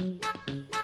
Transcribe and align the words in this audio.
Na, 0.00 0.32
na. 0.72 0.79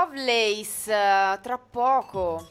Lovelace 0.00 0.90
eh, 0.90 1.38
tra 1.42 1.58
poco. 1.58 2.49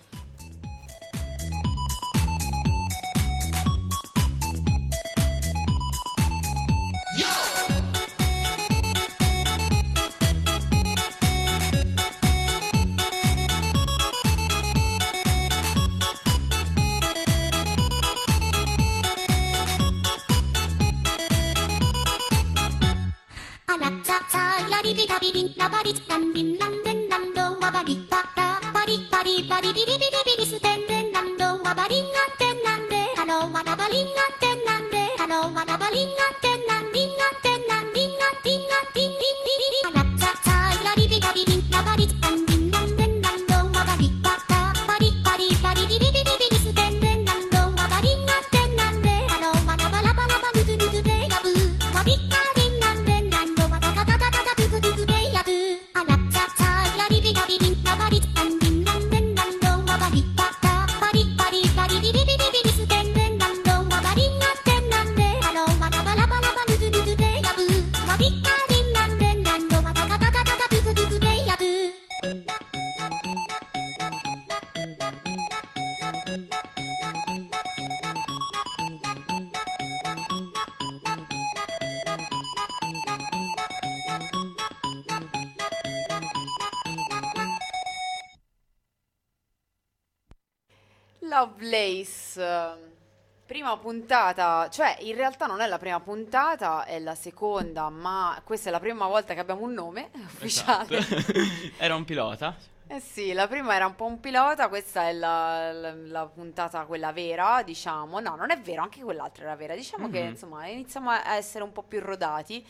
Prima 93.69 93.77
puntata, 93.77 94.67
cioè 94.71 94.95
in 95.01 95.13
realtà 95.15 95.45
non 95.45 95.61
è 95.61 95.67
la 95.67 95.77
prima 95.77 95.99
puntata, 95.99 96.85
è 96.85 96.97
la 96.97 97.13
seconda, 97.13 97.89
ma 97.89 98.41
questa 98.43 98.69
è 98.69 98.71
la 98.71 98.79
prima 98.79 99.05
volta 99.05 99.35
che 99.35 99.39
abbiamo 99.41 99.61
un 99.61 99.73
nome 99.73 100.09
ufficiale. 100.17 100.97
Esatto. 100.97 101.31
Era 101.77 101.93
un 101.95 102.03
pilota. 102.03 102.55
Eh 102.87 102.99
sì, 102.99 103.33
la 103.33 103.47
prima 103.47 103.75
era 103.75 103.85
un 103.85 103.93
po' 103.93 104.05
un 104.05 104.19
pilota, 104.19 104.67
questa 104.67 105.07
è 105.07 105.13
la, 105.13 105.71
la- 105.71 105.93
la 105.93 106.25
puntata 106.25 106.85
quella 106.85 107.11
vera, 107.11 107.61
diciamo. 107.61 108.19
No, 108.19 108.35
non 108.35 108.49
è 108.49 108.59
vero, 108.59 108.81
anche 108.81 109.01
quell'altra 109.01 109.43
era 109.43 109.55
vera. 109.55 109.75
Diciamo 109.75 110.09
che 110.09 110.23
Mhm. 110.23 110.29
insomma 110.29 110.65
iniziamo 110.65 111.11
a 111.11 111.35
essere 111.35 111.63
un 111.63 111.71
po' 111.71 111.83
più 111.83 111.99
rodati. 111.99 112.65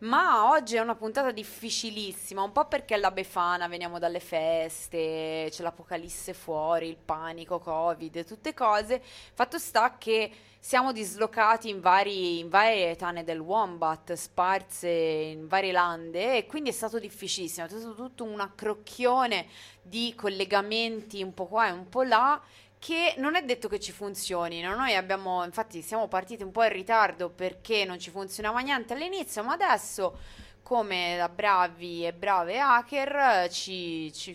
Ma 0.00 0.48
oggi 0.48 0.76
è 0.76 0.80
una 0.80 0.94
puntata 0.94 1.30
difficilissima, 1.30 2.42
un 2.42 2.52
po' 2.52 2.64
perché 2.64 2.94
è 2.94 2.98
la 2.98 3.10
Befana, 3.10 3.68
veniamo 3.68 3.98
dalle 3.98 4.20
feste, 4.20 5.48
c'è 5.50 5.62
l'apocalisse 5.62 6.32
fuori, 6.32 6.88
il 6.88 6.96
panico, 6.96 7.58
Covid, 7.58 8.24
tutte 8.24 8.54
cose. 8.54 9.02
Fatto 9.34 9.58
sta 9.58 9.98
che 9.98 10.30
siamo 10.58 10.92
dislocati 10.92 11.68
in 11.68 11.80
vari- 11.80 12.38
in 12.38 12.48
varie 12.48 12.96
tane 12.96 13.24
del 13.24 13.40
Wombat, 13.40 14.14
sparse 14.14 14.88
in 14.88 15.46
varie 15.46 15.72
lande, 15.72 16.38
e 16.38 16.46
quindi 16.46 16.70
è 16.70 16.72
stato 16.72 16.98
difficilissimo. 16.98 17.66
È 17.66 17.68
stato 17.68 17.94
tutto 17.94 18.24
un 18.24 18.40
accrocchione 18.40 19.48
di 19.82 20.14
collegamenti 20.14 21.22
un 21.22 21.34
po' 21.34 21.44
qua 21.44 21.68
e 21.68 21.72
un 21.72 21.90
po' 21.90 22.04
là. 22.04 22.40
Che 22.80 23.14
non 23.18 23.36
è 23.36 23.44
detto 23.44 23.68
che 23.68 23.78
ci 23.78 23.92
funzionino. 23.92 24.74
Noi 24.74 24.96
abbiamo, 24.96 25.44
infatti, 25.44 25.82
siamo 25.82 26.08
partiti 26.08 26.42
un 26.42 26.50
po' 26.50 26.64
in 26.64 26.72
ritardo 26.72 27.28
perché 27.28 27.84
non 27.84 27.98
ci 27.98 28.10
funzionava 28.10 28.60
niente 28.60 28.94
all'inizio, 28.94 29.44
ma 29.44 29.52
adesso, 29.52 30.18
come 30.62 31.14
da 31.18 31.28
bravi 31.28 32.06
e 32.06 32.14
brave 32.14 32.58
hacker, 32.58 33.50
ci, 33.50 34.10
ci 34.14 34.32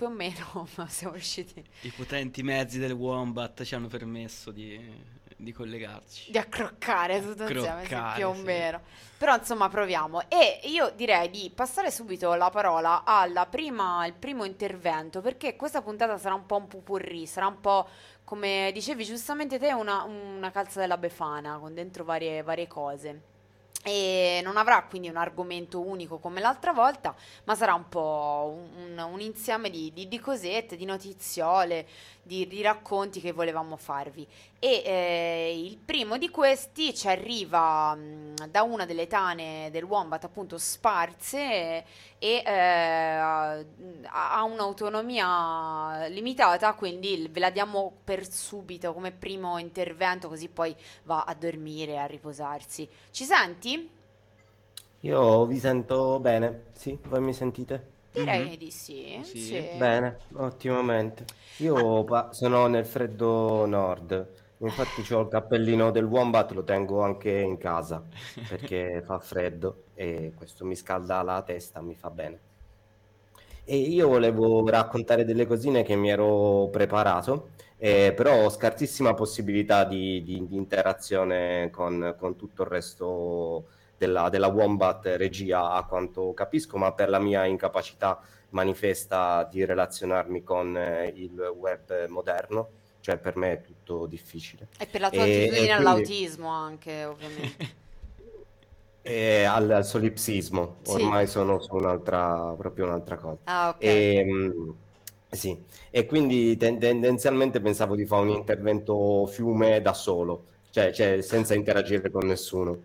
più 0.00 0.06
o 0.06 0.10
meno 0.10 0.66
siamo 0.88 1.12
riusciti 1.12 1.62
I 1.82 1.90
potenti 1.90 2.42
mezzi 2.42 2.78
del 2.78 2.92
Wombat 2.92 3.64
ci 3.64 3.74
hanno 3.74 3.88
permesso 3.88 4.50
di, 4.50 4.80
di 5.42 5.52
collegarci. 5.52 6.30
di 6.30 6.38
accroccare 6.38 7.20
tutto 7.22 7.42
insieme, 7.42 7.84
sì, 7.84 7.92
Accroccare, 7.94 8.16
più 8.18 8.28
o 8.28 8.34
sì. 8.34 8.42
meno. 8.42 8.80
Però 9.18 9.34
insomma 9.36 9.68
proviamo. 9.68 10.28
E 10.30 10.60
io 10.64 10.90
direi 10.96 11.28
di 11.30 11.50
passare 11.54 11.90
subito 11.90 12.32
la 12.34 12.50
parola 12.50 13.02
alla 13.04 13.46
prima, 13.46 14.00
al 14.00 14.14
primo 14.14 14.44
intervento, 14.44 15.20
perché 15.20 15.56
questa 15.56 15.82
puntata 15.82 16.16
sarà 16.18 16.34
un 16.34 16.46
po' 16.46 16.56
un 16.56 16.66
pupurri, 16.68 17.26
sarà 17.26 17.46
un 17.46 17.60
po' 17.60 17.86
come 18.24 18.70
dicevi 18.72 19.04
giustamente 19.04 19.58
te, 19.58 19.72
una, 19.72 20.04
una 20.04 20.50
calza 20.50 20.80
della 20.80 20.96
Befana, 20.96 21.58
con 21.58 21.74
dentro 21.74 22.04
varie, 22.04 22.42
varie 22.42 22.66
cose. 22.68 23.22
E 23.82 24.40
non 24.44 24.58
avrà 24.58 24.82
quindi 24.82 25.08
un 25.08 25.16
argomento 25.16 25.80
unico 25.80 26.18
come 26.18 26.40
l'altra 26.40 26.72
volta, 26.72 27.14
ma 27.44 27.54
sarà 27.54 27.72
un 27.72 27.88
po' 27.88 28.54
un, 28.54 28.92
un- 28.92 28.98
un 29.12 29.20
insieme 29.22 29.70
di, 29.70 29.90
di- 29.94 30.06
di 30.06 30.18
cosette, 30.20 30.76
di 30.76 30.84
notiziole, 30.84 31.86
di, 32.22 32.46
di 32.46 32.60
racconti 32.60 33.20
che 33.22 33.32
volevamo 33.32 33.76
farvi. 33.78 34.26
E 34.62 34.82
eh, 34.84 35.58
il 35.64 35.78
primo 35.78 36.18
di 36.18 36.28
questi 36.28 36.94
ci 36.94 37.08
arriva 37.08 37.94
mh, 37.94 38.48
da 38.50 38.62
una 38.62 38.84
delle 38.84 39.06
tane 39.06 39.70
del 39.70 39.84
Wombat, 39.84 40.24
appunto 40.24 40.58
sparse, 40.58 41.84
e 42.18 42.42
eh, 42.44 43.16
ha 44.06 44.42
un'autonomia 44.44 46.06
limitata, 46.08 46.74
quindi 46.74 47.26
ve 47.30 47.40
la 47.40 47.50
diamo 47.50 47.92
per 48.04 48.30
subito 48.30 48.92
come 48.92 49.12
primo 49.12 49.56
intervento, 49.58 50.28
così 50.28 50.48
poi 50.48 50.74
va 51.04 51.22
a 51.24 51.34
dormire, 51.34 51.98
a 51.98 52.04
riposarsi. 52.06 52.86
Ci 53.10 53.24
senti? 53.24 53.90
Io 55.00 55.46
vi 55.46 55.58
sento 55.58 56.20
bene, 56.20 56.66
sì, 56.72 56.98
voi 57.04 57.20
mi 57.20 57.32
sentite? 57.32 57.88
Direi 58.12 58.56
Mhm. 58.56 58.58
di 58.58 58.70
sì, 58.70 59.20
Sì. 59.20 59.30
sì. 59.34 59.58
Bene, 59.72 60.26
ottimamente. 60.34 61.24
Io 61.56 62.04
pa- 62.04 62.32
sono 62.32 62.66
nel 62.66 62.84
freddo 62.86 63.66
nord, 63.66 64.28
infatti 64.68 65.12
ho 65.12 65.20
il 65.22 65.28
cappellino 65.28 65.90
del 65.90 66.04
Wombat, 66.04 66.52
lo 66.52 66.64
tengo 66.64 67.02
anche 67.02 67.30
in 67.30 67.56
casa 67.58 68.06
perché 68.46 69.02
fa 69.04 69.18
freddo 69.18 69.84
e 69.94 70.32
questo 70.36 70.64
mi 70.64 70.76
scalda 70.76 71.22
la 71.22 71.42
testa, 71.42 71.80
mi 71.80 71.94
fa 71.94 72.10
bene. 72.10 72.40
E 73.64 73.76
io 73.76 74.08
volevo 74.08 74.68
raccontare 74.68 75.24
delle 75.24 75.46
cosine 75.46 75.82
che 75.84 75.94
mi 75.94 76.10
ero 76.10 76.68
preparato, 76.72 77.50
eh, 77.76 78.12
però 78.16 78.44
ho 78.44 78.48
scarsissima 78.50 79.14
possibilità 79.14 79.84
di, 79.84 80.22
di- 80.24 80.46
di 80.46 80.56
interazione 80.56 81.70
con, 81.70 82.14
con 82.18 82.36
tutto 82.36 82.62
il 82.62 82.68
resto 82.68 83.66
della, 83.96 84.28
della 84.28 84.48
Wombat 84.48 85.06
regia, 85.16 85.72
a 85.72 85.84
quanto 85.84 86.32
capisco, 86.34 86.78
ma 86.78 86.92
per 86.92 87.10
la 87.10 87.20
mia 87.20 87.44
incapacità 87.44 88.18
manifesta 88.50 89.44
di 89.48 89.64
relazionarmi 89.64 90.42
con 90.42 90.76
eh, 90.76 91.12
il 91.14 91.38
web 91.56 92.06
moderno, 92.08 92.70
cioè 93.00 93.18
per 93.18 93.36
me 93.36 93.52
è 93.52 93.60
tutto 93.62 94.06
difficile. 94.06 94.68
E 94.78 94.86
per 94.86 95.00
la 95.00 95.10
tua 95.10 95.24
E, 95.24 95.30
attitudine 95.30 95.46
e 95.46 95.56
quindi 95.56 95.70
all'autismo 95.70 96.48
anche, 96.48 97.04
ovviamente. 97.04 97.78
e 99.02 99.44
al, 99.44 99.70
al 99.70 99.84
solipsismo, 99.84 100.76
Sì. 100.82 100.92
ormai 100.92 101.26
sono 101.26 101.60
su 101.60 101.74
un'altra, 101.74 102.54
proprio 102.56 102.86
un'altra 102.86 103.16
cosa. 103.16 103.38
Ah, 103.44 103.68
ok. 103.70 103.82
E, 103.82 104.24
mm, 104.24 104.70
sì, 105.30 105.56
e 105.90 106.06
quindi 106.06 106.56
ten- 106.56 106.78
tendenzialmente 106.78 107.60
pensavo 107.60 107.94
di 107.94 108.04
fare 108.04 108.22
un 108.22 108.30
intervento 108.30 109.26
fiume 109.26 109.80
da 109.80 109.92
solo, 109.94 110.44
cioè, 110.70 110.92
cioè 110.92 111.20
senza 111.22 111.54
interagire 111.54 112.10
con 112.10 112.26
nessuno. 112.26 112.80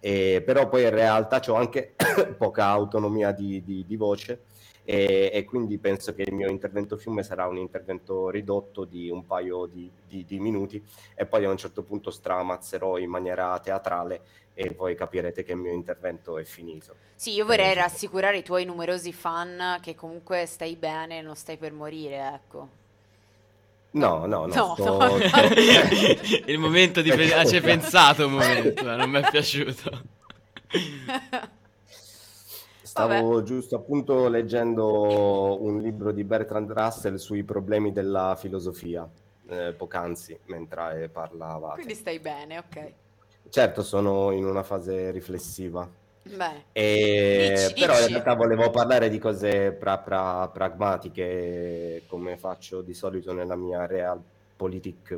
E, 0.00 0.42
però 0.44 0.68
poi 0.68 0.82
in 0.84 0.90
realtà 0.90 1.40
ho 1.48 1.54
anche 1.54 1.94
poca 2.38 2.66
autonomia 2.66 3.32
di, 3.32 3.62
di- 3.62 3.84
di 3.86 3.96
voce 3.96 4.40
e, 4.84 5.30
e 5.32 5.44
quindi 5.44 5.78
penso 5.78 6.14
che 6.14 6.22
il 6.22 6.32
mio 6.34 6.48
intervento 6.48 6.96
fiume 6.96 7.22
sarà 7.22 7.46
un 7.46 7.56
intervento 7.58 8.28
ridotto 8.30 8.84
di 8.84 9.10
un 9.10 9.26
paio 9.26 9.66
di, 9.66 9.90
di- 10.06 10.24
di 10.24 10.38
minuti 10.40 10.82
e 11.14 11.26
poi 11.26 11.44
a 11.44 11.50
un 11.50 11.56
certo 11.56 11.82
punto 11.82 12.10
stramazzerò 12.10 12.98
in 12.98 13.10
maniera 13.10 13.58
teatrale 13.60 14.22
e 14.54 14.72
poi 14.74 14.94
capirete 14.94 15.42
che 15.44 15.52
il 15.52 15.58
mio 15.58 15.72
intervento 15.72 16.38
è 16.38 16.44
finito. 16.44 16.96
Sì, 17.14 17.34
io 17.34 17.44
vorrei 17.44 17.72
Eh, 17.72 17.74
rassicurare 17.74 18.38
i 18.38 18.42
tuoi 18.42 18.64
numerosi 18.64 19.12
fan 19.12 19.78
che 19.80 19.94
comunque 19.94 20.44
stai 20.46 20.74
bene, 20.74 21.22
non 21.22 21.36
stai 21.36 21.56
per 21.56 21.72
morire, 21.72 22.16
ecco. 22.34 22.68
No, 23.92 24.26
no, 24.26 24.46
no, 24.46 24.62
No, 24.62 24.76
sto, 24.76 24.84
no. 25.00 25.20
sto- 25.20 25.50
Il 26.46 26.58
momento 26.58 27.02
di... 27.02 27.12
pe- 27.12 27.34
ah, 27.34 27.44
ci 27.44 27.56
hai 27.56 27.60
pensato 27.62 28.26
un 28.26 28.32
momento, 28.34 28.84
ma 28.84 28.94
non 28.96 29.10
mi 29.10 29.18
è 29.20 29.26
piaciuto. 29.26 30.04
Stavo 32.90 33.44
giusto 33.44 33.76
appunto 33.76 34.26
leggendo 34.28 35.62
un 35.62 35.78
libro 35.80 36.10
di 36.10 36.24
Bertrand 36.24 36.68
Russell 36.72 37.14
sui 37.14 37.44
problemi 37.44 37.92
della 37.92 38.34
filosofia, 38.36 39.08
eh, 39.48 39.72
poc'anzi, 39.76 40.36
mentre 40.46 41.08
parlavate. 41.12 41.76
Quindi 41.76 41.94
stai 41.94 42.18
bene, 42.18 42.58
ok. 42.58 42.92
Certo, 43.48 43.84
sono 43.84 44.32
in 44.32 44.44
una 44.44 44.64
fase 44.64 45.12
riflessiva. 45.12 45.88
Bene. 46.24 46.64
E- 46.72 47.68
Dici, 47.68 47.80
però 47.80 47.92
in 47.92 47.98
dici. 48.00 48.12
realtà 48.12 48.34
volevo 48.34 48.70
parlare 48.70 49.08
di 49.08 49.18
cose 49.20 49.70
pra- 49.70 49.98
pra- 49.98 50.50
pragmatiche, 50.52 52.02
come 52.08 52.36
faccio 52.38 52.80
di 52.80 52.92
solito 52.92 53.32
nella 53.32 53.54
mia 53.54 53.86
realpolitik. 53.86 55.16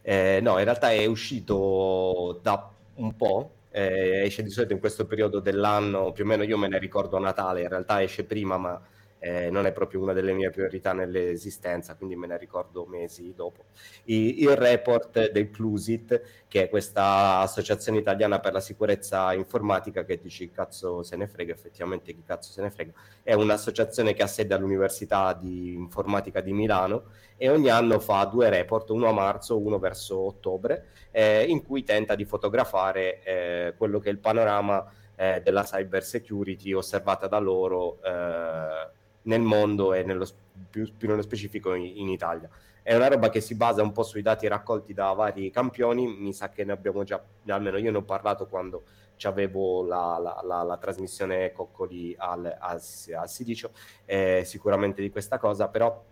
Eh, 0.00 0.40
no, 0.40 0.56
in 0.56 0.64
realtà 0.64 0.90
è 0.90 1.04
uscito 1.04 2.38
da 2.40 2.66
un 2.94 3.14
po', 3.14 3.50
eh, 3.70 4.22
esce 4.24 4.42
di 4.42 4.50
solito 4.50 4.72
in 4.72 4.80
questo 4.80 5.06
periodo 5.06 5.40
dell'anno, 5.40 6.12
più 6.12 6.24
o 6.24 6.26
meno 6.26 6.42
io 6.42 6.58
me 6.58 6.68
ne 6.68 6.78
ricordo 6.78 7.16
a 7.16 7.20
Natale, 7.20 7.62
in 7.62 7.68
realtà 7.68 8.02
esce 8.02 8.24
prima, 8.24 8.56
ma 8.58 8.80
eh, 9.20 9.50
non 9.50 9.66
è 9.66 9.72
proprio 9.72 10.00
una 10.00 10.12
delle 10.14 10.32
mie 10.32 10.50
priorità 10.50 10.92
nell'esistenza, 10.92 11.94
quindi 11.94 12.16
me 12.16 12.26
ne 12.26 12.38
ricordo 12.38 12.86
mesi 12.86 13.32
dopo. 13.34 13.64
I- 14.04 14.40
il 14.42 14.56
report 14.56 15.30
del 15.30 15.50
Clusit, 15.50 16.20
che 16.48 16.64
è 16.64 16.68
questa 16.68 17.38
associazione 17.38 17.98
italiana 17.98 18.40
per 18.40 18.54
la 18.54 18.60
sicurezza 18.60 19.32
informatica, 19.34 20.04
che 20.04 20.18
dici 20.20 20.50
cazzo 20.50 21.02
se 21.02 21.16
ne 21.16 21.28
frega, 21.28 21.52
effettivamente 21.52 22.12
chi 22.14 22.22
cazzo 22.24 22.50
se 22.50 22.62
ne 22.62 22.70
frega, 22.70 22.92
è 23.22 23.34
un'associazione 23.34 24.14
che 24.14 24.22
ha 24.22 24.26
sede 24.26 24.54
all'Università 24.54 25.34
di 25.34 25.74
Informatica 25.74 26.40
di 26.40 26.52
Milano 26.52 27.04
e 27.36 27.48
ogni 27.50 27.68
anno 27.68 27.98
fa 28.00 28.24
due 28.24 28.48
report, 28.48 28.90
uno 28.90 29.08
a 29.08 29.12
marzo, 29.12 29.58
uno 29.58 29.78
verso 29.78 30.18
ottobre, 30.18 30.86
eh, 31.10 31.44
in 31.44 31.62
cui 31.62 31.84
tenta 31.84 32.14
di 32.14 32.24
fotografare 32.24 33.22
eh, 33.22 33.74
quello 33.76 33.98
che 33.98 34.08
è 34.08 34.12
il 34.12 34.18
panorama 34.18 34.84
eh, 35.16 35.40
della 35.42 35.62
cyber 35.64 36.02
security 36.02 36.72
osservata 36.72 37.26
da 37.26 37.38
loro 37.38 37.98
eh, 38.02 38.98
nel 39.22 39.40
mondo 39.40 39.92
e 39.94 40.02
nello, 40.02 40.26
più, 40.70 40.90
più 40.96 41.08
nello 41.08 41.22
specifico 41.22 41.74
in, 41.74 41.84
in 41.84 42.08
Italia. 42.08 42.48
È 42.82 42.94
una 42.94 43.08
roba 43.08 43.28
che 43.28 43.40
si 43.40 43.54
basa 43.54 43.82
un 43.82 43.92
po' 43.92 44.02
sui 44.02 44.22
dati 44.22 44.48
raccolti 44.48 44.94
da 44.94 45.12
vari 45.12 45.50
campioni, 45.50 46.06
mi 46.06 46.32
sa 46.32 46.48
che 46.48 46.64
ne 46.64 46.72
abbiamo 46.72 47.04
già, 47.04 47.22
almeno 47.46 47.76
io 47.76 47.90
ne 47.90 47.98
ho 47.98 48.02
parlato 48.02 48.46
quando 48.46 48.82
avevo 49.22 49.84
la, 49.84 50.18
la, 50.18 50.40
la, 50.42 50.62
la 50.62 50.76
trasmissione 50.78 51.52
Coccoli 51.52 52.14
al, 52.16 52.56
al, 52.58 52.80
al 53.16 53.28
Sidicio, 53.28 53.70
eh, 54.06 54.42
sicuramente 54.46 55.02
di 55.02 55.10
questa 55.10 55.38
cosa, 55.38 55.68
però 55.68 56.02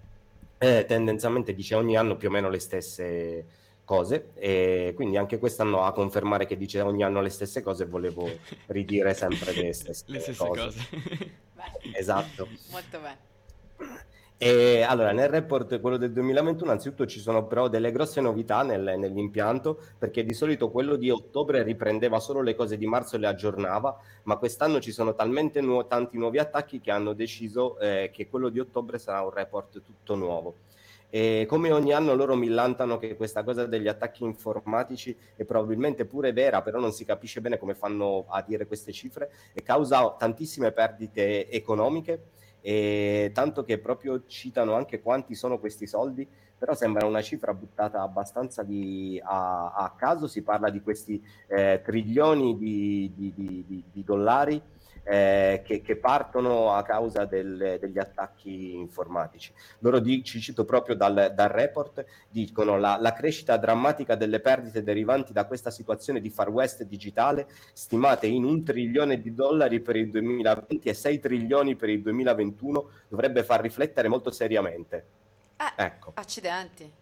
eh, 0.58 0.84
tendenzialmente 0.86 1.54
dice 1.54 1.74
ogni 1.74 1.96
anno 1.96 2.16
più 2.16 2.28
o 2.28 2.30
meno 2.30 2.50
le 2.50 2.58
stesse 2.58 3.46
cose 3.88 4.32
e 4.34 4.92
quindi 4.94 5.16
anche 5.16 5.38
quest'anno 5.38 5.82
a 5.82 5.92
confermare 5.92 6.44
che 6.44 6.58
dice 6.58 6.82
ogni 6.82 7.02
anno 7.02 7.22
le 7.22 7.30
stesse 7.30 7.62
cose 7.62 7.86
volevo 7.86 8.28
ridire 8.68 9.14
sempre 9.14 9.52
le 9.54 9.72
stesse, 9.72 10.04
Le 10.12 10.20
stesse 10.20 10.44
cose. 10.44 10.60
cose. 10.60 10.88
Beh, 11.54 11.96
Esatto. 11.98 12.46
molto 12.70 12.98
bene. 13.00 13.26
E 14.40 14.82
allora, 14.82 15.10
nel 15.12 15.28
report, 15.30 15.80
quello 15.80 15.96
del 15.96 16.12
2021, 16.12 16.70
anzitutto 16.70 17.06
ci 17.06 17.18
sono 17.18 17.46
però 17.46 17.66
delle 17.68 17.90
grosse 17.90 18.20
novità 18.20 18.62
nel- 18.62 18.94
nell'impianto, 18.96 19.80
perché 19.98 20.22
di 20.22 20.32
solito 20.34 20.70
quello 20.70 20.94
di 20.94 21.10
ottobre 21.10 21.62
riprendeva 21.64 22.20
solo 22.20 22.40
le 22.42 22.54
cose 22.54 22.76
di 22.76 22.86
marzo 22.86 23.16
e 23.16 23.18
le 23.18 23.26
aggiornava, 23.26 23.98
ma 24.24 24.36
quest'anno 24.36 24.78
ci 24.80 24.92
sono 24.92 25.14
talmente 25.14 25.60
nuo- 25.60 25.86
tanti 25.86 26.18
nuovi 26.18 26.38
attacchi 26.38 26.80
che 26.80 26.92
hanno 26.92 27.14
deciso 27.14 27.78
eh, 27.80 28.10
che 28.12 28.28
quello 28.28 28.48
di 28.50 28.60
ottobre 28.60 28.98
sarà 28.98 29.22
un 29.22 29.30
report 29.30 29.82
tutto 29.82 30.14
nuovo. 30.14 30.54
E 31.10 31.46
come 31.48 31.72
ogni 31.72 31.92
anno 31.92 32.14
loro 32.14 32.36
millantano 32.36 32.98
che 32.98 33.16
questa 33.16 33.42
cosa 33.42 33.66
degli 33.66 33.88
attacchi 33.88 34.24
informatici 34.24 35.16
è 35.36 35.44
probabilmente 35.44 36.04
pure 36.04 36.32
vera, 36.32 36.60
però 36.60 36.78
non 36.78 36.92
si 36.92 37.04
capisce 37.04 37.40
bene 37.40 37.58
come 37.58 37.74
fanno 37.74 38.26
a 38.28 38.42
dire 38.42 38.66
queste 38.66 38.92
cifre 38.92 39.30
e 39.54 39.62
causa 39.62 40.14
tantissime 40.18 40.72
perdite 40.72 41.48
economiche. 41.48 42.24
E 42.60 43.30
tanto 43.32 43.62
che 43.62 43.78
proprio 43.78 44.24
citano 44.26 44.74
anche 44.74 45.00
quanti 45.00 45.34
sono 45.34 45.58
questi 45.58 45.86
soldi, 45.86 46.28
però 46.58 46.74
sembra 46.74 47.06
una 47.06 47.22
cifra 47.22 47.54
buttata 47.54 48.02
abbastanza 48.02 48.62
di- 48.64 49.20
a, 49.24 49.72
a 49.72 49.94
caso, 49.96 50.26
si 50.26 50.42
parla 50.42 50.68
di 50.68 50.82
questi 50.82 51.24
eh, 51.46 51.80
trilioni 51.84 52.58
di, 52.58 53.12
di- 53.14 53.84
di- 53.92 54.04
dollari 54.04 54.60
eh, 55.10 55.62
che, 55.64 55.80
che 55.80 55.96
partono 55.96 56.72
a 56.74 56.82
causa 56.82 57.24
del- 57.24 57.78
degli 57.80 57.98
attacchi 57.98 58.74
informatici. 58.74 59.52
Loro 59.78 60.00
di- 60.00 60.22
ci 60.22 60.38
cito 60.40 60.66
proprio 60.66 60.94
dal, 60.94 61.32
dal 61.34 61.48
report, 61.48 62.04
dicono 62.28 62.76
la, 62.76 62.98
la 63.00 63.12
crescita 63.14 63.56
drammatica 63.56 64.16
delle 64.16 64.40
perdite 64.40 64.82
derivanti 64.82 65.32
da 65.32 65.46
questa 65.46 65.70
situazione 65.70 66.20
di 66.20 66.28
far 66.28 66.50
west 66.50 66.82
digitale 66.84 67.46
stimate 67.72 68.26
in 68.26 68.44
un 68.44 68.62
trilione 68.62 69.18
di 69.20 69.34
dollari 69.34 69.80
per 69.80 69.96
il 69.96 70.10
2020 70.10 70.88
e 70.88 70.92
6 70.94 71.18
trilioni 71.20 71.74
per 71.74 71.88
il 71.88 72.02
2021 72.02 72.90
dovrebbe 73.08 73.42
far 73.44 73.60
riflettere 73.62 74.08
molto 74.08 74.30
seriamente. 74.30 75.04
Eh, 75.56 75.84
Ecco. 75.84 76.12
accidenti. 76.14 76.92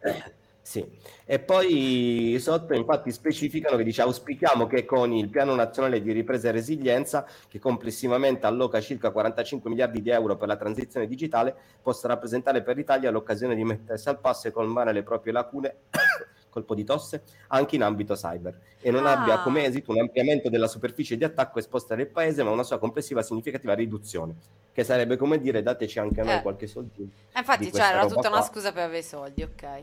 Eh, 0.00 0.22
sì, 0.66 0.82
e 1.26 1.40
poi 1.40 2.38
sotto 2.40 2.72
infatti 2.72 3.12
specificano 3.12 3.76
che 3.76 3.84
dice 3.84 4.00
auspichiamo 4.00 4.66
che 4.66 4.86
con 4.86 5.12
il 5.12 5.28
Piano 5.28 5.54
Nazionale 5.54 6.00
di 6.00 6.10
Ripresa 6.10 6.48
e 6.48 6.52
Resilienza, 6.52 7.26
che 7.48 7.58
complessivamente 7.58 8.46
alloca 8.46 8.80
circa 8.80 9.10
45 9.10 9.68
miliardi 9.68 10.00
di 10.00 10.08
euro 10.08 10.36
per 10.38 10.48
la 10.48 10.56
transizione 10.56 11.06
digitale, 11.06 11.54
possa 11.82 12.08
rappresentare 12.08 12.62
per 12.62 12.76
l'Italia 12.76 13.10
l'occasione 13.10 13.54
di 13.54 13.62
mettersi 13.62 14.08
al 14.08 14.18
passo 14.18 14.48
e 14.48 14.52
colmare 14.52 14.92
le 14.94 15.02
proprie 15.02 15.34
lacune, 15.34 15.76
colpo 16.48 16.74
di 16.74 16.84
tosse, 16.84 17.24
anche 17.48 17.76
in 17.76 17.82
ambito 17.82 18.14
cyber, 18.14 18.58
e 18.80 18.90
non 18.90 19.04
Ah. 19.04 19.20
abbia 19.20 19.40
come 19.42 19.66
esito 19.66 19.90
un 19.90 19.98
ampliamento 19.98 20.48
della 20.48 20.66
superficie 20.66 21.18
di 21.18 21.24
attacco 21.24 21.58
esposta 21.58 21.94
del 21.94 22.06
paese, 22.08 22.42
ma 22.42 22.50
una 22.50 22.62
sua 22.62 22.78
complessiva 22.78 23.20
significativa 23.20 23.74
riduzione, 23.74 24.34
che 24.72 24.82
sarebbe 24.82 25.18
come 25.18 25.38
dire 25.38 25.62
dateci 25.62 25.98
anche 25.98 26.22
a 26.22 26.24
noi 26.24 26.36
Eh. 26.36 26.42
qualche 26.42 26.66
soldino. 26.66 27.10
Eh, 27.34 27.38
infatti, 27.40 27.64
di 27.66 27.72
cioè, 27.72 28.00
tutta 28.06 28.28
una 28.28 28.38
qua. 28.38 28.46
scusa 28.46 28.72
per 28.72 28.84
avere 28.84 29.02
soldi, 29.02 29.42
ok. 29.42 29.80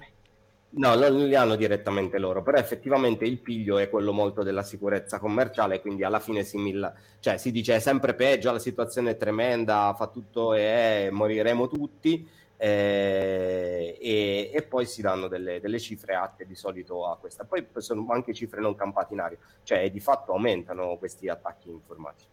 No, 0.73 0.95
non 0.95 1.27
li 1.27 1.35
hanno 1.35 1.57
direttamente 1.57 2.17
loro, 2.17 2.41
però 2.43 2.57
effettivamente 2.57 3.25
il 3.25 3.39
piglio 3.39 3.77
è 3.77 3.89
quello 3.89 4.13
molto 4.13 4.41
della 4.41 4.63
sicurezza 4.63 5.19
commerciale, 5.19 5.81
quindi 5.81 6.05
alla 6.05 6.21
fine 6.21 6.43
si 6.45 6.57
milla, 6.57 6.93
cioè 7.19 7.35
si 7.37 7.51
dice 7.51 7.75
è 7.75 7.79
sempre 7.79 8.13
peggio, 8.13 8.53
la 8.53 8.59
situazione 8.59 9.11
è 9.11 9.17
tremenda, 9.17 9.93
fa 9.97 10.07
tutto 10.07 10.53
e 10.53 11.09
moriremo 11.11 11.67
tutti, 11.67 12.25
eh, 12.55 13.97
e, 13.99 14.51
e 14.53 14.61
poi 14.61 14.85
si 14.85 15.01
danno 15.01 15.27
delle, 15.27 15.59
delle 15.59 15.79
cifre 15.79 16.15
atte 16.15 16.45
di 16.45 16.55
solito 16.55 17.05
a 17.05 17.17
questa. 17.17 17.43
Poi 17.43 17.67
sono 17.77 18.05
anche 18.09 18.33
cifre 18.33 18.61
non 18.61 18.73
campate 18.75 19.13
in 19.13 19.19
aria, 19.19 19.37
cioè 19.63 19.91
di 19.91 19.99
fatto 19.99 20.31
aumentano 20.31 20.95
questi 20.97 21.27
attacchi 21.27 21.69
informatici. 21.69 22.27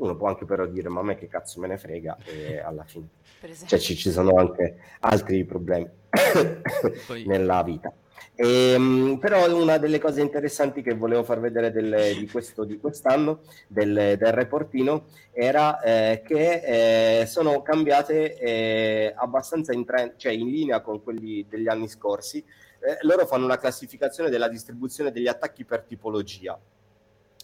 Uno 0.00 0.16
può 0.16 0.28
anche 0.28 0.46
però 0.46 0.64
dire, 0.66 0.88
ma 0.88 1.00
a 1.00 1.02
me 1.04 1.14
che 1.14 1.28
cazzo 1.28 1.60
me 1.60 1.66
ne 1.68 1.76
frega, 1.76 2.16
e 2.24 2.58
alla 2.58 2.84
fine 2.84 3.06
Per 3.38 3.50
esempio. 3.50 3.68
cioè 3.76 3.78
ci, 3.78 3.96
ci 3.96 4.10
sono 4.10 4.34
anche 4.36 4.78
altri 5.00 5.44
problemi 5.44 5.88
Poi- 7.06 7.24
nella 7.26 7.62
vita. 7.62 7.92
Ehm, 8.34 9.18
però 9.20 9.54
una 9.54 9.76
delle 9.76 9.98
cose 9.98 10.22
interessanti 10.22 10.80
che 10.80 10.94
volevo 10.94 11.22
far 11.22 11.40
vedere 11.40 11.70
del- 11.70 12.16
di, 12.18 12.26
questo, 12.28 12.64
di 12.64 12.78
quest'anno 12.78 13.40
del, 13.66 14.16
del 14.16 14.32
reportino 14.32 15.04
era 15.32 15.78
eh, 15.80 16.22
che 16.24 17.20
eh, 17.20 17.26
sono 17.26 17.60
cambiate 17.60 18.38
eh, 18.38 19.12
abbastanza 19.14 19.74
in, 19.74 19.84
trend, 19.84 20.14
cioè 20.16 20.32
in 20.32 20.48
linea 20.48 20.80
con 20.80 21.02
quelli 21.02 21.44
degli 21.46 21.68
anni 21.68 21.88
scorsi. 21.88 22.38
Eh, 22.38 22.96
loro 23.02 23.26
fanno 23.26 23.44
una 23.44 23.58
classificazione 23.58 24.30
della 24.30 24.48
distribuzione 24.48 25.12
degli 25.12 25.28
attacchi 25.28 25.66
per 25.66 25.82
tipologia 25.82 26.58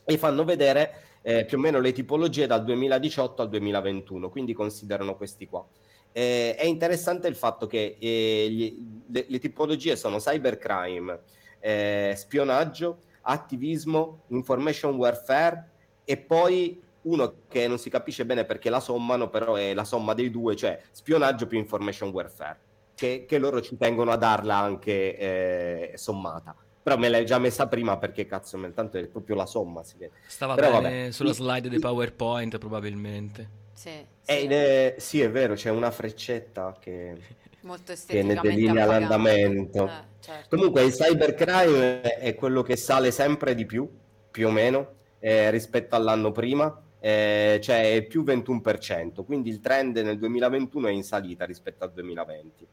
e 0.08 0.16
fanno 0.16 0.44
vedere 0.44 1.15
eh, 1.28 1.44
più 1.44 1.58
o 1.58 1.60
meno 1.60 1.80
le 1.80 1.90
tipologie 1.90 2.46
dal 2.46 2.62
2018 2.62 3.42
al 3.42 3.48
2021, 3.48 4.30
quindi 4.30 4.52
considerano 4.52 5.16
questi 5.16 5.48
qua. 5.48 5.66
Eh, 6.12 6.54
è 6.54 6.64
interessante 6.64 7.26
il 7.26 7.34
fatto 7.34 7.66
che 7.66 7.96
eh, 7.98 8.46
gli- 8.48 9.02
le, 9.08 9.24
le 9.26 9.38
tipologie 9.40 9.96
sono 9.96 10.18
cybercrime, 10.18 11.18
eh, 11.58 12.14
spionaggio, 12.16 12.98
attivismo, 13.22 14.22
information 14.28 14.94
warfare 14.94 15.70
e 16.04 16.16
poi 16.16 16.80
uno 17.02 17.34
che 17.48 17.66
non 17.66 17.78
si 17.78 17.90
capisce 17.90 18.24
bene 18.24 18.44
perché 18.44 18.70
la 18.70 18.78
sommano, 18.78 19.28
però 19.28 19.56
è 19.56 19.74
la 19.74 19.84
somma 19.84 20.14
dei 20.14 20.30
due, 20.30 20.54
cioè 20.54 20.80
spionaggio 20.92 21.48
più 21.48 21.58
information 21.58 22.10
warfare, 22.10 22.60
che, 22.94 23.24
che 23.26 23.38
loro 23.38 23.60
ci 23.60 23.76
tengono 23.76 24.12
a 24.12 24.16
darla 24.16 24.58
anche 24.58 25.18
eh, 25.18 25.92
sommata. 25.96 26.54
Però 26.86 26.96
me 26.98 27.08
l'hai 27.08 27.26
già 27.26 27.40
messa 27.40 27.66
prima 27.66 27.98
perché 27.98 28.26
cazzo, 28.26 28.56
tanto 28.72 28.96
è 28.96 29.08
proprio 29.08 29.34
la 29.34 29.44
somma. 29.44 29.82
Si 29.82 29.96
vede. 29.98 30.12
Stava 30.24 30.54
però, 30.54 30.80
bene 30.80 30.98
vabbè. 31.00 31.10
sulla 31.10 31.32
slide 31.32 31.68
di 31.68 31.80
PowerPoint 31.80 32.58
probababilmente. 32.58 33.50
Sì, 33.72 33.88
Eh, 33.88 34.06
sì. 34.24 34.46
eh, 34.46 34.94
sì, 34.96 35.20
è 35.20 35.28
vero, 35.28 35.54
c'è 35.54 35.70
una 35.70 35.90
freccetta 35.90 36.76
che... 36.78 37.20
molto 37.62 37.92
che 38.06 38.22
ne 38.22 38.34
delinea 38.36 38.84
appagante. 38.84 39.00
l'andamento. 39.08 39.86
Eh, 39.88 40.04
certo. 40.20 40.56
Comunque 40.56 40.84
il 40.84 40.92
cybercrime 40.92 42.02
è 42.02 42.36
quello 42.36 42.62
che 42.62 42.76
sale 42.76 43.10
sempre 43.10 43.56
di 43.56 43.66
più, 43.66 43.90
più 44.30 44.46
o 44.46 44.52
meno, 44.52 44.92
eh, 45.18 45.50
rispetto 45.50 45.96
all'anno 45.96 46.30
prima, 46.30 46.80
eh, 47.00 47.58
cioè 47.60 47.96
è 47.96 48.02
più 48.04 48.22
21%, 48.22 49.24
quindi 49.24 49.50
il 49.50 49.58
trend 49.58 49.96
nel 49.96 50.18
2021 50.18 50.86
è 50.86 50.92
in 50.92 51.02
salita 51.02 51.44
rispetto 51.44 51.82
al 51.82 51.90
2020. 51.92 52.64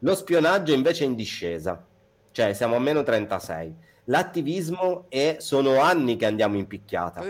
Lo 0.00 0.14
spionaggio 0.16 0.72
invece 0.72 1.04
è 1.04 1.06
in 1.06 1.14
discesa, 1.14 1.86
cioè 2.38 2.52
siamo 2.52 2.76
a 2.76 2.78
meno 2.78 3.02
36. 3.02 3.74
L'attivismo 4.04 5.06
è, 5.08 5.38
sono 5.40 5.80
anni 5.80 6.14
che 6.14 6.24
andiamo 6.24 6.56
in 6.56 6.68
picchiata, 6.68 7.20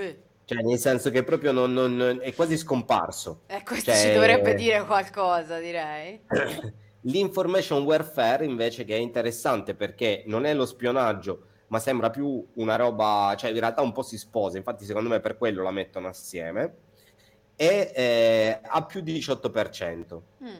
cioè 0.45 0.63
nel 0.63 0.77
senso 0.79 1.11
che 1.11 1.25
proprio 1.25 1.51
non- 1.51 1.73
non- 1.73 2.19
è 2.21 2.35
quasi 2.35 2.59
scomparso. 2.59 3.41
eh, 3.47 3.63
questo 3.65 3.91
Cioè- 3.91 4.03
ci 4.03 4.13
dovrebbe 4.13 4.55
dire 4.55 4.85
qualcosa, 4.85 5.59
direi. 5.59 6.21
L'information 7.03 7.85
warfare 7.85 8.45
invece 8.45 8.85
che 8.85 8.95
è 8.97 8.99
interessante 8.99 9.75
perché 9.75 10.25
non 10.27 10.45
è 10.45 10.53
lo 10.53 10.67
spionaggio, 10.67 11.45
ma 11.69 11.79
sembra 11.79 12.11
più 12.11 12.47
una 12.57 12.77
roba, 12.77 13.35
cioè 13.39 13.51
in 13.51 13.61
realtà 13.61 13.81
un 13.81 13.93
po' 13.93 14.03
si 14.03 14.19
sposa, 14.19 14.59
infatti 14.59 14.85
secondo 14.85 15.09
me 15.09 15.21
per 15.21 15.39
quello 15.39 15.63
la 15.63 15.71
mettono 15.71 16.09
assieme, 16.09 16.75
e 17.57 17.93
eh, 17.95 18.61
ha 18.63 18.85
più 18.85 19.01
di 19.01 19.13
18%. 19.15 20.23
Mm. 20.45 20.57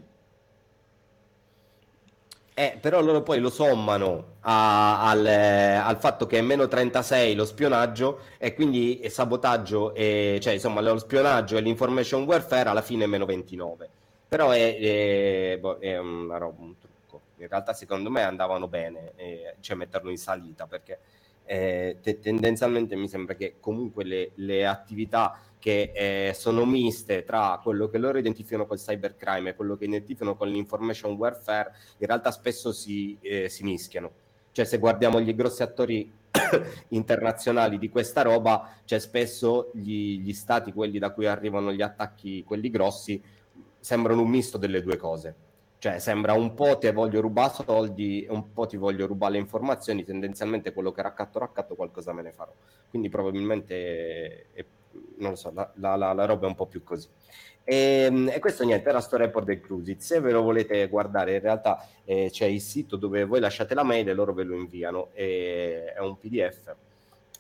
Eh, 2.59 2.77
però 2.81 3.01
loro 3.01 3.23
poi 3.23 3.39
lo 3.39 3.51
sommano 3.51 4.39
a- 4.41 5.09
al, 5.09 5.25
al 5.25 5.97
fatto 5.99 6.27
che 6.27 6.39
è 6.39 6.41
meno 6.41 6.67
36 6.67 7.37
lo 7.37 7.45
spionaggio 7.45 8.19
e 8.37 8.53
quindi 8.53 8.99
è 8.99 9.09
sabotaggio, 9.09 9.95
e, 9.95 10.39
cioè 10.43 10.55
insomma 10.55 10.81
lo 10.81 10.99
spionaggio 10.99 11.57
e 11.57 11.61
l'information 11.61 12.25
warfare 12.25 12.69
alla 12.69 12.83
fine 12.83 13.05
è 13.05 13.07
meno 13.07 13.27
29. 13.27 13.89
Però 14.27 14.51
è, 14.51 14.77
è- 14.77 15.59
boh, 15.61 15.79
è 15.79 15.97
una 15.99 16.37
roba, 16.39 16.61
un 16.63 16.75
trucco. 16.79 17.21
In 17.37 17.47
realtà 17.49 17.73
secondo 17.75 18.11
me 18.11 18.23
andavano 18.23 18.67
bene, 18.67 19.13
eh, 19.15 19.55
cioè 19.61 19.77
metterlo 19.77 20.11
in 20.11 20.19
salita 20.19 20.67
perché 20.67 20.99
eh, 21.45 21.99
te- 22.03 22.19
tendenzialmente 22.19 22.97
mi 22.97 23.07
sembra 23.09 23.35
che 23.35 23.55
comunque 23.61 24.03
le, 24.05 24.31
le 24.35 24.67
attività 24.67 25.39
che 25.59 25.93
eh, 25.95 26.35
sono 26.35 26.65
miste 26.65 27.25
tra 27.25 27.59
quello 27.63 27.89
che 27.89 27.99
loro 27.99 28.19
identificano 28.19 28.67
col 28.67 28.79
cybercrime 28.79 29.51
e 29.51 29.55
quello 29.55 29.77
che 29.77 29.85
identificano 29.85 30.37
con 30.37 30.49
l'information 30.49 31.15
warfare 31.15 31.73
in 31.99 32.07
realtà 32.07 32.31
spesso 32.31 32.73
si, 32.73 33.19
eh, 33.21 33.49
si 33.49 33.65
mischiano. 33.65 34.11
Cioè, 34.53 34.65
se 34.65 34.79
guardiamo 34.79 35.21
gli 35.21 35.35
grossi 35.35 35.63
attori 35.63 36.11
internazionali 36.89 37.79
di 37.79 37.89
questa 37.89 38.23
roba, 38.23 38.77
cioè 38.85 38.99
spesso 38.99 39.71
gli, 39.73 40.21
gli 40.21 40.33
stati, 40.33 40.73
quelli 40.73 40.99
da 40.99 41.11
cui 41.11 41.27
arrivano 41.27 41.73
gli 41.73 41.83
attacchi, 41.83 42.43
quelli 42.45 42.71
grossi, 42.71 43.23
sembrano 43.79 44.23
un 44.23 44.29
misto 44.29 44.59
delle 44.59 44.83
due 44.83 44.97
cose. 44.97 45.35
Cioè, 45.79 46.01
sembra 46.01 46.33
un 46.33 46.55
po' 46.55 46.77
ti 46.77 46.91
voglio 46.91 47.21
rubare 47.21 47.53
soldi, 47.53 48.27
un 48.29 48.53
po' 48.53 48.67
ti 48.67 48.77
voglio 48.77 49.07
rubare 49.07 49.35
le 49.35 49.39
informazioni, 49.39 50.03
tendenzialmente 50.03 50.73
quello 50.73 50.91
che 50.91 51.03
raccatto 51.03 51.39
raccatto 51.39 51.77
qualcosa 51.77 52.13
me 52.13 52.23
ne 52.23 52.33
farò. 52.33 52.53
Quindi 52.91 53.09
probabilmente, 53.09 54.47
è- 54.53 54.65
non 55.19 55.31
lo 55.31 55.37
so, 55.37 55.51
la, 55.55 55.71
la- 55.77 55.97
la- 55.97 56.13
la 56.13 56.25
roba 56.25 56.47
è 56.47 56.49
un 56.49 56.55
po' 56.55 56.67
più 56.67 56.83
così. 56.83 57.09
E, 57.65 58.11
e 58.33 58.39
questo 58.39 58.65
niente, 58.65 58.89
era 58.89 59.01
sto 59.01 59.17
report 59.17 59.45
del 59.47 59.61
Clusit. 59.61 60.01
Se 60.01 60.21
ve 60.21 60.33
lo 60.33 60.43
volete 60.43 60.87
guardare, 60.89 61.35
in 61.35 61.41
realtà 61.41 61.87
eh, 62.05 62.29
c'è 62.31 62.47
il 62.47 62.61
sito 62.63 62.97
dove 62.97 63.25
voi 63.25 63.41
lasciate 63.41 63.75
la 63.75 63.83
mail 63.83 64.09
e 64.09 64.15
loro 64.15 64.33
ve 64.33 64.45
lo 64.45 64.55
inviano. 64.55 65.09
E, 65.13 65.93
è 65.95 66.01
un 66.01 66.17
PDF 66.19 66.75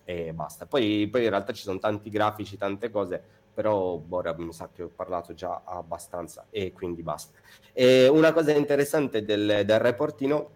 e 0.04 0.32
basta. 0.32 0.66
Poi, 0.66 1.08
poi 1.10 1.24
in 1.24 1.30
realtà 1.30 1.52
ci 1.52 1.62
sono 1.62 1.78
tanti 1.78 2.10
grafici, 2.10 2.56
tante 2.58 2.90
cose, 2.90 3.22
però 3.54 3.96
boh, 3.96 4.16
ora 4.18 4.34
mi 4.36 4.52
sa 4.52 4.68
che 4.72 4.82
ho 4.82 4.90
parlato 4.94 5.32
già 5.34 5.62
abbastanza 5.64 6.46
e 6.50 6.72
quindi 6.72 7.02
basta. 7.02 7.36
E 7.72 8.06
una 8.08 8.32
cosa 8.32 8.52
interessante 8.52 9.24
del, 9.24 9.62
del 9.64 9.78
reportino, 9.78 10.50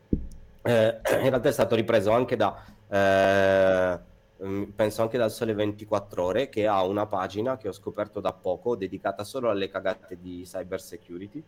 eh, 0.63 1.01
in 1.23 1.29
realtà 1.31 1.49
è 1.49 1.53
stato 1.53 1.75
ripreso 1.75 2.11
anche 2.13 2.37
da, 2.37 2.63
eh, 2.89 3.99
penso 4.75 5.03
anche 5.03 5.19
dal 5.19 5.31
Sole 5.31 5.55
24 5.55 6.25
Ore, 6.25 6.49
che 6.49 6.67
ha 6.67 6.83
una 6.85 7.07
pagina 7.07 7.57
che 7.57 7.69
ho 7.69 7.73
scoperto 7.73 8.21
da 8.21 8.33
poco, 8.33 8.75
dedicata 8.75 9.23
solo 9.23 9.51
alle 9.51 9.69
cagate 9.69 10.19
di 10.21 10.43
cyber 10.45 10.81
security, 10.81 11.43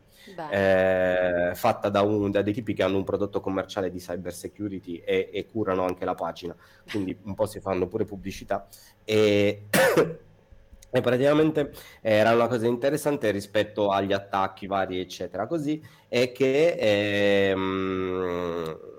eh, 0.48 1.52
fatta 1.54 1.88
da, 1.88 2.02
un- 2.02 2.30
da 2.30 2.42
dei 2.42 2.52
tipi 2.52 2.72
che 2.74 2.82
hanno 2.84 2.96
un 2.96 3.04
prodotto 3.04 3.40
commerciale 3.40 3.90
di 3.90 3.98
cyber 3.98 4.32
security 4.32 4.96
e, 5.04 5.30
e 5.32 5.46
curano 5.46 5.84
anche 5.84 6.04
la 6.04 6.14
pagina, 6.14 6.54
quindi 6.88 7.16
un 7.24 7.34
po' 7.34 7.46
si 7.46 7.60
fanno 7.60 7.88
pure 7.88 8.04
pubblicità. 8.04 8.68
E, 9.04 9.66
e 10.90 11.00
praticamente 11.00 11.72
era 12.00 12.32
una 12.32 12.46
cosa 12.46 12.66
interessante 12.66 13.30
rispetto 13.32 13.90
agli 13.90 14.12
attacchi 14.12 14.68
vari, 14.68 15.00
eccetera, 15.00 15.46
così, 15.48 15.82
è 16.08 16.30
che 16.30 17.50
ehm, 17.50 18.93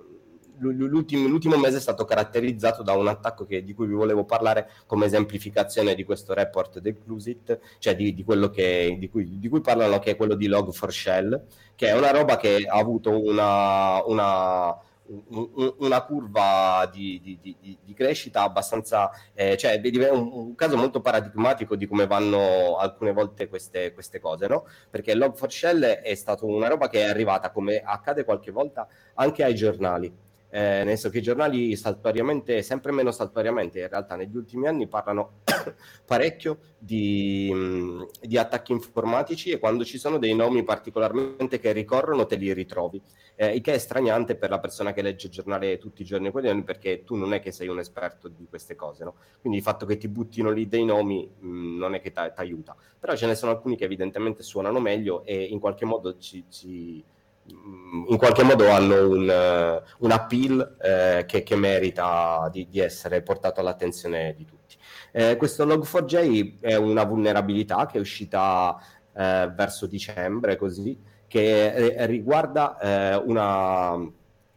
l'ultimo, 0.60 1.28
l'ultimo 1.28 1.58
mese 1.58 1.78
è 1.78 1.80
stato 1.82 2.06
caratterizzato 2.06 2.84
da 2.84 2.94
un 2.94 3.08
attacco 3.08 3.46
che- 3.46 3.64
di 3.64 3.74
cui 3.74 3.88
vi 3.88 3.94
volevo 3.94 4.24
parlare 4.26 4.70
come 4.86 5.06
esemplificazione 5.06 5.96
di 5.96 6.04
questo 6.04 6.34
report 6.34 6.80
del 6.80 6.98
Clusit, 7.04 7.60
cioè 7.80 7.96
di, 7.96 8.14
di 8.14 8.24
quello 8.24 8.50
che, 8.50 8.96
di, 9.00 9.10
cui, 9.10 9.40
di 9.40 9.48
cui 9.50 9.62
parlano, 9.62 10.00
che 10.00 10.12
è 10.12 10.16
quello 10.16 10.36
di 10.36 10.48
Log4Shell, 10.48 11.42
che 11.76 11.88
è 11.88 11.94
una 11.94 12.12
roba 12.12 12.38
che 12.38 12.66
ha 12.68 12.78
avuto 12.78 13.22
una, 13.22 14.04
una- 14.06 14.78
un- 15.08 15.50
un- 15.54 15.74
una 15.80 16.02
curva 16.04 16.90
di, 16.92 17.20
di- 17.22 17.38
di- 17.42 17.78
di- 17.84 17.94
crescita 17.94 18.42
abbastanza, 18.42 19.10
eh, 19.34 19.56
cioè 19.56 19.80
è 19.80 20.10
un, 20.10 20.30
un 20.34 20.56
caso 20.56 20.76
molto 20.78 21.00
paradigmatico 21.00 21.76
di 21.76 21.86
come 21.88 22.08
vanno 22.08 22.76
alcune 22.78 23.14
volte 23.14 23.48
queste, 23.48 23.94
queste 23.94 24.20
cose, 24.20 24.48
no? 24.48 24.66
Perché 24.90 25.14
Log4Shell 25.16 26.02
è 26.02 26.14
stata 26.16 26.46
una 26.46 26.68
roba 26.68 26.90
che 26.90 27.02
è 27.02 27.10
arrivata, 27.10 27.52
come 27.52 27.82
accade 27.84 28.24
qualche 28.26 28.52
volta, 28.52 28.88
anche 29.16 29.44
ai 29.44 29.54
giornali. 29.56 30.12
Eh, 30.50 30.60
nel 30.60 30.88
senso 30.88 31.10
che 31.10 31.18
i 31.18 31.22
giornali 31.22 31.76
saltuariamente, 31.76 32.62
sempre 32.62 32.92
meno 32.94 33.12
saltuariamente, 33.12 33.80
in 33.82 33.90
realtà 33.90 34.16
negli 34.16 34.36
ultimi 34.38 34.68
anni 34.68 34.88
parlano 34.88 35.42
parecchio 36.06 36.60
di, 36.78 37.52
mh, 37.54 38.08
di 38.22 38.38
attacchi 38.38 38.72
informatici 38.72 39.50
e 39.52 39.60
quando 39.60 39.84
ci 39.84 39.98
sono 39.98 40.18
dei 40.18 40.34
nomi 40.34 40.64
particolarmente 40.64 41.60
che 41.60 41.72
ricorrono 41.74 42.26
te 42.26 42.36
li 42.38 42.54
ritrovi. 42.54 43.02
Eh, 43.36 43.56
il 43.56 43.62
che 43.62 43.74
è 43.74 43.78
straniante 43.78 44.36
per 44.36 44.50
la 44.50 44.60
persona 44.60 44.94
che 44.94 45.02
legge 45.02 45.28
il 45.28 45.34
giornale 45.34 45.78
tutti 45.78 46.02
i 46.04 46.06
giorni 46.06 46.32
quotidiani 46.32 46.64
perché 46.64 47.04
tu 47.04 47.16
non 47.16 47.34
è 47.34 47.42
che 47.42 47.52
sei 47.52 47.68
un 47.68 47.80
esperto 47.80 48.30
di 48.30 48.46
queste 48.48 48.76
cose, 48.76 49.04
no? 49.04 49.16
Quindi 49.42 49.58
il 49.60 49.64
fatto 49.64 49.86
che 49.86 49.98
ti 49.98 50.08
buttino 50.08 50.52
lì 50.52 50.68
dei 50.68 50.86
nomi 50.86 51.30
mh, 51.40 51.78
non 51.78 51.96
è 51.96 52.00
che 52.02 52.12
ti 52.12 52.20
aiuta. 52.36 52.76
Però 53.00 53.16
ce 53.16 53.26
ne 53.28 53.36
sono 53.36 53.52
alcuni 53.52 53.76
che 53.76 53.84
evidentemente 53.86 54.42
suonano 54.44 54.80
meglio 54.80 55.24
e 55.26 55.44
in 55.44 55.60
qualche 55.60 55.86
modo 55.86 56.18
ci- 56.18 56.46
ci 56.50 57.04
in 57.48 58.18
qualche 58.18 58.44
modo 58.44 58.70
hanno 58.70 59.08
un, 59.08 59.30
eh, 59.30 59.82
un 60.00 60.12
appeal 60.12 60.78
eh, 60.82 61.26
che, 61.28 61.44
che 61.44 61.56
merita 61.56 62.50
di, 62.52 62.68
di 62.68 62.80
essere 62.80 63.22
portato 63.22 63.60
all'attenzione 63.60 64.34
di 64.36 64.46
tutti. 64.46 64.76
Eh, 65.12 65.38
questo 65.38 65.66
Log4j 65.66 66.60
è 66.60 66.76
una 66.76 67.04
vulnerabilità 67.04 67.86
che 67.86 67.98
è 67.98 68.02
uscita 68.02 68.78
eh, 69.16 69.50
verso 69.56 69.86
dicembre, 69.86 70.56
così, 70.58 71.00
che 71.28 71.74
eh, 71.74 72.06
riguarda 72.06 72.78
eh, 72.80 73.16
una, 73.16 73.96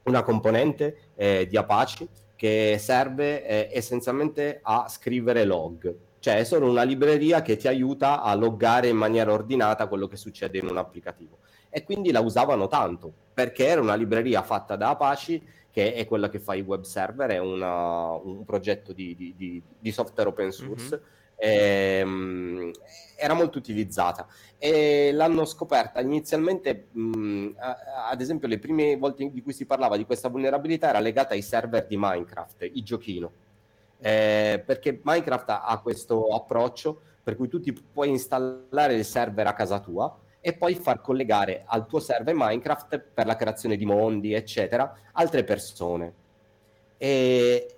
una 0.02 0.22
componente 0.22 0.96
di 1.18 1.56
Apache 1.56 2.06
che 2.36 2.76
serve 2.78 3.74
essenzialmente 3.74 4.60
a 4.62 4.86
scrivere 4.88 5.44
log. 5.44 5.92
Cioè 6.20 6.36
è 6.36 6.44
solo 6.44 6.70
una 6.70 6.84
libreria 6.84 7.42
che 7.42 7.56
ti 7.56 7.66
aiuta 7.66 8.22
a 8.22 8.32
loggare 8.36 8.86
in 8.86 8.96
maniera 8.96 9.32
ordinata 9.32 9.88
quello 9.88 10.06
che 10.06 10.16
succede 10.16 10.58
in 10.58 10.68
un 10.68 10.76
applicativo 10.76 11.38
e 11.70 11.84
quindi 11.84 12.10
la 12.10 12.20
usavano 12.20 12.66
tanto 12.66 13.12
perché 13.34 13.66
era 13.66 13.80
una 13.80 13.94
libreria 13.94 14.42
fatta 14.42 14.76
da 14.76 14.90
Apache 14.90 15.42
che 15.70 15.94
è 15.94 16.06
quella 16.06 16.28
che 16.28 16.40
fa 16.40 16.54
i 16.54 16.62
web 16.62 16.82
server, 16.82 17.30
è 17.30 17.38
una- 17.38 18.12
un 18.14 18.44
progetto 18.44 18.92
di, 18.92 19.14
di- 19.14 19.34
di- 19.36 19.62
di 19.78 19.92
software 19.92 20.28
open 20.30 20.50
source. 20.50 21.00
ehm, 21.40 22.72
era 23.16 23.32
molto 23.34 23.58
utilizzata 23.58 24.26
e 24.58 25.10
l'hanno 25.12 25.44
scoperta 25.44 26.00
inizialmente, 26.00 26.88
mh, 26.90 27.50
a- 27.58 28.08
ad 28.10 28.20
esempio, 28.20 28.48
le 28.48 28.58
prime 28.58 28.96
volte 28.96 29.30
di 29.30 29.40
cui 29.42 29.52
si 29.52 29.64
parlava 29.64 29.96
di 29.96 30.04
questa 30.04 30.28
vulnerabilità 30.28 30.88
era 30.88 30.98
legata 30.98 31.34
ai 31.34 31.42
server 31.42 31.86
di 31.86 31.96
Minecraft, 31.96 32.62
il 32.72 32.82
giochino. 32.82 33.30
Eh, 34.00 34.62
perché 34.66 35.00
Minecraft 35.02 35.50
ha, 35.50 35.64
ha 35.64 35.78
questo 35.80 36.26
approccio 36.34 37.00
per 37.22 37.36
cui 37.36 37.46
tu 37.48 37.60
ti 37.60 37.72
puoi 37.72 38.08
installare 38.08 38.94
il 38.94 39.04
server 39.04 39.46
a 39.46 39.52
casa 39.52 39.78
tua 39.80 40.16
e 40.48 40.54
poi 40.54 40.74
far 40.74 41.02
collegare 41.02 41.64
al 41.66 41.86
tuo 41.86 42.00
server 42.00 42.34
Minecraft 42.34 42.98
per 43.12 43.26
la 43.26 43.36
creazione 43.36 43.76
di 43.76 43.84
mondi, 43.84 44.32
eccetera, 44.32 44.94
altre 45.12 45.44
persone. 45.44 46.14
E, 46.96 47.76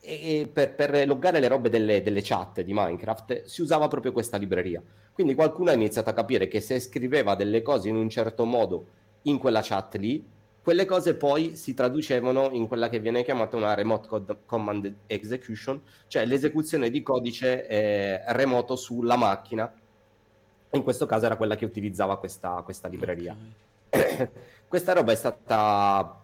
e 0.00 0.50
per, 0.52 0.74
per, 0.74 1.06
loggare 1.06 1.38
le 1.38 1.46
robe 1.46 1.68
delle, 1.68 2.02
delle, 2.02 2.20
chat 2.20 2.62
di 2.62 2.72
Minecraft 2.74 3.44
si 3.44 3.62
usava 3.62 3.86
proprio 3.86 4.10
questa 4.10 4.38
libreria. 4.38 4.82
Quindi 5.12 5.36
qualcuno 5.36 5.70
ha 5.70 5.74
iniziato 5.74 6.10
a 6.10 6.14
capire 6.14 6.48
che 6.48 6.60
se 6.60 6.80
scriveva 6.80 7.36
delle 7.36 7.62
cose 7.62 7.88
in 7.88 7.94
un 7.94 8.08
certo 8.08 8.44
modo 8.44 8.86
in 9.22 9.38
quella 9.38 9.60
chat 9.62 9.94
lì, 9.94 10.26
quelle 10.60 10.86
cose 10.86 11.14
poi 11.14 11.54
si 11.54 11.74
traducevano 11.74 12.48
in 12.50 12.66
quella 12.66 12.88
che 12.88 12.98
viene 12.98 13.22
chiamata 13.22 13.54
una 13.54 13.74
remote 13.74 14.08
code 14.08 14.36
command 14.46 14.92
execution, 15.06 15.80
cioè 16.08 16.26
l'esecuzione 16.26 16.90
di 16.90 17.02
codice 17.02 17.68
eh, 17.68 18.20
remoto 18.32 18.74
sulla 18.74 19.16
macchina. 19.16 19.72
In 20.74 20.82
questo 20.82 21.06
caso 21.06 21.26
era 21.26 21.36
quella 21.36 21.56
che 21.56 21.64
utilizzava 21.64 22.18
questa, 22.18 22.62
questa 22.64 22.88
libreria. 22.88 23.36
Okay. 23.88 24.28
questa 24.68 24.92
roba 24.92 25.12
è 25.12 25.16
stata 25.16 26.18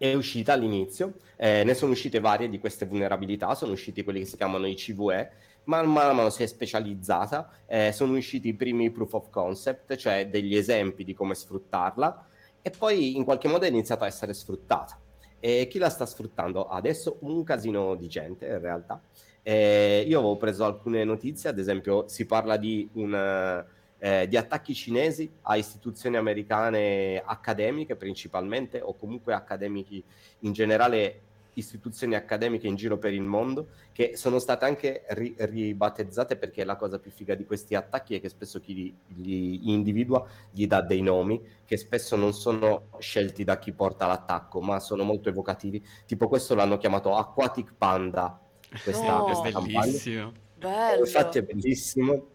è 0.00 0.14
uscita 0.14 0.54
all'inizio, 0.54 1.16
eh, 1.36 1.62
ne 1.62 1.74
sono 1.74 1.92
uscite 1.92 2.20
varie 2.20 2.48
di 2.48 2.58
queste 2.58 2.86
vulnerabilità, 2.86 3.54
sono 3.54 3.72
usciti 3.72 4.02
quelli 4.02 4.20
che 4.20 4.24
si 4.24 4.38
chiamano 4.38 4.66
i 4.66 4.74
CVE, 4.74 5.30
man 5.64 5.92
mano 5.92 6.30
si 6.30 6.42
è 6.42 6.46
specializzata, 6.46 7.50
eh, 7.66 7.92
sono 7.92 8.16
usciti 8.16 8.48
i 8.48 8.54
primi 8.54 8.90
proof 8.90 9.12
of 9.12 9.28
concept, 9.28 9.96
cioè 9.96 10.26
degli 10.28 10.56
esempi 10.56 11.04
di 11.04 11.12
come 11.12 11.34
sfruttarla, 11.34 12.26
e 12.62 12.70
poi 12.70 13.14
in 13.14 13.24
qualche 13.24 13.48
modo 13.48 13.66
è 13.66 13.68
iniziata 13.68 14.04
a 14.04 14.08
essere 14.08 14.32
sfruttata. 14.32 14.98
E 15.38 15.68
chi 15.68 15.78
la 15.78 15.90
sta 15.90 16.06
sfruttando? 16.06 16.66
Adesso 16.66 17.18
un 17.20 17.44
casino 17.44 17.94
di 17.94 18.08
gente 18.08 18.46
in 18.46 18.58
realtà. 18.58 19.02
Eh, 19.50 20.04
io 20.06 20.20
avevo 20.20 20.36
preso 20.36 20.64
alcune 20.64 21.02
notizie, 21.02 21.50
ad 21.50 21.58
esempio 21.58 22.06
si 22.06 22.24
parla 22.24 22.56
di 22.56 22.88
un 22.92 23.66
eh, 23.98 24.28
di 24.28 24.36
attacchi 24.36 24.74
cinesi 24.74 25.28
a 25.42 25.56
istituzioni 25.56 26.16
americane 26.16 27.20
accademiche 27.24 27.96
principalmente 27.96 28.80
o 28.80 28.94
comunque 28.94 29.34
accademici 29.34 30.00
in 30.40 30.52
generale 30.52 31.22
istituzioni 31.54 32.14
accademiche 32.14 32.68
in 32.68 32.76
giro 32.76 32.96
per 32.96 33.12
il 33.12 33.22
mondo 33.22 33.70
che 33.92 34.12
sono 34.14 34.38
state 34.38 34.66
anche 34.66 35.02
ri- 35.08 35.34
ribattezzate 35.36 36.36
perché 36.36 36.62
la 36.62 36.76
cosa 36.76 37.00
più 37.00 37.10
figa 37.10 37.34
di 37.34 37.44
questi 37.44 37.74
attacchi 37.74 38.14
è 38.14 38.20
che 38.20 38.28
spesso 38.28 38.60
chi 38.60 38.72
li, 38.72 38.96
li, 39.16 39.72
individua 39.72 40.24
gli 40.52 40.68
dà 40.68 40.80
dei 40.80 41.02
nomi 41.02 41.42
che 41.64 41.76
spesso 41.76 42.14
non 42.14 42.32
sono 42.34 42.84
scelti 43.00 43.42
da 43.42 43.58
chi 43.58 43.72
porta 43.72 44.06
l'attacco 44.06 44.60
ma 44.60 44.78
sono 44.78 45.02
molto 45.02 45.28
evocativi. 45.28 45.84
Tipo 46.06 46.28
questo 46.28 46.54
l'hanno 46.54 46.78
chiamato 46.78 47.16
Aquatic 47.16 47.74
Panda 47.76 48.44
questa, 48.82 49.22
oh, 49.22 49.24
questa 49.24 49.60
bellissimo 49.60 50.32
bello. 50.56 51.04
infatti 51.04 51.38
è 51.38 51.42
bellissimo 51.42 52.26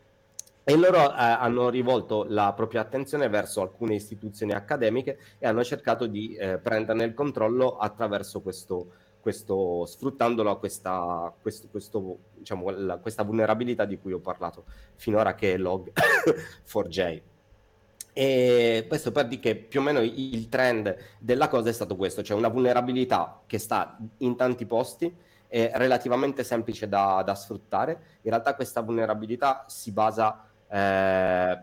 e 0.67 0.75
loro 0.75 0.97
eh, 0.97 1.13
hanno 1.15 1.69
rivolto 1.69 2.25
la 2.27 2.51
propria 2.53 2.81
attenzione 2.81 3.29
verso 3.29 3.61
alcune 3.61 3.93
istituzioni 3.93 4.51
accademiche 4.51 5.19
e 5.37 5.45
hanno 5.45 5.63
cercato 5.63 6.07
di 6.07 6.35
eh, 6.35 6.57
prenderne 6.57 7.03
il 7.03 7.13
controllo 7.13 7.77
attraverso 7.77 8.41
questo, 8.41 8.93
questo 9.19 9.85
sfruttandolo 9.85 10.49
a 10.49 10.57
questa, 10.57 11.31
questo, 11.39 11.67
questo, 11.69 12.17
diciamo, 12.33 12.71
la, 12.71 12.97
questa 12.97 13.21
vulnerabilità 13.21 13.85
di 13.85 13.99
cui 13.99 14.11
ho 14.13 14.19
parlato 14.19 14.65
finora 14.95 15.35
che 15.35 15.53
è 15.53 15.57
log4j. 15.57 17.21
E 18.17 18.85
questo 18.87 19.11
per 19.11 19.27
dire 19.27 19.41
che 19.41 19.55
più 19.57 19.81
o 19.81 19.83
meno 19.83 19.99
il 19.99 20.47
trend 20.47 20.95
della 21.19 21.49
cosa 21.49 21.67
è 21.67 21.73
stato 21.73 21.97
questo, 21.97 22.23
cioè 22.23 22.37
una 22.37 22.47
vulnerabilità 22.47 23.41
che 23.45 23.57
sta 23.57 23.97
in 24.19 24.37
tanti 24.37 24.65
posti, 24.65 25.13
è 25.55 25.71
relativamente 25.75 26.43
semplice 26.43 26.89
da, 26.89 27.23
da 27.25 27.33
sfruttare. 27.33 27.91
In 28.23 28.31
realtà 28.31 28.55
questa 28.55 28.81
vulnerabilità 28.81 29.63
si 29.69 29.93
basa 29.93 30.45
eh, 30.67 31.59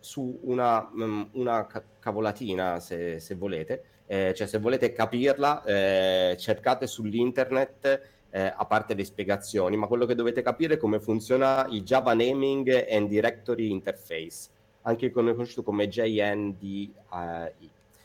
su 0.00 0.40
una, 0.42 0.90
mm, 0.92 1.22
una, 1.34 1.64
cavolatina, 2.00 2.80
se, 2.80 3.20
se 3.20 3.36
volete. 3.36 3.84
Eh, 4.06 4.34
cioè, 4.34 4.48
se 4.48 4.58
volete 4.58 4.92
capirla, 4.92 5.62
eh, 5.62 6.36
cercate 6.40 6.88
sull'internet, 6.88 8.00
eh, 8.30 8.52
a 8.56 8.64
parte 8.64 8.94
le 8.94 9.04
spiegazioni, 9.04 9.76
ma 9.76 9.86
quello 9.86 10.06
che 10.06 10.16
dovete 10.16 10.42
capire 10.42 10.74
è 10.74 10.76
come 10.76 10.98
funziona 10.98 11.66
il 11.70 11.84
Java 11.84 12.14
Naming 12.14 12.86
and 12.90 13.06
Directory 13.06 13.70
Interface, 13.70 14.48
anche 14.82 15.12
conosciuto 15.12 15.62
come 15.62 15.86
JNDI. 15.86 16.94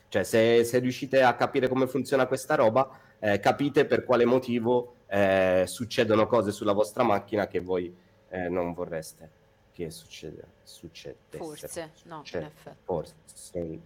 Cioè, 0.08 0.24
se, 0.24 0.64
se, 0.64 0.78
riuscite 0.78 1.24
a 1.24 1.34
capire 1.34 1.68
come 1.68 1.88
funziona 1.88 2.28
questa 2.28 2.54
roba, 2.54 2.88
eh, 3.20 3.40
capite 3.40 3.86
per 3.86 4.04
quale 4.04 4.26
motivo 4.26 4.95
eh, 5.08 5.64
succedono 5.68 6.28
cose 6.28 6.52
sulla 6.52 6.74
vostra 6.74 7.04
macchina 7.04 7.48
che 7.48 7.60
voi 7.60 8.04
non 8.50 8.74
vorreste 8.74 9.30
che 9.76 9.92
succede, 9.92 10.48
succede 10.64 11.18
forse, 11.32 11.92
no, 12.04 12.22
cioè, 12.24 12.40
in 12.40 12.48
effetti. 12.48 12.78
Forse, 12.84 13.14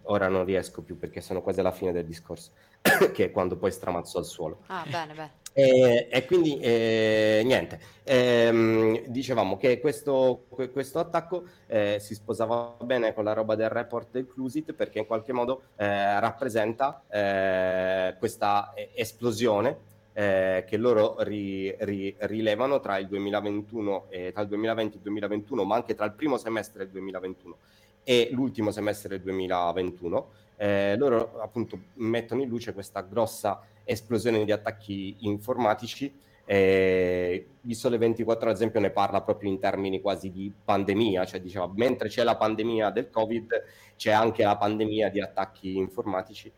ora 0.02 0.28
non 0.28 0.44
riesco 0.44 0.82
più 0.82 0.96
perché 0.96 1.20
sono 1.20 1.42
quasi 1.42 1.58
alla 1.58 1.72
fine 1.72 1.90
del 1.90 2.04
discorso, 2.04 2.52
che 3.12 3.24
è 3.24 3.30
quando 3.32 3.56
poi 3.56 3.72
stramazzo 3.72 4.18
al 4.18 4.24
suolo. 4.24 4.60
Ah, 4.66 4.86
bene, 4.88 5.14
bene. 5.14 5.32
E, 5.52 6.06
e 6.08 6.24
quindi 6.26 6.60
eh, 6.60 7.42
niente, 7.44 7.80
ehm, 8.04 9.06
dicevamo 9.06 9.56
che 9.56 9.80
questo, 9.80 10.44
questo 10.48 11.00
attacco 11.00 11.42
eh, 11.66 11.98
si 11.98 12.14
sposava 12.14 12.76
bene 12.82 13.12
con 13.12 13.24
la 13.24 13.32
roba 13.32 13.56
del 13.56 13.68
report 13.68 14.12
del 14.12 14.28
Clusit 14.28 14.72
perché 14.74 15.00
in 15.00 15.06
qualche 15.06 15.32
modo 15.32 15.62
eh, 15.74 16.20
rappresenta 16.20 17.02
eh, 17.08 18.14
questa 18.16 18.72
esplosione 18.94 19.88
eh, 20.12 20.64
che 20.66 20.76
loro 20.76 21.16
ri, 21.20 21.74
ri, 21.80 22.14
rilevano 22.20 22.80
tra 22.80 22.98
il 22.98 23.06
2021 23.06 24.06
e 24.08 24.32
tra 24.32 24.42
il 24.42 24.48
2020 24.48 24.94
e 24.94 24.96
il 24.96 25.02
2021, 25.02 25.64
ma 25.64 25.76
anche 25.76 25.94
tra 25.94 26.04
il 26.04 26.12
primo 26.12 26.36
semestre 26.36 26.84
del 26.84 26.92
2021 26.92 27.56
e 28.04 28.28
l'ultimo 28.32 28.70
semestre 28.70 29.08
del 29.08 29.20
2021. 29.20 30.28
Eh, 30.56 30.96
loro 30.98 31.40
appunto 31.40 31.78
mettono 31.94 32.42
in 32.42 32.48
luce 32.48 32.74
questa 32.74 33.00
grossa 33.00 33.62
esplosione 33.84 34.44
di 34.44 34.52
attacchi 34.52 35.16
informatici. 35.20 36.12
Eh, 36.44 37.46
il 37.60 37.76
Sole 37.76 37.96
24 37.96 38.48
ad 38.48 38.56
esempio 38.56 38.80
ne 38.80 38.90
parla 38.90 39.20
proprio 39.20 39.50
in 39.50 39.60
termini 39.60 40.00
quasi 40.00 40.32
di 40.32 40.52
pandemia, 40.64 41.24
cioè 41.24 41.40
diceva 41.40 41.70
mentre 41.74 42.08
c'è 42.08 42.24
la 42.24 42.36
pandemia 42.36 42.90
del 42.90 43.08
Covid 43.08 43.62
c'è 43.96 44.10
anche 44.10 44.42
la 44.42 44.56
pandemia 44.56 45.10
di 45.10 45.20
attacchi 45.20 45.76
informatici 45.76 46.50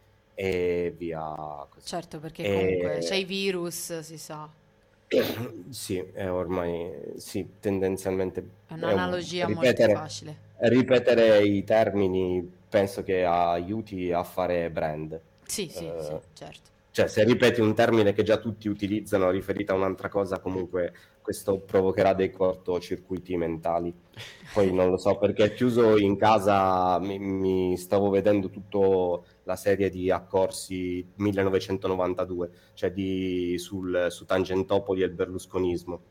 e 0.43 0.93
via 0.97 1.21
così. 1.69 1.87
Certo, 1.87 2.19
perché 2.19 2.43
comunque 2.43 2.99
c'è 3.01 3.15
i 3.15 3.25
virus, 3.25 4.01
si 4.01 4.19
sa. 4.19 4.49
Sì, 5.71 5.99
è 6.13 6.29
ormai 6.29 6.91
sì, 7.17 7.47
tendenzialmente 7.61 8.45
è 8.67 8.73
un'analogia 8.75 9.45
è 9.45 9.47
un, 9.47 9.55
ripetere, 9.55 9.93
molto 9.93 10.03
facile. 10.03 10.37
Ripetere 10.59 11.45
i 11.45 11.63
termini 11.63 12.51
penso 12.69 13.05
che 13.05 13.25
aiuti 13.25 14.11
a 14.11 14.25
fare 14.25 14.69
brand. 14.71 15.21
Sì, 15.45 15.69
sì, 15.69 15.85
uh, 15.85 16.03
sì, 16.03 16.19
certo. 16.33 16.71
Cioè, 16.91 17.07
se 17.07 17.25
ripeti 17.25 17.61
un 17.61 17.75
termine 17.75 18.13
che 18.13 18.23
già 18.23 18.37
tutti 18.37 18.69
utilizzano 18.69 19.31
riferito 19.31 19.73
a 19.73 19.77
un'altra 19.77 20.09
cosa, 20.09 20.41
comunque 20.41 20.93
questo 21.23 21.59
provocherà 21.59 22.15
dei 22.15 22.31
cortocircuiti 22.31 23.37
mentali. 23.37 23.95
Poi 24.53 24.73
non 24.73 24.91
lo 24.91 24.99
so 24.99 25.17
perché 25.17 25.55
chiuso 25.55 25.97
in 25.97 26.17
casa 26.17 26.99
mi, 26.99 27.19
mi 27.19 27.77
stavo 27.79 28.11
vedendo 28.11 28.51
tutta 28.51 29.21
la 29.45 29.57
serie 29.57 29.91
di 29.91 30.11
accorsi 30.11 31.07
1992, 31.17 32.51
cioè 32.75 32.93
di, 32.93 33.57
sul, 33.59 34.07
su 34.11 34.25
Tangentopoli 34.25 35.03
e 35.03 35.07
il 35.07 35.13
berlusconismo. 35.13 36.03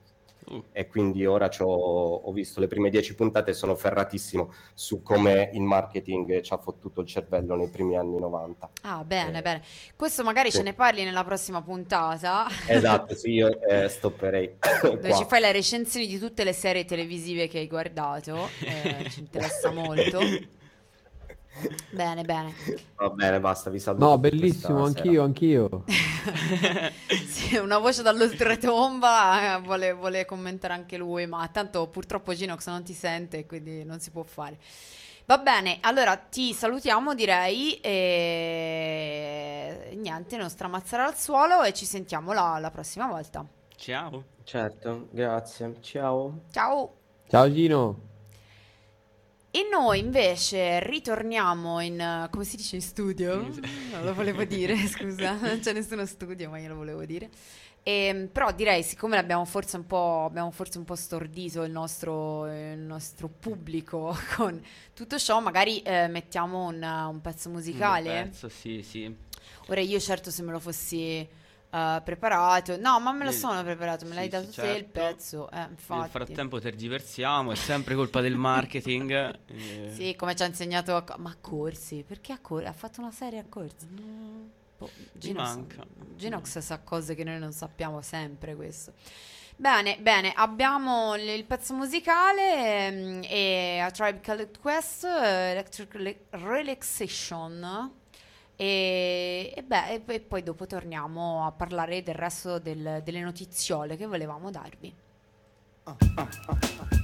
Uh. 0.44 0.64
E 0.72 0.88
quindi 0.88 1.26
ora 1.26 1.50
ho 1.60 2.32
visto 2.32 2.60
le 2.60 2.68
prime 2.68 2.90
dieci 2.90 3.14
puntate 3.14 3.52
e 3.52 3.54
sono 3.54 3.76
ferratissimo 3.76 4.52
su 4.74 5.04
come 5.04 5.52
il 5.54 5.62
marketing 5.62 6.42
ci 6.42 6.52
ha 6.52 6.58
fottuto 6.58 7.02
il 7.02 7.08
cervello 7.08 7.56
nei 7.56 7.70
primi 7.70 7.96
anni 7.96 8.20
90. 8.20 8.70
Ah, 8.82 9.04
bene, 9.04 9.38
eh, 9.38 9.42
bene. 9.42 9.62
Questo 9.96 10.24
magari 10.24 10.50
sì. 10.50 10.58
ce 10.58 10.64
ne 10.64 10.74
parli 10.74 11.04
nella 11.04 11.24
prossima 11.24 11.62
puntata. 11.62 12.48
Esatto, 12.68 13.14
sì, 13.14 13.34
io 13.34 13.62
eh, 13.62 13.88
stopperei. 13.90 14.58
Dove 14.82 15.14
ci 15.14 15.26
fai 15.26 15.42
le 15.42 15.52
recensioni 15.52 16.08
di 16.08 16.18
tutte 16.18 16.44
le 16.44 16.54
serie 16.54 16.86
televisive 16.86 17.48
che 17.48 17.60
hai 17.60 17.68
guardato, 17.68 18.50
eh, 18.62 19.10
ci 19.10 19.20
interessa 19.20 19.72
molto. 19.72 20.20
Bene, 21.90 22.24
bene. 22.24 22.54
Va 22.96 23.10
bene, 23.10 23.40
basta, 23.40 23.70
vi 23.70 23.80
saluto. 23.80 24.06
No, 24.06 24.18
bellissimo, 24.18 24.84
anch'io, 24.86 25.24
anch'io. 25.24 25.84
sì, 27.28 27.58
una 27.58 27.78
voce 27.78 28.02
dall'oltretomba 28.02 29.58
eh, 29.58 29.62
vuole, 29.62 29.92
vuole 29.94 30.26
commentare 30.26 30.74
anche 30.74 30.98
lui, 30.98 31.28
ma 31.28 31.48
tanto 31.52 31.88
purtroppo 31.88 32.34
Ginox 32.34 32.68
non 32.68 32.84
ti 32.84 32.94
sente, 32.94 33.46
quindi 33.46 33.84
non 33.84 34.00
si 34.00 34.12
può 34.12 34.24
fare. 34.24 34.58
Va 35.26 35.38
bene, 35.38 35.78
allora 35.82 36.16
ti 36.16 36.54
salutiamo 36.54 37.14
direi 37.14 37.80
e 37.80 39.12
niente, 39.96 40.36
non 40.38 40.50
stramazzare 40.50 41.04
al 41.04 41.16
suolo 41.16 41.64
e 41.64 41.74
ci 41.74 41.86
sentiamo 41.86 42.34
la, 42.34 42.58
la 42.60 42.72
prossima 42.72 43.08
volta. 43.08 43.46
Ciao. 43.76 44.24
Certo, 44.44 45.08
grazie. 45.12 45.76
Ciao. 45.82 46.42
Ciao. 46.52 46.94
Ciao 47.28 47.52
Gino. 47.52 48.10
E 49.54 49.68
noi 49.70 50.00
invece 50.00 50.80
ritorniamo 50.80 51.82
in, 51.82 52.28
come 52.32 52.46
si 52.46 52.56
dice, 52.56 52.78
in 52.78 52.82
studio? 52.82 53.36
Non 53.36 53.60
lo 54.02 54.14
volevo 54.14 54.46
dire, 54.46 54.78
scusa, 54.88 55.34
non 55.34 55.60
c'è 55.60 55.74
nessuno 55.74 56.06
studio, 56.06 56.50
ma 56.50 56.58
io 56.58 56.70
lo 56.70 56.76
volevo 56.76 57.04
dire. 57.04 57.30
E, 57.84 57.92
ehm, 58.06 58.28
però 58.28 58.54
direi, 58.54 58.82
siccome 58.82 59.18
abbiamo 59.18 59.44
forse 59.44 59.76
un 59.76 59.86
po', 59.86 60.24
abbiamo 60.26 60.52
forse 60.52 60.78
un 60.78 60.86
po 60.86 60.96
stordito 60.96 61.64
il 61.64 61.72
nostro, 61.72 62.46
il 62.46 62.80
nostro 62.80 63.28
pubblico 63.28 64.16
con 64.38 64.62
tutto 64.94 65.20
ciò, 65.20 65.42
magari 65.42 65.82
eh, 65.82 66.08
mettiamo 66.08 66.68
un, 66.68 66.82
un, 66.82 67.20
pezzo 67.20 67.50
musicale. 67.50 68.22
Un 68.22 68.30
pezzo, 68.30 68.48
sì, 68.48 68.82
sì. 68.82 69.14
Ora 69.68 69.82
io 69.82 70.00
certo 70.00 70.32
se 70.32 70.44
me 70.44 70.52
lo 70.54 70.60
fossi 70.60 71.28
uh, 71.72 72.04
preparato. 72.04 72.78
No, 72.78 73.00
ma 73.00 73.12
me 73.12 73.26
lo 73.26 73.32
sono 73.32 73.64
preparato, 73.64 74.06
me 74.06 74.16
l'hai 74.16 74.30
dato 74.30 74.48
sì, 74.48 74.54
certo. 74.54 74.72
te 74.72 74.78
il 74.78 74.84
certo. 74.84 75.00
pezzo. 75.00 75.52
Eh, 75.52 75.68
Nel 75.96 76.10
frattempo 76.10 76.60
tergiversiamo, 76.60 77.52
è 77.52 77.56
sempre 77.56 77.96
colpa 77.96 78.22
del 78.22 78.36
marketing. 78.36 79.12
eh. 79.48 79.92
Sì, 79.94 80.16
come 80.16 80.36
ci 80.36 80.44
ha 80.44 80.46
insegnato 80.46 80.96
a... 80.96 81.06
Ma 81.18 81.36
corsi? 81.40 82.04
Perché 82.08 82.34
a 82.34 82.40
corsi? 82.40 82.68
Ha 82.68 82.74
fatto 82.74 83.02
una 83.02 83.12
serie 83.12 83.40
a 83.40 83.46
corsi? 83.48 83.88
No. 83.90 84.60
Boh, 84.78 84.90
Ginox, 85.14 85.60
Ginox 86.16 86.58
sa 86.58 86.80
cose 86.80 87.14
che 87.14 87.24
noi 87.24 87.38
non 87.38 87.52
sappiamo 87.52 88.02
sempre 88.02 88.56
questo. 88.56 88.94
Bene, 89.56 89.98
bene, 90.00 90.34
abbiamo 90.36 91.14
l- 91.14 91.20
il 91.20 91.46
pezzo 91.46 91.76
musicale 91.76 92.88
ehm, 92.88 93.22
e 93.30 93.78
A 93.80 93.92
Tribe 93.92 94.20
Called 94.20 94.60
Quest, 94.60 95.04
Electric 95.04 96.18
Relaxation. 96.32 98.00
E, 98.62 99.54
e, 99.56 99.64
beh, 99.64 100.04
e, 100.06 100.20
poi 100.20 100.44
dopo 100.44 100.68
torniamo 100.68 101.48
a 101.48 101.52
parlare 101.52 102.04
del 102.04 102.14
resto 102.14 102.60
del, 102.60 103.02
delle 103.04 103.22
notiziole 103.22 103.98
che 103.98 104.06
volevamo 104.06 104.52
darvi. 104.52 104.94
Oh, 105.86 105.98
oh, 106.16 106.28
oh, 106.46 107.01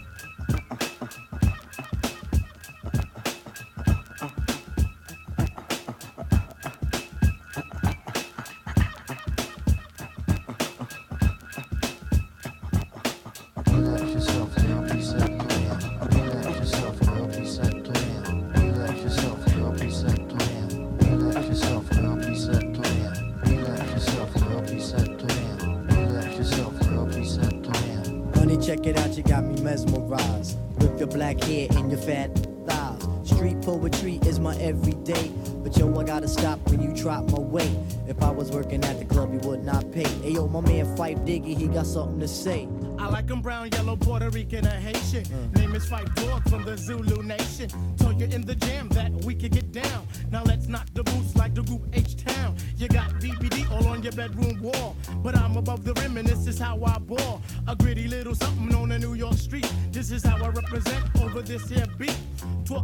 got 41.77 41.85
something 41.85 42.19
to 42.19 42.27
say. 42.27 42.67
I 42.97 43.07
like 43.07 43.27
them 43.27 43.39
brown, 43.39 43.69
yellow, 43.71 43.95
Puerto 43.95 44.31
Rican, 44.31 44.65
or 44.65 44.71
Haitian. 44.71 45.23
Uh. 45.31 45.59
Name 45.59 45.75
is 45.75 45.87
Fight 45.87 46.07
Dog 46.15 46.41
from 46.49 46.65
the 46.65 46.75
Zulu 46.75 47.16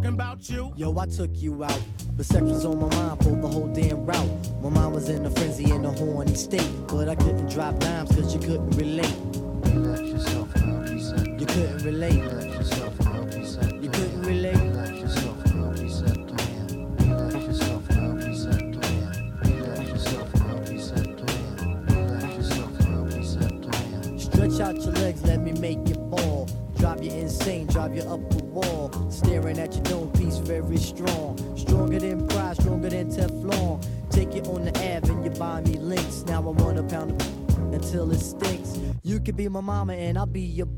Talking 0.04 0.16
about 0.16 0.50
you. 0.50 0.74
Yo, 0.76 0.98
I 1.00 1.06
took 1.06 1.30
you 1.36 1.64
out. 1.64 1.82
But 2.18 2.26
sex 2.26 2.42
was 2.42 2.66
on 2.66 2.78
my 2.78 2.94
mind 2.94 3.24
for 3.24 3.30
the 3.30 3.48
whole 3.48 3.70
damn 3.70 4.06
route. 4.06 4.62
My 4.62 4.68
mind 4.68 4.94
was 4.94 5.08
in 5.08 5.26
a 5.26 5.30
frenzy 5.30 5.72
in 5.72 5.86
a 5.86 5.92
horny 5.92 6.36
state. 6.36 6.70
But 6.90 7.08
I 7.08 7.16
couldn't 7.16 7.50
drop 7.50 7.80
dimes 7.80 8.14
cause 8.14 8.36
you 8.36 8.42
couldn't 8.42 8.72
relate. 8.72 9.33
I'll 40.24 40.28
be 40.28 40.40
your 40.40 40.73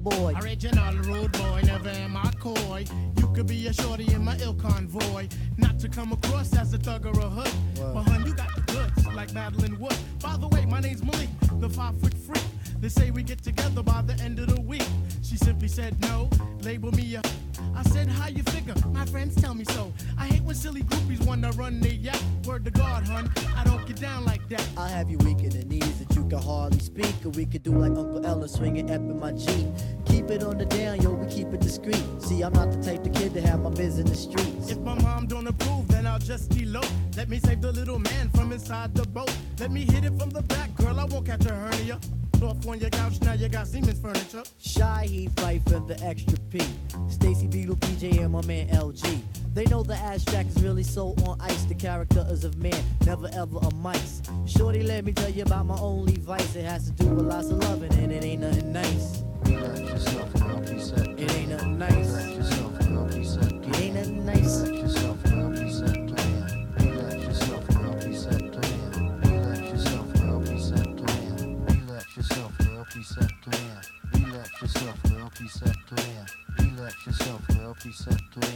receptor 75.76 76.26
relax 76.60 77.06
yourself, 77.06 77.48
girl, 77.48 77.76
preceptor 77.80 78.48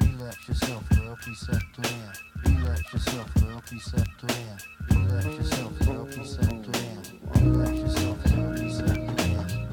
relax 0.00 0.48
yourself, 0.48 0.88
girl, 0.90 1.16
preceptor 1.20 1.82
relax 2.44 2.92
yourself, 2.92 3.34
girl, 3.34 3.62
preceptor 3.66 4.26
relax 4.90 5.24
yourself, 5.26 5.78
girl, 5.80 6.06
preceptor 6.06 6.72
relax 7.40 7.78
yourself, 7.78 8.24
girl, 8.24 8.54
preceptor 8.56 9.71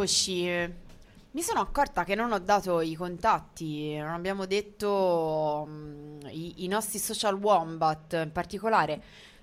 rieccoci. 0.00 0.88
Mi 1.32 1.42
sono 1.42 1.60
accorta 1.60 2.02
che 2.02 2.16
non 2.16 2.32
ho 2.32 2.40
dato 2.40 2.80
i 2.80 2.94
contatti, 2.94 3.96
non 3.96 4.14
abbiamo 4.14 4.46
detto 4.46 5.64
um, 5.64 6.18
i, 6.28 6.64
i, 6.64 6.66
nostri 6.66 6.98
social 6.98 7.36
Wombat, 7.36 8.20
in 8.24 8.32
particolare 8.32 9.00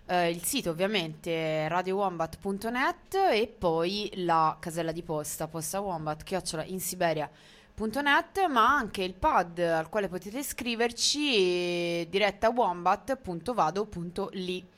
eh, 0.07 0.29
il 0.29 0.43
sito 0.43 0.71
ovviamente 0.71 1.65
radiowombat.net 1.69 3.15
e 3.31 3.47
poi 3.57 4.11
la 4.15 4.57
casella 4.59 4.91
di 4.91 5.01
posta, 5.01 5.47
posta 5.47 5.79
wombat, 5.79 6.23
chiocciola 6.23 6.65
in 6.65 6.81
Siberia.net, 6.81 8.47
ma 8.49 8.75
anche 8.75 9.03
il 9.03 9.13
pad 9.13 9.57
al 9.59 9.87
quale 9.87 10.09
potete 10.09 10.43
scriverci 10.43 12.05
diretta 12.09 12.49
wombat.vado.li. 12.49 14.75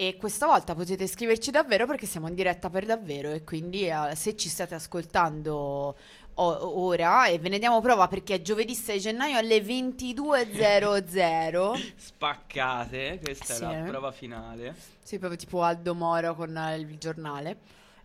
e 0.00 0.16
questa 0.16 0.46
volta 0.46 0.76
potete 0.76 1.08
scriverci 1.08 1.50
davvero 1.50 1.84
perché 1.84 2.06
siamo 2.06 2.28
in 2.28 2.34
diretta 2.36 2.70
per 2.70 2.86
davvero 2.86 3.32
e 3.32 3.42
quindi 3.42 3.88
eh, 3.88 4.14
se 4.14 4.36
ci 4.36 4.48
state 4.48 4.76
ascoltando 4.76 5.96
o- 6.34 6.78
ora 6.84 7.26
e 7.26 7.40
ve 7.40 7.48
ne 7.48 7.58
diamo 7.58 7.80
prova 7.80 8.06
perché 8.06 8.36
è 8.36 8.40
giovedì 8.42 8.76
6 8.76 9.00
gennaio 9.00 9.38
alle 9.38 9.58
22.00 9.58 11.72
Spaccate, 11.98 13.18
questa 13.22 13.54
Sì. 13.54 13.64
è 13.64 13.80
la 13.80 13.86
prova 13.88 14.12
finale. 14.12 14.72
Sì, 15.02 15.18
proprio 15.18 15.36
tipo 15.38 15.62
Aldo 15.62 15.94
Moro 15.96 16.36
con 16.36 16.56
eh, 16.56 16.76
il 16.76 16.96
giornale. 16.98 17.56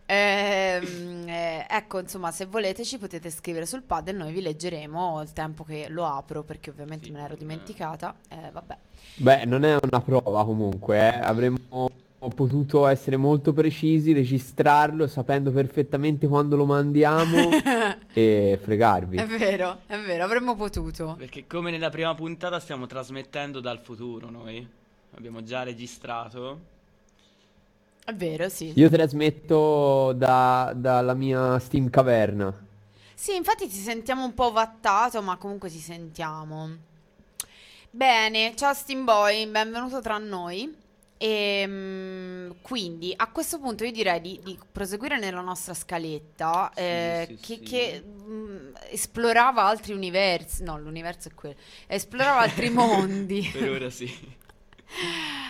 Ehm, 0.06 1.26
eh, 1.28 1.66
ecco, 1.68 1.98
insomma, 1.98 2.30
se 2.30 2.46
volete 2.46 2.84
ci 2.84 2.98
potete 2.98 3.30
scrivere 3.30 3.66
sul 3.66 3.82
pad 3.82 4.08
e 4.08 4.12
noi 4.12 4.32
vi 4.32 4.42
leggeremo 4.42 5.22
il 5.22 5.32
tempo 5.32 5.64
che 5.64 5.86
lo 5.88 6.04
apro 6.04 6.42
perché 6.42 6.70
ovviamente 6.70 7.06
Sì, 7.06 7.10
me 7.12 7.20
l'ero 7.20 7.34
eh. 7.34 7.38
dimenticata. 7.38 8.14
Eh, 8.28 8.50
vabbè. 8.52 8.76
Beh, 9.16 9.44
non 9.44 9.64
è 9.64 9.78
una 9.80 10.00
prova 10.00 10.44
comunque, 10.44 10.98
eh. 10.98 11.18
Avremmo 11.20 11.90
potuto 12.34 12.86
essere 12.86 13.16
molto 13.16 13.52
precisi, 13.52 14.12
registrarlo 14.12 15.06
sapendo 15.06 15.50
perfettamente 15.50 16.26
quando 16.26 16.56
lo 16.56 16.64
mandiamo 16.64 17.50
e 18.12 18.58
fregarvi. 18.62 19.16
È 19.16 19.26
vero, 19.26 19.80
è 19.86 19.98
vero, 19.98 20.24
avremmo 20.24 20.54
potuto. 20.54 21.16
Perché 21.18 21.46
come 21.46 21.70
nella 21.70 21.90
prima 21.90 22.14
puntata 22.14 22.58
stiamo 22.60 22.86
trasmettendo 22.86 23.60
dal 23.60 23.80
futuro 23.80 24.30
noi. 24.30 24.66
Abbiamo 25.16 25.42
già 25.42 25.62
registrato. 25.62 26.72
È 28.04 28.12
vero, 28.14 28.48
sì. 28.50 28.72
Io 28.76 28.90
trasmetto 28.90 30.12
da- 30.12 30.72
dalla 30.76 31.14
mia 31.14 31.58
Steam 31.58 31.88
caverna. 31.88 32.52
Sì, 33.14 33.34
infatti 33.34 33.66
ti 33.66 33.76
sentiamo 33.78 34.24
un 34.24 34.34
po' 34.34 34.52
vattato, 34.52 35.22
ma 35.22 35.36
comunque 35.36 35.70
ti 35.70 35.78
sentiamo. 35.78 36.68
Bene, 37.90 38.52
ciao 38.56 38.74
Steamboy, 38.74 39.46
benvenuto 39.46 40.00
tra 40.02 40.18
noi. 40.18 40.82
E 41.16 42.50
quindi 42.60 43.14
a 43.16 43.28
questo 43.30 43.58
punto 43.58 43.84
io 43.84 43.92
direi 43.92 44.20
di, 44.20 44.38
di 44.44 44.58
proseguire 44.70 45.18
nella 45.18 45.40
nostra 45.40 45.72
scaletta 45.72 46.70
Sì, 46.74 46.80
eh, 46.82 47.24
sì, 47.28 47.36
che, 47.36 47.54
sì. 47.54 47.60
che, 47.62 48.00
mh, 48.02 48.72
esplorava 48.90 49.62
altri 49.62 49.94
universi. 49.94 50.62
No, 50.62 50.78
l'universo 50.78 51.28
è 51.28 51.34
quello. 51.34 51.54
Esplorava 51.86 52.40
altri 52.40 52.68
mondi. 52.68 53.48
Per 53.50 53.70
ora 53.70 53.88
sì. 53.88 54.12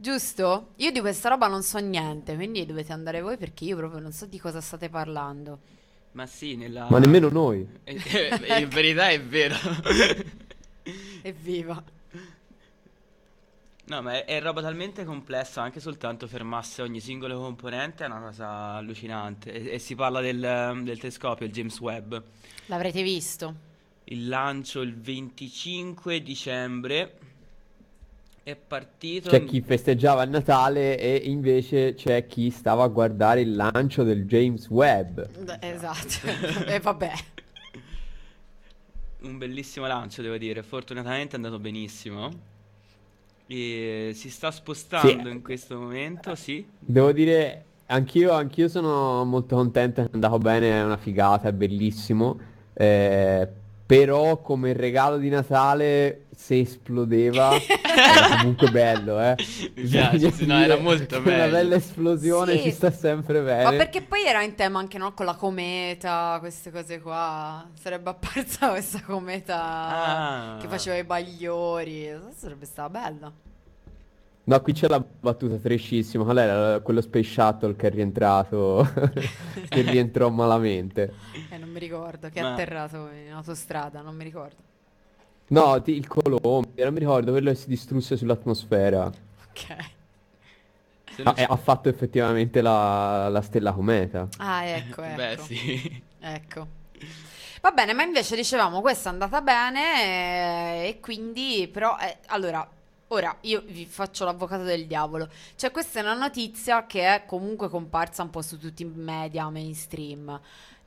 Giusto? 0.00 0.68
Io 0.76 0.92
di 0.92 1.00
questa 1.00 1.28
roba 1.28 1.46
non 1.46 1.62
so 1.62 1.76
niente, 1.76 2.34
quindi 2.34 2.64
dovete 2.64 2.90
andare 2.90 3.20
voi 3.20 3.36
perché 3.36 3.64
io 3.64 3.76
proprio 3.76 4.00
non 4.00 4.12
so 4.12 4.24
di 4.24 4.38
cosa 4.38 4.62
state 4.62 4.88
parlando. 4.88 5.58
Ma 6.12 6.24
sì, 6.24 6.56
nella... 6.56 6.86
Ma 6.88 6.98
nemmeno 6.98 7.28
noi. 7.28 7.68
Eh, 7.84 8.00
eh, 8.02 8.60
In 8.62 8.68
verità 8.70 9.10
è 9.10 9.20
vero. 9.20 9.56
Evviva. 11.20 11.84
No, 13.84 14.00
ma 14.00 14.14
è, 14.14 14.24
è 14.24 14.40
roba 14.40 14.62
talmente 14.62 15.04
complessa, 15.04 15.60
anche 15.60 15.80
soltanto 15.80 16.26
fermasse 16.26 16.80
ogni 16.80 17.00
singolo 17.00 17.38
componente 17.38 18.02
è 18.02 18.06
una 18.06 18.20
cosa 18.20 18.48
allucinante. 18.76 19.52
E, 19.52 19.74
e 19.74 19.78
si 19.78 19.94
parla 19.94 20.22
del, 20.22 20.80
del 20.82 20.98
telescopio, 20.98 21.44
il 21.44 21.52
James 21.52 21.78
Webb. 21.78 22.16
L'avrete 22.68 23.02
visto. 23.02 23.54
Il 24.04 24.28
lancio 24.28 24.80
il 24.80 24.98
25 24.98 26.22
dicembre 26.22 27.18
è 28.50 28.56
partito... 28.56 29.28
C'è 29.30 29.44
chi 29.44 29.60
festeggiava 29.60 30.22
il 30.22 30.30
Natale 30.30 30.98
e 30.98 31.16
invece 31.24 31.94
c'è 31.94 32.26
chi 32.26 32.50
stava 32.50 32.84
a 32.84 32.88
guardare 32.88 33.40
il 33.40 33.54
lancio 33.54 34.02
del 34.02 34.26
James 34.26 34.68
Webb. 34.68 35.20
Esatto. 35.60 36.28
E 36.66 36.78
vabbè. 36.80 37.12
Un 39.22 39.38
bellissimo 39.38 39.86
lancio, 39.86 40.22
devo 40.22 40.36
dire. 40.36 40.62
Fortunatamente 40.62 41.32
è 41.32 41.36
andato 41.36 41.58
benissimo. 41.58 42.30
E 43.46 44.12
si 44.14 44.30
sta 44.30 44.50
spostando 44.50 45.28
Sì. 45.28 45.34
in 45.34 45.42
questo 45.42 45.78
momento, 45.78 46.34
sì. 46.34 46.64
Devo 46.78 47.12
dire, 47.12 47.64
anch'io, 47.86 48.32
anch'io 48.32 48.68
sono 48.68 49.24
molto 49.24 49.56
contento, 49.56 50.02
è 50.02 50.08
andato 50.12 50.38
bene, 50.38 50.70
è 50.70 50.84
una 50.84 50.96
figata, 50.96 51.48
è 51.48 51.52
bellissimo. 51.52 52.38
Eh, 52.72 53.48
però 53.98 54.36
come 54.40 54.72
regalo 54.72 55.16
di 55.16 55.28
Natale, 55.28 56.26
se 56.36 56.60
esplodeva, 56.60 57.50
era 57.58 58.36
comunque 58.38 58.70
bello, 58.70 59.20
eh. 59.20 59.34
Mi 59.74 59.82
piace, 59.82 60.30
sì, 60.30 60.46
no, 60.46 60.58
era 60.62 60.76
molto 60.78 61.20
che 61.20 61.28
Una 61.28 61.38
bello. 61.38 61.50
bella 61.52 61.74
esplosione 61.74 62.56
Sì. 62.58 62.62
ci 62.62 62.70
sta 62.70 62.92
sempre 62.92 63.40
Ma 63.40 63.44
bene. 63.64 63.76
perché 63.76 64.02
poi 64.02 64.24
era 64.24 64.42
in 64.42 64.54
tema 64.54 64.78
anche 64.78 64.96
no, 64.96 65.12
con 65.12 65.26
la 65.26 65.34
cometa, 65.34 66.36
queste 66.38 66.70
cose 66.70 67.00
qua. 67.00 67.68
Sarebbe 67.74 68.10
apparsa 68.10 68.68
questa 68.70 69.02
cometa 69.02 69.58
Ah. 69.60 70.58
che 70.60 70.68
faceva 70.68 70.96
i 70.96 71.04
bagliori. 71.04 72.08
Sarebbe 72.36 72.66
stata 72.66 72.88
bella. 72.88 73.32
No, 74.50 74.60
qui 74.62 74.72
c'è 74.72 74.88
la 74.88 74.98
battuta 75.00 75.56
trescissima. 75.56 76.24
Qual 76.24 76.38
era 76.38 76.80
quello 76.80 77.00
Space 77.00 77.30
Shuttle 77.30 77.76
che 77.76 77.86
è 77.86 77.90
rientrato, 77.90 78.84
che 79.68 79.80
rientrò 79.82 80.28
malamente. 80.28 81.14
Eh, 81.48 81.58
non 81.58 81.68
mi 81.70 81.78
ricordo, 81.78 82.28
che 82.30 82.40
è 82.40 82.42
Ma- 82.42 82.52
atterrato 82.52 83.08
in 83.10 83.32
autostrada, 83.32 84.00
non 84.00 84.16
mi 84.16 84.24
ricordo. 84.24 84.62
No, 85.48 85.80
ti- 85.82 85.92
il 85.96 86.06
Colombia, 86.06 86.84
non 86.84 86.92
mi 86.94 87.00
ricordo, 87.00 87.32
quello 87.32 87.50
che 87.50 87.56
si 87.56 87.68
distrusse 87.68 88.16
sull'atmosfera. 88.16 89.12
Ok. 89.50 89.66
Se 91.16 91.22
Ha, 91.22 91.32
non 91.32 91.36
e 91.36 91.44
ha 91.48 91.56
fatto 91.56 91.88
effettivamente 91.88 92.60
la, 92.62 93.28
la 93.28 93.42
stella 93.42 93.72
cometa. 93.72 94.28
Ah, 94.38 94.64
ecco, 94.64 95.02
ecco. 95.02 95.14
Beh, 95.14 95.36
sì. 95.38 96.02
Ecco. 96.18 96.68
Va 97.60 97.70
bene, 97.72 97.92
ma 97.92 98.02
invece 98.02 98.36
dicevamo 98.36 98.80
questa 98.80 99.10
è 99.10 99.12
andata 99.12 99.40
bene 99.42 100.84
eh, 100.84 100.88
e 100.88 101.00
quindi 101.00 101.68
però 101.70 101.96
eh, 101.98 102.18
allora 102.28 102.66
ora 103.12 103.36
io 103.42 103.62
vi 103.66 103.86
faccio 103.86 104.24
l'avvocato 104.24 104.62
del 104.62 104.86
diavolo. 104.86 105.28
Cioè 105.56 105.70
questa 105.70 106.00
è 106.00 106.02
una 106.02 106.14
notizia 106.14 106.86
che 106.86 107.14
è 107.14 107.24
comunque 107.26 107.68
comparsa 107.68 108.22
un 108.22 108.30
po' 108.30 108.42
su 108.42 108.58
tutti 108.58 108.82
i 108.82 108.86
media 108.86 109.48
mainstream. 109.48 110.40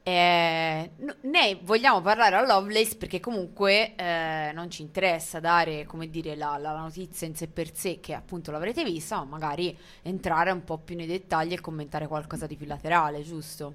Eh, 0.05 0.91
ne 1.21 1.59
vogliamo 1.61 2.01
parlare 2.01 2.35
a 2.35 2.45
Lovelace 2.45 2.97
perché 2.97 3.21
comunque 3.21 3.95
eh, 3.95 4.51
non 4.53 4.69
ci 4.69 4.81
interessa 4.81 5.39
dare, 5.39 5.85
come 5.85 6.09
dire, 6.09 6.35
la, 6.35 6.57
la 6.57 6.77
notizia 6.77 7.25
in 7.25 7.35
sé 7.35 7.47
per 7.47 7.73
sé, 7.73 8.01
che 8.01 8.13
appunto 8.13 8.51
l'avrete 8.51 8.83
vista, 8.83 9.17
ma 9.19 9.23
magari 9.23 9.77
entrare 10.01 10.51
un 10.51 10.63
po' 10.65 10.77
più 10.77 10.97
nei 10.97 11.05
dettagli 11.05 11.53
e 11.53 11.61
commentare 11.61 12.07
qualcosa 12.07 12.47
di 12.47 12.57
più 12.57 12.65
laterale, 12.65 13.23
giusto? 13.23 13.73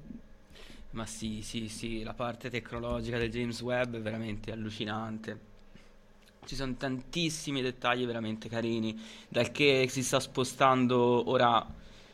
Ma 0.91 1.07
sì, 1.07 1.41
sì, 1.41 1.69
sì, 1.69 2.03
la 2.03 2.15
parte 2.15 2.51
tecnologica 2.51 3.17
del 3.17 3.31
James 3.31 3.61
Webb 3.63 3.95
è 3.95 4.01
veramente 4.01 4.53
allucinante. 4.53 5.48
Ci 6.49 6.55
sono 6.55 6.77
tantissimi 6.79 7.61
dettagli 7.61 8.07
veramente 8.07 8.49
carini, 8.49 8.99
dal 9.29 9.53
che 9.53 9.85
si 9.91 10.03
sta 10.03 10.19
spostando 10.19 11.29
ora, 11.29 11.59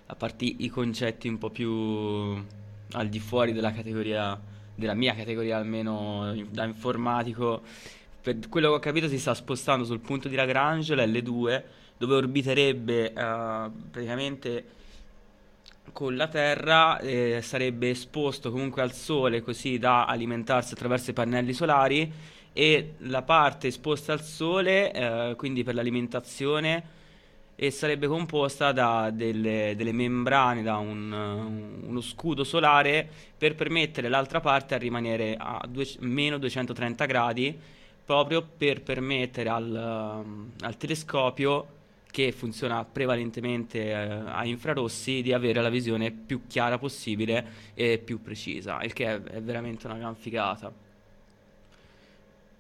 a 0.07 0.15
parte 0.17 0.45
i 0.45 0.69
concetti 0.69 1.29
un 1.29 1.39
po' 1.39 1.51
più 1.51 1.71
al 1.71 3.09
di 3.09 3.21
fuori 3.21 3.53
della 3.53 3.71
categoria, 3.71 4.37
della 4.75 4.95
mia 4.95 5.15
categoria 5.15 5.59
almeno 5.59 6.35
da 6.51 6.65
informatico, 6.65 7.63
per 8.21 8.49
quello 8.49 8.71
che 8.71 8.75
ho 8.75 8.79
capito 8.81 9.07
si 9.07 9.21
sta 9.21 9.35
spostando 9.35 9.85
sul 9.85 10.01
punto 10.01 10.27
di 10.27 10.35
Lagrange, 10.35 10.97
l'L2, 10.97 11.63
dove 11.97 12.15
orbiterebbe 12.17 13.13
eh, 13.13 13.71
praticamente 13.89 14.65
con 15.93 16.17
la 16.17 16.27
Terra 16.27 16.99
eh, 16.99 17.39
sarebbe 17.41 17.91
esposto 17.91 18.51
comunque 18.51 18.83
al 18.83 18.95
Sole 18.95 19.43
così 19.43 19.79
da 19.79 20.07
alimentarsi 20.07 20.73
attraverso 20.73 21.11
i 21.11 21.15
pannelli 21.15 21.53
solari 21.53 22.13
e 22.55 22.95
la 22.99 23.23
parte 23.23 23.67
esposta 23.67 24.13
al 24.13 24.23
Sole, 24.23 24.93
eh, 24.93 25.35
quindi 25.37 25.65
per 25.65 25.75
l'alimentazione, 25.75 27.03
e 27.57 27.71
sarebbe 27.71 28.07
composta 28.07 28.73
da 28.73 29.11
delle, 29.11 29.75
delle 29.77 29.93
membrane, 29.93 30.63
da 30.63 30.77
un, 30.77 31.13
uh, 31.13 31.89
uno 31.89 32.01
scudo 32.01 32.43
solare 32.43 33.09
per 33.37 33.55
permettere 33.55 34.09
l'altra 34.09 34.41
parte 34.41 34.75
a 34.75 34.79
rimanere 34.79 35.37
a 35.39 35.65
due- 35.69 35.87
meno 36.01 36.39
230 36.39 37.05
gradi, 37.05 37.57
proprio 38.05 38.43
per 38.43 38.83
permettere 38.83 39.49
al, 39.49 40.23
um, 40.25 40.51
al 40.61 40.77
telescopio 40.77 41.69
che 42.11 42.31
funziona 42.33 42.85
prevalentemente 42.85 43.91
eh, 43.91 43.93
a 43.93 44.45
infrarossi 44.45 45.21
di 45.21 45.33
avere 45.33 45.61
la 45.61 45.69
visione 45.69 46.13
più 46.13 46.47
chiara 46.47 46.79
possibile 46.79 47.73
e 47.75 47.99
più 47.99 48.23
precisa, 48.23 48.81
il 48.83 48.93
che 48.93 49.07
è, 49.07 49.21
è 49.21 49.43
veramente 49.43 49.87
una 49.87 49.97
gran 49.97 50.15
figata. 50.15 50.84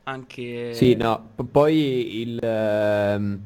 Anche... 0.04 0.40
Sì, 0.68 0.94
no, 0.96 1.30
p- 1.36 1.44
poi 1.44 2.20
il... 2.20 2.38
ehm, 2.42 3.40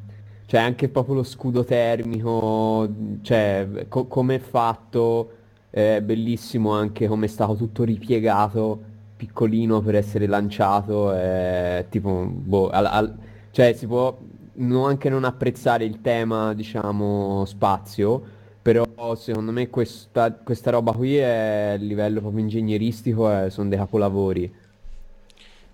cioè 0.47 0.61
anche 0.61 0.88
proprio 0.88 1.16
lo 1.16 1.23
scudo 1.23 1.62
termico, 1.62 2.88
cioè 3.21 3.87
co- 3.88 4.07
come 4.07 4.37
è 4.37 4.38
fatto, 4.38 5.33
è 5.68 6.01
bellissimo 6.03 6.73
anche 6.73 7.07
come 7.07 7.27
è 7.27 7.29
stato 7.29 7.55
tutto 7.55 7.85
ripiegato, 7.85 8.81
piccolino 9.16 9.83
per 9.83 9.94
essere 9.97 10.27
lanciato, 10.27 11.12
è 11.12 11.85
tipo, 11.90 12.25
boh, 12.27 12.71
al- 12.71 12.87
al- 12.87 13.18
cioè 13.51 13.75
si 13.75 13.87
può 13.87 14.16
non- 14.55 14.88
anche 14.88 15.11
non 15.11 15.25
apprezzare 15.25 15.85
il 15.85 16.01
tema, 16.01 16.55
diciamo, 16.55 17.44
spazio, 17.44 18.23
però 18.62 18.85
secondo 19.16 19.53
me 19.53 19.68
questa, 19.68 20.33
questa 20.33 20.71
roba 20.71 20.92
qui 20.92 21.16
è 21.16 21.73
a 21.75 21.77
livello 21.77 22.21
proprio 22.21 22.40
ingegneristico, 22.40 23.31
eh, 23.44 23.51
sono 23.51 23.68
dei 23.68 23.79
capolavori. 23.79 24.51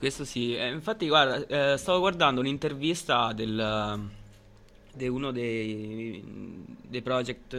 Questo 0.05 0.27
sì, 0.27 0.55
eh, 0.55 0.69
infatti 0.69 1.09
guarda, 1.09 1.73
eh, 1.73 1.79
stavo 1.79 2.01
guardando 2.01 2.40
un'intervista 2.40 3.33
del, 3.33 3.59
ed 4.93 5.01
è 5.01 5.07
uno 5.07 5.31
dei, 5.31 6.23
dei 6.87 7.01
project 7.01 7.57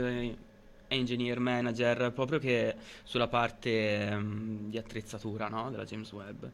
engineer 0.87 1.39
manager 1.39 2.11
proprio 2.11 2.37
che 2.37 2.75
sulla 3.03 3.27
parte 3.27 4.09
um, 4.11 4.69
di 4.69 4.77
attrezzatura 4.77 5.47
no? 5.47 5.71
della 5.71 5.85
James 5.85 6.11
Webb. 6.11 6.45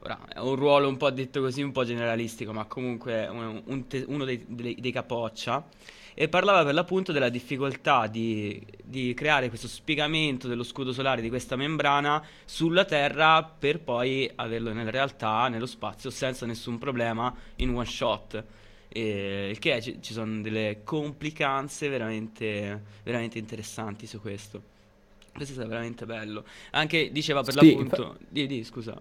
Ora, 0.00 0.20
è 0.34 0.38
un 0.38 0.54
ruolo 0.54 0.86
un 0.86 0.98
po' 0.98 1.08
detto 1.08 1.40
così, 1.40 1.62
un 1.62 1.72
po' 1.72 1.86
generalistico, 1.86 2.52
ma 2.52 2.66
comunque 2.66 3.26
un, 3.26 3.62
un 3.64 3.86
te- 3.86 4.04
uno 4.06 4.26
dei, 4.26 4.44
dei, 4.46 4.76
dei 4.78 4.92
capoccia 4.92 5.66
e 6.20 6.28
parlava 6.28 6.64
per 6.64 6.74
l'appunto 6.74 7.12
della 7.12 7.28
difficoltà 7.28 8.08
di, 8.08 8.60
di, 8.82 9.14
creare 9.14 9.48
questo 9.48 9.68
spiegamento 9.68 10.48
dello 10.48 10.64
scudo 10.64 10.92
solare 10.92 11.22
di 11.22 11.28
questa 11.28 11.54
membrana 11.54 12.20
sulla 12.44 12.84
Terra 12.84 13.44
per 13.44 13.78
poi 13.78 14.28
averlo 14.34 14.72
nella 14.72 14.90
realtà, 14.90 15.46
nello 15.46 15.64
spazio, 15.64 16.10
senza 16.10 16.44
nessun 16.44 16.76
problema 16.76 17.32
in 17.58 17.72
one 17.72 17.84
shot. 17.84 18.44
E, 18.88 19.50
il 19.50 19.60
che 19.60 19.76
è, 19.76 19.80
ci, 19.80 19.98
ci 20.02 20.12
sono 20.12 20.40
delle 20.40 20.80
complicanze 20.82 21.88
veramente, 21.88 22.82
veramente 23.04 23.38
interessanti 23.38 24.08
su 24.08 24.20
questo. 24.20 24.60
Questo 25.32 25.52
è 25.52 25.54
stato 25.54 25.68
veramente 25.68 26.04
bello. 26.04 26.42
Anche 26.72 27.12
diceva 27.12 27.44
per 27.44 27.56
sì, 27.56 27.64
l'appunto. 27.64 27.94
Fa... 27.94 28.16
Di, 28.28 28.48
di, 28.48 28.64
scusa. 28.64 29.00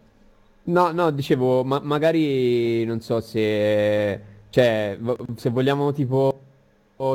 No, 0.65 0.91
no, 0.91 1.09
dicevo, 1.09 1.63
ma 1.63 1.79
magari 1.79 2.85
non 2.85 3.01
so 3.01 3.19
se. 3.21 4.35
Cioè, 4.51 4.99
se 5.35 5.49
vogliamo 5.49 5.91
tipo 5.93 6.45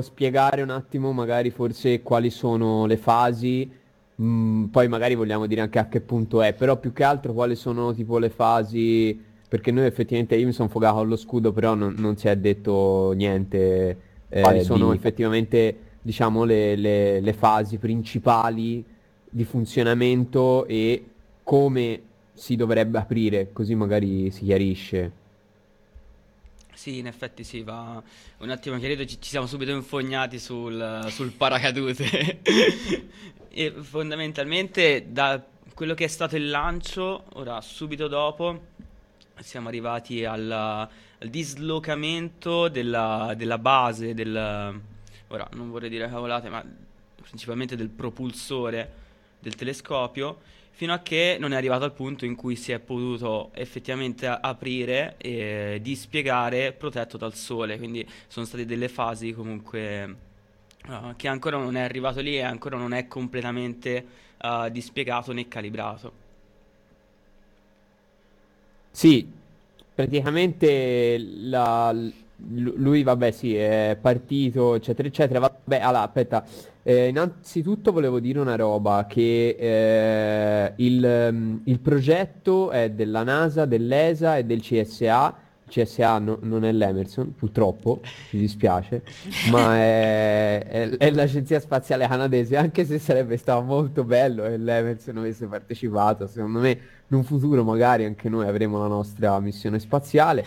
spiegare 0.00 0.62
un 0.62 0.70
attimo, 0.70 1.12
magari 1.12 1.50
forse 1.50 2.02
quali 2.02 2.30
sono 2.30 2.86
le 2.86 2.96
fasi. 2.96 3.70
Mh, 4.14 4.24
mm, 4.24 4.64
poi 4.66 4.88
magari 4.88 5.14
vogliamo 5.14 5.46
dire 5.46 5.60
anche 5.60 5.78
a 5.78 5.88
che 5.88 6.00
punto 6.00 6.42
è, 6.42 6.54
però 6.54 6.76
più 6.78 6.92
che 6.92 7.04
altro 7.04 7.32
quali 7.32 7.56
sono 7.56 7.92
tipo 7.92 8.18
le 8.18 8.30
fasi 8.30 9.30
perché 9.52 9.70
noi 9.70 9.84
effettivamente 9.84 10.34
io 10.34 10.46
mi 10.46 10.52
sono 10.52 10.70
fogato 10.70 11.00
allo 11.00 11.14
scudo, 11.14 11.52
però 11.52 11.74
non, 11.74 11.94
non 11.98 12.16
si 12.16 12.26
è 12.26 12.34
detto 12.36 13.12
niente. 13.12 13.98
Eh, 14.30 14.40
Quali 14.40 14.64
sono 14.64 14.90
di... 14.90 14.96
effettivamente 14.96 15.76
diciamo 16.00 16.44
le, 16.44 16.74
le, 16.74 17.20
le 17.20 17.32
fasi 17.34 17.76
principali 17.76 18.82
di 19.28 19.44
funzionamento 19.44 20.64
e 20.64 21.04
come 21.42 22.00
si 22.32 22.56
dovrebbe 22.56 22.96
aprire, 22.96 23.50
così 23.52 23.74
magari 23.74 24.30
si 24.30 24.46
chiarisce. 24.46 25.12
Sì, 26.74 26.98
in 26.98 27.06
effetti 27.06 27.44
sì, 27.44 27.62
va 27.62 28.02
un 28.38 28.50
attimo 28.50 28.78
chiarito, 28.78 29.04
ci, 29.04 29.20
ci 29.20 29.28
siamo 29.28 29.46
subito 29.46 29.70
infognati 29.70 30.38
sul, 30.38 31.06
sul 31.10 31.30
paracadute. 31.32 32.40
e 33.48 33.70
fondamentalmente 33.70 35.06
da 35.10 35.44
quello 35.74 35.94
che 35.94 36.04
è 36.04 36.08
stato 36.08 36.36
il 36.36 36.48
lancio, 36.48 37.24
ora 37.34 37.60
subito 37.60 38.08
dopo, 38.08 38.68
siamo 39.40 39.68
arrivati 39.68 40.24
alla, 40.24 40.88
al 41.18 41.28
dislocamento 41.28 42.68
della, 42.68 43.34
della 43.36 43.58
base 43.58 44.14
del... 44.14 44.80
Ora, 45.28 45.48
non 45.54 45.70
vorrei 45.70 45.88
dire 45.88 46.08
cavolate, 46.08 46.48
ma 46.48 46.64
principalmente 47.22 47.76
del 47.76 47.88
propulsore 47.88 49.00
del 49.38 49.54
telescopio, 49.54 50.40
fino 50.74 50.92
a 50.92 50.98
che 50.98 51.36
non 51.38 51.52
è 51.52 51.56
arrivato 51.56 51.84
al 51.84 51.92
punto 51.92 52.24
in 52.24 52.34
cui 52.34 52.56
si 52.56 52.72
è 52.72 52.78
potuto 52.78 53.50
effettivamente 53.54 54.26
aprire 54.26 55.14
e 55.18 55.78
dispiegare 55.80 56.72
protetto 56.72 57.16
dal 57.16 57.34
sole, 57.34 57.78
quindi 57.78 58.06
sono 58.26 58.46
state 58.46 58.66
delle 58.66 58.88
fasi 58.88 59.32
comunque 59.32 60.16
uh, 60.88 61.14
che 61.14 61.28
ancora 61.28 61.58
non 61.58 61.76
è 61.76 61.82
arrivato 61.82 62.20
lì 62.20 62.36
e 62.36 62.42
ancora 62.42 62.76
non 62.76 62.92
è 62.94 63.06
completamente 63.06 64.04
uh, 64.42 64.68
dispiegato 64.70 65.32
né 65.32 65.46
calibrato. 65.46 66.20
Sì, 68.90 69.30
praticamente 69.94 71.16
la, 71.18 71.94
lui, 72.48 73.02
vabbè, 73.02 73.30
sì, 73.30 73.54
è 73.54 73.96
partito, 74.00 74.74
eccetera, 74.74 75.08
eccetera. 75.08 75.38
Vabbè, 75.38 75.78
allora, 75.78 76.02
aspetta. 76.02 76.44
Eh, 76.84 77.08
innanzitutto 77.08 77.92
volevo 77.92 78.18
dire 78.18 78.40
una 78.40 78.56
roba, 78.56 79.06
che 79.08 79.56
eh, 79.58 80.72
il, 80.76 81.60
il 81.64 81.80
progetto 81.80 82.70
è 82.70 82.90
della 82.90 83.22
NASA, 83.22 83.66
dell'ESA 83.66 84.36
e 84.36 84.44
del 84.44 84.60
CSA 84.60 85.50
CSA 85.72 86.18
no, 86.18 86.38
non 86.42 86.66
è 86.66 86.72
l'Emerson, 86.72 87.34
purtroppo, 87.34 88.02
mi 88.30 88.40
dispiace, 88.40 89.02
ma 89.50 89.74
è, 89.76 90.64
è, 90.66 90.88
è, 90.98 91.10
l'Agenzia 91.10 91.60
Spaziale 91.60 92.06
Canadese, 92.06 92.58
anche 92.58 92.84
se 92.84 92.98
sarebbe 92.98 93.38
stato 93.38 93.62
molto 93.62 94.04
bello 94.04 94.42
che 94.42 94.58
l'Emerson 94.58 95.16
avesse 95.16 95.46
partecipato, 95.46 96.26
secondo 96.26 96.58
me 96.58 96.70
in 97.08 97.16
un 97.16 97.24
futuro 97.24 97.64
magari 97.64 98.04
anche 98.04 98.28
noi 98.28 98.46
avremo 98.46 98.78
la 98.78 98.86
nostra 98.86 99.40
missione 99.40 99.78
spaziale, 99.78 100.44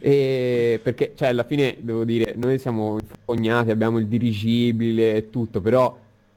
e, 0.00 0.80
perché 0.82 1.12
cioè, 1.14 1.28
alla 1.28 1.44
fine 1.44 1.76
devo 1.78 2.04
dire, 2.04 2.34
noi 2.36 2.58
siamo 2.58 2.98
infognati, 2.98 3.70
abbiamo 3.70 3.98
il 3.98 4.08
dirigibile 4.08 5.14
e 5.14 5.30
tutto, 5.30 5.60
però 5.60 5.96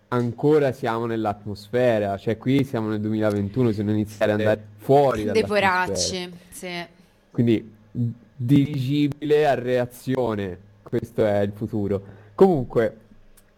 ancora 0.10 0.72
siamo 0.72 1.08
nell'atmosfera, 1.08 2.16
cioè 2.18 2.38
qui 2.38 2.64
siamo 2.64 2.90
nel 2.90 3.00
2021, 3.00 3.72
se 3.72 3.82
non 3.82 3.96
iniziare 3.96 4.34
ad 4.34 4.40
andare 4.40 4.64
fuori 4.78 5.24
Dei 5.26 5.44
poracci, 5.44 6.32
sì. 6.50 6.86
Quindi 7.32 7.78
dirigibile 7.92 9.48
a 9.48 9.56
reazione. 9.56 10.58
Questo 10.84 11.26
è 11.26 11.40
il 11.42 11.52
futuro. 11.54 12.02
Comunque, 12.36 12.98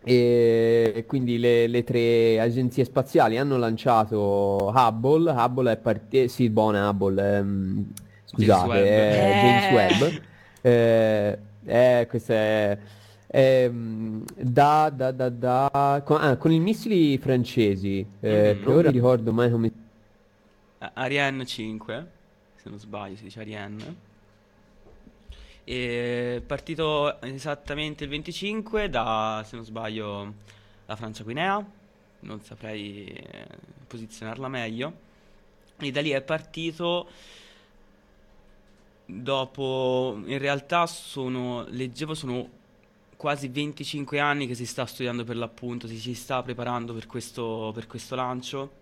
e 0.04 1.06
quindi 1.08 1.38
le, 1.38 1.68
le, 1.68 1.84
tre 1.84 2.40
agenzie 2.40 2.84
spaziali 2.84 3.38
hanno 3.38 3.58
lanciato 3.58 4.72
Hubble. 4.74 5.32
Hubble 5.32 5.72
è 5.74 5.78
partito. 5.78 6.28
Sì, 6.28 6.50
buona 6.50 6.90
Hubble. 6.90 7.38
Ehm, 7.38 7.92
scusate, 8.26 8.68
James 8.68 8.82
Webb. 8.82 8.86
È 8.86 9.42
James 9.42 9.72
Webb. 9.72 10.22
Eh, 10.62 11.40
eh, 11.66 12.08
questa 12.10 12.34
è. 12.34 12.78
Ehm, 13.28 14.26
da, 14.36 14.92
da, 14.94 15.12
da, 15.12 15.30
da 15.30 16.02
con, 16.04 16.18
ah, 16.20 16.36
con, 16.36 16.52
i 16.52 16.60
missili 16.60 17.18
francesi, 17.18 18.06
eh, 18.20 18.56
mm-hmm. 18.56 18.68
ora 18.70 18.90
ricordo 18.90 19.32
mai 19.32 19.50
come. 19.50 19.72
Ariane 20.94 21.46
5, 21.46 22.08
se 22.56 22.70
non 22.70 22.78
sbaglio 22.78 23.16
si 23.16 23.24
dice 23.24 23.40
Ariane. 23.40 24.10
È 25.64 26.42
partito 26.46 27.22
esattamente 27.22 28.04
il 28.04 28.10
25 28.10 28.90
da, 28.90 29.44
se 29.46 29.56
non 29.56 29.66
sbaglio, 29.66 30.34
la 30.86 30.96
Francia 30.96 31.24
Guinea, 31.24 31.64
non 32.22 32.42
saprei 32.42 33.06
eh, 33.06 33.48
posizionarla 33.88 34.48
meglio. 34.48 35.10
E 35.78 35.92
da 35.92 36.02
lì 36.02 36.12
è 36.12 36.22
partito 36.22 37.08
dopo, 39.06 40.22
in 40.26 40.38
realtà 40.38 40.86
sono, 40.88 41.66
leggevo, 41.68 42.14
sono 42.14 42.60
quasi 43.18 43.50
25 43.50 44.20
anni 44.20 44.48
che 44.48 44.56
si 44.56 44.66
sta 44.66 44.86
studiando 44.86 45.24
per 45.24 45.36
l'appunto, 45.36 45.88
si, 45.88 46.00
si 46.00 46.14
sta 46.14 46.42
preparando 46.42 46.94
per 46.94 47.08
questo, 47.08 47.72
per 47.74 47.88
questo 47.88 48.16
lancio. 48.16 48.80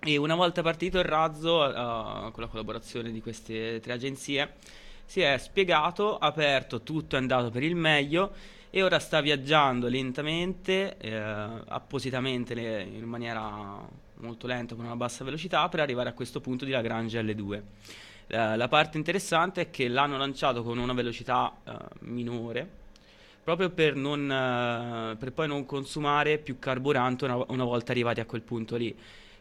E 0.00 0.16
una 0.16 0.34
volta 0.34 0.62
partito 0.62 0.98
il 0.98 1.04
razzo, 1.04 1.60
uh, 1.60 2.30
con 2.30 2.42
la 2.42 2.46
collaborazione 2.46 3.10
di 3.10 3.20
queste 3.20 3.80
tre 3.80 3.92
agenzie, 3.92 4.54
si 5.10 5.22
è 5.22 5.38
spiegato, 5.38 6.18
aperto, 6.18 6.82
tutto 6.82 7.16
è 7.16 7.18
andato 7.18 7.50
per 7.50 7.64
il 7.64 7.74
meglio 7.74 8.30
e 8.70 8.80
ora 8.84 9.00
sta 9.00 9.20
viaggiando 9.20 9.88
lentamente, 9.88 10.96
eh, 10.98 11.16
appositamente 11.16 12.54
le, 12.54 12.82
in 12.82 13.02
maniera 13.06 13.84
molto 14.18 14.46
lenta 14.46 14.76
con 14.76 14.84
una 14.84 14.94
bassa 14.94 15.24
velocità 15.24 15.68
per 15.68 15.80
arrivare 15.80 16.10
a 16.10 16.12
questo 16.12 16.40
punto 16.40 16.64
di 16.64 16.70
Lagrange 16.70 17.20
L2. 17.22 17.62
La, 18.28 18.54
la 18.54 18.68
parte 18.68 18.98
interessante 18.98 19.62
è 19.62 19.70
che 19.70 19.88
l'hanno 19.88 20.16
lanciato 20.16 20.62
con 20.62 20.78
una 20.78 20.92
velocità 20.92 21.56
eh, 21.64 21.72
minore 22.02 22.68
proprio 23.42 23.70
per, 23.70 23.96
non, 23.96 24.30
eh, 24.30 25.16
per, 25.16 25.32
poi 25.32 25.48
non 25.48 25.66
consumare 25.66 26.38
più 26.38 26.60
carburante 26.60 27.24
una, 27.24 27.44
una 27.48 27.64
volta 27.64 27.90
arrivati 27.90 28.20
a 28.20 28.26
quel 28.26 28.42
punto 28.42 28.76
lì 28.76 28.96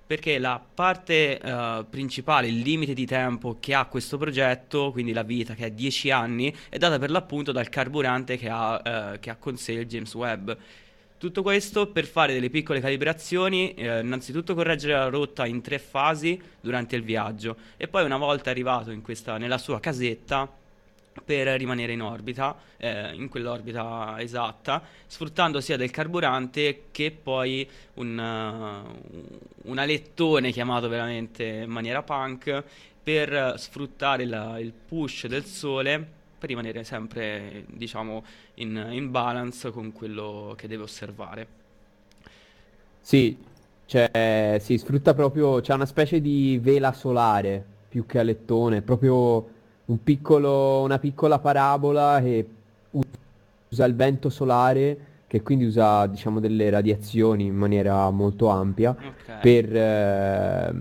perché 0.10 0.40
la 0.40 0.60
parte 0.60 1.40
uh, 1.40 1.88
principale, 1.88 2.48
il 2.48 2.62
limite 2.62 2.96
di 2.96 3.06
tempo 3.06 3.58
che 3.60 3.76
ha 3.76 3.86
questo 3.86 4.18
progetto, 4.18 4.90
quindi 4.92 5.14
la 5.14 5.22
vita 5.22 5.54
che 5.54 5.68
è 5.68 5.72
10 5.72 6.10
anni, 6.10 6.52
è 6.68 6.80
data 6.80 6.98
per 6.98 7.12
l'appunto 7.12 7.52
dal 7.52 7.70
carburante 7.70 8.36
che 8.36 8.50
ha, 8.50 9.12
uh, 9.14 9.20
che 9.20 9.30
ha 9.30 9.36
con 9.36 9.56
sé 9.56 9.74
il 9.74 9.86
James 9.86 10.12
Webb. 10.16 10.50
Tutto 11.20 11.44
questo 11.44 11.92
per 11.92 12.08
fare 12.08 12.34
delle 12.34 12.50
piccole 12.50 12.80
calibrazioni, 12.80 13.76
eh, 13.76 14.00
innanzitutto 14.00 14.56
correggere 14.56 14.94
la 14.94 15.10
rotta 15.10 15.46
in 15.46 15.62
tre 15.62 15.78
fasi 15.78 16.42
durante 16.60 16.96
il 16.96 17.04
viaggio 17.04 17.56
e 17.78 17.88
poi 17.88 18.04
una 18.04 18.18
volta 18.18 18.50
arrivato 18.50 18.98
questa, 19.02 19.38
nella 19.38 19.60
sua 19.60 19.80
casetta 19.80 20.52
per 21.24 21.48
rimanere 21.58 21.94
in 21.94 22.02
orbita, 22.02 22.58
eh, 22.78 23.14
in 23.14 23.30
quell'orbita 23.30 24.16
esatta, 24.20 24.82
sfruttando 25.06 25.60
sia 25.62 25.78
del 25.78 25.92
carburante 25.92 26.84
che 26.92 27.12
poi 27.12 27.68
un, 27.96 28.18
uh, 28.18 29.70
un 29.70 29.78
alettone 29.78 30.52
chiamato 30.52 30.88
veramente 30.88 31.44
in 31.46 31.70
maniera 31.70 32.04
punk 32.04 32.64
per 33.04 33.56
sfruttare 33.58 34.26
la, 34.26 34.60
il 34.60 34.72
push 34.72 35.28
del 35.28 35.46
sole 35.46 36.18
per 36.40 36.48
rimanere 36.48 36.84
sempre 36.86 37.66
diciamo 37.68 38.24
in, 38.56 38.88
in 38.92 39.12
balance 39.12 39.72
con 39.72 39.92
quello 39.92 40.54
che 40.58 40.68
deve 40.68 40.84
osservare. 40.84 41.48
Sì, 43.02 43.38
cioè 43.86 44.58
si 44.62 44.78
sfrutta 44.78 45.14
proprio, 45.14 45.60
c'è 45.62 45.74
una 45.74 45.86
specie 45.86 46.22
di 46.22 46.60
vela 46.62 46.94
solare 46.94 47.64
più 47.90 48.06
che 48.06 48.20
alettone, 48.20 48.82
proprio 48.82 49.58
un 49.90 50.04
piccolo, 50.04 50.82
una 50.82 51.00
piccola 51.00 51.40
parabola 51.40 52.20
che 52.22 52.48
usa 53.70 53.86
il 53.86 53.96
vento 53.96 54.30
solare, 54.30 54.98
che 55.28 55.42
quindi 55.42 55.66
usa 55.66 56.06
diciamo 56.08 56.40
delle 56.40 56.70
radiazioni 56.70 57.46
in 57.46 57.56
maniera 57.56 58.10
molto 58.12 58.48
ampia 58.48 58.92
Ok. 58.92 59.40
per, 59.42 59.76
eh, 59.76 60.74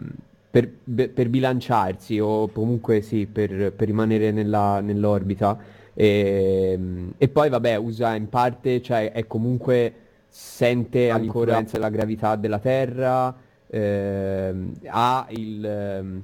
per, 0.51 0.71
be- 0.85 1.09
per 1.09 1.29
bilanciarsi 1.29 2.19
o 2.19 2.49
comunque 2.49 3.01
sì, 3.01 3.27
per, 3.27 3.73
per 3.73 3.87
rimanere 3.87 4.31
nella- 4.31 4.81
nell'orbita. 4.81 5.59
E, 5.95 6.79
e 7.17 7.29
poi 7.29 7.49
vabbè, 7.49 7.77
usa 7.77 8.15
in 8.15 8.29
parte, 8.29 8.81
cioè 8.83 9.13
è 9.13 9.27
comunque 9.27 9.93
sente 10.29 11.11
ancora 11.11 11.63
della 11.63 11.89
gravità 11.89 12.37
della 12.37 12.59
Terra, 12.59 13.35
ehm, 13.67 14.73
ha 14.87 15.27
il, 15.31 15.65
ehm, 15.65 16.23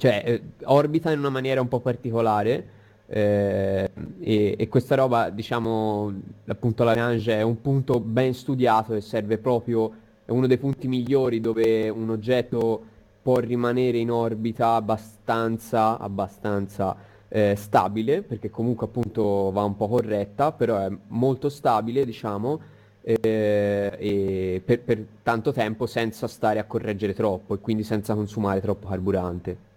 cioè 0.00 0.22
eh, 0.24 0.42
orbita 0.64 1.12
in 1.12 1.18
una 1.18 1.28
maniera 1.28 1.60
un 1.60 1.68
po' 1.68 1.80
particolare. 1.80 2.78
eh, 3.12 3.90
e, 4.20 4.54
e 4.56 4.68
questa 4.68 4.94
roba, 4.94 5.30
diciamo, 5.30 6.12
appunto 6.46 6.84
la 6.84 6.94
Lagrange 6.94 7.34
è 7.34 7.42
un 7.42 7.60
punto 7.60 7.98
ben 7.98 8.32
studiato 8.34 8.94
e 8.94 9.00
serve 9.00 9.36
proprio, 9.38 9.92
è 10.24 10.30
uno 10.30 10.46
dei 10.46 10.58
punti 10.58 10.86
migliori 10.86 11.40
dove 11.40 11.88
un 11.88 12.08
oggetto 12.10 12.82
può 13.20 13.38
rimanere 13.38 13.98
in 13.98 14.10
orbita 14.12 14.74
abbastanza, 14.74 15.98
abbastanza 15.98 16.96
eh, 17.28 17.54
stabile, 17.56 18.22
perché 18.22 18.48
comunque 18.48 18.86
appunto 18.86 19.50
va 19.52 19.64
un 19.64 19.76
po' 19.76 19.88
corretta, 19.88 20.52
però 20.52 20.78
è 20.78 20.90
molto 21.08 21.48
stabile, 21.48 22.04
diciamo, 22.04 22.60
eh, 23.02 23.92
e 23.98 24.62
per, 24.64 24.80
per 24.82 25.04
tanto 25.24 25.52
tempo 25.52 25.86
senza 25.86 26.28
stare 26.28 26.60
a 26.60 26.64
correggere 26.64 27.12
troppo 27.12 27.54
e 27.54 27.58
quindi 27.58 27.82
senza 27.82 28.14
consumare 28.14 28.60
troppo 28.60 28.86
carburante. 28.88 29.68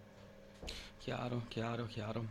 Chiaro, 1.03 1.41
chiaro, 1.49 1.85
chiaro. 1.85 2.25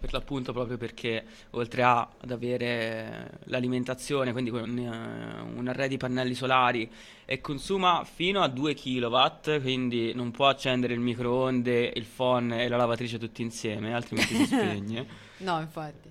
Per 0.00 0.10
l'appunto 0.10 0.54
proprio 0.54 0.78
perché 0.78 1.22
oltre 1.50 1.82
a- 1.82 2.08
ad 2.18 2.30
avere 2.30 3.40
l'alimentazione, 3.44 4.32
quindi 4.32 4.48
con 4.48 4.78
eh, 4.78 5.58
un 5.58 5.68
array 5.68 5.88
di 5.88 5.98
pannelli 5.98 6.32
solari 6.32 6.90
e 7.26 7.42
consuma 7.42 8.04
fino 8.04 8.40
a 8.40 8.48
2 8.48 8.72
kW, 8.74 9.60
quindi 9.60 10.14
non 10.14 10.30
può 10.30 10.48
accendere 10.48 10.94
il 10.94 11.00
microonde, 11.00 11.92
il 11.94 12.06
phon 12.06 12.52
e 12.54 12.68
la 12.68 12.78
lavatrice 12.78 13.18
tutti 13.18 13.42
insieme, 13.42 13.92
altrimenti 13.92 14.34
si 14.34 14.46
spegne. 14.46 15.06
No, 15.38 15.60
infatti. 15.60 16.08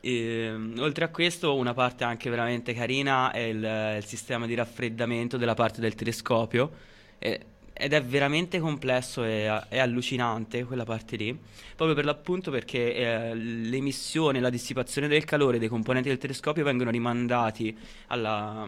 E, 0.00 0.50
mm, 0.56 0.78
oltre 0.78 1.04
a 1.04 1.08
questo, 1.10 1.54
una 1.54 1.74
parte 1.74 2.04
anche 2.04 2.30
veramente 2.30 2.72
carina 2.72 3.30
è 3.30 3.40
il, 3.40 3.96
il 3.98 4.04
sistema 4.06 4.46
di 4.46 4.54
raffreddamento 4.54 5.36
della 5.36 5.54
parte 5.54 5.82
del 5.82 5.94
telescopio, 5.94 6.70
e- 7.18 7.44
ed 7.78 7.92
è 7.92 8.02
veramente 8.02 8.58
complesso 8.58 9.22
e, 9.22 9.50
e 9.68 9.78
allucinante 9.78 10.64
quella 10.64 10.84
parte 10.84 11.16
lì, 11.16 11.38
proprio 11.74 11.94
per 11.94 12.04
l'appunto 12.04 12.50
perché 12.50 12.94
eh, 12.94 13.34
l'emissione 13.34 14.40
la 14.40 14.50
dissipazione 14.50 15.08
del 15.08 15.24
calore 15.24 15.58
dei 15.58 15.68
componenti 15.68 16.08
del 16.08 16.18
telescopio 16.18 16.64
vengono 16.64 16.90
rimandati 16.90 17.76
alla- 18.08 18.66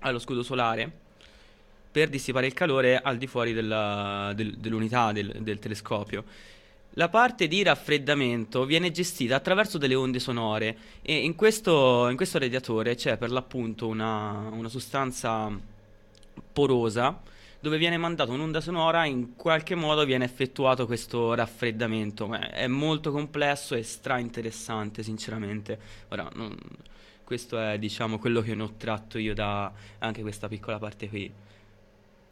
allo 0.00 0.18
scudo 0.18 0.42
solare 0.42 0.90
per 1.92 2.08
dissipare 2.08 2.46
il 2.46 2.54
calore 2.54 2.98
al 2.98 3.18
di 3.18 3.26
fuori 3.26 3.52
della- 3.52 4.32
del- 4.34 4.56
dell'unità 4.56 5.12
del 5.12 5.36
del 5.40 5.58
telescopio. 5.58 6.24
La 6.94 7.08
parte 7.08 7.46
di 7.46 7.62
raffreddamento 7.62 8.64
viene 8.64 8.90
gestita 8.90 9.36
attraverso 9.36 9.78
delle 9.78 9.94
onde 9.94 10.18
sonore 10.18 10.76
e 11.02 11.18
in 11.18 11.36
questo, 11.36 12.08
in 12.08 12.16
questo 12.16 12.38
radiatore 12.38 12.96
c'è 12.96 13.16
per 13.16 13.30
l'appunto 13.30 13.86
una, 13.86 14.48
una 14.50 14.68
sostanza 14.68 15.56
porosa 16.52 17.20
dove 17.60 17.76
viene 17.78 17.98
mandata 17.98 18.32
un'onda 18.32 18.60
sonora 18.60 19.04
in 19.04 19.36
qualche 19.36 19.74
modo 19.74 20.04
viene 20.04 20.24
effettuato 20.24 20.86
questo 20.86 21.34
raffreddamento. 21.34 22.32
È 22.34 22.66
molto 22.66 23.12
complesso 23.12 23.74
e 23.74 23.82
stra 23.82 24.18
interessante, 24.18 25.02
sinceramente. 25.02 25.78
Ora, 26.08 26.28
non- 26.34 26.56
questo 27.24 27.58
è 27.60 27.78
diciamo 27.78 28.18
quello 28.18 28.40
che 28.40 28.54
ne 28.54 28.62
ho 28.62 28.72
tratto 28.76 29.18
io 29.18 29.34
da 29.34 29.70
anche 29.98 30.22
questa 30.22 30.48
piccola 30.48 30.78
parte 30.78 31.08
qui. 31.08 31.30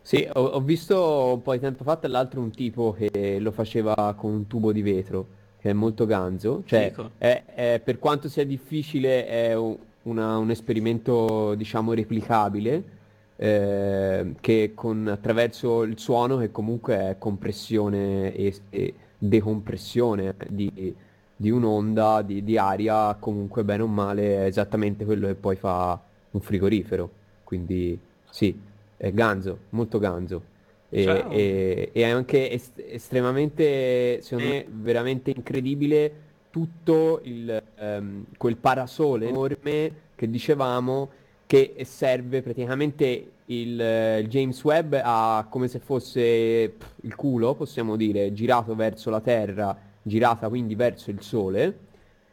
Sì, 0.03 0.27
ho, 0.33 0.41
ho 0.41 0.61
visto 0.61 1.35
un 1.35 1.43
po' 1.43 1.53
di 1.53 1.61
tempo 1.61 1.85
fa 1.85 1.97
tra 1.97 2.09
l'altro 2.09 2.41
un 2.41 2.51
tipo 2.51 2.93
che 2.93 3.39
lo 3.39 3.51
faceva 3.53 4.15
con 4.17 4.33
un 4.33 4.47
tubo 4.47 4.73
di 4.73 4.81
vetro, 4.81 5.27
che 5.61 5.71
è 5.71 5.73
molto 5.75 6.07
ganzo, 6.07 6.63
cioè 6.65 6.93
è- 7.19 7.45
è- 7.55 7.81
per 7.85 7.99
quanto 7.99 8.29
sia 8.29 8.45
difficile 8.45 9.27
è 9.27 9.55
un, 9.55 9.77
una- 10.05 10.39
un 10.39 10.51
esperimento 10.51 11.55
diciamo 11.55 11.93
replicabile, 11.93 12.97
eh, 13.41 14.35
che 14.41 14.73
con, 14.75 15.07
attraverso 15.07 15.85
il 15.85 15.97
suono 15.99 16.39
che 16.39 16.51
comunque 16.51 17.11
è 17.11 17.17
compressione 17.19 18.35
e, 18.35 18.55
e 18.69 18.95
decompressione 19.17 20.35
di, 20.49 20.95
di 21.37 21.51
un'onda 21.51 22.23
di, 22.23 22.43
di 22.43 22.59
aria, 22.59 23.15
comunque 23.15 23.63
bene 23.63 23.83
o 23.85 23.87
male 23.87 24.39
è 24.39 24.45
esattamente 24.47 25.05
quello 25.05 25.29
che 25.29 25.35
poi 25.37 25.55
fa 25.55 26.01
un 26.31 26.41
frigorifero, 26.41 27.11
quindi 27.45 27.99
sì. 28.29 28.67
È 28.97 29.13
ganzo, 29.13 29.59
molto 29.71 30.01
ganzo. 30.01 30.43
E, 30.89 31.05
e- 31.05 31.91
e 31.93 32.03
è 32.03 32.09
anche 32.09 32.51
est- 32.51 32.83
estremamente, 32.85 34.21
secondo 34.23 34.51
me, 34.51 34.67
veramente 34.69 35.31
incredibile 35.31 36.13
tutto 36.51 37.21
il, 37.23 37.63
ehm, 37.77 38.25
quel 38.37 38.57
parasole 38.57 39.29
enorme 39.29 39.93
che 40.17 40.29
dicevamo 40.29 41.11
che 41.49 41.77
serve 41.87 42.43
praticamente 42.43 43.31
il, 43.47 43.81
eh, 43.81 44.19
il 44.19 44.29
James 44.29 44.63
Webb 44.63 44.95
a 45.03 45.47
come 45.49 45.67
se 45.67 45.79
fosse 45.79 46.75
pff, 46.77 47.05
il 47.05 47.15
culo, 47.15 47.55
possiamo 47.55 47.97
dire, 47.97 48.35
girato 48.35 48.75
verso 48.75 49.09
la 49.09 49.23
Terra, 49.23 49.75
girata 50.03 50.51
quindi 50.51 50.75
verso 50.75 51.11
il 51.11 51.23
Sole, 51.23 51.79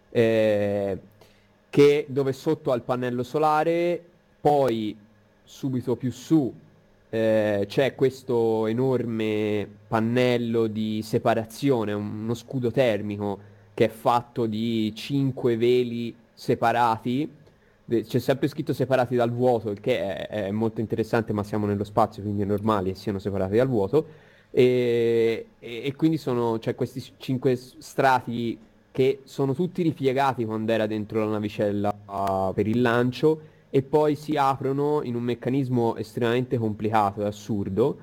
eh, 0.10 1.00
che 1.70 2.06
dove 2.10 2.34
sotto 2.34 2.74
al 2.74 2.82
pannello 2.82 3.24
solare, 3.24 4.04
poi 4.42 4.98
subito 5.46 5.96
più 5.96 6.12
su 6.12 6.54
eh, 7.10 7.64
c'è 7.70 7.96
questo 7.96 8.68
enorme 8.68 9.66
pannello 9.88 10.68
di 10.68 11.02
separazione, 11.02 11.94
uno 11.94 12.34
scudo 12.34 12.70
termico 12.70 13.40
che 13.74 13.86
è 13.86 13.90
fatto 13.90 14.46
di 14.46 14.94
cinque 14.94 15.56
veli 15.56 16.14
separati. 16.34 17.44
C'è 17.88 18.20
sempre 18.20 18.48
scritto 18.48 18.74
separati 18.74 19.16
dal 19.16 19.32
vuoto, 19.32 19.70
il 19.70 19.80
che 19.80 20.00
è, 20.00 20.46
è 20.48 20.52
molto 20.52 20.82
interessante, 20.82 21.34
ma 21.34 21.44
siamo 21.44 21.68
nello 21.68 21.84
spazio, 21.84 22.24
quindi 22.24 22.42
è 22.42 22.46
normale 22.46 22.90
che 22.92 22.96
siano 22.96 23.20
separati 23.20 23.58
dal 23.58 23.68
vuoto. 23.68 24.06
E, 24.50 25.48
e- 25.60 25.82
e 25.84 25.96
quindi 25.96 26.18
sono, 26.18 26.58
c'è 26.60 26.76
questi 26.76 27.04
cinque 27.18 27.56
strati 27.56 28.58
che 28.92 29.20
sono 29.26 29.54
tutti 29.54 29.82
ripiegati 29.84 30.46
quando 30.46 30.72
era 30.72 30.88
dentro 30.88 31.20
la 31.20 31.32
navicella 31.32 31.94
ah, 32.06 32.52
per 32.56 32.66
il 32.66 32.82
lancio 32.82 33.42
e 33.70 33.82
poi 33.82 34.16
si 34.16 34.38
aprono 34.38 35.02
in 35.04 35.16
un 35.16 35.24
meccanismo 35.24 35.98
estremamente 35.98 36.58
complicato 36.58 37.22
e 37.22 37.26
assurdo 37.26 37.98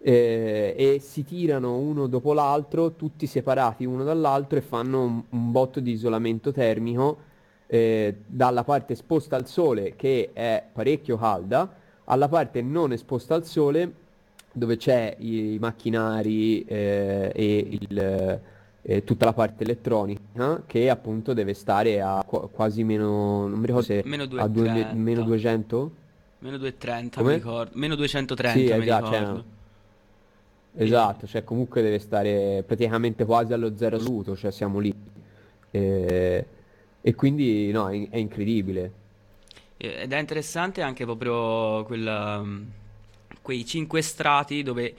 eh, 0.00 0.74
e 0.76 0.98
si 1.00 1.24
tirano 1.24 1.78
uno 1.78 2.06
dopo 2.06 2.34
l'altro, 2.34 2.92
tutti 2.92 3.26
separati 3.26 3.86
uno 3.86 4.04
dall'altro 4.04 4.58
e 4.58 4.60
fanno 4.60 5.02
un, 5.02 5.22
un 5.30 5.50
botto 5.50 5.80
di 5.80 5.92
isolamento 5.92 6.52
termico 6.52 7.27
eh, 7.68 8.16
dalla 8.26 8.64
parte 8.64 8.94
esposta 8.94 9.36
al 9.36 9.46
sole 9.46 9.94
che 9.94 10.30
è 10.32 10.64
parecchio 10.72 11.16
calda 11.18 11.70
alla 12.04 12.28
parte 12.28 12.62
non 12.62 12.92
esposta 12.92 13.34
al 13.34 13.44
sole 13.44 13.92
dove 14.52 14.76
c'è 14.78 15.14
i, 15.18 15.52
i 15.54 15.58
macchinari 15.58 16.64
eh, 16.64 17.30
e 17.34 17.78
il, 17.80 18.40
eh, 18.82 19.04
tutta 19.04 19.26
la 19.26 19.34
parte 19.34 19.64
elettronica 19.64 20.62
che 20.66 20.88
appunto 20.88 21.34
deve 21.34 21.52
stare 21.52 22.00
a 22.00 22.24
qua- 22.26 22.48
quasi 22.48 22.82
meno, 22.84 23.46
non 23.46 23.58
mi 23.58 23.66
ricordo 23.66 23.84
se 23.84 24.02
Meno 24.04 24.22
a 24.22 24.26
due- 24.26 24.48
230. 24.48 24.94
meno 24.94 25.22
200? 25.22 25.90
Meno 26.40 26.56
230 26.56 27.20
Come? 27.20 27.32
mi 27.32 27.36
ricordo. 27.38 27.70
Meno 27.74 27.94
230 27.96 28.58
Sì, 28.58 28.64
mi 28.78 28.82
eh 28.82 28.86
già, 28.86 29.02
cioè, 29.02 29.18
ricordo. 29.18 29.44
Esatto, 30.76 31.26
cioè 31.26 31.44
comunque 31.44 31.82
deve 31.82 31.98
stare 31.98 32.62
praticamente 32.64 33.24
quasi 33.24 33.52
allo 33.52 33.76
zero 33.76 33.96
assoluto, 33.96 34.36
cioè 34.36 34.50
siamo 34.52 34.78
lì. 34.78 34.94
Eh, 35.70 36.46
E, 37.00 37.14
quindi 37.14 37.70
no, 37.70 37.88
è, 37.90 38.08
è 38.10 38.16
incredibile. 38.16 38.92
Eh, 39.76 40.02
Ed 40.02 40.12
è 40.12 40.18
interessante 40.18 40.82
anche 40.82 41.04
proprio 41.04 41.84
quella, 41.84 42.42
mm, 42.42 42.62
quei 43.40 43.64
cinque 43.64 44.02
strati 44.02 44.62
dove 44.62 44.94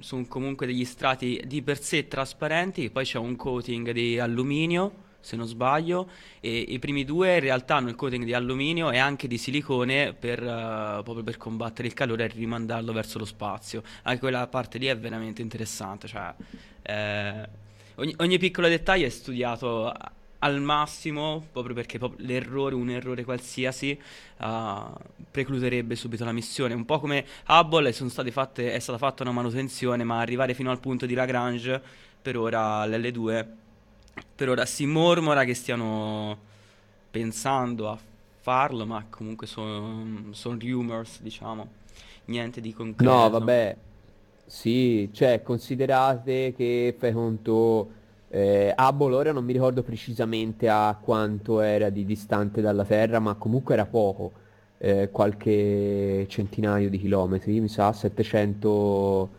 sono 0.00 0.26
comunque 0.28 0.66
degli 0.66 0.84
strati 0.84 1.42
di 1.46 1.62
per 1.62 1.80
sé 1.80 2.06
trasparenti, 2.06 2.90
poi 2.90 3.04
c'è 3.04 3.18
un 3.18 3.34
coating 3.36 3.90
di 3.90 4.18
alluminio, 4.18 5.10
se 5.20 5.36
non 5.36 5.46
sbaglio, 5.46 6.08
e 6.40 6.58
i 6.58 6.78
primi 6.78 7.04
due 7.04 7.34
in 7.34 7.40
realtà 7.40 7.76
hanno 7.76 7.88
il 7.88 7.94
coating 7.94 8.24
di 8.24 8.34
alluminio 8.34 8.90
e 8.90 8.98
anche 8.98 9.26
di 9.28 9.38
silicone 9.38 10.12
per, 10.12 10.42
eh, 10.42 11.00
proprio 11.02 11.22
per 11.24 11.36
combattere 11.38 11.88
il 11.88 11.94
calore 11.94 12.24
e 12.24 12.28
rimandarlo 12.28 12.92
verso 12.92 13.18
lo 13.18 13.24
spazio. 13.24 13.82
Anche 14.02 14.20
quella 14.20 14.46
parte 14.48 14.78
lì 14.78 14.86
è 14.86 14.96
veramente 14.96 15.40
interessante, 15.42 16.06
cioè 16.08 16.34
eh, 16.82 17.48
ogni, 17.96 18.14
ogni 18.18 18.38
piccolo 18.38 18.68
dettaglio 18.68 19.06
è 19.06 19.10
studiato 19.10 19.92
al 20.42 20.60
massimo, 20.60 21.46
proprio 21.52 21.74
perché 21.74 21.98
l'errore, 22.18 22.74
un 22.74 22.90
errore 22.90 23.24
qualsiasi, 23.24 23.98
ah, 24.38 24.92
precluderebbe 25.30 25.94
subito 25.94 26.24
la 26.24 26.32
missione. 26.32 26.74
Un 26.74 26.84
po' 26.84 26.98
come 26.98 27.24
Hubble 27.48 27.92
fatte, 27.92 28.72
è 28.72 28.78
stata 28.78 28.98
fatta 28.98 29.22
una 29.22 29.32
manutenzione, 29.32 30.04
ma 30.04 30.20
arrivare 30.20 30.54
fino 30.54 30.70
al 30.70 30.80
punto 30.80 31.06
di 31.06 31.14
Lagrange, 31.14 31.80
per 32.20 32.36
ora 32.36 32.84
l'L2, 32.86 33.46
per 34.34 34.48
ora 34.48 34.66
si 34.66 34.86
mormora 34.86 35.44
che 35.44 35.54
stiano 35.54 36.50
pensando 37.10 37.88
a 37.88 37.98
farlo, 38.40 38.84
ma 38.84 39.06
comunque 39.08 39.46
sono 39.46 40.32
son 40.32 40.58
rumors, 40.58 41.20
diciamo, 41.20 41.68
niente 42.26 42.60
di 42.60 42.72
concreto. 42.72 43.12
No, 43.12 43.30
vabbè, 43.30 43.76
sì, 44.46 45.08
cioè 45.12 45.42
considerate 45.42 46.52
che 46.56 46.94
fai 46.98 47.12
conto, 47.12 47.90
eh, 48.34 48.74
Hubble 48.74 49.14
ora 49.14 49.30
non 49.30 49.44
mi 49.44 49.52
ricordo 49.52 49.82
precisamente 49.82 50.66
a 50.66 50.96
quanto 50.98 51.60
era 51.60 51.90
di 51.90 52.06
distante 52.06 52.62
dalla 52.62 52.82
Terra, 52.82 53.18
ma 53.18 53.34
comunque 53.34 53.74
era 53.74 53.84
poco, 53.84 54.32
eh, 54.78 55.10
qualche 55.10 56.24
centinaio 56.28 56.88
di 56.88 56.98
chilometri, 56.98 57.60
mi 57.60 57.68
sa, 57.68 57.92
700, 57.92 59.30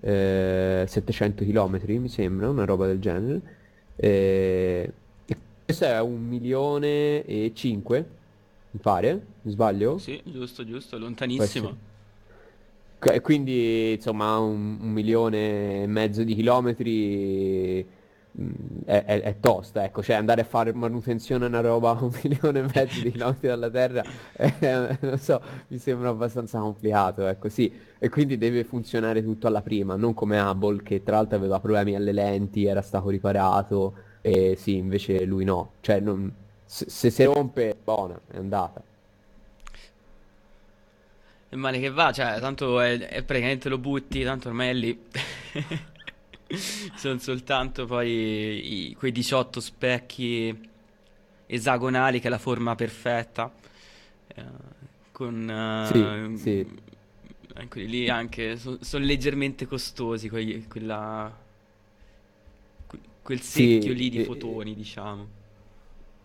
eh, 0.00 0.84
700 0.86 1.44
chilometri, 1.44 1.98
mi 1.98 2.10
sembra, 2.10 2.50
una 2.50 2.66
roba 2.66 2.86
del 2.86 3.00
genere. 3.00 3.40
Eh, 3.96 4.92
questo 5.64 5.86
è 5.86 5.98
un 6.02 6.22
milione 6.22 7.24
e 7.24 7.52
cinque, 7.54 8.06
mi 8.72 8.80
pare, 8.82 9.18
mi 9.40 9.50
sbaglio? 9.50 9.96
Sì, 9.96 10.20
giusto, 10.24 10.66
giusto, 10.66 10.98
lontanissimo. 10.98 11.74
Qu- 12.98 13.20
Quindi, 13.22 13.92
insomma, 13.94 14.36
un, 14.36 14.76
un 14.78 14.90
milione 14.90 15.84
e 15.84 15.86
mezzo 15.86 16.22
di 16.22 16.34
chilometri 16.34 18.00
è, 18.84 19.04
è- 19.04 19.20
è 19.20 19.40
tosta, 19.40 19.84
ecco, 19.84 20.02
cioè 20.02 20.16
andare 20.16 20.40
a 20.40 20.44
fare 20.44 20.72
manutenzione 20.72 21.44
a 21.44 21.48
una 21.48 21.60
roba 21.60 21.90
a 21.90 22.02
un 22.04 22.10
milione 22.22 22.60
e 22.60 22.62
mezzo 22.74 23.00
di 23.00 23.10
chilometri 23.12 23.48
dalla 23.48 23.70
Terra, 23.70 24.02
eh, 24.36 24.98
non 25.00 25.18
so, 25.18 25.40
mi 25.68 25.78
sembra 25.78 26.08
abbastanza 26.08 26.58
complicato, 26.58 27.26
ecco, 27.26 27.48
sì, 27.48 27.72
e 27.98 28.08
quindi 28.08 28.38
deve 28.38 28.64
funzionare 28.64 29.22
tutto 29.22 29.46
alla 29.46 29.62
prima, 29.62 29.96
non 29.96 30.14
come 30.14 30.40
Hubble 30.40 30.82
che 30.82 31.02
tra 31.02 31.16
l'altro 31.16 31.36
aveva 31.36 31.60
problemi 31.60 31.94
alle 31.94 32.12
lenti, 32.12 32.64
era 32.64 32.82
stato 32.82 33.08
riparato, 33.10 33.94
e 34.22 34.54
sì, 34.56 34.76
invece 34.76 35.24
lui 35.24 35.44
no, 35.44 35.74
cioè 35.80 36.00
non- 36.00 36.32
se, 36.64 36.86
se 36.88 37.10
si 37.10 37.24
rompe, 37.24 37.76
buona, 37.82 38.18
è 38.28 38.38
andata. 38.38 38.82
E 41.50 41.56
male 41.56 41.78
che 41.78 41.90
va, 41.90 42.10
cioè, 42.12 42.40
tanto 42.40 42.80
è, 42.80 42.98
è 42.98 43.22
praticamente 43.22 43.68
lo 43.68 43.78
butti, 43.78 44.22
tanto 44.24 44.48
ormai 44.48 44.68
è 44.70 44.72
lì. 44.72 45.06
Sono 46.94 47.18
soltanto 47.18 47.86
poi 47.86 48.90
i- 48.90 48.94
quei 48.94 49.12
18 49.12 49.60
specchi 49.60 50.70
esagonali 51.46 52.20
che 52.20 52.26
è 52.28 52.30
la 52.30 52.38
forma 52.38 52.74
perfetta. 52.74 53.52
eh, 54.28 54.44
con 55.12 55.48
Sì, 55.80 56.16
sì. 56.32 56.66
eh, 57.54 57.68
quelli 57.68 57.88
lì 57.88 58.08
anche 58.08 58.56
sono 58.56 59.04
leggermente 59.04 59.66
costosi, 59.66 60.28
quegli- 60.28 60.66
quella, 60.68 61.36
que- 62.86 63.00
quel 63.22 63.40
secchio 63.40 63.92
Sì, 63.92 63.94
lì 63.94 64.08
di 64.08 64.20
fotoni, 64.20 64.74
diciamo. 64.74 65.28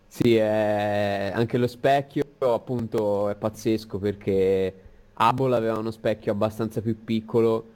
Sì, 0.09 0.35
è- 0.35 1.31
anche 1.33 1.57
lo 1.57 1.67
specchio 1.67 2.23
appunto 2.39 3.29
è 3.29 3.35
pazzesco 3.35 3.99
perché 3.99 4.81
Hubble 5.17 5.55
aveva 5.55 5.77
uno 5.77 5.91
specchio 5.91 6.31
abbastanza 6.31 6.81
più 6.81 7.03
piccolo, 7.03 7.73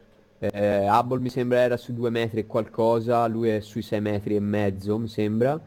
eh, 0.49 0.89
Hubble 0.89 1.19
mi 1.19 1.29
sembra 1.29 1.59
era 1.59 1.77
su 1.77 1.93
due 1.93 2.09
metri 2.09 2.39
e 2.41 2.45
qualcosa, 2.47 3.25
lui 3.27 3.49
è 3.49 3.59
sui 3.61 3.81
sei 3.81 4.01
metri 4.01 4.35
e 4.35 4.39
mezzo 4.39 4.97
mi 4.97 5.07
sembra. 5.07 5.59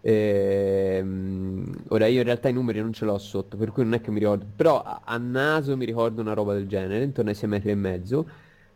Ehm, 0.00 1.84
ora 1.88 2.06
io 2.06 2.18
in 2.20 2.24
realtà 2.24 2.48
i 2.48 2.52
numeri 2.52 2.80
non 2.80 2.92
ce 2.92 3.04
l'ho 3.04 3.18
sotto, 3.18 3.56
per 3.56 3.70
cui 3.72 3.82
non 3.84 3.94
è 3.94 4.00
che 4.00 4.10
mi 4.10 4.18
ricordo, 4.20 4.46
però 4.54 4.82
a, 4.82 5.16
naso 5.18 5.76
mi 5.76 5.84
ricordo 5.84 6.20
una 6.20 6.34
roba 6.34 6.54
del 6.54 6.66
genere, 6.68 7.04
intorno 7.04 7.30
ai 7.30 7.36
sei 7.36 7.48
metri 7.48 7.70
e 7.70 7.74
mezzo. 7.74 8.28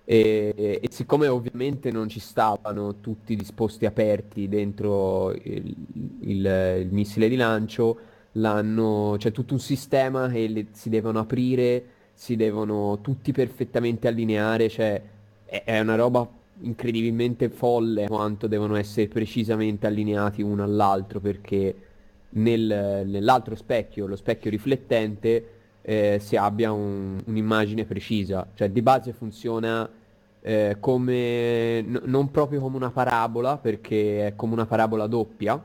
E, 0.04 0.80
e 0.82 0.88
siccome 0.90 1.28
ovviamente 1.28 1.90
non 1.92 2.08
ci 2.08 2.18
stavano 2.20 2.98
tutti 3.00 3.36
disposti 3.36 3.86
aperti 3.86 4.48
dentro 4.48 5.32
il, 5.32 5.74
il- 6.22 6.80
il 6.82 6.88
missile 6.92 7.28
di 7.28 7.36
lancio, 7.36 7.98
l'hanno, 8.32 9.14
c'è 9.18 9.30
tutto 9.30 9.54
un 9.54 9.60
sistema 9.60 10.28
che 10.28 10.48
le- 10.48 10.66
si 10.72 10.88
devono 10.88 11.20
aprire, 11.20 11.84
si 12.14 12.34
devono 12.36 13.00
tutti 13.00 13.32
perfettamente 13.32 14.08
allineare, 14.08 14.68
cioè 14.68 15.00
è, 15.64 15.80
una 15.80 15.96
roba 15.96 16.26
incredibilmente 16.60 17.50
folle 17.50 18.06
quanto 18.06 18.46
devono 18.46 18.76
essere 18.76 19.08
precisamente 19.08 19.86
allineati 19.86 20.40
uno 20.42 20.62
all'altro 20.62 21.20
perché 21.20 21.74
nel- 22.30 23.02
nell'altro 23.06 23.54
specchio, 23.54 24.06
lo 24.06 24.16
specchio 24.16 24.48
riflettente, 24.50 25.48
eh, 25.82 26.18
si 26.20 26.36
abbia 26.36 26.72
un- 26.72 27.20
un'immagine 27.26 27.84
precisa, 27.84 28.46
cioè 28.54 28.70
di 28.70 28.80
base 28.82 29.12
funziona 29.12 29.88
eh, 30.44 30.76
come, 30.80 31.82
n- 31.82 32.00
non 32.06 32.30
proprio 32.32 32.60
come 32.60 32.76
una 32.76 32.90
parabola, 32.90 33.58
perché 33.58 34.26
è 34.28 34.34
come 34.34 34.54
una 34.54 34.66
parabola 34.66 35.06
doppia. 35.06 35.62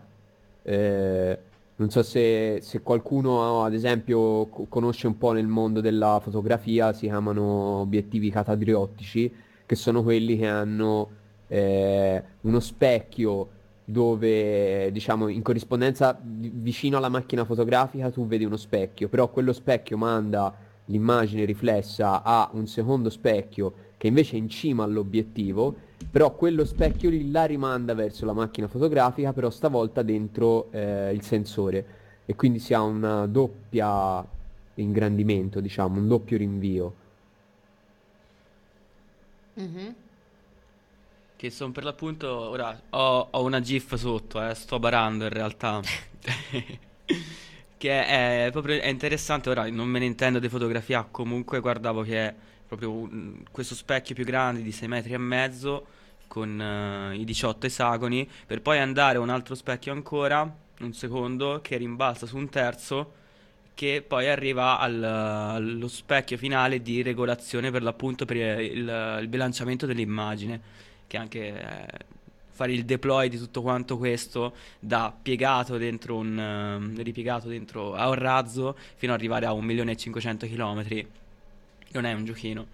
Eh, 0.61 1.37
non 1.77 1.89
so 1.89 2.03
se, 2.03 2.59
se 2.61 2.81
qualcuno, 2.81 3.63
ad 3.63 3.73
esempio, 3.73 4.45
co- 4.47 4.65
conosce 4.69 5.07
un 5.07 5.17
po' 5.17 5.31
nel 5.31 5.47
mondo 5.47 5.81
della 5.81 6.19
fotografia, 6.21 6.93
si 6.93 7.05
chiamano 7.07 7.43
obiettivi 7.79 8.29
catadriottici, 8.29 9.31
che 9.67 9.75
sono 9.75 10.01
quelli 10.01 10.37
che 10.37 10.47
hanno 10.47 11.09
eh, 11.47 12.23
uno 12.41 12.59
specchio 12.59 13.49
dove, 13.85 14.91
diciamo, 14.91 15.27
in 15.27 15.43
corrispondenza 15.43 16.19
vi- 16.19 16.51
vicino 16.53 16.97
alla 16.97 17.09
macchina 17.09 17.45
fotografica 17.45 18.09
tu 18.09 18.25
vedi 18.25 18.43
uno 18.43 18.57
specchio, 18.57 19.07
però 19.07 19.29
quello 19.29 19.53
specchio 19.53 19.97
manda 19.97 20.53
l'immagine 20.85 21.45
riflessa 21.45 22.23
a 22.23 22.49
un 22.53 22.65
secondo 22.65 23.09
specchio 23.09 23.85
che 23.97 24.07
invece 24.07 24.35
è 24.35 24.39
in 24.39 24.49
cima 24.49 24.83
all'obiettivo, 24.83 25.75
però 26.09 26.33
quello 26.33 26.65
specchio 26.65 27.09
lì 27.09 27.29
la 27.29 27.45
rimanda 27.45 27.93
verso 27.93 28.25
la 28.25 28.33
macchina 28.33 28.67
fotografica, 28.67 29.33
però 29.33 29.49
stavolta 29.49 30.01
dentro 30.01 30.71
eh, 30.71 31.13
il 31.13 31.21
sensore 31.21 31.85
e 32.25 32.35
quindi 32.35 32.59
si 32.59 32.73
ha 32.73 32.81
una 32.81 33.25
doppia 33.25 34.25
ingrandimento, 34.75 35.59
diciamo, 35.59 35.99
un 35.99 36.07
doppio 36.07 36.37
rinvio. 36.37 36.93
Mhm. 39.57 39.95
Che 41.35 41.51
sono 41.51 41.71
per 41.71 41.83
l'appunto, 41.83 42.27
ora 42.27 42.79
ho, 42.89 43.27
ho 43.29 43.43
una 43.43 43.59
GIF 43.61 43.93
sotto, 43.95 44.43
eh, 44.43 44.55
sto 44.55 44.79
barando 44.79 45.25
in 45.25 45.29
realtà. 45.29 45.81
Che 47.77 48.05
è 48.05 48.49
proprio 48.51 48.81
è 48.81 48.87
interessante, 48.87 49.49
ora 49.51 49.69
non 49.69 49.87
me 49.87 49.99
ne 49.99 50.05
intendo 50.05 50.39
di 50.39 50.49
fotografia, 50.49 51.03
comunque 51.09 51.59
guardavo 51.59 52.01
che 52.01 52.27
è 52.29 52.35
proprio 52.67 52.91
un- 52.91 53.43
questo 53.51 53.75
specchio 53.75 54.15
più 54.15 54.25
grande 54.25 54.63
di 54.63 54.71
6 54.71 54.87
metri 54.87 55.13
e 55.13 55.17
mezzo 55.19 55.85
con 56.27 56.59
eh, 56.59 57.15
i 57.15 57.23
18 57.23 57.67
esagoni, 57.67 58.27
per 58.47 58.61
poi 58.61 58.79
andare 58.79 59.17
a 59.17 59.21
un 59.21 59.29
altro 59.29 59.53
specchio 59.55 59.91
ancora, 59.93 60.51
un 60.79 60.93
secondo, 60.93 61.59
che 61.61 61.77
rimbalza 61.77 62.25
su 62.25 62.35
un 62.37 62.49
terzo, 62.49 63.13
che 63.77 64.03
poi 64.05 64.27
arriva 64.27 64.79
al- 64.79 65.03
allo 65.03 65.87
specchio 65.87 66.35
finale 66.37 66.81
di 66.81 67.03
regolazione 67.03 67.69
per 67.69 67.83
l'appunto 67.83 68.25
per 68.25 68.37
il, 68.59 69.19
il 69.21 69.27
bilanciamento 69.27 69.85
dell'immagine, 69.85 70.59
che 71.05 71.17
anche 71.17 71.39
eh, 71.47 72.05
fare 72.49 72.71
il 72.73 72.85
deploy 72.85 73.29
di 73.29 73.37
tutto 73.37 73.61
quanto 73.61 73.97
questo 73.99 74.55
da 74.79 75.15
piegato 75.21 75.77
dentro 75.77 76.15
un 76.17 76.39
ehm, 76.39 77.03
ripiegato 77.03 77.47
dentro 77.49 77.93
a 77.93 78.07
un 78.09 78.15
razzo 78.15 78.75
fino 78.95 79.13
ad 79.13 79.19
arrivare 79.19 79.45
a 79.45 79.51
1.500.000 79.53 80.47
km 80.49 81.07
non 81.91 82.05
è 82.05 82.13
un 82.13 82.25
giochino. 82.25 82.67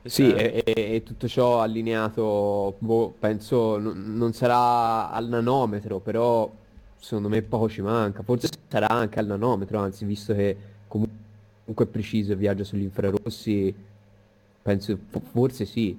Questo 0.00 0.22
Sì, 0.22 0.32
è- 0.34 0.62
e, 0.64 0.94
e- 0.94 1.02
tutto 1.02 1.26
ciò 1.26 1.60
allineato, 1.60 2.76
boh, 2.78 3.10
penso 3.18 3.76
non, 3.78 4.14
non 4.16 4.32
sarà 4.32 5.10
al 5.10 5.26
nanometro, 5.28 5.98
però 6.00 6.48
secondo 6.98 7.28
me 7.28 7.42
poco 7.42 7.68
ci 7.68 7.82
manca. 7.82 8.22
Forse 8.22 8.48
sarà 8.68 8.88
anche 8.88 9.18
al 9.18 9.26
nanometro, 9.26 9.78
anzi, 9.78 10.04
visto 10.04 10.34
che 10.34 10.56
comunque 10.86 11.84
è 11.84 11.86
preciso 11.86 12.32
e 12.32 12.36
viaggia 12.36 12.64
sugli 12.64 12.82
infrarossi, 12.82 13.74
penso, 14.62 14.98
fo- 15.08 15.20
forse 15.20 15.64
sì. 15.64 15.98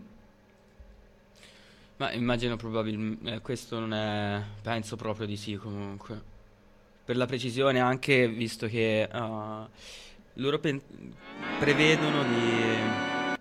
Ma 1.97 2.11
immagino 2.11 2.57
probabilmente 2.57 3.39
questo 3.41 3.79
non 3.79 3.93
è 3.93 4.41
penso 4.61 4.95
proprio 4.95 5.25
di 5.25 5.35
sì 5.35 5.55
comunque. 5.55 6.35
Per 7.03 7.15
la 7.15 7.25
precisione 7.25 7.79
anche 7.79 8.27
visto 8.27 8.67
che 8.67 9.09
uh, 9.11 9.67
loro 10.33 10.59
pen- 10.59 10.81
prevedono 11.59 12.23
di 12.23 13.35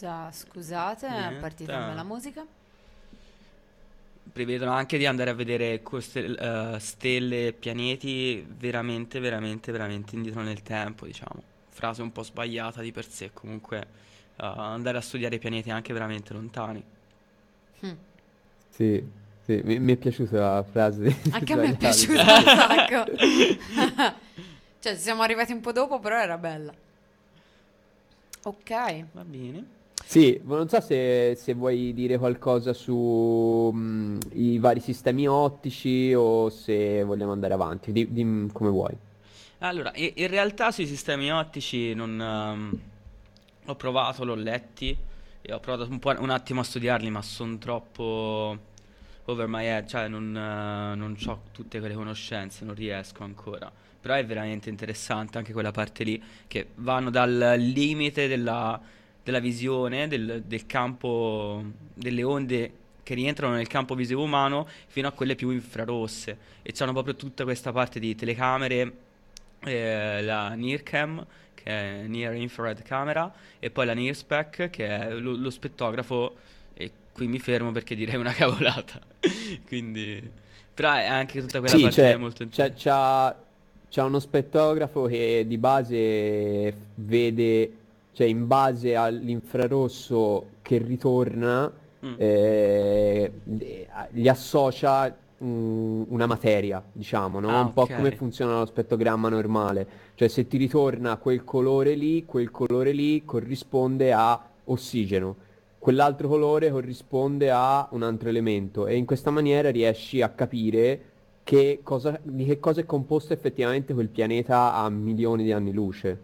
Scusa, 0.00 0.32
scusate, 0.32 1.06
è 1.06 1.32
partita 1.40 1.92
la 1.92 2.02
musica. 2.04 2.46
Prevedono 4.32 4.72
anche 4.72 4.98
di 4.98 5.06
andare 5.06 5.30
a 5.30 5.34
vedere 5.34 5.82
queste 5.82 6.24
eh, 6.24 6.78
stelle 6.78 7.48
e 7.48 7.52
pianeti 7.52 8.44
veramente, 8.46 9.20
veramente, 9.20 9.72
veramente 9.72 10.14
indietro 10.14 10.42
nel 10.42 10.62
tempo, 10.62 11.06
diciamo. 11.06 11.42
Frase 11.68 12.02
un 12.02 12.12
po' 12.12 12.22
sbagliata 12.22 12.82
di 12.82 12.92
per 12.92 13.08
sé, 13.08 13.30
comunque 13.32 13.78
eh, 13.78 13.86
andare 14.36 14.98
a 14.98 15.00
studiare 15.00 15.36
i 15.36 15.38
pianeti 15.38 15.70
anche 15.70 15.92
veramente 15.92 16.32
lontani. 16.32 16.82
Hm. 17.80 17.96
Sì, 18.68 19.02
sì, 19.44 19.60
mi, 19.64 19.78
mi 19.78 19.92
è 19.92 19.96
piaciuta 19.96 20.54
la 20.54 20.62
frase 20.62 21.16
Anche 21.30 21.52
a 21.52 21.56
me 21.56 21.70
è 21.70 21.76
piaciuta 21.76 22.22
un 22.22 22.44
sacco. 22.44 24.18
Cioè, 24.80 24.96
siamo 24.96 25.20
arrivati 25.20 25.52
un 25.52 25.60
po' 25.60 25.72
dopo, 25.72 26.00
però 26.00 26.18
era 26.18 26.38
bella. 26.38 26.72
Ok. 28.44 29.04
Va 29.12 29.24
bene. 29.24 29.79
Sì, 30.10 30.40
ma 30.42 30.56
non 30.56 30.68
so 30.68 30.80
se, 30.80 31.36
se 31.36 31.54
vuoi 31.54 31.94
dire 31.94 32.18
qualcosa 32.18 32.72
su 32.72 33.70
mm, 33.72 34.18
vari 34.58 34.80
sistemi 34.80 35.28
ottici 35.28 36.12
o 36.12 36.50
se 36.50 37.04
vogliamo 37.04 37.30
andare 37.30 37.54
avanti. 37.54 37.92
Di, 37.92 38.12
di- 38.12 38.48
come 38.52 38.70
vuoi. 38.70 38.92
Allora, 39.58 39.92
in 39.94 40.26
realtà 40.26 40.72
sui 40.72 40.88
sistemi 40.88 41.30
ottici 41.30 41.94
non, 41.94 42.20
ehm, 42.20 42.80
ho 43.66 43.74
provato, 43.76 44.24
l'ho 44.24 44.34
letti 44.34 44.96
e 45.42 45.52
ho 45.52 45.60
provato 45.60 45.88
un 45.88 46.00
un 46.18 46.30
attimo 46.30 46.58
a 46.58 46.64
studiarli, 46.64 47.08
ma 47.08 47.22
sono 47.22 47.56
troppo 47.58 48.58
over 49.26 49.46
my 49.46 49.64
head, 49.64 49.86
cioè 49.86 50.08
non, 50.08 50.36
eh, 50.36 50.96
non 50.96 51.16
ho 51.24 51.42
tutte 51.52 51.78
quelle 51.78 51.94
conoscenze, 51.94 52.64
non 52.64 52.74
riesco 52.74 53.22
ancora. 53.22 53.70
Però 54.00 54.14
è 54.14 54.26
veramente 54.26 54.70
interessante 54.70 55.38
anche 55.38 55.52
quella 55.52 55.70
parte 55.70 56.02
lì, 56.02 56.20
che 56.48 56.70
vanno 56.74 57.10
dal 57.10 57.54
limite 57.58 58.26
della, 58.26 58.80
della 59.22 59.38
visione, 59.40 60.08
del, 60.08 60.42
del 60.46 60.66
campo, 60.66 61.62
delle 61.94 62.22
onde 62.22 62.72
che 63.02 63.14
rientrano 63.14 63.54
nel 63.54 63.66
campo 63.66 63.94
visivo 63.94 64.22
umano, 64.22 64.66
fino 64.88 65.08
a 65.08 65.12
quelle 65.12 65.34
più 65.34 65.50
infrarosse. 65.50 66.38
E 66.62 66.72
c'hanno 66.72 66.92
proprio 66.92 67.16
tutta 67.16 67.44
questa 67.44 67.72
parte 67.72 67.98
di 68.00 68.14
telecamere, 68.14 68.92
eh, 69.64 70.22
la 70.22 70.54
NIRCam, 70.54 71.26
che 71.54 71.64
è 72.02 72.06
Near 72.06 72.34
Infrared 72.34 72.82
Camera, 72.82 73.32
e 73.58 73.70
poi 73.70 73.86
la 73.86 73.94
NIRSPEC, 73.94 74.70
che 74.70 74.86
è 74.86 75.14
lo, 75.14 75.36
lo 75.36 75.50
spettografo, 75.50 76.36
e 76.74 76.92
qui 77.12 77.26
mi 77.26 77.38
fermo 77.38 77.72
perché 77.72 77.94
direi 77.94 78.16
una 78.16 78.32
cavolata. 78.34 79.00
Quindi, 79.66 80.30
però 80.74 80.92
è 80.94 81.06
anche 81.06 81.40
tutta 81.40 81.60
quella 81.60 81.78
Sì, 81.78 81.78
parte 81.78 82.02
lì 82.04 82.12
è 82.12 82.16
c'è, 82.16 82.16
molto 82.16 82.42
c'è, 82.48 82.72
interessante. 82.72 82.74
c'ha- 82.74 83.44
c'ha 83.88 84.04
uno 84.04 84.18
spettografo 84.18 85.04
che 85.06 85.44
di 85.46 85.58
base 85.58 86.90
vede, 86.94 87.79
cioè 88.12 88.26
in 88.26 88.46
base 88.46 88.96
all'infrarosso 88.96 90.46
che 90.62 90.78
ritorna, 90.78 91.72
Mm. 92.02 92.14
eh, 92.16 93.32
gli 94.10 94.26
associa 94.26 95.14
mm, 95.44 96.04
una 96.08 96.24
materia, 96.24 96.82
diciamo, 96.90 97.40
no? 97.40 97.50
Ah, 97.50 97.60
Un 97.60 97.74
po' 97.74 97.86
come 97.86 98.12
funziona 98.12 98.58
lo 98.58 98.64
spettogramma 98.64 99.28
normale. 99.28 99.86
Cioè 100.14 100.28
se 100.28 100.46
ti 100.46 100.56
ritorna 100.56 101.16
quel 101.18 101.44
colore 101.44 101.94
lì, 101.94 102.24
quel 102.24 102.50
colore 102.50 102.92
lì 102.92 103.22
corrisponde 103.26 104.14
a 104.14 104.42
ossigeno. 104.64 105.36
Quell'altro 105.78 106.26
colore 106.28 106.70
corrisponde 106.70 107.50
a 107.50 107.86
un 107.90 108.02
altro 108.02 108.30
elemento 108.30 108.86
e 108.86 108.96
in 108.96 109.04
questa 109.04 109.30
maniera 109.30 109.70
riesci 109.70 110.22
a 110.22 110.30
capire 110.30 111.00
che 111.44 111.80
cosa, 111.82 112.18
di 112.22 112.46
che 112.46 112.58
cosa 112.60 112.80
è 112.80 112.86
composto 112.86 113.34
effettivamente 113.34 113.92
quel 113.92 114.08
pianeta 114.08 114.72
a 114.72 114.88
milioni 114.88 115.42
di 115.44 115.52
anni 115.52 115.72
luce. 115.74 116.18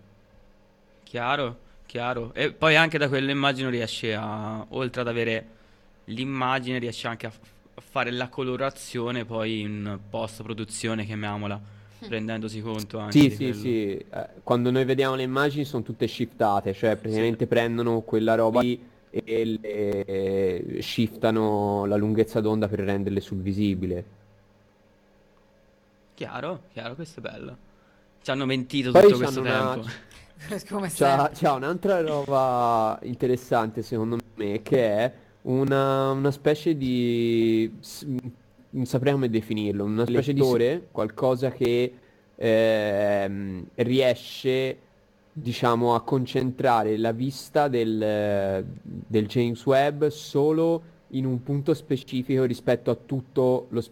Chiaro, 1.02 1.56
chiaro. 1.86 2.32
E 2.34 2.52
poi 2.52 2.76
anche 2.76 2.98
da 2.98 3.08
quell'immagine 3.08 3.70
riesci 3.70 4.10
a, 4.12 4.64
oltre 4.70 5.00
ad 5.02 5.08
avere 5.08 5.46
l'immagine, 6.06 6.78
riesci 6.78 7.06
anche 7.06 7.26
a, 7.26 7.30
f- 7.30 7.40
a 7.74 7.80
fare 7.80 8.10
la 8.10 8.28
colorazione 8.28 9.24
poi 9.24 9.60
in 9.60 9.98
post-produzione, 10.08 11.04
chiamiamola, 11.04 11.60
rendendosi 12.08 12.60
conto 12.60 12.98
anche 12.98 13.18
Sì, 13.18 13.28
di 13.28 13.36
sì, 13.36 13.36
quello. 13.38 13.60
sì, 13.60 13.96
eh, 13.96 14.28
quando 14.42 14.70
noi 14.70 14.84
vediamo 14.84 15.14
le 15.14 15.22
immagini 15.22 15.64
sono 15.64 15.82
tutte 15.82 16.06
shiftate, 16.08 16.72
cioè 16.74 16.96
praticamente 16.96 17.46
prendono 17.46 18.00
quella 18.02 18.34
roba 18.34 18.60
lì 18.60 18.78
e 19.10 19.44
le 19.44 20.04
eh, 20.04 20.82
shiftano 20.82 21.86
la 21.86 21.96
lunghezza 21.96 22.40
d'onda 22.40 22.68
per 22.68 22.80
renderle 22.80 23.20
sul 23.20 23.38
visibile. 23.40 24.04
Chiaro, 26.14 26.62
chiaro, 26.72 26.94
questo 26.94 27.20
è 27.20 27.22
bello. 27.22 27.58
Ci 28.22 28.30
hanno 28.30 28.46
mentito 28.46 28.90
Poi 28.90 29.02
tutto 29.02 29.16
questo 29.16 29.40
c'hanno 29.40 29.42
una, 29.42 29.74
tempo. 29.74 29.84
Come 30.68 30.88
c'ha, 30.90 31.30
c'ha 31.32 31.52
un'altra 31.52 32.00
roba 32.00 32.98
interessante 33.02 33.82
secondo 33.82 34.18
me 34.34 34.62
che 34.62 34.86
è 34.86 35.12
una, 35.42 36.10
una 36.10 36.30
specie 36.30 36.76
di... 36.76 37.72
non 38.70 38.84
saprei 38.84 39.12
come 39.12 39.30
definirlo, 39.30 39.84
una 39.84 40.04
specie 40.04 40.32
di 40.32 40.40
sensore, 40.40 40.88
qualcosa 40.90 41.50
che 41.50 41.92
ehm, 42.34 43.66
riesce, 43.76 44.78
diciamo, 45.32 45.94
a 45.94 46.02
concentrare 46.02 46.96
la 46.96 47.12
vista 47.12 47.68
del, 47.68 48.64
del 48.82 49.26
James 49.26 49.64
Webb 49.64 50.06
solo 50.06 50.94
in 51.10 51.24
un 51.24 51.42
punto 51.42 51.74
specifico 51.74 52.44
rispetto 52.44 52.90
a 52.90 52.96
tutto, 52.96 53.66
lo, 53.70 53.82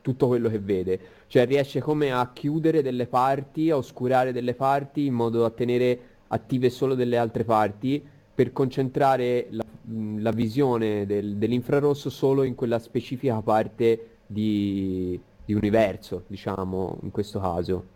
tutto 0.00 0.26
quello 0.26 0.48
che 0.48 0.58
vede. 0.58 1.00
Cioè 1.34 1.46
riesce 1.46 1.80
come 1.80 2.12
a 2.12 2.30
chiudere 2.32 2.80
delle 2.80 3.08
parti, 3.08 3.68
a 3.68 3.76
oscurare 3.76 4.30
delle 4.30 4.54
parti 4.54 5.06
in 5.06 5.14
modo 5.14 5.40
da 5.40 5.50
tenere 5.50 5.98
attive 6.28 6.70
solo 6.70 6.94
delle 6.94 7.16
altre 7.16 7.42
parti 7.42 8.00
per 8.32 8.52
concentrare 8.52 9.48
la, 9.50 9.64
mh, 9.64 10.22
la 10.22 10.30
visione 10.30 11.06
del- 11.06 11.34
dell'infrarosso 11.34 12.08
solo 12.08 12.44
in 12.44 12.54
quella 12.54 12.78
specifica 12.78 13.40
parte 13.40 14.18
di, 14.24 15.20
di 15.44 15.52
universo, 15.54 16.22
diciamo, 16.28 17.00
in 17.02 17.10
questo 17.10 17.40
caso. 17.40 17.86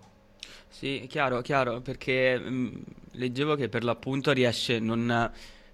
Sì, 0.67 1.07
chiaro, 1.09 1.41
chiaro, 1.41 1.81
perché 1.81 2.37
mm, 2.41 2.75
leggevo 3.13 3.55
che 3.55 3.69
per 3.69 3.85
l'appunto 3.85 4.33
riesce, 4.33 4.81
non, 4.81 5.31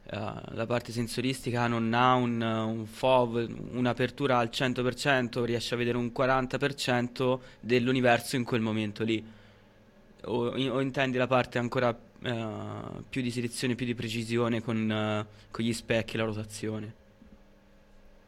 eh, 0.07 0.19
la 0.51 0.67
parte 0.67 0.93
sensoristica 0.93 1.67
non 1.67 1.93
ha 1.95 2.15
un, 2.15 2.41
un 2.41 2.87
FOV, 2.87 3.49
un'apertura 3.73 4.39
al 4.39 4.51
100%, 4.53 5.45
riesce 5.45 5.75
a 5.75 5.79
vedere 5.79 5.97
un 5.97 6.13
40% 6.15 7.39
dell'universo 7.61 8.37
in 8.37 8.45
quel 8.45 8.61
momento 8.61 9.03
lì. 9.03 9.25
O, 10.27 10.47
o 10.47 10.81
intendi 10.81 11.17
la 11.17 11.27
parte 11.27 11.59
ancora 11.59 11.97
eh, 12.23 12.47
più 13.09 13.23
di 13.23 13.31
selezione, 13.31 13.75
più 13.75 13.87
di 13.87 13.95
precisione 13.95 14.63
con, 14.63 14.91
eh, 14.91 15.27
con 15.51 15.65
gli 15.65 15.73
specchi 15.73 16.15
e 16.15 16.19
la 16.19 16.25
rotazione? 16.25 16.95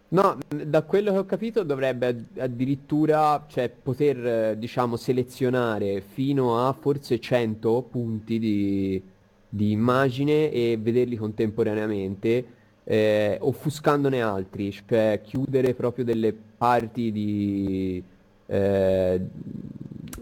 No, 0.08 0.38
da 0.48 0.82
quello 0.82 1.12
che 1.12 1.18
ho 1.18 1.24
capito 1.24 1.62
dovrebbe 1.62 2.06
ad- 2.06 2.38
addirittura, 2.38 3.44
cioè, 3.48 3.68
poter, 3.68 4.56
diciamo, 4.56 4.96
selezionare 4.96 6.00
fino 6.00 6.66
a 6.66 6.72
forse 6.72 7.18
100 7.18 7.82
punti 7.82 8.38
di, 8.38 9.02
di 9.48 9.70
immagine 9.70 10.50
e 10.50 10.78
vederli 10.80 11.16
contemporaneamente, 11.16 12.46
eh, 12.84 13.38
offuscandone 13.40 14.22
altri, 14.22 14.70
cioè 14.70 15.20
chiudere 15.22 15.74
proprio 15.74 16.04
delle 16.04 16.32
parti 16.32 17.10
di, 17.12 18.02
eh, 18.46 19.20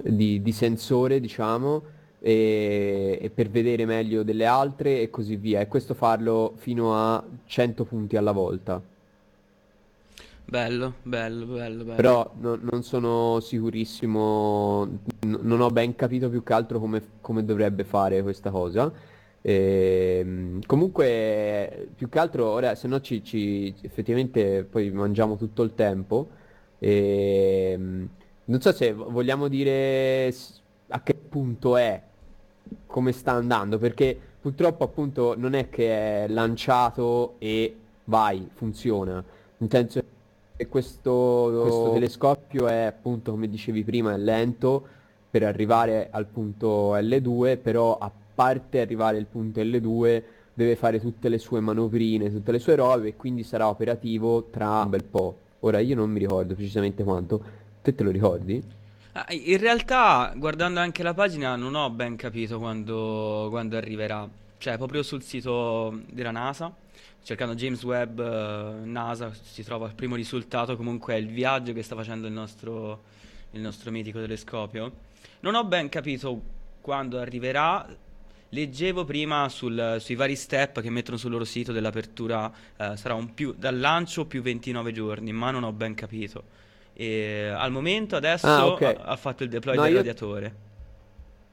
di, 0.02 0.42
di 0.42 0.52
sensore, 0.52 1.20
diciamo, 1.20 1.82
e, 2.20 3.18
e 3.20 3.30
per 3.30 3.50
vedere 3.50 3.84
meglio 3.84 4.22
delle 4.22 4.46
altre 4.46 5.02
e 5.02 5.10
così 5.10 5.36
via. 5.36 5.60
E 5.60 5.68
questo 5.68 5.94
farlo 5.94 6.54
fino 6.56 6.94
a 6.94 7.22
100 7.44 7.84
punti 7.84 8.16
alla 8.16 8.32
volta. 8.32 8.80
Bello, 10.46 10.94
bello, 11.02 11.46
bello, 11.46 11.84
bello. 11.84 11.96
Però 11.96 12.32
no- 12.40 12.58
non 12.60 12.82
sono 12.82 13.40
sicurissimo, 13.40 14.84
n- 14.84 15.38
non 15.40 15.60
ho 15.60 15.68
ben 15.68 15.94
capito 15.96 16.28
più 16.28 16.42
che 16.42 16.52
altro 16.52 16.78
come, 16.78 17.02
come 17.20 17.44
dovrebbe 17.44 17.84
fare 17.84 18.22
questa 18.22 18.50
cosa. 18.50 18.92
Ehm, 19.46 20.60
comunque, 20.64 21.88
più 21.94 22.08
che 22.08 22.18
altro, 22.18 22.46
ora, 22.48 22.74
se 22.74 22.88
no 22.88 23.00
ci, 23.02 23.22
ci- 23.22 23.74
effettivamente 23.82 24.64
poi 24.64 24.90
mangiamo 24.90 25.36
tutto 25.36 25.62
il 25.62 25.74
tempo. 25.74 26.28
Ehm, 26.78 28.08
non 28.46 28.60
so 28.62 28.72
se 28.72 28.92
vo- 28.94 29.10
vogliamo 29.10 29.48
dire 29.48 30.32
a 30.88 31.02
che 31.02 31.14
punto 31.14 31.76
è, 31.76 32.00
come 32.86 33.12
sta 33.12 33.32
andando, 33.32 33.78
perché 33.78 34.18
purtroppo 34.40 34.84
appunto 34.84 35.34
non 35.36 35.54
è 35.54 35.68
che 35.68 36.24
è 36.24 36.28
lanciato 36.28 37.34
e 37.38 37.74
vai, 38.04 38.48
funziona. 38.54 39.22
Nel 39.58 39.70
senso 39.70 40.02
che 40.56 40.68
questo, 40.68 41.58
questo 41.60 41.90
telescopio 41.90 42.66
è 42.68 42.82
appunto, 42.84 43.32
come 43.32 43.48
dicevi 43.48 43.84
prima, 43.84 44.14
è 44.14 44.18
lento 44.18 44.86
per 45.30 45.42
arrivare 45.42 46.08
al 46.10 46.26
punto 46.26 46.94
L2, 46.96 47.56
però 47.58 47.98
a 47.98 48.10
parte 48.34 48.80
arrivare 48.80 49.18
al 49.18 49.26
punto 49.26 49.60
L2 49.60 50.22
deve 50.54 50.76
fare 50.76 51.00
tutte 51.00 51.28
le 51.28 51.38
sue 51.38 51.60
manovrine, 51.60 52.30
tutte 52.30 52.52
le 52.52 52.58
sue 52.58 52.76
robe 52.76 53.08
e 53.08 53.16
quindi 53.16 53.42
sarà 53.42 53.68
operativo 53.68 54.44
tra 54.50 54.82
un 54.82 54.90
bel 54.90 55.04
po'. 55.04 55.38
Ora 55.60 55.80
io 55.80 55.94
non 55.94 56.10
mi 56.10 56.18
ricordo 56.18 56.54
precisamente 56.54 57.02
quanto. 57.02 57.42
Te 57.82 57.94
te 57.94 58.02
lo 58.02 58.10
ricordi? 58.10 58.62
Ah, 59.12 59.26
in 59.30 59.58
realtà, 59.58 60.32
guardando 60.36 60.80
anche 60.80 61.02
la 61.02 61.14
pagina, 61.14 61.54
non 61.56 61.74
ho 61.74 61.88
ben 61.90 62.16
capito 62.16 62.58
quando, 62.58 63.46
quando 63.50 63.76
arriverà. 63.76 64.28
Cioè, 64.58 64.76
proprio 64.76 65.02
sul 65.02 65.22
sito 65.22 66.00
della 66.10 66.30
NASA, 66.30 66.74
cercando 67.22 67.54
James 67.54 67.82
Webb, 67.84 68.18
eh, 68.18 68.84
NASA, 68.84 69.32
si 69.32 69.62
trova 69.62 69.86
il 69.86 69.94
primo 69.94 70.16
risultato, 70.16 70.76
comunque 70.76 71.14
è 71.14 71.18
il 71.18 71.28
viaggio 71.28 71.72
che 71.72 71.82
sta 71.82 71.94
facendo 71.94 72.26
il 72.26 72.32
nostro, 72.32 73.02
il 73.52 73.60
nostro 73.60 73.90
mitico 73.90 74.20
telescopio. 74.20 74.92
Non 75.40 75.54
ho 75.54 75.64
ben 75.64 75.88
capito 75.88 76.40
quando 76.80 77.18
arriverà. 77.18 77.86
Leggevo 78.58 79.04
prima 79.04 79.48
sul- 79.48 79.96
sui 79.98 80.14
vari 80.14 80.36
step 80.36 80.80
che 80.80 80.88
mettono 80.88 81.16
sul 81.16 81.32
loro 81.32 81.42
sito 81.44 81.72
dell'apertura, 81.72 82.50
eh, 82.76 82.96
sarà 82.96 83.14
un 83.14 83.34
più, 83.34 83.52
dal 83.58 83.76
lancio 83.76 84.26
più 84.26 84.42
29 84.42 84.92
giorni, 84.92 85.32
ma 85.32 85.50
non 85.50 85.64
ho 85.64 85.72
ben 85.72 85.94
capito. 85.94 86.44
E 86.92 87.48
al 87.52 87.72
momento 87.72 88.14
adesso 88.14 88.46
Ah, 88.46 88.66
ok. 88.68 88.82
ha, 88.82 88.94
ha 89.06 89.16
fatto 89.16 89.42
il 89.42 89.48
deploy 89.48 89.74
No, 89.74 89.82
del 89.82 89.90
io- 89.90 89.96
radiatore. 89.96 90.54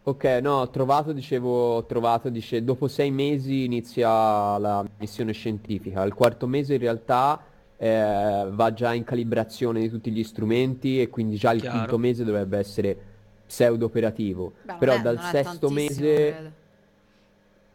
Ok, 0.04 0.24
no, 0.44 0.60
ho 0.60 0.70
trovato, 0.70 1.12
dicevo, 1.12 1.76
ho 1.78 1.86
trovato, 1.86 2.30
dice, 2.30 2.64
dopo 2.64 2.88
sei 2.88 3.10
mesi 3.10 3.64
inizia 3.64 4.58
la 4.60 4.86
missione 5.00 5.32
scientifica, 5.32 6.04
il 6.04 6.14
quarto 6.14 6.46
mese 6.46 6.74
in 6.76 6.80
realtà 6.80 7.44
eh, 7.78 8.46
va 8.52 8.74
già 8.74 8.94
in 8.94 9.04
calibrazione 9.04 9.80
di 9.80 9.90
tutti 9.90 10.12
gli 10.12 10.24
strumenti 10.24 11.02
e 11.02 11.10
quindi 11.10 11.36
già 11.36 11.52
il 11.52 11.62
Chiaro. 11.62 11.78
quinto 11.78 11.98
mese 11.98 12.24
dovrebbe 12.24 12.60
essere 12.60 12.96
pseudo 13.48 13.86
operativo. 13.86 14.54
Beh, 14.62 14.76
Però 14.78 14.94
è- 14.94 15.02
dal 15.02 15.20
sesto 15.20 15.70
mese, 15.72 16.14
credo. 16.14 16.52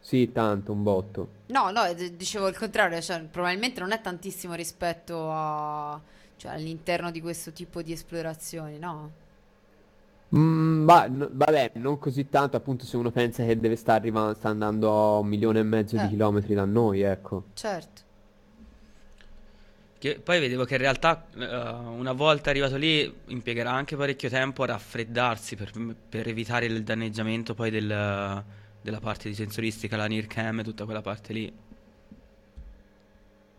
Sì, 0.07 0.31
tanto, 0.31 0.71
un 0.71 0.85
botto. 0.85 1.29
No, 1.47 1.73
no, 1.73 1.93
d- 1.93 2.11
dicevo 2.13 2.47
il 2.47 2.57
contrario, 2.57 3.01
cioè, 3.01 3.21
probabilmente 3.23 3.81
non 3.81 3.91
è 3.91 4.01
tantissimo 4.01 4.55
rispetto 4.55 5.33
a, 5.33 6.01
cioè, 6.37 6.53
all'interno 6.53 7.11
di 7.11 7.21
questo 7.21 7.51
tipo 7.51 7.83
di 7.83 7.91
esplorazioni, 7.91 8.79
no? 8.79 9.11
Mm, 10.37 10.85
ma, 10.85 11.07
no- 11.09 11.29
vabbè, 11.33 11.73
non 11.75 11.99
così 11.99 12.29
tanto, 12.29 12.57
appunto, 12.57 12.85
se 12.85 12.97
uno 12.97 13.11
pensa 13.11 13.45
che 13.45 13.59
deve 13.59 13.75
sta 13.75 13.95
arrivando, 13.95 14.35
sta 14.35 14.49
andando 14.49 14.91
a 14.93 15.19
un 15.19 15.27
milione 15.27 15.59
e 15.59 15.63
mezzo 15.65 15.97
di 15.97 16.05
Eh. 16.05 16.09
chilometri 16.09 16.55
da 16.55 16.65
noi, 16.65 17.01
ecco. 17.03 17.47
Certo. 17.55 18.03
Che 19.99 20.21
poi 20.23 20.39
vedevo 20.39 20.65
che 20.65 20.75
in 20.75 20.81
realtà 20.83 21.27
eh, 21.35 21.45
una 21.47 22.13
volta 22.13 22.51
arrivato 22.51 22.77
lì 22.77 23.13
impiegherà 23.27 23.73
anche 23.73 23.97
parecchio 23.97 24.29
tempo 24.29 24.63
a 24.63 24.67
raffreddarsi 24.67 25.57
per, 25.57 25.73
per 26.09 26.29
evitare 26.29 26.67
il 26.67 26.85
danneggiamento 26.85 27.55
poi 27.55 27.71
del- 27.71 28.45
della 28.87 29.01
parte 29.01 29.29
di 29.29 29.35
sensoristica, 29.35 29.97
la 29.97 30.07
NIRCam 30.07 30.61
e 30.61 30.63
tutta 30.63 30.85
quella 30.85 31.03
parte 31.03 31.33
lì. 31.33 31.53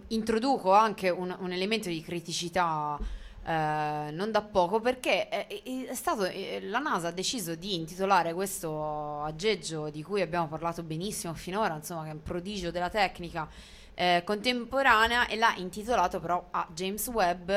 introduco 0.07 0.73
anche 0.73 1.09
un, 1.09 1.35
un 1.39 1.51
elemento 1.51 1.87
di 1.87 2.01
criticità 2.01 2.97
eh, 3.43 4.09
non 4.11 4.29
da 4.31 4.41
poco 4.41 4.79
perché 4.79 5.29
è, 5.29 5.47
è- 5.47 5.93
stato, 5.93 6.25
eh, 6.25 6.59
la 6.63 6.79
NASA 6.79 7.09
ha 7.09 7.11
deciso 7.11 7.55
di 7.55 7.75
intitolare 7.75 8.33
questo 8.33 9.21
aggeggio 9.21 9.89
di 9.89 10.03
cui 10.03 10.21
abbiamo 10.21 10.47
parlato 10.47 10.83
benissimo 10.83 11.33
finora, 11.33 11.75
insomma 11.75 12.03
che 12.03 12.09
è 12.09 12.13
un 12.13 12.23
prodigio 12.23 12.71
della 12.71 12.89
tecnica 12.89 13.47
eh, 13.93 14.23
contemporanea 14.25 15.27
e 15.27 15.35
l'ha 15.35 15.53
intitolato 15.57 16.19
però 16.19 16.47
a 16.51 16.67
James 16.73 17.07
Webb 17.07 17.47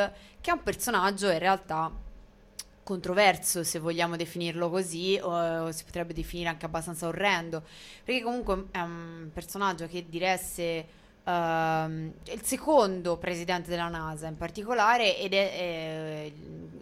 che 0.40 0.50
è 0.50 0.52
un 0.52 0.62
personaggio 0.62 1.30
in 1.30 1.38
realtà 1.38 1.90
controverso 2.84 3.64
se 3.64 3.78
vogliamo 3.78 4.16
definirlo 4.16 4.70
così 4.70 5.18
o 5.20 5.70
si 5.72 5.84
potrebbe 5.84 6.12
definire 6.14 6.48
anche 6.50 6.66
abbastanza 6.66 7.06
orrendo 7.08 7.62
perché 8.04 8.22
comunque 8.22 8.66
è 8.70 8.80
un 8.80 9.30
personaggio 9.32 9.86
che 9.86 10.04
diresse 10.08 10.86
è 11.24 12.32
il 12.32 12.42
secondo 12.42 13.16
presidente 13.16 13.70
della 13.70 13.88
NASA 13.88 14.26
in 14.28 14.36
particolare 14.36 15.18
ed 15.18 15.32
è, 15.32 15.52
è- 15.52 16.32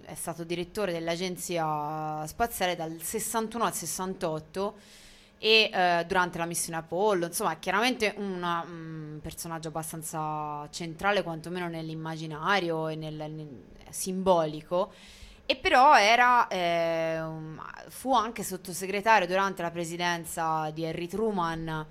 è 0.04 0.14
stato 0.14 0.42
direttore 0.44 0.92
dell'agenzia 0.92 2.26
spaziale 2.26 2.74
dal 2.74 3.00
61 3.00 3.64
al 3.64 3.72
68 3.74 4.74
e 5.38 5.70
eh, 5.72 6.04
durante 6.06 6.38
la 6.38 6.44
missione 6.44 6.78
Apollo, 6.78 7.26
insomma, 7.26 7.56
chiaramente 7.58 8.14
una- 8.16 8.64
un 8.66 9.18
personaggio 9.20 9.68
abbastanza 9.68 10.68
centrale, 10.70 11.22
quantomeno 11.24 11.68
nell'immaginario 11.68 12.86
e 12.88 12.94
nel, 12.96 13.14
nel- 13.14 13.62
simbolico. 13.90 14.92
E 15.52 15.56
però 15.56 15.98
era, 15.98 16.48
eh, 16.48 17.20
fu 17.88 18.14
anche 18.14 18.42
sottosegretario 18.42 19.26
durante 19.26 19.60
la 19.60 19.70
presidenza 19.70 20.70
di 20.70 20.86
Harry 20.86 21.06
Truman, 21.06 21.86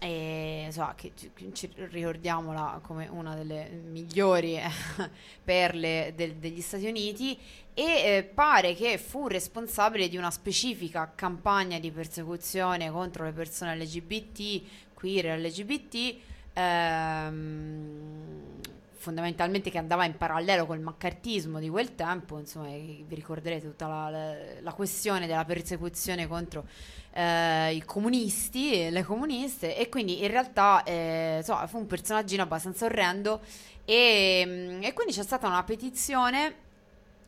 e, 0.00 0.62
insomma, 0.66 0.96
che 0.96 1.12
ci 1.52 1.70
ricordiamola 1.74 2.80
come 2.82 3.06
una 3.06 3.36
delle 3.36 3.68
migliori 3.68 4.56
eh, 4.56 4.68
perle 5.44 6.12
del- 6.16 6.34
degli 6.34 6.60
Stati 6.60 6.88
Uniti. 6.88 7.38
E 7.72 7.82
eh, 7.84 8.30
pare 8.34 8.74
che 8.74 8.98
fu 8.98 9.28
responsabile 9.28 10.08
di 10.08 10.16
una 10.16 10.32
specifica 10.32 11.12
campagna 11.14 11.78
di 11.78 11.92
persecuzione 11.92 12.90
contro 12.90 13.22
le 13.22 13.30
persone 13.30 13.76
LGBT, 13.76 14.62
queer 14.94 15.38
LGBT, 15.38 16.16
ehm, 16.52 18.57
fondamentalmente 18.98 19.70
che 19.70 19.78
andava 19.78 20.04
in 20.04 20.16
parallelo 20.16 20.66
col 20.66 20.80
maccartismo 20.80 21.58
di 21.60 21.68
quel 21.68 21.94
tempo, 21.94 22.38
insomma, 22.38 22.66
vi 22.66 23.06
ricorderete 23.08 23.66
tutta 23.66 23.86
la, 23.86 24.10
la- 24.10 24.36
la 24.60 24.72
questione 24.72 25.26
della 25.26 25.44
persecuzione 25.44 26.26
contro 26.26 26.66
eh, 27.12 27.74
i 27.74 27.82
comunisti 27.84 28.72
e 28.72 28.90
le 28.90 29.02
comuniste 29.04 29.76
e 29.76 29.88
quindi 29.88 30.22
in 30.22 30.28
realtà 30.28 30.82
eh, 30.82 31.36
insomma, 31.38 31.66
fu 31.66 31.78
un 31.78 31.86
personaggino 31.86 32.42
abbastanza 32.42 32.84
orrendo 32.84 33.40
e, 33.84 34.42
mm, 34.46 34.82
e 34.82 34.92
quindi 34.92 35.12
c'è 35.12 35.22
stata 35.22 35.46
una 35.46 35.64
petizione 35.64 36.66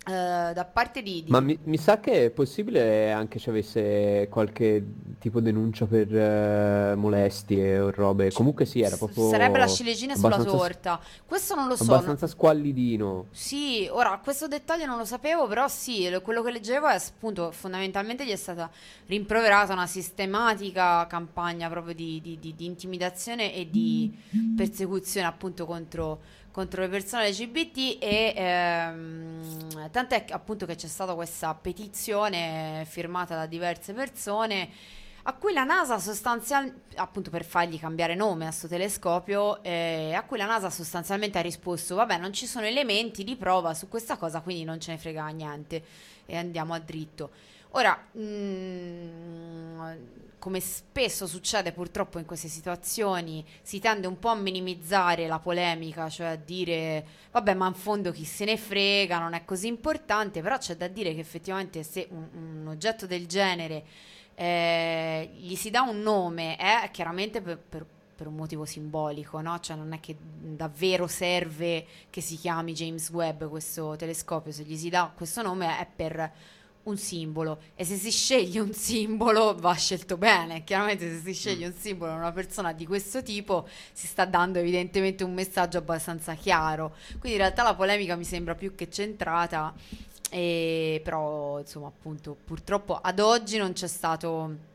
eh, 0.07 0.53
da 0.55 0.69
parte 0.73 1.03
di, 1.03 1.23
di- 1.25 1.31
Ma 1.31 1.41
mi, 1.41 1.59
mi 1.65 1.77
sa 1.77 2.01
che 2.01 2.27
è 2.27 2.31
possibile 2.31 3.13
anche 3.13 3.39
ci 3.39 3.51
avesse 3.51 4.27
qualche 4.31 4.85
tipo 5.19 5.41
denuncia 5.41 5.85
per 5.87 6.15
eh, 6.15 6.95
molestie 6.97 7.79
o 7.79 7.91
robe. 7.91 8.33
Comunque 8.33 8.65
sì, 8.65 8.81
era 8.81 8.97
proprio 8.97 9.29
sarebbe 9.29 9.59
la 9.59 9.67
ciliegina 9.67 10.17
sulla 10.17 10.43
torta. 10.43 10.99
Questo 11.27 11.55
non 11.55 11.69
lo 11.69 11.77
so. 11.77 11.83
abbastanza 11.85 12.27
squallidino. 12.27 13.27
Sì, 13.31 13.89
ora 13.91 14.19
questo 14.23 14.49
dettaglio 14.49 14.87
non 14.87 14.97
lo 14.97 15.05
sapevo, 15.05 15.47
però 15.47 15.69
sì, 15.69 16.09
lo- 16.09 16.23
quello 16.23 16.43
che 16.43 16.51
leggevo 16.51 16.87
è 16.89 16.95
appunto 16.95 17.51
fondamentalmente 17.53 18.25
gli 18.25 18.31
è 18.31 18.37
stata 18.37 18.71
rimproverata 19.07 19.73
una 19.75 19.87
sistematica 19.87 21.07
campagna 21.07 21.69
proprio 21.69 21.95
di, 21.95 22.21
di- 22.23 22.39
di- 22.41 22.55
di 22.57 22.65
intimidazione 22.65 23.55
e 23.55 23.69
di 23.71 24.17
persecuzione 24.57 25.27
appunto 25.27 25.67
contro, 25.67 26.21
contro 26.51 26.83
le 26.83 26.89
persone 26.89 27.31
LGBT 27.31 27.97
e 28.01 28.33
ehm, 28.37 29.91
tant'è 29.91 30.25
appunto 30.31 30.67
che 30.67 30.75
c'è 30.75 30.89
stata 30.89 31.15
questa 31.15 31.55
petizione 31.55 32.85
firmata 32.89 33.35
da 33.35 33.47
diverse 33.47 33.93
persone 33.93 34.71
a 35.25 35.35
cui 35.35 35.53
la 35.53 35.65
NASA 35.65 35.99
sostanzialmente, 35.99 36.97
appunto 36.97 37.31
per 37.31 37.45
fargli 37.45 37.79
cambiare 37.79 38.15
nome 38.15 38.47
a 38.47 38.51
sto 38.51 38.69
telescopio, 38.69 39.63
eh, 39.63 40.15
a 40.15 40.25
cui 40.25 40.39
la 40.39 40.47
NASA 40.47 40.71
sostanzialmente 40.71 41.39
ha 41.39 41.43
risposto, 41.43 41.95
vabbè 41.95 42.19
non 42.19 42.33
ci 42.33 42.47
sono 42.47 42.67
elementi 42.67 43.23
di 43.23 43.37
prova 43.37 43.75
su 43.75 43.89
questa 43.89 44.17
cosa, 44.17 44.41
quindi 44.41 44.65
non 44.65 44.81
ce 44.81 44.93
ne 44.93 44.99
frega 44.99 45.27
niente 45.29 45.83
e 46.25 46.37
andiamo 46.37 46.73
a 46.75 46.79
dritto. 46.79 47.31
Ora, 47.73 48.03
mm, 48.17 49.81
come 50.41 50.59
spesso 50.59 51.29
succede 51.29 51.71
purtroppo 51.71 52.19
in 52.19 52.25
queste 52.25 52.49
situazioni, 52.49 53.45
si 53.63 53.79
tende 53.79 54.09
un 54.09 54.19
po' 54.19 54.31
a 54.31 54.35
minimizzare 54.35 55.29
la 55.29 55.39
polemica, 55.39 56.09
cioè 56.09 56.27
a 56.29 56.37
dire, 56.37 57.07
vabbè 57.31 57.55
ma 57.55 57.69
in 57.69 57.75
fondo 57.75 58.11
chi 58.11 58.25
se 58.25 58.45
ne 58.47 58.57
frega, 58.57 59.21
non 59.21 59.35
è 59.35 59.45
così 59.45 59.69
importante, 59.69 60.41
però 60.41 60.59
c'è 60.59 60.77
da 60.77 60.89
dire 60.89 61.15
che 61.15 61.21
effettivamente 61.21 61.85
se 61.85 62.09
un, 62.11 62.27
un 62.33 62.67
oggetto 62.67 63.07
del 63.07 63.27
genere 63.27 63.85
eh, 64.35 65.31
gli 65.37 65.55
si 65.55 65.71
dà 65.71 65.83
un 65.83 66.01
nome 66.01 66.57
è 66.57 66.89
chiaramente 66.91 67.43
per, 67.43 67.59
per- 67.59 67.87
per 68.21 68.29
un 68.29 68.35
motivo 68.35 68.67
simbolico, 68.67 69.41
no? 69.41 69.59
Cioè 69.61 69.77
non 69.77 69.95
è 69.95 70.01
che 70.01 70.15
davvero 70.19 71.07
serve 71.07 71.87
che 72.11 72.21
si 72.21 72.37
chiami 72.37 72.75
James 72.75 73.09
Webb 73.09 73.45
questo 73.49 73.97
telescopio, 73.97 74.53
se 74.53 74.63
gli 74.65 74.77
si 74.77 74.91
dà 74.91 75.11
questo 75.15 75.41
nome 75.41 75.79
è 75.79 75.87
per 75.87 76.31
un 76.85 76.97
simbolo 76.97 77.61
e 77.75 77.85
se 77.85 77.97
si 77.97 78.11
sceglie 78.11 78.61
un 78.61 78.73
simbolo 78.73 79.55
va 79.55 79.75
scelto 79.75 80.17
bene. 80.17 80.65
Chiaramente 80.65 81.09
se 81.09 81.21
si 81.23 81.33
sceglie 81.35 81.67
un 81.67 81.75
simbolo 81.75 82.13
una 82.13 82.33
persona 82.33 82.73
di 82.73 82.87
questo 82.87 83.23
tipo 83.23 83.69
si 83.93 84.07
sta 84.07 84.25
dando 84.25 84.59
evidentemente 84.59 85.25
un 85.25 85.35
messaggio 85.35 85.79
abbastanza 85.79 86.35
chiaro. 86.35 86.95
Quindi 87.19 87.33
in 87.33 87.39
realtà 87.39 87.63
la 87.63 87.75
polemica 87.75 88.17
mi 88.17 88.25
sembra 88.25 88.55
più 88.55 88.75
che 88.75 88.91
centrata, 88.91 89.75
e, 90.31 91.01
però 91.05 91.59
insomma 91.59 91.89
appunto 91.89 92.37
purtroppo 92.45 92.97
ad 92.97 93.19
oggi 93.19 93.57
non 93.57 93.73
c'è 93.73 93.89
stato... 93.89 94.69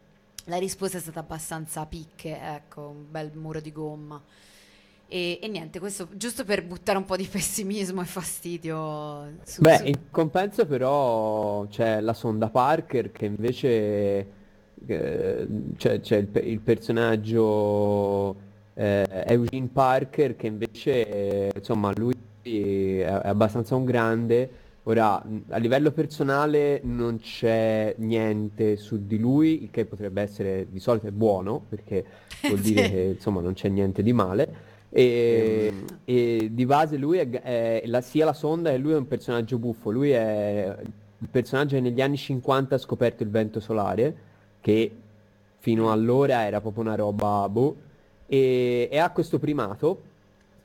La 0.47 0.57
risposta 0.57 0.99
è 0.99 1.01
stata 1.01 1.21
abbastanza 1.21 1.87
picche, 1.87 2.39
ecco, 2.39 2.81
un 2.81 3.09
bel 3.09 3.31
muro 3.33 3.59
di 3.59 3.71
gomma. 3.71 4.21
E, 5.15 5.39
e, 5.41 5.47
niente, 5.47 5.79
questo 5.79 6.09
giusto 6.11 6.43
per 6.43 6.65
buttare 6.65 6.97
un 6.97 7.05
po' 7.05 7.15
di 7.15 7.25
pessimismo 7.25 8.01
e 8.01 8.05
fastidio. 8.05 9.37
Su, 9.45 9.61
Beh, 9.61 9.77
su... 9.77 9.85
in 9.85 9.95
compenso 10.11 10.65
però 10.65 11.65
c'è 11.67 12.01
la 12.01 12.11
sonda 12.11 12.49
Parker 12.49 13.13
che 13.13 13.25
invece 13.25 14.27
eh, 14.85 15.47
c'è, 15.77 16.01
c'è 16.01 16.17
il, 16.17 16.29
il, 16.43 16.59
personaggio 16.59 18.35
eh, 18.73 19.05
Eugene 19.27 19.69
Parker 19.71 20.35
che 20.35 20.47
invece 20.47 21.07
eh, 21.07 21.51
insomma 21.55 21.93
lui 21.95 22.13
è, 22.41 22.99
è 22.99 23.27
abbastanza 23.29 23.73
un 23.73 23.85
grande. 23.85 24.49
Ora, 24.83 25.23
a 25.47 25.57
livello 25.57 25.93
personale 25.93 26.81
non 26.83 27.19
c'è 27.19 27.95
niente 27.99 28.75
su 28.75 29.07
di 29.07 29.17
lui, 29.17 29.63
il 29.63 29.71
che 29.71 29.85
potrebbe 29.85 30.21
essere 30.21 30.67
di 30.69 30.81
solito 30.81 31.09
buono, 31.13 31.63
perché 31.69 32.03
vuol 32.41 32.59
dire 32.59 32.89
che 32.89 33.01
insomma 33.13 33.39
non 33.39 33.53
c'è 33.53 33.69
niente 33.69 34.03
di 34.03 34.11
male. 34.11 34.73
E, 34.89 35.71
mm. 35.73 35.85
e, 36.05 36.49
di 36.51 36.65
base 36.65 36.97
lui 36.97 37.17
è, 37.17 37.29
è 37.29 37.83
la, 37.85 38.01
sia 38.01 38.25
la 38.25 38.33
sonda 38.33 38.71
e 38.71 38.77
lui 38.77 38.93
è 38.93 38.97
un 38.97 39.07
personaggio 39.07 39.57
buffo. 39.57 39.91
Lui 39.91 40.11
è 40.11 40.75
il 41.17 41.27
personaggio 41.29 41.75
che 41.75 41.81
negli 41.81 42.01
anni 42.01 42.17
50 42.17 42.75
ha 42.75 42.77
scoperto 42.77 43.23
il 43.23 43.29
vento 43.29 43.59
solare, 43.59 44.15
che 44.61 44.91
fino 45.59 45.91
allora 45.91 46.45
era 46.45 46.61
proprio 46.61 46.83
una 46.83 46.95
roba 46.95 47.47
boh, 47.49 47.75
e, 48.27 48.87
e 48.91 48.97
ha 48.97 49.09
questo 49.11 49.39
primato 49.39 50.13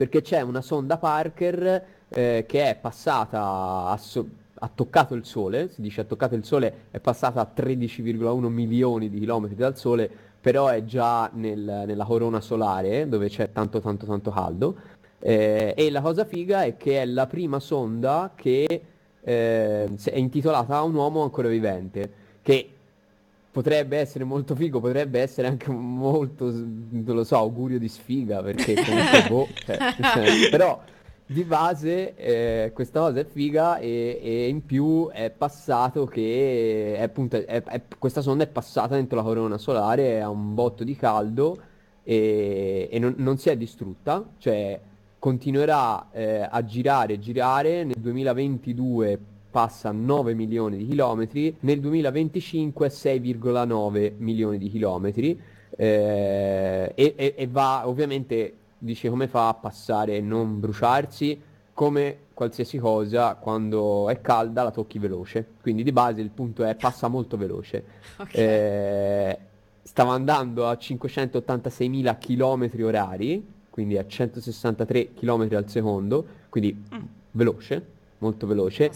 perché 0.01 0.23
c'è 0.23 0.41
una 0.41 0.63
sonda 0.63 0.97
Parker 0.97 1.85
eh, 2.09 2.45
che 2.49 2.71
è 2.71 2.75
passata, 2.75 3.95
so- 3.99 4.29
ha 4.55 4.71
toccato 4.75 5.15
il 5.15 5.27
Sole, 5.27 5.69
si 5.69 5.83
dice 5.83 6.01
ha 6.01 6.05
toccato 6.05 6.35
il 6.35 6.45
Sole, 6.45 6.87
è 6.91 7.01
passata 7.01 7.41
a 7.41 7.51
13,1 7.55 8.47
milioni 8.47 9.11
di 9.11 9.19
chilometri 9.19 9.57
dal 9.57 9.77
Sole 9.77 10.11
però 10.41 10.69
è 10.69 10.85
già 10.85 11.31
nel, 11.35 11.85
nella 11.87 12.05
corona 12.05 12.41
solare 12.41 13.09
dove 13.09 13.29
c'è 13.29 13.53
tanto 13.53 13.81
tanto 13.81 14.07
tanto 14.07 14.31
caldo. 14.31 14.77
Eh, 15.19 15.75
e 15.77 15.91
la 15.91 16.01
cosa 16.01 16.25
figa 16.25 16.65
è 16.65 16.77
che 16.77 17.03
è 17.03 17.05
la 17.05 17.27
prima 17.27 17.61
sonda 17.61 18.33
che 18.35 18.83
eh, 19.23 19.95
è 20.03 20.17
intitolata 20.17 20.77
a 20.77 20.83
un 20.83 20.95
uomo 20.95 21.23
ancora 21.23 21.49
vivente 21.49 22.13
che 22.43 22.71
potrebbe 23.51 23.99
essere 23.99 24.25
molto 24.25 24.55
figo, 24.55 24.81
potrebbe 24.81 25.21
essere 25.21 25.49
anche 25.49 25.71
molto, 25.71 26.51
non 26.51 27.05
lo 27.05 27.25
so, 27.25 27.37
augurio 27.37 27.79
di 27.79 27.89
sfiga 27.89 28.43
perché 28.43 28.75
comunque 28.75 29.27
boh, 29.29 29.49
cioè, 29.67 29.79
però 30.51 30.81
di 31.33 31.45
base 31.45 32.17
eh, 32.17 32.73
questa 32.75 32.99
cosa 32.99 33.21
è 33.21 33.25
figa 33.25 33.79
e, 33.79 34.19
e, 34.21 34.49
in 34.49 34.65
più 34.65 35.09
è 35.11 35.31
passato 35.31 36.05
che 36.05 36.97
è, 36.97 37.03
appunto, 37.03 37.37
è, 37.37 37.63
è, 37.63 37.83
questa 37.99 38.21
sonda 38.21 38.43
è 38.43 38.49
passata 38.49 38.97
dentro 38.97 39.17
la 39.17 39.23
corona 39.23 39.57
solare 39.57 40.21
a 40.21 40.29
un 40.29 40.55
botto 40.55 40.83
di 40.83 40.97
caldo 40.97 41.57
e, 42.03 42.89
e 42.91 42.99
non, 42.99 43.15
non, 43.19 43.39
si 43.39 43.49
è 43.49 43.57
distrutta, 43.57 44.29
cioè 44.39 44.81
continuerà 45.21 46.11
eh, 46.11 46.49
a 46.51 46.65
girare 46.65 47.13
e 47.13 47.19
girare, 47.21 47.85
nel 47.85 47.99
2022 47.99 49.19
passa 49.53 49.93
9 49.93 50.35
milioni 50.35 50.79
di 50.79 50.87
chilometri, 50.89 51.57
nel 51.61 51.79
2025 51.79 52.89
6,9 52.89 54.15
milioni 54.17 54.59
di 54.59 54.69
chilometri 54.69 55.41
eh, 55.77 56.93
e, 56.93 57.35
e 57.37 57.47
va 57.47 57.87
ovviamente 57.87 58.55
dice 58.81 59.09
come 59.09 59.29
fa 59.29 59.49
a 59.49 59.55
passare 59.55 60.17
e 60.17 60.21
non 60.21 60.59
bruciarsi, 60.59 61.41
come 61.75 62.19
qualsiasi 62.35 62.79
cosa 62.79 63.35
quando 63.35 64.09
è 64.09 64.21
calda 64.21 64.63
la 64.63 64.71
tocchi 64.71 64.99
veloce. 64.99 65.47
Quindi 65.61 65.83
di 65.83 65.93
base 65.93 66.21
il 66.21 66.31
punto 66.31 66.65
è 66.65 66.75
passa 66.75 67.09
molto 67.09 67.37
veloce. 67.37 67.85
Okay. 68.21 68.43
Eh, 68.43 69.39
stava 69.83 70.13
andando 70.13 70.69
a 70.69 70.73
586.000 70.73 72.19
km 72.19 72.85
orari, 72.85 73.47
quindi 73.71 73.97
a 73.97 74.07
163 74.07 75.15
km 75.15 75.49
al 75.53 75.71
secondo, 75.71 76.27
quindi 76.51 76.85
mm. 76.95 76.99
veloce, 77.31 77.87
molto 78.19 78.47
veloce. 78.47 78.91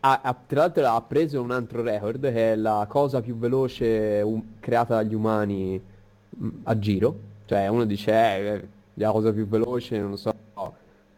Ha, 0.00 0.20
ha, 0.22 0.36
tra 0.46 0.60
l'altro 0.60 0.86
ha 0.88 1.00
preso 1.02 1.40
un 1.40 1.52
altro 1.52 1.82
record 1.82 2.20
che 2.20 2.52
è 2.52 2.56
la 2.56 2.84
cosa 2.88 3.20
più 3.20 3.36
veloce 3.36 4.20
um, 4.24 4.42
creata 4.58 4.96
dagli 4.96 5.14
umani 5.14 5.80
um, 6.38 6.60
a 6.64 6.78
giro. 6.78 7.32
Cioè 7.46 7.68
uno 7.68 7.84
dice 7.84 8.12
eh, 8.12 8.68
la 8.94 9.10
cosa 9.10 9.32
più 9.32 9.46
veloce, 9.46 9.98
non 9.98 10.16
so, 10.16 10.34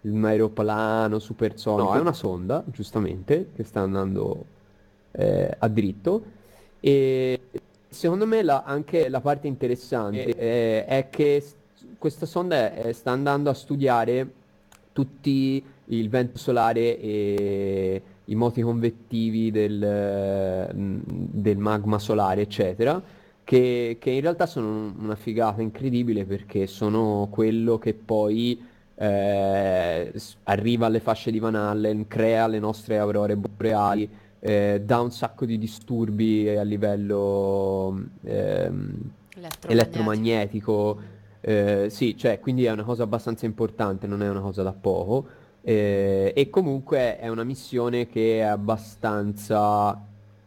un 0.03 0.25
aeroplano 0.25 1.19
supersonico. 1.19 1.91
No, 1.91 1.97
è 1.97 2.01
una 2.01 2.13
sonda, 2.13 2.63
giustamente, 2.67 3.51
che 3.55 3.65
sta 3.65 3.81
andando 3.81 4.45
eh, 5.13 5.55
a 5.59 5.69
dritto. 5.69 6.23
E 6.81 7.41
secondo 7.89 8.27
me 8.27 8.43
la, 8.43 8.63
anche 8.65 9.09
la 9.09 9.21
parte 9.21 9.47
interessante 9.47 10.35
eh, 10.35 10.85
è 10.85 11.09
che 11.11 11.45
questa 11.99 12.27
sonda 12.27 12.73
è, 12.73 12.93
sta 12.93 13.11
andando 13.11 13.51
a 13.51 13.55
studiare 13.55 14.31
tutti 14.93 15.63
il 15.87 16.09
vento 16.09 16.39
solare 16.39 16.99
e 16.99 18.03
i 18.25 18.35
moti 18.35 18.61
convettivi 18.63 19.51
del, 19.51 20.71
del 20.75 21.59
magma 21.59 21.99
solare, 21.99 22.43
eccetera 22.43 23.03
che, 23.47 23.99
che 24.01 24.11
in 24.11 24.23
realtà 24.23 24.45
sono 24.45 24.93
una 24.99 25.15
figata 25.15 25.63
incredibile 25.63 26.25
perché 26.25 26.67
sono 26.67 27.29
quello 27.31 27.79
che 27.79 27.95
poi 27.95 28.61
eh, 28.97 30.13
arriva 30.43 30.87
alle 30.87 30.99
fasce 30.99 31.31
di 31.31 31.39
Van 31.39 31.55
Allen, 31.55 32.09
crea 32.09 32.49
le 32.49 32.59
nostre 32.59 32.99
aurore 32.99 33.37
boreali, 33.37 34.11
eh, 34.41 34.83
dà 34.85 34.99
un 34.99 35.13
sacco 35.13 35.45
di 35.45 35.59
disturbi 35.59 36.49
a 36.49 36.63
livello 36.63 37.97
ehm, 38.25 39.11
elettromagnetico. 39.69 40.99
eh, 41.41 41.87
sì, 41.89 42.17
cioè, 42.17 42.41
quindi 42.41 42.65
è 42.65 42.73
una 42.73 42.83
cosa 42.83 43.05
abbastanza 43.05 43.47
importante, 43.47 44.09
non 44.09 44.25
è 44.25 44.29
una 44.29 44.41
cosa 44.41 44.65
da 44.65 44.73
poco. 44.73 45.25
Eh, 45.63 46.33
e 46.35 46.51
comunque 46.51 47.17
è 47.17 47.29
una 47.29 47.45
missione 47.45 48.09
che 48.09 48.39
è 48.39 48.43
abbastanza 48.43 50.05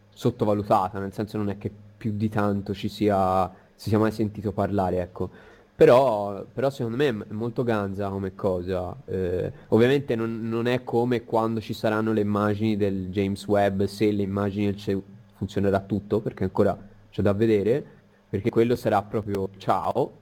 sottovalutata, 0.10 1.00
nel 1.00 1.14
senso 1.14 1.38
non 1.38 1.50
è 1.50 1.58
che 1.58 1.72
più 2.00 2.14
di 2.16 2.30
tanto 2.30 2.74
ci 2.74 2.88
sia, 2.88 3.52
si 3.76 3.90
sia 3.90 4.00
mai 4.00 4.12
sentito 4.12 4.54
parlare, 4.54 5.02
ecco. 5.02 5.30
Però, 5.76 6.46
però 6.52 6.70
secondo 6.70 6.98
me 6.98 7.08
è 7.08 7.34
molto 7.34 7.64
ganza 7.64 8.10
come 8.10 8.36
cosa. 8.36 8.96
Eh, 9.06 9.52
ovviamente 9.70 10.16
non, 10.16 10.48
non, 10.50 10.68
è 10.68 10.84
come 10.84 11.24
quando 11.24 11.62
ci 11.62 11.74
saranno 11.74 12.12
le 12.12 12.22
immagini 12.22 12.76
del 12.76 13.10
James 13.10 13.46
Webb, 13.48 13.84
se 13.84 14.12
le 14.12 14.24
immagini 14.24 14.76
funzionerà 15.36 15.80
tutto, 15.82 16.20
perché 16.20 16.44
ancora 16.44 16.78
c'è 17.10 17.22
da 17.22 17.34
vedere, 17.34 17.84
perché 18.30 18.50
quello 18.50 18.76
sarà 18.76 19.02
proprio 19.04 19.50
ciao. 19.58 20.18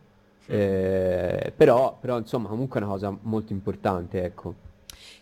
Eh, 0.46 1.52
però, 1.56 1.98
però 2.00 2.18
insomma 2.18 2.50
comunque 2.50 2.80
è 2.80 2.84
una 2.84 2.92
cosa 2.92 3.18
molto 3.22 3.54
importante, 3.54 4.24
ecco. 4.24 4.54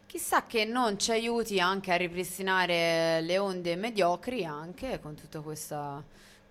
Chissà 0.05 0.45
che 0.45 0.63
non 0.65 0.97
ci 0.97 1.11
aiuti 1.11 1.59
anche 1.59 1.91
a 1.91 1.95
ripristinare 1.95 3.21
le 3.21 3.37
onde 3.37 3.75
mediocri 3.75 4.45
anche 4.45 4.99
con 5.01 5.13
tutta 5.15 5.41
questa 5.41 6.03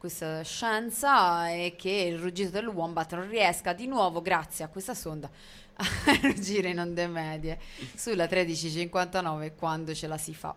questa 0.05 0.43
scienza 0.43 1.49
e 1.49 1.77
che 1.79 1.89
il 1.89 2.19
ruggito 2.19 2.51
del 2.51 2.67
wombat 2.67 3.15
non 3.15 3.27
riesca 3.27 3.73
di 3.73 3.87
nuovo, 3.87 4.21
grazie 4.21 4.63
a 4.63 4.69
questa 4.69 4.93
sonda, 4.93 5.31
a 5.77 6.19
ruggire 6.21 6.69
in 6.69 6.79
onde 6.79 7.07
medie 7.07 7.59
sulla 7.97 8.25
1359 8.25 9.55
quando 9.55 9.95
ce 9.95 10.07
la 10.07 10.19
si 10.19 10.35
fa. 10.35 10.55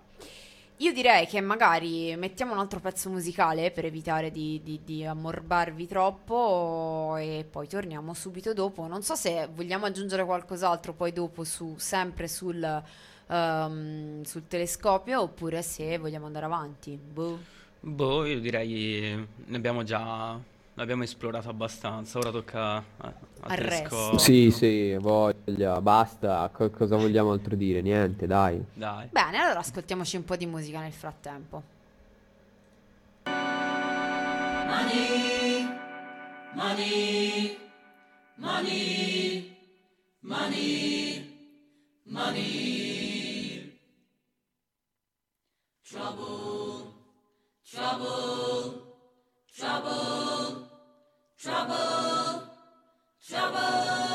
Io 0.79 0.91
direi 0.91 1.27
che 1.27 1.39
magari 1.39 2.13
mettiamo 2.17 2.51
un 2.51 2.59
altro 2.59 2.81
pezzo 2.81 3.09
musicale 3.09 3.71
per 3.71 3.85
evitare 3.85 4.31
di, 4.31 4.59
di, 4.61 4.81
di, 4.83 5.05
ammorbarvi 5.05 5.87
troppo 5.87 7.15
e 7.17 7.47
poi 7.49 7.69
torniamo 7.69 8.13
subito 8.13 8.51
dopo. 8.51 8.85
Non 8.85 9.01
so 9.01 9.15
se 9.15 9.47
vogliamo 9.49 9.85
aggiungere 9.85 10.25
qualcos'altro 10.25 10.91
poi 10.91 11.13
dopo 11.13 11.45
su, 11.45 11.75
sempre 11.77 12.27
sul, 12.27 12.83
um, 13.27 14.21
sul 14.23 14.45
telescopio 14.45 15.21
oppure 15.21 15.61
se 15.61 15.97
vogliamo 15.97 16.25
andare 16.25 16.45
avanti. 16.45 16.97
Boh. 16.97 17.55
Boh, 17.87 18.25
io 18.25 18.41
direi 18.41 19.15
ne 19.45 19.55
abbiamo 19.55 19.83
già 19.83 20.37
l'abbiamo 20.73 21.03
esplorato 21.03 21.47
abbastanza, 21.47 22.19
ora 22.19 22.31
tocca 22.31 22.61
a, 22.61 22.83
a 22.97 23.13
Al 23.39 23.55
Telesco. 23.55 24.17
Sì, 24.17 24.51
sì, 24.51 24.93
voglia, 24.95 25.79
basta. 25.79 26.49
Co- 26.53 26.69
cosa 26.69 26.97
vogliamo 26.97 27.31
altro 27.31 27.55
dire? 27.55 27.81
Niente, 27.81 28.27
dai. 28.27 28.61
Dai. 28.73 29.07
Bene, 29.09 29.37
allora 29.37 29.59
ascoltiamoci 29.59 30.17
un 30.17 30.25
po' 30.25 30.35
di 30.35 30.45
musica 30.45 30.81
nel 30.81 30.91
frattempo. 30.91 31.63
Money, 34.65 35.65
money, 36.55 37.57
Trouble, 47.69 48.81
trouble, 49.53 50.69
trouble, 51.37 52.47
trouble. 53.19 54.06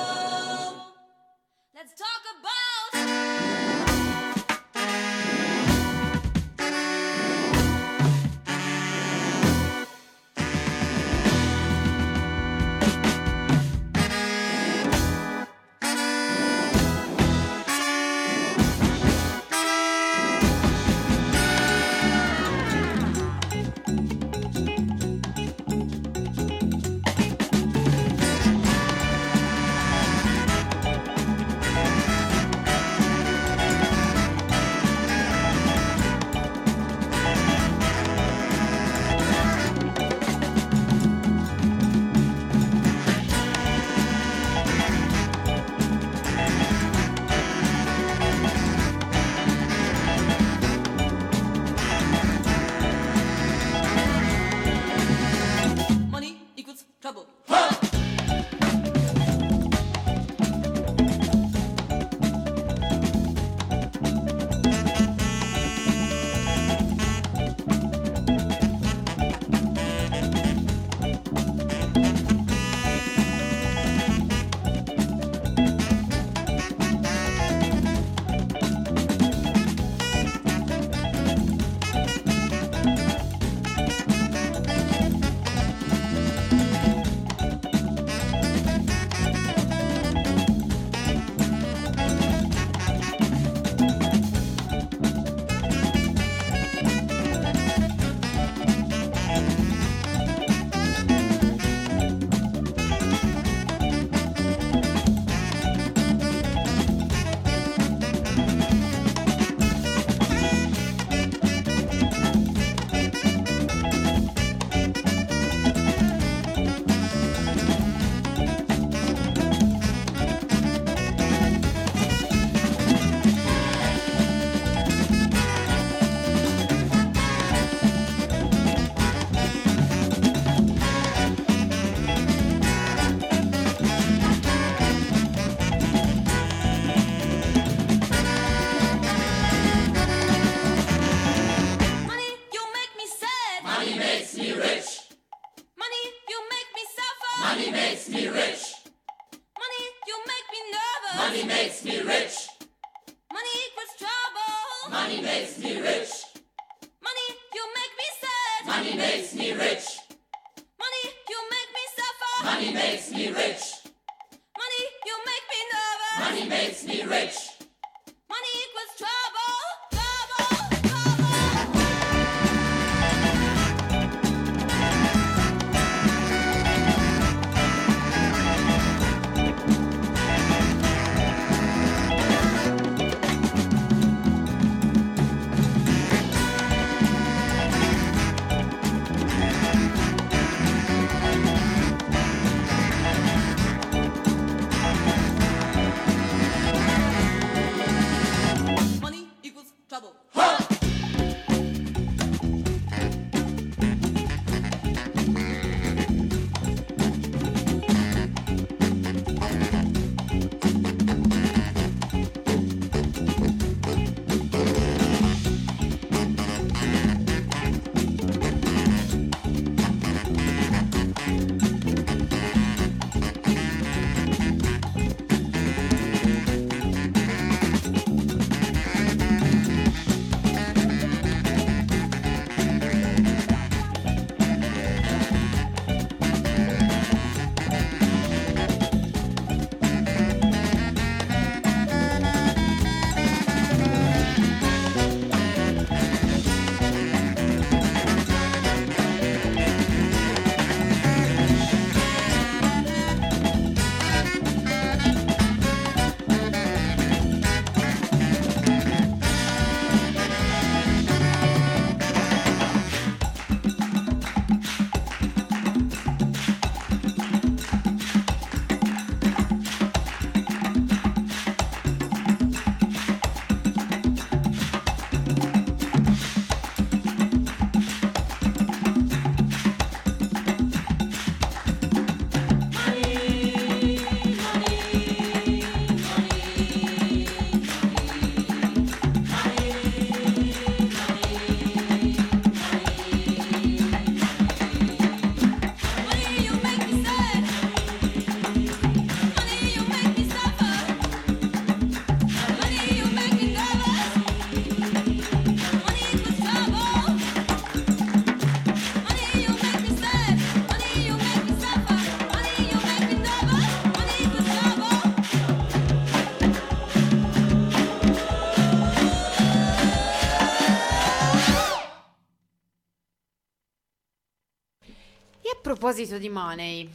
Proposito 325.92 326.16
di 326.16 326.30
money, 326.30 326.88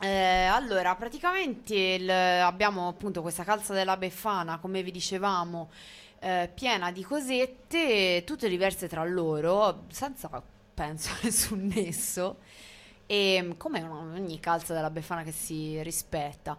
eh, 0.00 0.44
allora 0.44 0.94
praticamente 0.96 1.74
il- 1.74 2.10
abbiamo 2.10 2.88
appunto 2.88 3.22
questa 3.22 3.42
calza 3.42 3.72
della 3.72 3.96
Befana, 3.96 4.58
come 4.58 4.82
vi 4.82 4.90
dicevamo, 4.90 5.70
eh, 6.18 6.50
piena 6.52 6.92
di 6.92 7.02
cosette, 7.02 8.22
tutte 8.26 8.50
diverse 8.50 8.86
tra 8.86 9.02
loro, 9.04 9.84
senza, 9.88 10.28
penso, 10.74 11.08
nessun 11.24 11.70
nesso, 11.74 12.36
e 13.06 13.54
come 13.56 13.80
una- 13.80 14.14
ogni 14.14 14.38
calza 14.40 14.74
della 14.74 14.90
Befana 14.90 15.22
che 15.22 15.32
si 15.32 15.82
rispetta. 15.82 16.54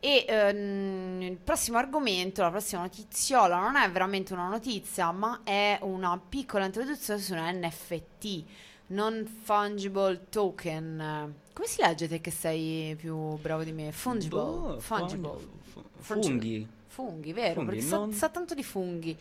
E 0.00 0.24
ehm, 0.28 1.20
il 1.22 1.38
prossimo 1.38 1.78
argomento, 1.78 2.40
la 2.42 2.50
prossima 2.50 2.82
notiziola, 2.82 3.58
non 3.58 3.74
è 3.74 3.90
veramente 3.90 4.32
una 4.32 4.46
notizia, 4.46 5.10
ma 5.10 5.40
è 5.42 5.76
una 5.82 6.16
piccola 6.28 6.66
introduzione 6.66 7.18
su 7.20 7.32
una 7.32 7.50
NFT, 7.50 8.44
Non 8.88 9.26
Fungible 9.42 10.26
Token. 10.30 11.34
Come 11.52 11.66
si 11.66 11.80
legge 11.82 12.08
te 12.08 12.20
che 12.20 12.30
sei 12.30 12.94
più 12.96 13.36
bravo 13.38 13.62
di 13.64 13.72
me? 13.72 13.92
Fungible. 13.92 14.38
Boh, 14.40 14.76
Fungible. 14.80 15.36
fu- 15.62 15.82
Fungible. 15.98 16.30
Funghi. 16.30 16.68
Funghi, 16.86 17.32
vero? 17.32 17.54
Funghi, 17.54 17.70
perché 17.70 17.84
sa, 17.86 17.96
non- 17.98 18.12
sa 18.12 18.28
tanto 18.28 18.54
di 18.54 18.62
funghi. 18.62 19.16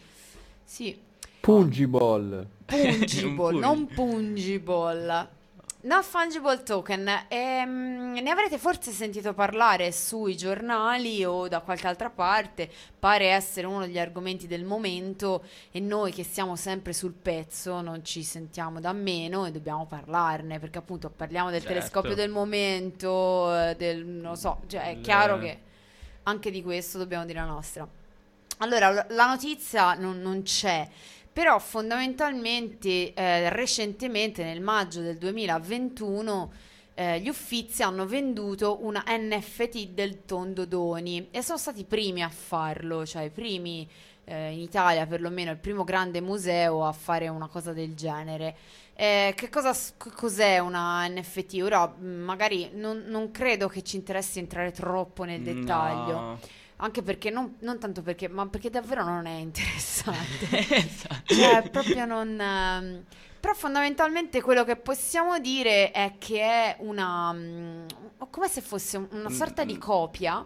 Sì. 0.63 0.97
Pungible. 1.39 2.47
Pungible, 2.65 3.53
Un 3.55 3.59
non 3.59 3.87
pungible. 3.87 5.29
Non 5.87 6.03
fungible 6.03 6.63
token. 6.63 7.09
Ehm, 7.29 8.19
ne 8.21 8.29
avrete 8.29 8.57
forse 8.57 8.91
sentito 8.91 9.33
parlare 9.33 9.93
sui 9.93 10.35
giornali 10.35 11.23
o 11.23 11.47
da 11.47 11.61
qualche 11.61 11.87
altra 11.87 12.09
parte. 12.09 12.69
Pare 12.99 13.27
essere 13.27 13.67
uno 13.67 13.85
degli 13.85 13.97
argomenti 13.97 14.47
del 14.47 14.65
momento 14.65 15.45
e 15.71 15.79
noi 15.79 16.11
che 16.11 16.25
siamo 16.25 16.57
sempre 16.57 16.91
sul 16.91 17.13
pezzo 17.13 17.79
non 17.79 18.03
ci 18.03 18.21
sentiamo 18.23 18.81
da 18.81 18.91
meno 18.91 19.45
e 19.45 19.51
dobbiamo 19.51 19.85
parlarne 19.85 20.59
perché 20.59 20.77
appunto 20.79 21.09
parliamo 21.09 21.51
del 21.51 21.61
Certo. 21.61 21.75
telescopio 21.75 22.15
del 22.15 22.31
momento, 22.31 23.57
eh, 23.57 23.75
del 23.77 24.05
non 24.05 24.35
so, 24.35 24.63
cioè 24.67 24.89
è 24.89 24.99
chiaro 24.99 25.39
che 25.39 25.61
anche 26.23 26.51
di 26.51 26.61
questo 26.63 26.97
dobbiamo 26.97 27.23
dire 27.23 27.39
la 27.39 27.45
nostra. 27.45 27.87
Allora, 28.57 29.05
la 29.07 29.27
notizia 29.27 29.93
non, 29.93 30.19
non 30.19 30.41
c'è, 30.41 30.85
però 31.37 31.59
fondamentalmente 31.59 33.13
eh, 33.13 33.49
recentemente, 33.51 34.43
nel 34.43 34.59
maggio 34.59 35.01
del 35.01 35.19
2021, 35.19 36.51
eh, 36.95 37.19
gli 37.19 37.29
Uffizi 37.29 37.83
hanno 37.83 38.07
venduto 38.07 38.83
una 38.83 39.03
NFT 39.07 39.89
del 39.89 40.25
Tondo 40.25 40.65
Doni 40.65 41.27
e 41.29 41.43
sono 41.43 41.59
stati 41.59 41.81
i 41.81 41.83
primi 41.83 42.23
a 42.23 42.29
farlo, 42.29 43.05
cioè 43.05 43.25
i 43.25 43.29
primi 43.29 43.87
eh, 44.23 44.49
in 44.49 44.61
Italia 44.61 45.05
perlomeno, 45.05 45.51
il 45.51 45.59
primo 45.59 45.83
grande 45.83 46.21
museo 46.21 46.83
a 46.83 46.91
fare 46.91 47.27
una 47.27 47.47
cosa 47.47 47.71
del 47.71 47.93
genere. 47.93 48.55
Eh, 48.95 49.33
che 49.35 49.49
cosa, 49.49 49.75
cos'è 50.15 50.57
una 50.57 51.07
NFT? 51.07 51.59
Ora, 51.61 51.85
mh, 51.85 52.03
magari 52.03 52.71
non, 52.73 53.03
non 53.05 53.29
credo 53.29 53.67
che 53.67 53.83
ci 53.83 53.95
interessi 53.95 54.39
entrare 54.39 54.71
troppo 54.71 55.23
nel 55.23 55.43
dettaglio. 55.43 56.19
No. 56.19 56.39
Anche 56.79 57.01
perché, 57.01 57.29
non, 57.31 57.55
non 57.61 57.79
tanto 57.79 58.01
perché, 58.03 58.27
ma 58.27 58.47
perché 58.47 58.69
davvero 58.69 59.03
non 59.03 59.25
è 59.25 59.31
interessante. 59.39 60.47
Esatto. 60.75 61.33
cioè, 61.33 61.67
proprio 61.71 62.05
non... 62.05 62.39
ehm, 62.39 63.03
però 63.39 63.53
fondamentalmente 63.53 64.41
quello 64.41 64.63
che 64.63 64.75
possiamo 64.75 65.39
dire 65.39 65.91
è 65.91 66.13
che 66.19 66.41
è 66.41 66.75
una... 66.79 67.33
mm, 67.33 67.85
come 68.29 68.47
se 68.47 68.61
fosse 68.61 68.97
un- 68.97 69.07
una 69.11 69.29
sorta 69.31 69.63
di 69.63 69.73
Mm. 69.75 69.79
copia, 69.79 70.45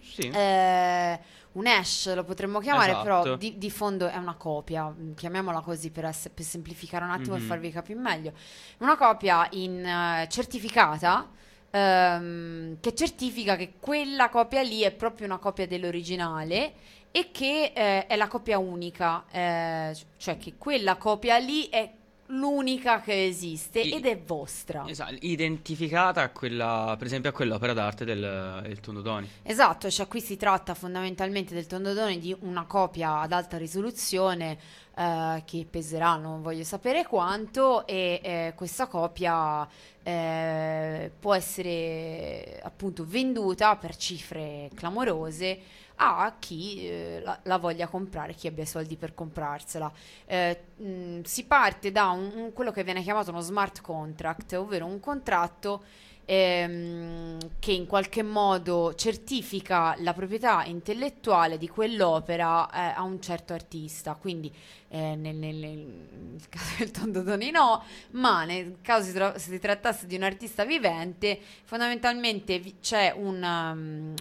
Sì. 0.00 0.28
eh, 0.28 1.20
un 1.52 1.66
hash 1.66 2.14
lo 2.14 2.24
potremmo 2.24 2.58
chiamare, 2.60 2.96
però 3.02 3.20
Esatto. 3.20 3.36
di, 3.36 3.58
di 3.58 3.70
fondo 3.70 4.06
è 4.08 4.16
una 4.16 4.34
copia, 4.34 4.88
mm, 4.88 5.12
chiamiamola 5.14 5.60
così 5.60 5.90
per, 5.90 6.06
ess- 6.06 6.30
per 6.30 6.44
semplificare 6.44 7.04
un 7.04 7.10
attimo 7.10 7.36
e 7.36 7.40
Mhm. 7.40 7.46
farvi 7.46 7.70
capire 7.70 7.98
meglio. 7.98 8.32
Una 8.78 8.96
copia 8.96 9.46
in, 9.52 9.84
eh, 9.84 10.26
certificata 10.30 11.28
ehm, 11.76 12.76
che 12.80 12.94
certifica 12.94 13.56
che 13.56 13.74
quella 13.78 14.28
copia 14.28 14.62
lì 14.62 14.80
è 14.80 14.92
proprio 14.92 15.26
una 15.26 15.38
copia 15.38 15.66
dell'originale 15.66 16.72
e 17.10 17.30
che 17.32 17.72
eh, 17.74 18.06
è 18.06 18.16
la 18.16 18.28
copia 18.28 18.58
unica, 18.58 19.24
eh, 19.30 19.96
cioè 20.16 20.36
che 20.36 20.54
quella 20.58 20.96
copia 20.96 21.38
lì 21.38 21.68
è 21.68 21.90
l'unica 22.30 23.00
che 23.00 23.26
esiste 23.26 23.80
I- 23.80 23.92
ed 23.92 24.06
è 24.06 24.18
vostra. 24.18 24.84
Esatto, 24.86 25.14
identificata 25.20 26.22
a 26.22 26.30
quella, 26.30 26.94
per 26.98 27.06
esempio 27.06 27.30
a 27.30 27.32
quell'opera 27.32 27.72
d'arte 27.72 28.04
del, 28.04 28.60
del 28.62 28.80
Tondodoni. 28.80 29.28
Esatto, 29.42 29.90
cioè 29.90 30.08
qui 30.08 30.20
si 30.20 30.36
tratta 30.36 30.74
fondamentalmente 30.74 31.54
del 31.54 31.66
tondodone 31.66 32.18
di 32.18 32.34
una 32.40 32.64
copia 32.64 33.20
ad 33.20 33.32
alta 33.32 33.56
risoluzione 33.56 34.58
eh, 34.96 35.42
che 35.44 35.66
peserà 35.68 36.16
non 36.16 36.42
voglio 36.42 36.64
sapere 36.64 37.04
quanto 37.06 37.86
e 37.86 38.20
eh, 38.22 38.52
questa 38.56 38.86
copia 38.86 39.66
eh, 40.02 41.10
può 41.18 41.34
essere 41.34 42.60
appunto 42.62 43.04
venduta 43.06 43.76
per 43.76 43.96
cifre 43.96 44.70
clamorose 44.74 45.60
a 45.98 46.34
chi 46.38 46.86
eh, 46.88 47.20
la, 47.24 47.38
la 47.44 47.56
voglia 47.58 47.86
comprare, 47.88 48.34
chi 48.34 48.46
abbia 48.48 48.66
soldi 48.66 48.96
per 48.96 49.14
comprarsela. 49.14 49.90
Eh, 50.26 50.60
mh, 50.76 51.20
si 51.22 51.44
parte 51.46 51.90
da 51.90 52.10
un- 52.10 52.30
un- 52.34 52.52
quello 52.52 52.70
che 52.70 52.84
viene 52.84 53.02
chiamato 53.02 53.30
uno 53.30 53.40
smart 53.40 53.80
contract, 53.80 54.52
ovvero 54.54 54.84
un 54.86 55.00
contratto 55.00 55.82
ehm, 56.26 57.38
che 57.58 57.72
in 57.72 57.86
qualche 57.86 58.22
modo 58.22 58.94
certifica 58.94 59.94
la 60.00 60.12
proprietà 60.12 60.64
intellettuale 60.64 61.56
di 61.56 61.68
quell'opera 61.68 62.68
eh, 62.70 62.94
a 62.96 63.02
un 63.02 63.20
certo 63.22 63.54
artista. 63.54 64.14
Quindi 64.14 64.52
eh, 64.88 65.14
nel, 65.16 65.34
nel- 65.36 65.56
nel 65.56 66.48
caso 66.48 66.74
del 66.78 66.90
Tondodoni 66.90 67.50
no, 67.50 67.82
ma 68.10 68.44
nel 68.44 68.78
caso 68.82 69.06
si, 69.06 69.12
tra- 69.12 69.38
si 69.38 69.58
trattasse 69.58 70.06
di 70.06 70.16
un 70.16 70.22
artista 70.22 70.64
vivente, 70.64 71.38
fondamentalmente 71.64 72.58
vi- 72.58 72.76
c'è 72.80 73.12
un, 73.16 73.42
um, 73.42 74.14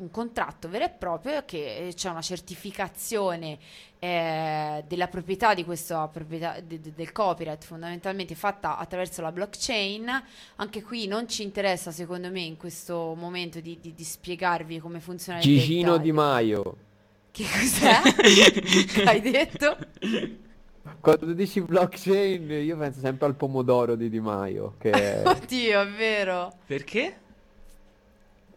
un 0.00 0.10
contratto 0.10 0.68
vero 0.68 0.84
e 0.86 0.90
proprio 0.90 1.44
che 1.44 1.88
eh, 1.88 1.94
c'è 1.94 2.08
una 2.10 2.22
certificazione 2.22 3.58
eh, 4.04 4.82
della 4.88 5.06
proprietà 5.06 5.54
di 5.54 5.64
questa 5.64 6.08
proprietà 6.08 6.58
de- 6.58 6.80
de- 6.80 6.92
del 6.92 7.12
copyright 7.12 7.62
fondamentalmente 7.64 8.34
fatta 8.34 8.76
attraverso 8.76 9.22
la 9.22 9.30
blockchain 9.30 10.22
anche 10.56 10.82
qui 10.82 11.06
non 11.06 11.28
ci 11.28 11.44
interessa 11.44 11.92
secondo 11.92 12.28
me 12.28 12.40
in 12.40 12.56
questo 12.56 13.14
momento 13.16 13.60
di, 13.60 13.78
di- 13.80 13.94
di 13.94 14.02
spiegarvi 14.02 14.80
come 14.80 14.98
funziona 14.98 15.38
il 15.38 15.44
Gigino. 15.44 15.98
Di 15.98 16.10
Maio. 16.10 16.76
che 17.30 17.44
cos'è? 17.44 19.04
hai 19.06 19.20
detto? 19.20 19.76
Quando 21.00 21.32
dici 21.32 21.60
blockchain 21.60 22.50
io 22.50 22.76
penso 22.76 22.98
sempre 22.98 23.26
al 23.26 23.36
pomodoro 23.36 23.94
di 23.94 24.10
Di 24.10 24.18
Maio, 24.18 24.74
che 24.78 24.90
oddio 25.24 25.80
è 25.80 25.88
vero 25.90 26.52
Perché? 26.66 27.18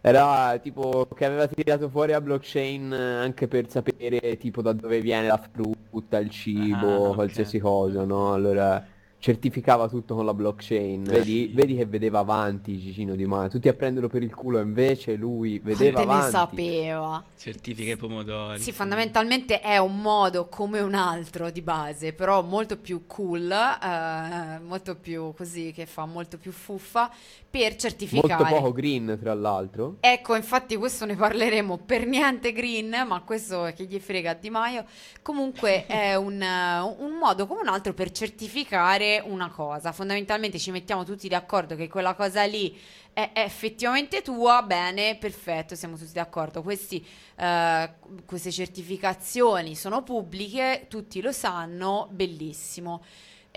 Era 0.08 0.58
tipo 0.60 1.08
che 1.16 1.26
aveva 1.26 1.48
tirato 1.48 1.90
fuori 1.90 2.12
la 2.12 2.22
blockchain 2.22 2.94
eh, 2.94 2.98
anche 3.16 3.48
per 3.48 3.70
sapere 3.70 4.38
tipo 4.38 4.62
da 4.62 4.72
dove 4.74 5.02
viene 5.02 5.28
la 5.28 5.38
frutta, 5.38 6.20
il 6.20 6.30
cibo, 6.30 7.12
Ah, 7.12 7.12
ok. 7.12 7.16
qualsiasi 7.16 7.60
cosa, 7.60 8.04
no? 8.06 8.34
Allora 8.34 8.86
certificava 9.26 9.90
tutto 9.90 10.14
con 10.14 10.24
la 10.24 10.36
blockchain. 10.36 11.02
Vedi, 11.02 11.50
vedi 11.52 11.76
che 11.76 11.88
vedeva 11.88 12.20
avanti 12.20 12.78
Gigino 12.78 13.16
Di 13.16 13.26
Maio, 13.26 13.50
tutti 13.50 13.68
a 13.68 13.74
prenderlo 13.74 14.08
per 14.08 14.22
il 14.22 14.32
culo, 14.32 14.60
invece 14.60 15.16
lui 15.16 15.58
vedeva 15.58 16.04
quante 16.04 16.14
ne 16.14 16.14
avanti. 16.14 16.32
sapeva 16.32 17.24
Certifica 17.36 17.92
i 17.94 17.98
pomodori. 17.98 18.60
Sì, 18.60 18.72
fondamentalmente 18.72 19.62
è 19.62 19.78
un 19.78 20.00
modo 20.00 20.48
come 20.48 20.80
un 20.80 20.94
altro 20.94 21.50
di 21.50 21.62
base, 21.64 22.14
però 22.14 22.44
molto 22.44 22.78
più 22.78 23.06
cool, 23.08 23.52
eh, 23.52 24.60
molto 24.64 24.96
più 24.96 25.34
così, 25.36 25.72
che 25.72 25.88
fa 25.88 26.06
molto 26.06 26.38
più 26.38 26.52
fuffa, 26.52 27.10
per 27.50 27.78
certificare. 27.78 28.44
Molto 28.44 28.56
poco 28.56 28.74
green, 28.74 29.18
tra 29.20 29.34
l'altro. 29.34 29.96
Ecco, 30.02 30.36
infatti 30.36 30.76
questo 30.76 31.06
ne 31.06 31.16
parleremo 31.16 31.78
per 31.86 32.06
niente 32.06 32.52
green, 32.52 33.06
ma 33.08 33.22
questo 33.22 33.72
che 33.76 33.86
gli 33.86 33.98
frega 34.00 34.32
a 34.32 34.34
Di 34.34 34.50
Maio. 34.50 34.86
Comunque 35.22 35.86
è 35.88 36.16
un, 36.16 36.42
eh, 36.42 36.80
un 36.80 37.14
modo 37.18 37.48
come 37.48 37.62
un 37.62 37.70
altro 37.70 37.94
per 37.94 38.12
certificare 38.12 39.15
una 39.24 39.50
cosa. 39.50 39.92
Fondamentalmente 39.92 40.58
ci 40.60 40.72
mettiamo 40.72 41.04
tutti 41.04 41.28
d'accordo 41.28 41.76
che 41.76 41.88
quella 41.88 42.14
cosa 42.14 42.44
lì 42.44 42.78
è, 43.14 43.32
effettivamente 43.34 44.22
tua, 44.22 44.62
bene, 44.62 45.18
perfetto, 45.18 45.76
siamo 45.76 45.98
tutti 45.98 46.14
d'accordo. 46.14 46.62
Questi, 46.62 47.06
eh, 47.36 47.94
queste 48.26 48.52
certificazioni 48.52 49.76
sono 49.76 50.04
pubbliche, 50.04 50.88
tutti 50.90 51.22
lo 51.22 51.32
sanno, 51.32 52.08
bellissimo. 52.12 53.04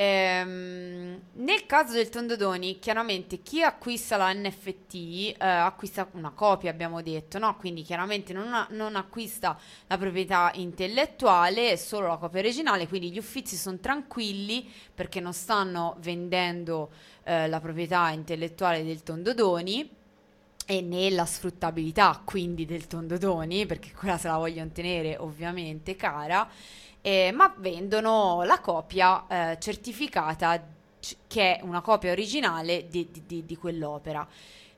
Ehm, 0.01 1.21
nel 1.33 1.67
caso 1.67 1.95
del 1.95 2.09
Tondodoni, 2.09 2.79
chiaramente 2.79 3.43
chi 3.43 3.65
acquista 3.65 4.17
la 4.17 4.33
NFT 4.33 4.95
eh, 4.95 5.35
acquista 5.39 6.07
una 6.13 6.31
copia, 6.31 6.71
abbiamo 6.71 7.03
detto, 7.03 7.41
no? 7.41 7.57
Quindi 7.57 7.83
chiaramente 7.83 8.33
non, 8.33 8.53
ha- 8.55 8.69
non 8.71 8.95
acquista 8.95 9.59
la 9.89 9.99
proprietà 9.99 10.53
intellettuale, 10.55 11.77
solo 11.77 12.07
la 12.07 12.17
copia 12.17 12.39
originale, 12.39 12.87
quindi 12.87 13.11
gli 13.11 13.19
uffizi 13.19 13.57
sono 13.57 13.79
tranquilli 13.79 14.71
perché 14.95 15.19
non 15.19 15.33
stanno 15.33 15.97
vendendo 15.99 16.91
eh, 17.25 17.49
la 17.49 17.59
proprietà 17.59 18.11
intellettuale 18.11 18.85
del 18.85 19.03
Tondodoni 19.03 19.97
e 20.65 20.81
nella 20.81 21.25
sfruttabilità 21.27 22.23
quindi 22.25 22.67
del 22.67 22.87
Tondodoni, 22.87 23.67
perché 23.67 23.91
quella 23.93 24.17
se 24.17 24.29
la 24.29 24.37
vogliono 24.37 24.71
tenere 24.71 25.17
ovviamente 25.19 25.97
cara, 25.97 26.49
eh, 27.03 27.31
ma 27.33 27.53
vendono 27.59 28.43
la 28.45 28.61
copia 28.61 29.27
eh, 29.53 29.59
certificata 29.61 30.63
c- 31.01 31.17
che 31.27 31.57
è 31.59 31.63
una 31.63 31.81
copia 31.81 32.11
originale 32.13 32.87
di, 32.89 33.09
di- 33.11 33.23
di- 33.27 33.45
di 33.47 33.57
quell'opera. 33.57 34.27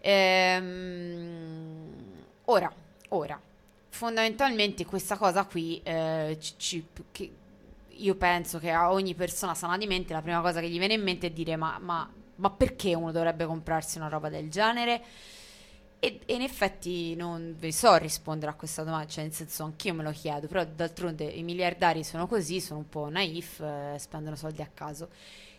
Ehm, 0.01 1.95
ora, 2.47 2.73
ora, 3.11 3.41
fondamentalmente 3.91 4.85
questa 4.85 5.17
cosa 5.17 5.45
qui, 5.45 5.81
eh, 5.83 6.37
ci- 6.41 6.55
ci- 6.57 6.87
che 7.13 7.31
io 7.89 8.15
penso 8.15 8.59
che 8.59 8.71
a 8.71 8.93
ogni 8.93 9.15
persona 9.15 9.55
sana 9.55 9.77
di 9.77 9.87
mente 9.87 10.13
la 10.13 10.23
prima 10.23 10.41
cosa 10.41 10.61
che 10.61 10.69
gli 10.69 10.79
viene 10.79 10.95
in 10.95 11.03
mente 11.03 11.27
è 11.29 11.31
dire 11.31 11.57
ma, 11.57 11.79
ma- 11.81 12.09
ma 12.37 12.51
perché 12.51 12.95
uno 12.95 13.13
dovrebbe 13.13 13.45
comprarsi 13.45 13.99
una 13.99 14.09
roba 14.09 14.29
del 14.31 14.49
genere? 14.51 15.03
E, 16.03 16.21
e 16.25 16.35
in 16.35 16.41
effetti 16.41 17.15
non 17.15 17.55
vi 17.59 17.73
so 17.73 17.95
rispondere 17.97 18.51
a 18.51 18.55
questa 18.55 18.83
domanda, 18.85 19.07
cioè 19.07 19.25
nel 19.25 19.35
senso 19.35 19.65
anch'io 19.65 19.93
me 19.93 20.03
lo 20.03 20.11
chiedo, 20.13 20.47
però 20.47 20.65
d'altronde 20.65 21.25
i 21.25 21.43
miliardari 21.43 22.03
sono 22.05 22.27
così, 22.27 22.59
sono 22.61 22.79
un 22.79 22.89
po' 22.89 23.11
naif, 23.11 23.61
eh, 23.61 23.97
spendono 23.99 24.35
soldi 24.35 24.63
a 24.63 24.71
caso. 24.73 25.11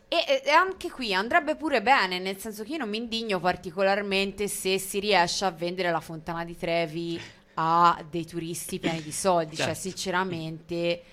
E, 0.08 0.42
e- 0.44 0.50
anche 0.50 0.90
qui 0.90 1.14
andrebbe 1.14 1.56
pure 1.56 1.82
bene, 1.84 2.18
nel 2.20 2.38
senso 2.38 2.64
che 2.64 2.72
io 2.72 2.80
non 2.80 2.90
mi 2.90 2.98
indigno 2.98 3.40
particolarmente 3.40 4.48
se 4.48 4.80
si 4.80 5.00
riesce 5.00 5.46
a 5.46 5.52
vendere 5.52 5.92
la 5.92 6.02
fontana 6.02 6.44
di 6.44 6.58
Trevi 6.58 7.22
a 7.56 8.04
dei 8.10 8.26
turisti 8.26 8.80
pieni 8.80 9.04
di 9.04 9.12
soldi, 9.12 9.56
cioè 9.56 9.66
Certo. 9.68 9.82
sinceramente 9.82 11.04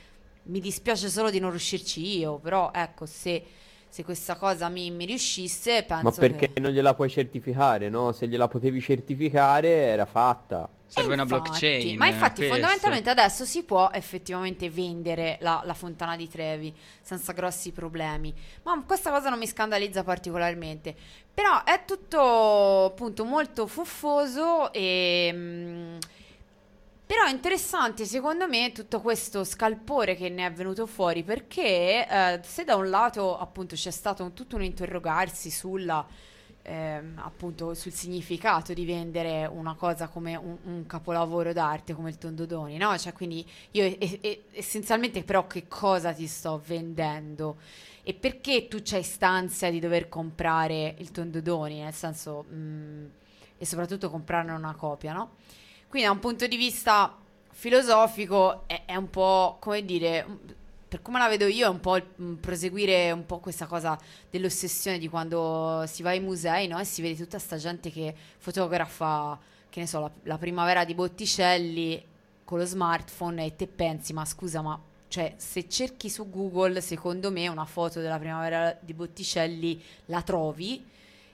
mi 0.44 0.60
dispiace 0.60 1.10
solo 1.10 1.30
di 1.30 1.38
non 1.38 1.50
riuscirci 1.50 2.18
io, 2.18 2.38
però 2.38 2.70
ecco 2.72 3.04
se, 3.04 3.44
se 3.88 4.04
questa 4.04 4.36
cosa 4.36 4.68
mi, 4.68 4.90
mi 4.90 5.04
riuscisse 5.04 5.82
penso 5.82 6.04
Ma 6.04 6.10
perché 6.12 6.52
che... 6.52 6.60
non 6.60 6.72
gliela 6.72 6.94
puoi 6.94 7.08
certificare, 7.08 7.88
no? 7.88 8.12
Se 8.12 8.26
gliela 8.28 8.48
potevi 8.48 8.80
certificare 8.80 9.68
era 9.68 10.06
fatta. 10.06 10.68
Serve 10.86 11.10
E 11.10 11.12
una 11.14 11.22
infatti, 11.22 11.42
blockchain. 11.50 11.96
Ma 11.98 12.06
infatti 12.06 12.36
questo. 12.36 12.54
fondamentalmente 12.54 13.10
adesso 13.10 13.44
si 13.44 13.62
può 13.62 13.90
effettivamente 13.92 14.70
vendere 14.70 15.36
la, 15.40 15.60
la 15.64 15.74
fontana 15.74 16.16
di 16.16 16.28
Trevi 16.28 16.74
senza 17.02 17.32
grossi 17.32 17.72
problemi. 17.72 18.32
Ma 18.62 18.82
questa 18.86 19.10
cosa 19.10 19.28
non 19.28 19.38
mi 19.38 19.46
scandalizza 19.46 20.02
particolarmente. 20.02 20.94
Però 21.32 21.62
è 21.64 21.82
tutto 21.84 22.86
appunto 22.86 23.24
molto 23.24 23.66
fuffoso 23.66 24.72
e... 24.72 25.30
mm, 25.32 25.96
però 27.08 27.24
è 27.24 27.30
interessante 27.30 28.04
secondo 28.04 28.46
me 28.46 28.70
tutto 28.72 29.00
questo 29.00 29.42
scalpore 29.42 30.14
che 30.14 30.28
ne 30.28 30.44
è 30.46 30.52
venuto 30.52 30.86
fuori 30.86 31.22
perché 31.22 32.06
eh, 32.06 32.40
se 32.44 32.64
da 32.64 32.76
un 32.76 32.90
lato 32.90 33.38
appunto 33.38 33.74
c'è 33.74 33.90
stato 33.90 34.22
un- 34.24 34.34
tutto 34.34 34.56
un 34.56 34.62
interrogarsi 34.62 35.50
sulla 35.50 36.06
ehm, 36.62 37.18
appunto 37.24 37.72
sul 37.74 37.92
significato 37.92 38.74
di 38.74 38.84
vendere 38.84 39.46
una 39.46 39.74
cosa 39.74 40.08
come 40.08 40.36
un, 40.36 40.56
un 40.64 40.86
capolavoro 40.86 41.52
d'arte 41.54 41.94
come 41.94 42.10
il 42.10 42.18
Tondodoni, 42.18 42.76
no? 42.76 42.96
Cioè, 42.98 43.12
quindi 43.14 43.46
io 43.72 43.84
e- 43.84 44.18
e- 44.20 44.42
essenzialmente 44.52 45.22
però 45.24 45.46
che 45.46 45.66
cosa 45.68 46.12
ti 46.12 46.26
sto 46.26 46.60
vendendo? 46.66 47.56
E 48.02 48.14
perché 48.14 48.68
tu 48.68 48.80
c'hai 48.82 49.02
stanza 49.02 49.70
di 49.70 49.80
dover 49.80 50.08
comprare 50.10 50.94
il 50.98 51.10
Tondodoni, 51.10 51.80
nel 51.80 51.94
senso, 51.94 52.44
mm, 52.52 53.06
e 53.58 53.66
soprattutto 53.66 54.10
comprarne 54.10 54.52
una 54.52 54.74
copia, 54.74 55.12
no? 55.12 55.36
Quindi 55.88 56.06
da 56.06 56.12
un 56.12 56.20
punto 56.20 56.46
di 56.46 56.56
vista 56.56 57.16
filosofico 57.50 58.64
è, 58.66 58.82
è 58.84 58.94
un 58.96 59.10
po', 59.10 59.56
come 59.58 59.84
dire, 59.84 60.26
per 60.88 61.02
come 61.02 61.18
la 61.18 61.28
vedo 61.28 61.46
io 61.46 61.66
è 61.66 61.68
un 61.68 61.80
po' 61.80 61.96
il- 61.96 62.06
mm, 62.20 62.34
proseguire 62.36 63.10
un 63.10 63.26
po' 63.26 63.38
questa 63.38 63.66
cosa 63.66 63.98
dell'ossessione 64.30 64.98
di 64.98 65.08
quando 65.08 65.84
si 65.86 66.02
va 66.02 66.10
ai 66.10 66.20
musei, 66.20 66.66
no? 66.68 66.78
E 66.78 66.84
si 66.84 67.02
vede 67.02 67.16
tutta 67.16 67.38
sta 67.38 67.56
gente 67.56 67.90
che 67.90 68.14
fotografa, 68.38 69.38
che 69.70 69.80
ne 69.80 69.86
so, 69.86 70.00
la, 70.00 70.10
la 70.24 70.38
primavera 70.38 70.84
di 70.84 70.94
Botticelli 70.94 72.02
con 72.44 72.58
lo 72.58 72.64
smartphone 72.64 73.44
e 73.44 73.56
te 73.56 73.66
pensi, 73.66 74.12
ma 74.12 74.24
scusa, 74.24 74.62
ma 74.62 74.78
cioè 75.08 75.34
se 75.36 75.68
cerchi 75.68 76.10
su 76.10 76.28
Google, 76.30 76.80
secondo 76.82 77.30
me 77.30 77.48
una 77.48 77.64
foto 77.64 78.00
della 78.00 78.18
primavera 78.18 78.76
di 78.80 78.92
Botticelli 78.94 79.82
la 80.06 80.22
trovi 80.22 80.84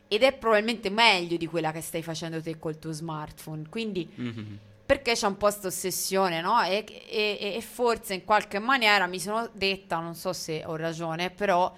ed 0.09 0.23
è 0.23 0.33
probabilmente 0.33 0.91
meglio 0.91 1.37
di 1.37 1.47
quella 1.47 1.73
che 1.73 1.81
stai 1.81 2.03
facendo 2.03 2.41
te 2.43 2.59
col 2.59 2.79
tuo 2.79 2.93
smartphone. 2.93 3.65
Quindi 3.69 4.09
Mhm. 4.15 4.59
perché 4.87 5.13
c'è 5.15 5.27
un 5.27 5.37
po' 5.37 5.47
questa 5.47 5.69
ossessione, 5.69 6.41
no? 6.41 6.63
E, 6.63 6.85
e- 7.09 7.55
e 7.57 7.61
forse 7.63 8.15
in 8.15 8.25
qualche 8.25 8.59
maniera 8.59 9.07
mi 9.07 9.19
sono 9.19 9.49
detta, 9.53 9.99
non 9.99 10.15
so 10.15 10.33
se 10.33 10.63
ho 10.65 10.77
ragione, 10.77 11.31
però 11.31 11.73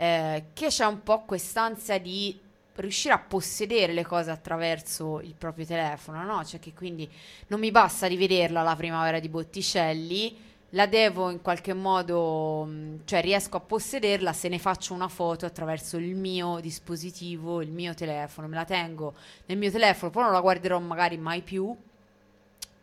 eh, 0.00 0.44
che 0.52 0.66
c'è 0.68 0.84
un 0.86 1.02
po' 1.02 1.22
quest'ansia 1.24 1.98
di 1.98 2.38
riuscire 2.76 3.14
a 3.14 3.18
possedere 3.18 3.92
le 3.92 4.04
cose 4.04 4.30
attraverso 4.30 5.18
il 5.20 5.34
proprio 5.36 5.64
telefono, 5.66 6.22
no? 6.22 6.44
Cioè 6.44 6.60
che 6.60 6.72
quindi 6.74 7.08
non 7.48 7.58
mi 7.58 7.72
basta 7.72 8.06
rivederla 8.06 8.62
la 8.62 8.76
primavera 8.76 9.18
di 9.18 9.28
Botticelli, 9.28 10.36
la 10.72 10.86
devo 10.86 11.30
in 11.30 11.40
qualche 11.40 11.72
modo, 11.72 12.64
mh, 12.64 13.00
cioè 13.04 13.22
riesco 13.22 13.56
a 13.56 13.60
possederla 13.60 14.32
se 14.32 14.48
ne 14.48 14.58
faccio 14.58 14.92
una 14.92 15.08
foto 15.08 15.46
attraverso 15.46 15.96
il 15.96 16.14
mio 16.14 16.58
dispositivo, 16.60 17.62
il 17.62 17.70
mio 17.70 17.94
telefono, 17.94 18.48
me 18.48 18.56
la 18.56 18.64
tengo 18.64 19.14
nel 19.46 19.56
mio 19.56 19.70
telefono, 19.70 20.10
poi 20.10 20.24
non 20.24 20.32
la 20.32 20.40
guarderò 20.40 20.78
magari 20.78 21.16
mai 21.16 21.40
più, 21.42 21.74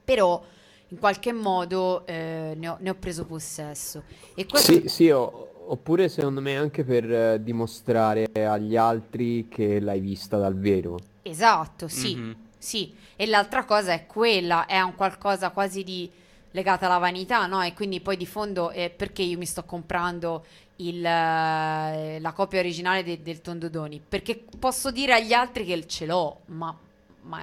però 0.04 0.44
in 0.90 1.00
qualche 1.00 1.34
modo 1.34 2.06
eh, 2.06 2.54
ne, 2.56 2.68
ho, 2.68 2.78
ne 2.80 2.90
ho 2.90 2.96
preso 2.96 3.26
possesso. 3.26 4.04
E 4.36 4.46
questo 4.46 4.72
Sì, 4.72 4.88
sì, 4.88 5.10
o- 5.10 5.52
oppure 5.68 6.10
secondo 6.10 6.42
me 6.42 6.56
anche 6.58 6.84
per 6.84 7.12
eh, 7.12 7.44
dimostrare 7.44 8.30
agli 8.34 8.76
altri 8.76 9.48
che 9.48 9.80
l'hai 9.80 10.00
vista 10.00 10.38
dal 10.38 10.56
vero. 10.58 10.98
Esatto, 11.24 11.88
sì, 11.88 12.16
Mhm. 12.16 12.36
sì. 12.58 12.96
E 13.16 13.26
l'altra 13.26 13.64
cosa 13.66 13.94
è 13.94 14.06
quella, 14.06 14.66
è 14.66 14.80
un 14.82 14.94
qualcosa 14.96 15.50
quasi 15.50 15.84
di 15.84 16.12
legata 16.56 16.88
alla 16.88 16.98
vanità, 16.98 17.46
no? 17.46 17.62
E 17.62 17.74
quindi 17.74 18.00
poi 18.02 18.18
di 18.18 18.26
fondo 18.26 18.72
eh, 18.72 18.90
perché 18.90 19.22
io 19.22 19.38
mi 19.38 19.46
sto 19.46 19.64
comprando 19.66 20.46
il, 20.78 21.06
eh, 21.06 22.20
la 22.20 22.32
copia 22.34 22.60
originale 22.60 23.04
de- 23.04 23.22
del 23.22 23.42
Tondodoni? 23.42 24.02
Perché 24.08 24.44
posso 24.60 24.92
dire 24.92 25.14
agli 25.14 25.34
altri 25.34 25.66
che 25.66 25.86
ce 25.88 26.06
l'ho, 26.06 26.42
ma, 26.48 26.76
ma 27.22 27.42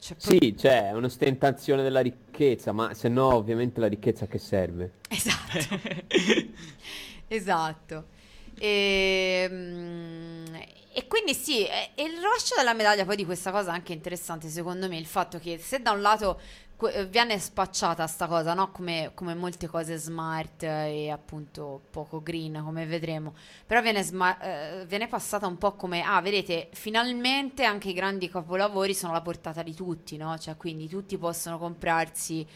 cioè, 0.00 0.16
pro- 0.16 0.36
Sì, 0.40 0.56
cioè, 0.56 0.88
è 0.88 0.92
un'ostentazione 0.92 1.82
della 1.82 2.00
ricchezza, 2.00 2.72
ma 2.72 2.94
se 2.94 3.08
no 3.08 3.34
ovviamente 3.34 3.80
la 3.80 3.88
ricchezza 3.88 4.24
a 4.24 4.28
che 4.28 4.38
serve? 4.38 4.92
Esatto. 5.08 5.80
Esatto. 7.28 8.06
Ehm, 8.58 10.44
E, 10.94 11.06
quindi 11.06 11.32
sì, 11.34 11.64
e, 11.66 11.92
e 11.94 12.02
il 12.02 12.20
rovescio 12.20 12.54
della 12.54 12.74
medaglia 12.74 13.06
poi 13.06 13.16
di 13.16 13.24
questa 13.24 13.50
cosa 13.50 13.70
è 13.70 13.74
anche 13.74 13.94
interessante 13.94 14.48
secondo 14.48 14.88
me, 14.88 14.98
il 14.98 15.06
fatto 15.06 15.38
che 15.38 15.56
se 15.58 15.80
da 15.80 15.90
un 15.92 16.02
lato 16.02 16.38
eh, 16.38 16.42
viene 17.08 17.38
spacciata 17.38 18.06
sta 18.06 18.26
cosa, 18.26 18.54
no? 18.54 18.70
Come, 18.70 19.10
come 19.14 19.34
molte 19.34 19.66
cose 19.66 19.96
smart 19.96 20.62
e 20.62 21.10
appunto 21.10 21.80
poco 21.90 22.22
green, 22.22 22.62
come 22.64 22.86
vedremo, 22.86 23.34
però 23.66 23.80
viene, 23.82 24.02
sma- 24.02 24.38
eh, 24.40 24.86
viene 24.86 25.08
passata 25.08 25.46
un 25.46 25.58
po' 25.58 25.72
come, 25.74 26.02
ah, 26.02 26.20
vedete, 26.20 26.68
finalmente 26.72 27.64
anche 27.64 27.88
i 27.90 27.92
grandi 27.92 28.28
capolavori 28.28 28.94
sono 28.94 29.12
alla 29.12 29.22
portata 29.22 29.62
di 29.62 29.74
tutti, 29.74 30.16
no? 30.16 30.36
Cioè, 30.38 30.56
quindi 30.56 30.88
tutti 30.88 31.16
possono 31.18 31.58
comprarsi 31.58 32.46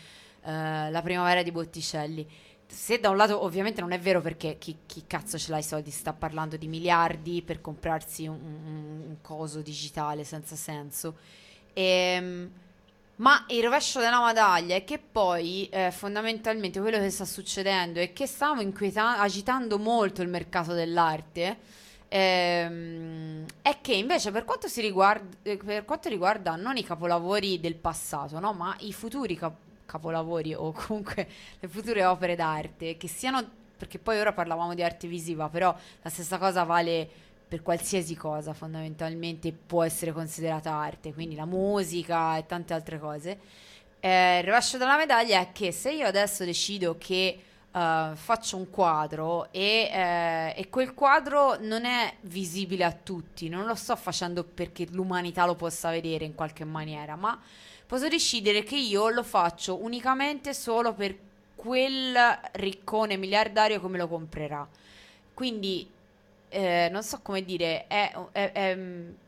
eh, 0.44 0.90
la 0.90 1.02
primavera 1.02 1.42
di 1.42 1.50
Botticelli. 1.52 2.26
Se 2.68 2.98
da 2.98 3.10
un 3.10 3.16
lato 3.16 3.44
ovviamente 3.44 3.80
non 3.80 3.92
è 3.92 3.98
vero 4.00 4.20
perché 4.20 4.58
chi, 4.58 4.78
chi 4.86 5.04
cazzo 5.06 5.38
ce 5.38 5.50
l'ha 5.52 5.58
i 5.58 5.62
soldi 5.62 5.90
sta 5.90 6.12
parlando 6.12 6.56
di 6.56 6.66
miliardi 6.66 7.42
per 7.42 7.60
comprarsi 7.60 8.26
un, 8.26 8.34
un- 8.40 9.02
un 9.08 9.16
coso 9.22 9.60
digitale 9.62 10.24
senza 10.24 10.56
senso. 10.56 11.16
Ehm, 11.72 12.50
ma 13.16 13.44
il 13.48 13.62
rovescio 13.62 13.98
della 14.00 14.22
medaglia 14.24 14.74
è 14.74 14.84
che 14.84 14.98
poi 14.98 15.68
eh, 15.70 15.90
fondamentalmente 15.90 16.80
quello 16.80 16.98
che 16.98 17.10
sta 17.10 17.24
succedendo 17.24 17.98
è 17.98 18.12
che 18.12 18.26
stiamo 18.26 18.60
agitando 19.18 19.78
molto 19.78 20.22
il 20.22 20.28
mercato 20.28 20.72
dell'arte. 20.74 21.58
ehm, 22.08 23.44
è 23.62 23.78
che 23.80 23.94
invece 23.94 24.30
per 24.30 24.44
quanto, 24.44 24.68
riguarda, 24.76 25.36
eh, 25.42 25.56
per 25.56 25.84
quanto 25.84 26.08
riguarda 26.08 26.54
non 26.56 26.76
i 26.76 26.84
capolavori 26.84 27.58
del 27.60 27.74
passato, 27.74 28.38
no, 28.38 28.52
ma 28.52 28.76
i 28.80 28.92
futuri 28.92 29.36
cap- 29.36 29.56
capolavori 29.86 30.54
o 30.54 30.72
comunque 30.72 31.28
le 31.60 31.68
future 31.68 32.04
opere 32.04 32.36
d'arte, 32.36 32.96
che 32.96 33.08
siano, 33.08 33.44
perché 33.76 33.98
poi 33.98 34.18
ora 34.20 34.32
parlavamo 34.32 34.74
di 34.74 34.82
arte 34.82 35.08
visiva, 35.08 35.48
però 35.48 35.74
la 36.02 36.10
stessa 36.10 36.38
cosa 36.38 36.64
vale 36.64 37.08
per 37.48 37.62
qualsiasi 37.62 38.16
cosa 38.16 38.52
fondamentalmente 38.52 39.52
può 39.52 39.84
essere 39.84 40.12
considerata 40.12 40.72
arte, 40.72 41.12
quindi 41.12 41.36
la 41.36 41.44
musica 41.44 42.36
e 42.36 42.46
tante 42.46 42.74
altre 42.74 42.98
cose. 42.98 43.38
Eh, 44.00 44.38
il 44.38 44.44
rovescio 44.44 44.78
della 44.78 44.96
medaglia 44.96 45.40
è 45.40 45.52
che 45.52 45.72
se 45.72 45.92
io 45.92 46.06
adesso 46.06 46.44
decido 46.44 46.96
che 46.98 47.40
eh, 47.70 48.10
faccio 48.14 48.56
un 48.56 48.68
quadro 48.70 49.52
e, 49.52 49.88
eh, 49.92 50.54
e 50.56 50.68
quel 50.70 50.94
quadro 50.94 51.56
non 51.60 51.84
è 51.84 52.14
visibile 52.22 52.84
a 52.84 52.92
tutti, 52.92 53.48
non 53.48 53.64
lo 53.64 53.74
sto 53.74 53.94
facendo 53.96 54.42
perché 54.42 54.86
l'umanità 54.90 55.46
lo 55.46 55.54
possa 55.54 55.90
vedere 55.90 56.24
in 56.24 56.34
qualche 56.34 56.64
maniera, 56.64 57.16
ma 57.16 57.40
posso 57.86 58.08
decidere 58.08 58.64
che 58.64 58.76
io 58.76 59.08
lo 59.08 59.22
faccio 59.22 59.82
unicamente 59.82 60.52
solo 60.52 60.94
per 60.94 61.16
quel 61.54 62.16
riccone 62.52 63.16
miliardario 63.16 63.80
che 63.80 63.88
me 63.88 63.98
lo 63.98 64.08
comprerà. 64.08 64.66
Quindi 65.32 65.88
eh, 66.48 66.88
non 66.90 67.02
so 67.02 67.20
come 67.22 67.42
dire, 67.44 67.86
è, 67.86 68.12
è- 68.32 68.52
è- 68.52 68.78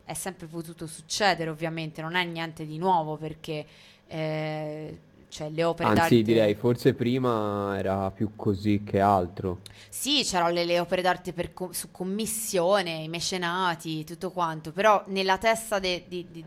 è 0.05 0.15
sempre 0.15 0.47
potuto 0.47 0.87
succedere 0.87 1.51
ovviamente, 1.51 2.01
non 2.03 2.15
è 2.15 2.25
niente 2.25 2.65
di 2.67 2.79
nuovo 2.79 3.17
perché 3.17 3.67
eh, 4.07 4.99
cioè 5.29 5.51
le 5.51 5.65
opere 5.65 5.91
Anzi, 5.91 5.93
d'arte... 5.93 6.23
direi, 6.23 6.55
forse 6.55 6.95
prima 6.95 7.77
era 7.79 8.11
più 8.13 8.37
così 8.37 8.83
che 8.85 9.01
altro. 9.01 9.61
Sì, 9.89 10.23
c'erano 10.25 10.51
le, 10.51 10.65
le 10.65 10.81
opere 10.81 11.03
d'arte 11.03 11.33
per 11.33 11.53
su 11.71 11.91
commissione, 11.91 13.03
i 13.03 13.09
mecenati, 13.09 14.05
tutto 14.05 14.31
quanto, 14.31 14.73
però 14.73 15.03
nella 15.09 15.39
testa 15.39 15.79
de- 15.79 16.05
di- 16.09 16.27
di- 16.31 16.45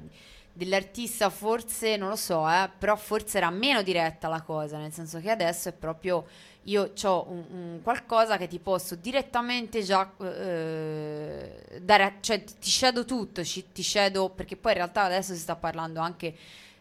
dell'artista 0.54 1.30
forse, 1.30 1.98
non 1.98 2.10
lo 2.10 2.16
so, 2.16 2.48
eh, 2.50 2.70
però 2.78 2.96
forse 2.96 3.38
era 3.38 3.50
meno 3.50 3.82
diretta 3.82 4.28
la 4.28 4.42
cosa, 4.42 4.78
nel 4.78 4.92
senso 4.92 5.20
che 5.20 5.30
adesso 5.30 5.70
è 5.70 5.74
proprio 5.74 6.26
io 6.66 6.92
ho 7.04 7.26
un, 7.30 7.44
un 7.52 7.80
qualcosa 7.82 8.38
che 8.38 8.48
ti 8.48 8.60
posso 8.60 8.96
direttamente 8.96 9.82
già 9.84 10.10
eh, 10.20 11.80
dare, 11.82 12.04
a- 12.04 12.14
cioè 12.20 12.44
ti 12.44 12.70
cedo 12.70 13.04
tutto, 13.06 13.44
ci- 13.44 13.72
ti 13.72 13.82
cedo, 13.84 14.30
perché 14.30 14.56
poi 14.56 14.72
in 14.74 14.78
realtà 14.78 15.04
adesso 15.04 15.34
si 15.34 15.40
sta 15.40 15.56
parlando 15.56 16.00
anche 16.00 16.36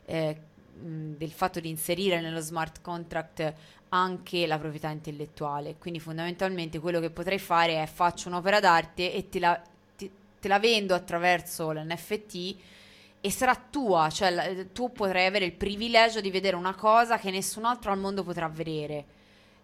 eh, 0.06 0.36
del 0.72 1.30
fatto 1.32 1.60
di 1.60 1.68
inserire 1.68 2.20
nello 2.20 2.40
smart 2.40 2.80
contract 2.80 3.52
anche 3.90 4.46
la 4.46 4.58
proprietà 4.58 4.88
intellettuale. 4.90 5.76
Quindi 5.78 5.98
fondamentalmente 6.00 6.78
quello 6.78 7.00
che 7.00 7.10
potrei 7.10 7.38
fare 7.38 7.82
è 7.82 7.86
faccio 7.86 8.28
un'opera 8.28 8.60
d'arte 8.60 9.12
e 9.12 9.28
te 9.28 9.38
la, 9.40 9.60
ti- 9.96 10.10
te 10.40 10.48
la 10.48 10.58
vendo 10.58 10.94
attraverso 10.94 11.72
l'NFT 11.72 12.54
e 13.20 13.30
sarà 13.30 13.54
tua, 13.70 14.08
cioè 14.10 14.30
la- 14.30 14.64
tu 14.72 14.92
potrai 14.92 15.26
avere 15.26 15.44
il 15.44 15.52
privilegio 15.52 16.20
di 16.20 16.30
vedere 16.30 16.56
una 16.56 16.74
cosa 16.74 17.18
che 17.18 17.30
nessun 17.30 17.64
altro 17.64 17.92
al 17.92 17.98
mondo 17.98 18.22
potrà 18.24 18.48
vedere. 18.48 19.04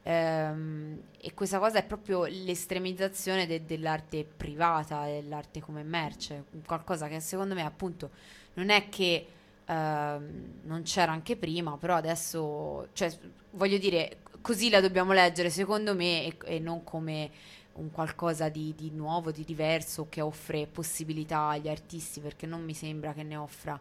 Ehm, 0.08 1.00
e 1.20 1.34
questa 1.34 1.58
cosa 1.58 1.78
è 1.78 1.84
proprio 1.84 2.26
l'estremizzazione 2.26 3.46
de- 3.46 3.64
dell'arte 3.64 4.24
privata, 4.24 5.04
dell'arte 5.06 5.60
come 5.60 5.82
merce, 5.82 6.44
qualcosa 6.64 7.08
che 7.08 7.18
secondo 7.20 7.54
me 7.54 7.64
appunto 7.64 8.10
non 8.54 8.70
è 8.70 8.88
che 8.88 9.26
ehm, 9.66 10.60
non 10.62 10.82
c'era 10.82 11.10
anche 11.12 11.36
prima, 11.36 11.76
però 11.76 11.96
adesso, 11.96 12.88
cioè, 12.92 13.12
voglio 13.52 13.78
dire, 13.78 14.18
così 14.40 14.70
la 14.70 14.80
dobbiamo 14.80 15.12
leggere 15.12 15.50
secondo 15.50 15.94
me 15.94 16.24
e, 16.26 16.36
e 16.44 16.58
non 16.60 16.84
come 16.84 17.30
un 17.74 17.90
qualcosa 17.90 18.48
di, 18.48 18.74
di 18.76 18.90
nuovo, 18.92 19.30
di 19.32 19.44
diverso 19.44 20.06
che 20.08 20.20
offre 20.20 20.66
possibilità 20.68 21.48
agli 21.48 21.68
artisti, 21.68 22.20
perché 22.20 22.46
non 22.46 22.62
mi 22.64 22.74
sembra 22.74 23.12
che 23.12 23.22
ne 23.24 23.36
offra 23.36 23.78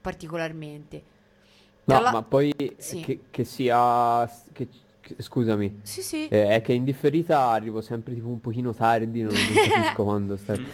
particolarmente. 0.00 1.02
No, 1.86 2.00
la- 2.00 2.10
ma 2.10 2.22
poi 2.22 2.52
Sì. 2.78 3.00
che, 3.00 3.20
che 3.30 3.44
sia... 3.44 4.28
che- 4.52 4.68
scusami, 5.18 5.80
Sì, 5.82 6.02
sì. 6.02 6.28
eh, 6.28 6.48
è 6.48 6.60
che 6.62 6.72
in 6.72 6.84
differita 6.84 7.48
arrivo 7.48 7.80
sempre 7.80 8.14
tipo 8.14 8.28
un 8.28 8.40
pochino 8.40 8.74
tardi, 8.74 9.22
non, 9.22 9.32
non 9.32 9.54
capisco 9.54 10.02
quando 10.04 10.36
stai... 10.36 10.64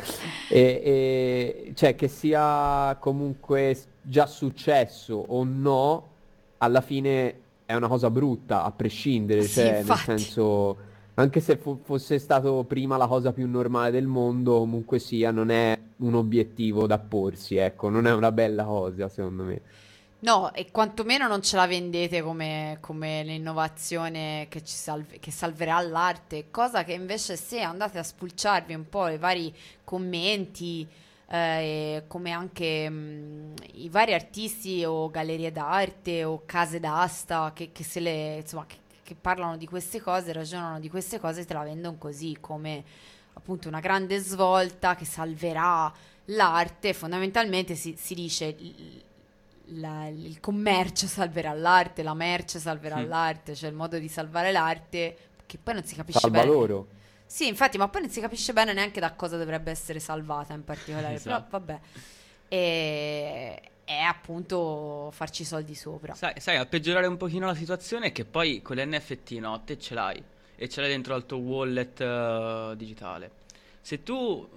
E, 0.48 0.58
e- 0.84 1.72
cioè 1.74 1.94
che 1.94 2.08
sia 2.08 2.96
comunque 3.00 3.76
già 4.02 4.26
successo 4.26 5.14
o 5.28 5.44
no, 5.44 6.08
alla 6.58 6.80
fine 6.80 7.34
è 7.66 7.74
una 7.74 7.88
cosa 7.88 8.10
brutta, 8.10 8.62
a 8.64 8.70
prescindere, 8.70 9.42
Sì, 9.42 9.54
cioè 9.54 9.70
nel 9.70 9.78
infatti. 9.80 10.02
senso, 10.04 10.76
anche 11.14 11.40
se 11.40 11.56
fo- 11.56 11.78
fosse 11.82 12.18
stato 12.18 12.64
prima 12.66 12.96
la 12.96 13.06
cosa 13.06 13.32
più 13.32 13.48
normale 13.48 13.90
del 13.90 14.06
mondo, 14.06 14.58
comunque 14.58 14.98
sia, 14.98 15.30
non 15.30 15.50
è 15.50 15.78
un 15.98 16.14
obiettivo 16.14 16.86
da 16.86 16.98
porsi, 16.98 17.56
ecco, 17.56 17.88
non 17.88 18.06
è 18.06 18.12
una 18.12 18.32
bella 18.32 18.64
cosa, 18.64 19.08
secondo 19.08 19.44
me. 19.44 19.60
No, 20.24 20.54
e 20.54 20.70
quantomeno 20.70 21.28
non 21.28 21.42
ce 21.42 21.54
la 21.56 21.66
vendete 21.66 22.22
come, 22.22 22.78
come 22.80 23.22
l'innovazione 23.24 24.46
che, 24.48 24.62
salve- 24.64 25.18
che 25.18 25.30
salverà 25.30 25.78
l'arte, 25.82 26.50
cosa 26.50 26.82
che 26.82 26.94
invece 26.94 27.36
se 27.36 27.60
andate 27.60 27.98
a 27.98 28.02
spulciarvi 28.02 28.72
un 28.72 28.88
po' 28.88 29.08
i 29.08 29.18
vari 29.18 29.54
commenti, 29.84 30.88
eh, 31.28 32.04
come 32.06 32.30
anche 32.30 32.88
mh, 32.88 33.54
i 33.74 33.90
vari 33.90 34.14
artisti 34.14 34.82
o 34.82 35.10
gallerie 35.10 35.52
d'arte 35.52 36.24
o 36.24 36.44
case 36.46 36.80
d'asta 36.80 37.52
che, 37.54 37.70
che 37.70 38.00
le, 38.00 38.36
insomma, 38.36 38.64
che, 39.02 39.14
parlano 39.20 39.58
di 39.58 39.66
queste 39.66 40.00
cose, 40.00 40.32
ragionano 40.32 40.80
di 40.80 40.88
queste 40.88 41.20
cose, 41.20 41.44
te 41.44 41.52
la 41.52 41.64
vendono 41.64 41.98
così, 41.98 42.38
come 42.40 42.82
appunto 43.34 43.68
una 43.68 43.80
grande 43.80 44.18
svolta 44.20 44.94
che 44.94 45.04
salverà 45.04 45.92
l'arte, 46.26 46.94
fondamentalmente 46.94 47.74
si, 47.74 47.94
si 47.98 48.14
dice 48.14 48.56
la- 49.68 50.06
il 50.08 50.40
commercio 50.40 51.06
salverà 51.06 51.52
l'arte, 51.52 52.02
la 52.02 52.14
merce 52.14 52.58
salverà 52.58 52.98
Mm. 53.00 53.08
l'arte, 53.08 53.54
cioè 53.54 53.70
il 53.70 53.76
modo 53.76 53.98
di 53.98 54.08
salvare 54.08 54.52
l'arte 54.52 55.16
che 55.46 55.58
poi 55.62 55.74
non 55.74 55.84
si 55.84 55.94
capisce 55.94 56.20
Salva 56.20 56.40
bene. 56.40 56.50
loro. 56.52 56.86
Sì, 57.26 57.48
infatti, 57.48 57.78
ma 57.78 57.88
poi 57.88 58.02
non 58.02 58.10
si 58.10 58.20
capisce 58.20 58.52
bene 58.52 58.72
neanche 58.72 59.00
da 59.00 59.12
cosa 59.14 59.36
dovrebbe 59.36 59.70
essere 59.70 59.98
salvata 59.98 60.52
in 60.54 60.62
particolare, 60.64 61.18
però 61.20 61.36
Esatto. 61.36 61.46
vabbè. 61.50 61.80
E, 62.48 63.60
è 63.84 64.00
appunto 64.00 65.10
farci 65.12 65.44
soldi 65.44 65.74
sopra. 65.74 66.14
Sai, 66.14 66.34
sai, 66.40 66.56
a 66.56 66.64
peggiorare 66.66 67.06
un 67.06 67.16
pochino 67.16 67.46
la 67.46 67.54
situazione 67.54 68.06
è 68.06 68.12
che 68.12 68.24
poi 68.24 68.62
con 68.62 68.76
l'NFT, 68.76 69.32
no, 69.32 69.60
te 69.64 69.78
ce 69.78 69.94
l'hai 69.94 70.22
e 70.56 70.68
ce 70.68 70.80
l'hai 70.80 70.90
dentro 70.90 71.14
al 71.14 71.26
tuo 71.26 71.38
wallet 71.38 72.00
eh, 72.00 72.74
digitale. 72.76 73.30
Se 73.80 74.02
tu 74.02 74.48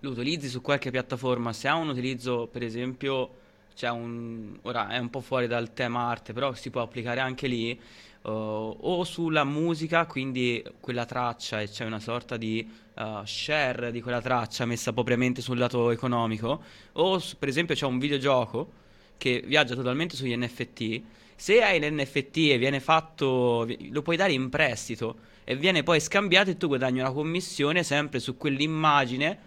lo 0.00 0.10
utilizzi 0.10 0.48
su 0.48 0.60
qualche 0.60 0.90
piattaforma, 0.90 1.52
se 1.52 1.68
ha 1.68 1.74
un 1.76 1.88
utilizzo, 1.88 2.48
per 2.50 2.62
esempio, 2.62 3.40
c'è 3.74 3.88
un... 3.90 4.58
ora 4.62 4.88
è 4.88 4.98
un 4.98 5.10
po' 5.10 5.20
fuori 5.20 5.46
dal 5.46 5.72
tema 5.72 6.08
arte, 6.08 6.32
però 6.32 6.52
si 6.54 6.70
può 6.70 6.82
applicare 6.82 7.20
anche 7.20 7.46
lì, 7.46 7.70
eh, 7.70 7.78
o 8.22 9.04
sulla 9.04 9.44
musica, 9.44 10.06
quindi 10.06 10.62
quella 10.80 11.04
traccia 11.04 11.60
e 11.60 11.68
c'è 11.68 11.84
una 11.84 12.00
sorta 12.00 12.36
di 12.36 12.68
eh, 12.94 13.20
share 13.24 13.90
di 13.90 14.00
quella 14.00 14.20
traccia 14.20 14.64
messa 14.64 14.92
propriamente 14.92 15.40
sul 15.40 15.58
lato 15.58 15.90
economico, 15.90 16.62
o 16.92 17.18
su- 17.18 17.36
per 17.38 17.48
esempio 17.48 17.74
c'è 17.74 17.86
un 17.86 17.98
videogioco 17.98 18.80
che 19.18 19.42
viaggia 19.46 19.74
totalmente 19.74 20.16
sugli 20.16 20.36
NFT. 20.36 21.02
Se 21.36 21.62
hai 21.62 21.80
l'NFT 21.80 22.36
e 22.50 22.58
viene 22.58 22.80
fatto, 22.80 23.66
lo 23.90 24.02
puoi 24.02 24.16
dare 24.16 24.32
in 24.32 24.48
prestito 24.48 25.30
e 25.44 25.56
viene 25.56 25.82
poi 25.82 26.00
scambiato 26.00 26.50
e 26.50 26.56
tu 26.56 26.68
guadagni 26.68 27.00
una 27.00 27.10
commissione 27.10 27.82
sempre 27.82 28.20
su 28.20 28.36
quell'immagine, 28.36 29.38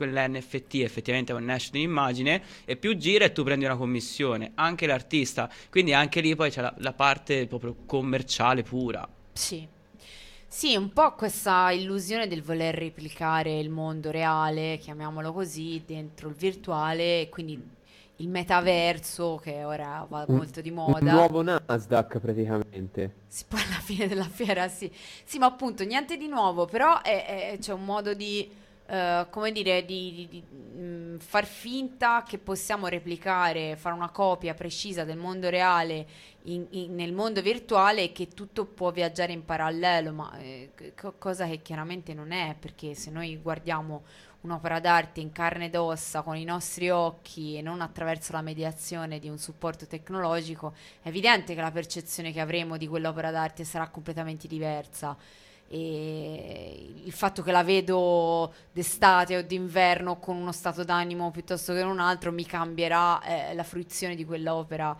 quell'NFT 0.00 0.74
effettivamente 0.76 1.32
è 1.32 1.34
un 1.36 1.48
hash 1.48 1.70
di 1.70 1.78
un'immagine, 1.84 2.42
e 2.64 2.76
più 2.76 2.96
gira 2.96 3.24
e 3.26 3.32
tu 3.32 3.42
prendi 3.44 3.64
una 3.66 3.76
commissione, 3.76 4.52
anche 4.54 4.86
l'artista. 4.86 5.50
Quindi 5.70 5.92
anche 5.92 6.20
lì 6.20 6.34
poi 6.34 6.50
c'è 6.50 6.62
la, 6.62 6.72
la 6.78 6.92
parte 6.92 7.46
proprio 7.46 7.76
commerciale 7.86 8.62
pura. 8.62 9.06
Sì. 9.32 9.66
Sì, 10.48 10.74
un 10.76 10.92
po' 10.92 11.14
questa 11.14 11.70
illusione 11.70 12.26
del 12.26 12.42
voler 12.42 12.74
replicare 12.74 13.58
il 13.58 13.70
mondo 13.70 14.10
reale, 14.10 14.78
chiamiamolo 14.78 15.32
così, 15.32 15.82
dentro 15.86 16.28
il 16.28 16.34
virtuale, 16.34 17.20
e 17.22 17.28
quindi 17.28 17.60
il 18.16 18.28
metaverso 18.28 19.38
che 19.42 19.64
ora 19.64 20.04
va 20.08 20.26
Un, 20.26 20.34
molto 20.36 20.60
di 20.60 20.70
un 20.70 20.74
moda. 20.74 21.12
nuovo 21.12 21.42
Nasdaq 21.42 22.18
praticamente. 22.18 23.14
Sì, 23.28 23.44
poi 23.46 23.60
alla 23.62 23.80
fine 23.80 24.08
della 24.08 24.28
fiera, 24.28 24.66
sì. 24.68 24.90
Sì, 25.24 25.38
ma 25.38 25.46
appunto, 25.46 25.84
niente 25.84 26.16
di 26.16 26.26
nuovo, 26.26 26.64
però 26.66 27.00
è- 27.00 27.52
è- 27.52 27.58
c'è 27.60 27.72
un 27.72 27.84
modo 27.84 28.12
di, 28.12 28.50
eh, 28.90 29.26
come 29.30 29.52
dire, 29.52 29.84
di, 29.84 30.12
di- 30.14 30.28
di, 30.28 30.44
mm, 30.52 31.16
far 31.18 31.46
finta 31.46 32.22
che 32.26 32.38
possiamo 32.38 32.88
replicare, 32.88 33.76
fare 33.76 33.94
una 33.94 34.10
copia 34.10 34.54
precisa 34.54 35.04
del 35.04 35.16
mondo 35.16 35.48
reale 35.48 36.06
in- 36.44 36.66
in- 36.70 36.94
nel 36.94 37.12
mondo 37.12 37.40
virtuale 37.42 38.02
e 38.04 38.12
che 38.12 38.28
tutto 38.28 38.64
può 38.66 38.90
viaggiare 38.90 39.32
in 39.32 39.44
parallelo, 39.44 40.12
ma 40.12 40.36
eh, 40.38 40.70
co- 40.96 41.14
cosa 41.18 41.46
che 41.46 41.62
chiaramente 41.62 42.14
non 42.14 42.32
è, 42.32 42.56
perché 42.58 42.94
se 42.94 43.10
noi 43.10 43.36
guardiamo 43.36 44.02
un'opera 44.42 44.80
d'arte 44.80 45.20
in 45.20 45.32
carne 45.32 45.66
ed 45.66 45.76
ossa 45.76 46.22
con 46.22 46.36
i 46.36 46.44
nostri 46.44 46.88
occhi 46.90 47.56
e 47.58 47.62
non 47.62 47.82
attraverso 47.82 48.32
la 48.32 48.40
mediazione 48.40 49.18
di 49.18 49.28
un 49.28 49.38
supporto 49.38 49.86
tecnologico, 49.86 50.74
è 51.02 51.08
evidente 51.08 51.54
che 51.54 51.60
la 51.60 51.70
percezione 51.70 52.32
che 52.32 52.40
avremo 52.40 52.76
di 52.78 52.88
quell'opera 52.88 53.30
d'arte 53.30 53.64
sarà 53.64 53.88
completamente 53.88 54.48
diversa. 54.48 55.16
E 55.72 56.94
il 57.04 57.12
fatto 57.12 57.42
che 57.42 57.52
la 57.52 57.62
vedo 57.62 58.52
d'estate 58.72 59.36
o 59.36 59.42
d'inverno 59.42 60.18
con 60.18 60.36
uno 60.36 60.50
stato 60.50 60.82
d'animo 60.82 61.30
piuttosto 61.30 61.72
che 61.72 61.82
un 61.82 62.00
altro 62.00 62.32
mi 62.32 62.44
cambierà 62.44 63.22
eh, 63.22 63.54
la 63.54 63.62
fruizione 63.62 64.16
di 64.16 64.24
quell'opera 64.24 64.96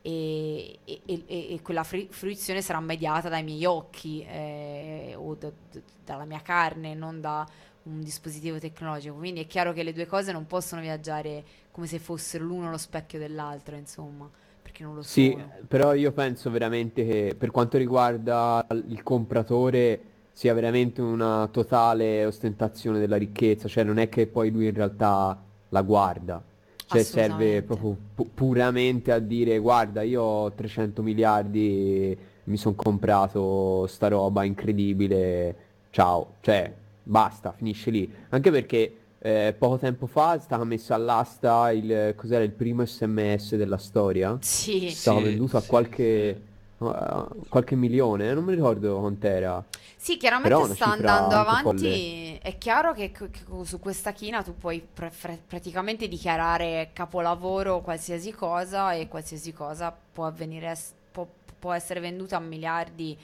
e, 0.00 0.78
e- 0.84 1.00
e- 1.06 1.24
e 1.26 1.60
quella 1.62 1.84
fri- 1.84 2.08
fruizione 2.10 2.62
sarà 2.62 2.80
mediata 2.80 3.28
dai 3.28 3.42
miei 3.42 3.64
occhi 3.66 4.22
eh, 4.26 5.14
o 5.16 5.34
da- 5.34 5.52
da- 5.70 5.80
dalla 6.04 6.24
mia 6.24 6.40
carne, 6.42 6.94
non 6.94 7.20
da 7.20 7.46
un 7.84 8.00
dispositivo 8.02 8.58
tecnologico. 8.58 9.14
Quindi 9.16 9.40
è 9.42 9.46
chiaro 9.46 9.72
che 9.74 9.82
le 9.82 9.92
due 9.92 10.06
cose 10.06 10.32
non 10.32 10.46
possono 10.46 10.80
viaggiare 10.80 11.44
come 11.70 11.86
se 11.86 11.98
fossero 11.98 12.44
l'uno 12.44 12.70
lo 12.70 12.78
specchio 12.78 13.18
dell'altro, 13.18 13.76
insomma, 13.76 14.30
perché 14.62 14.82
non 14.82 14.94
lo 14.94 15.02
Sì, 15.02 15.30
sono. 15.32 15.50
però 15.68 15.94
io 15.94 16.12
penso 16.12 16.50
veramente 16.50 17.04
che 17.06 17.34
per 17.38 17.50
quanto 17.50 17.76
riguarda 17.78 18.66
il 18.88 19.02
compratore 19.02 20.00
sia 20.36 20.52
veramente 20.52 21.00
una 21.00 21.48
totale 21.50 22.26
ostentazione 22.26 22.98
della 22.98 23.16
ricchezza, 23.16 23.68
cioè 23.68 23.84
non 23.84 23.98
è 23.98 24.08
che 24.08 24.26
poi 24.26 24.50
lui 24.50 24.66
in 24.66 24.74
realtà 24.74 25.40
la 25.68 25.82
guarda, 25.82 26.42
cioè 26.86 27.02
serve 27.04 27.62
proprio 27.62 27.96
pu- 28.14 28.30
puramente 28.34 29.12
a 29.12 29.20
dire 29.20 29.58
guarda 29.58 30.02
io 30.02 30.22
ho 30.22 30.52
300 30.52 31.02
miliardi, 31.02 32.18
mi 32.44 32.56
sono 32.56 32.74
comprato 32.74 33.86
sta 33.86 34.08
roba 34.08 34.42
incredibile, 34.42 35.56
ciao, 35.90 36.34
cioè 36.40 36.72
basta, 37.02 37.52
finisce 37.52 37.90
lì, 37.90 38.12
anche 38.30 38.50
perché 38.50 38.96
eh, 39.20 39.54
poco 39.56 39.78
tempo 39.78 40.06
fa 40.06 40.34
è 40.34 40.40
stata 40.40 40.64
messa 40.64 40.96
all'asta 40.96 41.70
il, 41.70 42.12
cos'era 42.16 42.42
il 42.42 42.50
primo 42.50 42.84
sms 42.84 43.54
della 43.54 43.78
storia? 43.78 44.36
Sì. 44.40 44.88
Stava 44.90 45.20
Sì, 45.20 45.24
venduto 45.24 45.56
a 45.56 45.60
sì. 45.60 45.66
qualche, 45.68 46.40
a 46.78 47.26
qualche 47.48 47.76
milione, 47.76 48.34
non 48.34 48.44
mi 48.44 48.54
ricordo 48.54 48.98
quant'era. 48.98 49.64
Sì, 50.04 50.18
chiaramente 50.18 50.66
sta 50.66 50.88
andando 50.88 51.34
avanti. 51.34 52.36
È 52.36 52.58
chiaro 52.58 52.92
che, 52.92 53.10
che 53.10 53.30
su 53.62 53.78
questa 53.78 54.12
china 54.12 54.42
tu 54.42 54.54
puoi 54.54 54.80
pr- 54.82 55.10
fr- 55.10 55.38
praticamente 55.46 56.08
dichiarare 56.08 56.90
capolavoro 56.92 57.80
qualsiasi 57.80 58.30
cosa 58.30 58.92
e 58.92 59.08
qualsiasi 59.08 59.54
cosa 59.54 59.90
può 60.12 60.26
avvenire, 60.26 60.76
può, 61.10 61.26
può 61.58 61.72
essere 61.72 62.00
venduta 62.00 62.36
a 62.36 62.40
miliardi 62.40 63.16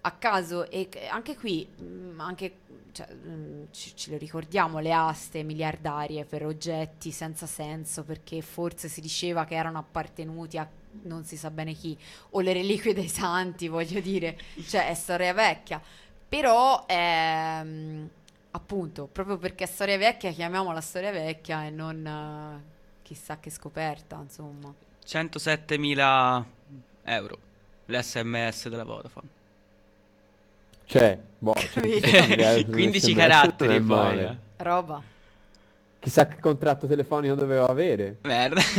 a 0.00 0.10
caso. 0.12 0.70
E 0.70 0.88
che- 0.88 1.06
anche 1.06 1.36
qui, 1.36 1.66
mh, 1.66 2.18
anche, 2.18 2.52
cioè, 2.92 3.12
mh, 3.12 3.66
ci, 3.72 3.94
ce 3.94 4.10
lo 4.12 4.16
ricordiamo, 4.16 4.78
le 4.78 4.94
aste 4.94 5.42
miliardarie 5.42 6.24
per 6.24 6.46
oggetti 6.46 7.10
senza 7.10 7.44
senso 7.44 8.04
perché 8.04 8.40
forse 8.40 8.88
si 8.88 9.02
diceva 9.02 9.44
che 9.44 9.54
erano 9.54 9.76
appartenuti 9.78 10.56
a 10.56 10.66
non 11.02 11.24
si 11.24 11.36
sa 11.36 11.50
bene 11.50 11.74
chi, 11.74 11.96
o 12.30 12.40
le 12.40 12.54
reliquie 12.54 12.94
dei 12.94 13.08
santi, 13.08 13.68
voglio 13.68 14.00
dire, 14.00 14.38
cioè 14.66 14.88
è 14.88 14.94
storia 14.94 15.34
vecchia. 15.34 15.80
Però, 16.28 16.84
ehm, 16.88 18.08
appunto, 18.50 19.06
proprio 19.10 19.36
perché 19.38 19.64
è 19.64 19.66
storia 19.66 19.96
vecchia, 19.96 20.30
chiamiamola 20.32 20.80
storia 20.80 21.12
vecchia 21.12 21.64
e 21.64 21.70
non 21.70 22.04
eh, 22.06 22.62
chissà 23.02 23.38
che 23.38 23.50
scoperta, 23.50 24.16
insomma. 24.20 24.72
107.000 25.06 26.44
euro 27.04 27.38
l'SMS 27.86 28.68
della 28.68 28.84
Vodafone. 28.84 29.28
Cioè, 30.86 31.18
boh? 31.38 31.52
170.000 31.54 32.70
15 32.70 33.00
SMS 33.00 33.14
caratteri 33.16 33.80
poi. 33.80 34.18
eh. 34.20 34.36
Roba. 34.58 35.02
Chissà 36.00 36.26
che 36.28 36.38
contratto 36.40 36.86
telefonico 36.86 37.34
doveva 37.34 37.68
avere. 37.68 38.18
Merda. 38.22 38.60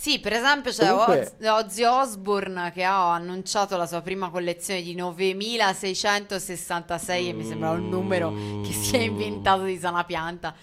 Sì, 0.00 0.18
per 0.18 0.32
esempio 0.32 0.70
c'è 0.70 0.88
Comunque- 0.88 1.34
Oz- 1.42 1.46
Ozzy 1.46 1.84
Osbourne 1.84 2.72
che 2.72 2.84
ha 2.84 3.12
annunciato 3.12 3.76
la 3.76 3.84
sua 3.84 4.00
prima 4.00 4.30
collezione 4.30 4.80
di 4.80 4.94
9666 4.94 7.28
e 7.28 7.32
mi 7.34 7.44
sembra 7.44 7.72
un 7.72 7.86
numero 7.86 8.32
che 8.64 8.72
si 8.72 8.96
è 8.96 9.00
inventato 9.00 9.64
di 9.64 9.76
sana 9.78 10.02
pianta. 10.04 10.54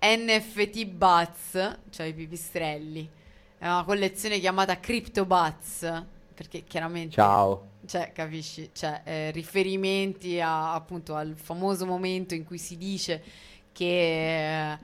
NFT 0.00 0.84
Bats, 0.86 1.78
cioè 1.90 2.06
i 2.06 2.14
pipistrelli. 2.14 3.10
È 3.58 3.66
una 3.66 3.82
collezione 3.82 4.38
chiamata 4.38 4.78
Crypto 4.78 5.24
Bats, 5.24 6.04
perché 6.32 6.62
chiaramente 6.62 7.16
Ciao. 7.16 7.70
cioè, 7.86 8.12
capisci? 8.12 8.70
Cioè, 8.72 9.00
eh, 9.02 9.30
riferimenti 9.32 10.40
a- 10.40 10.72
appunto 10.72 11.16
al 11.16 11.34
famoso 11.36 11.84
momento 11.84 12.34
in 12.34 12.44
cui 12.44 12.58
si 12.58 12.76
dice 12.76 13.20
che 13.72 14.70
eh, 14.72 14.78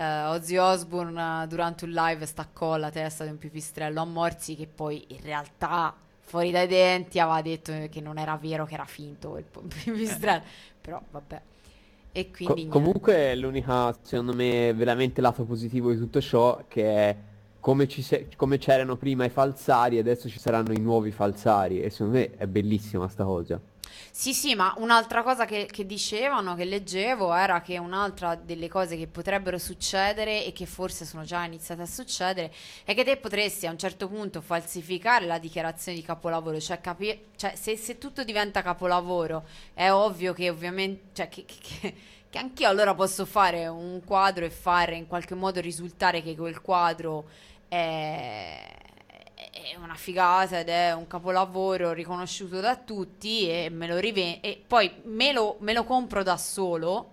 Ozzy 0.00 0.56
Osbourne 0.56 1.42
eh, 1.42 1.46
durante 1.46 1.84
un 1.84 1.90
live 1.90 2.24
staccò 2.26 2.76
la 2.76 2.90
testa 2.90 3.24
di 3.24 3.30
un 3.30 3.38
pipistrello 3.38 4.00
a 4.00 4.04
Morsi 4.04 4.56
che 4.56 4.66
poi 4.66 5.04
in 5.08 5.20
realtà 5.22 5.94
fuori 6.20 6.50
dai 6.50 6.66
denti 6.66 7.18
aveva 7.18 7.42
detto 7.42 7.72
che 7.90 8.00
non 8.00 8.16
era 8.18 8.36
vero, 8.36 8.64
che 8.64 8.74
era 8.74 8.84
finto 8.86 9.36
il 9.36 9.44
p- 9.44 9.60
pipistrello. 9.84 10.42
Però 10.80 11.00
vabbè. 11.10 11.40
E 12.12 12.24
Co- 12.26 12.30
quindi 12.36 12.54
niente. 12.54 12.70
comunque 12.78 13.34
l'unica, 13.36 13.96
secondo 14.02 14.34
me, 14.34 14.72
veramente 14.74 15.20
lato 15.20 15.44
positivo 15.44 15.90
di 15.90 15.98
tutto 15.98 16.20
ciò 16.20 16.64
che 16.68 16.84
è 16.84 17.16
come, 17.60 17.86
ci 17.88 18.02
se- 18.02 18.28
come 18.36 18.58
c'erano 18.58 18.96
prima 18.96 19.24
i 19.24 19.30
falsari, 19.30 19.98
adesso 19.98 20.28
ci 20.28 20.38
saranno 20.38 20.72
i 20.72 20.80
nuovi 20.80 21.10
falsari 21.10 21.80
e 21.80 21.90
secondo 21.90 22.18
me 22.18 22.30
è 22.36 22.46
bellissima 22.46 23.08
sta 23.08 23.24
cosa. 23.24 23.60
Sì, 24.10 24.32
sì, 24.34 24.54
ma 24.54 24.74
un'altra 24.78 25.22
cosa 25.22 25.44
che, 25.44 25.66
che 25.70 25.84
dicevano, 25.86 26.54
che 26.54 26.64
leggevo, 26.64 27.32
era 27.34 27.60
che 27.60 27.78
un'altra 27.78 28.34
delle 28.34 28.68
cose 28.68 28.96
che 28.96 29.06
potrebbero 29.06 29.58
succedere 29.58 30.44
e 30.44 30.52
che 30.52 30.66
forse 30.66 31.04
sono 31.04 31.24
già 31.24 31.44
iniziate 31.44 31.82
a 31.82 31.86
succedere 31.86 32.52
è 32.84 32.94
che 32.94 33.04
te 33.04 33.16
potresti 33.16 33.66
a 33.66 33.70
un 33.70 33.78
certo 33.78 34.08
punto 34.08 34.40
falsificare 34.40 35.26
la 35.26 35.38
dichiarazione 35.38 35.96
di 35.98 36.04
capolavoro, 36.04 36.60
cioè, 36.60 36.80
capi- 36.80 37.18
cioè 37.36 37.54
se, 37.56 37.76
se 37.76 37.98
tutto 37.98 38.24
diventa 38.24 38.62
capolavoro 38.62 39.44
è 39.74 39.90
ovvio 39.90 40.32
che 40.32 40.48
ovviamente, 40.50 41.10
cioè 41.14 41.28
che, 41.28 41.44
che- 41.44 41.94
che- 42.30 42.38
anch'io 42.38 42.68
allora 42.68 42.94
posso 42.94 43.24
fare 43.26 43.66
un 43.66 44.00
quadro 44.04 44.44
e 44.44 44.50
fare 44.50 44.96
in 44.96 45.06
qualche 45.06 45.34
modo 45.34 45.60
risultare 45.60 46.22
che 46.22 46.34
quel 46.36 46.60
quadro 46.62 47.28
è, 47.68 48.68
è 49.50 49.76
una 49.76 49.94
figata 49.94 50.60
ed 50.60 50.68
è 50.68 50.92
un 50.92 51.06
capolavoro 51.06 51.92
riconosciuto 51.92 52.60
da 52.60 52.76
tutti 52.76 53.48
e 53.48 53.68
me 53.70 53.86
lo 53.86 53.98
rivendo 53.98 54.38
e 54.42 54.62
poi 54.66 54.90
me 55.04 55.32
lo, 55.32 55.56
me 55.60 55.72
lo 55.72 55.84
compro 55.84 56.22
da 56.22 56.36
solo 56.36 57.12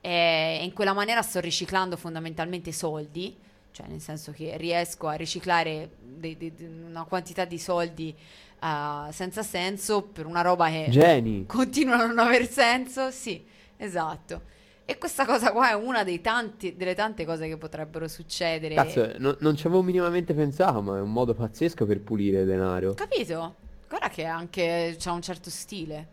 e 0.00 0.58
in 0.62 0.72
quella 0.72 0.92
maniera 0.92 1.22
sto 1.22 1.38
riciclando 1.40 1.96
fondamentalmente 1.96 2.72
soldi, 2.72 3.36
cioè 3.70 3.86
nel 3.86 4.00
senso 4.00 4.32
che 4.32 4.56
riesco 4.56 5.06
a 5.06 5.12
riciclare 5.14 5.90
de- 6.00 6.36
de- 6.36 6.52
de- 6.54 6.66
una 6.66 7.04
quantità 7.04 7.44
di 7.44 7.58
soldi 7.58 8.14
eh, 8.60 9.12
senza 9.12 9.42
senso 9.42 10.02
per 10.02 10.26
una 10.26 10.42
roba 10.42 10.68
che 10.68 10.86
Geni. 10.90 11.46
continua 11.46 12.02
a 12.02 12.06
non 12.06 12.18
aver 12.18 12.48
senso, 12.48 13.10
sì, 13.10 13.44
esatto. 13.76 14.50
E 14.84 14.98
questa 14.98 15.24
cosa 15.24 15.52
qua 15.52 15.70
è 15.70 15.74
una 15.74 16.02
dei 16.02 16.20
tanti, 16.20 16.74
delle 16.76 16.94
tante 16.94 17.24
cose 17.24 17.46
che 17.48 17.56
potrebbero 17.56 18.08
succedere. 18.08 18.74
Cazzo, 18.74 19.12
no- 19.18 19.36
non 19.40 19.56
ci 19.56 19.66
avevo 19.66 19.82
minimamente 19.82 20.34
pensato, 20.34 20.82
ma 20.82 20.98
è 20.98 21.00
un 21.00 21.12
modo 21.12 21.34
pazzesco 21.34 21.86
per 21.86 22.00
pulire 22.00 22.44
denaro. 22.44 22.94
Capito? 22.94 23.54
Guarda 23.88 24.08
che 24.08 24.24
anche 24.24 24.96
c'ha 24.98 25.12
un 25.12 25.22
certo 25.22 25.50
stile. 25.50 26.08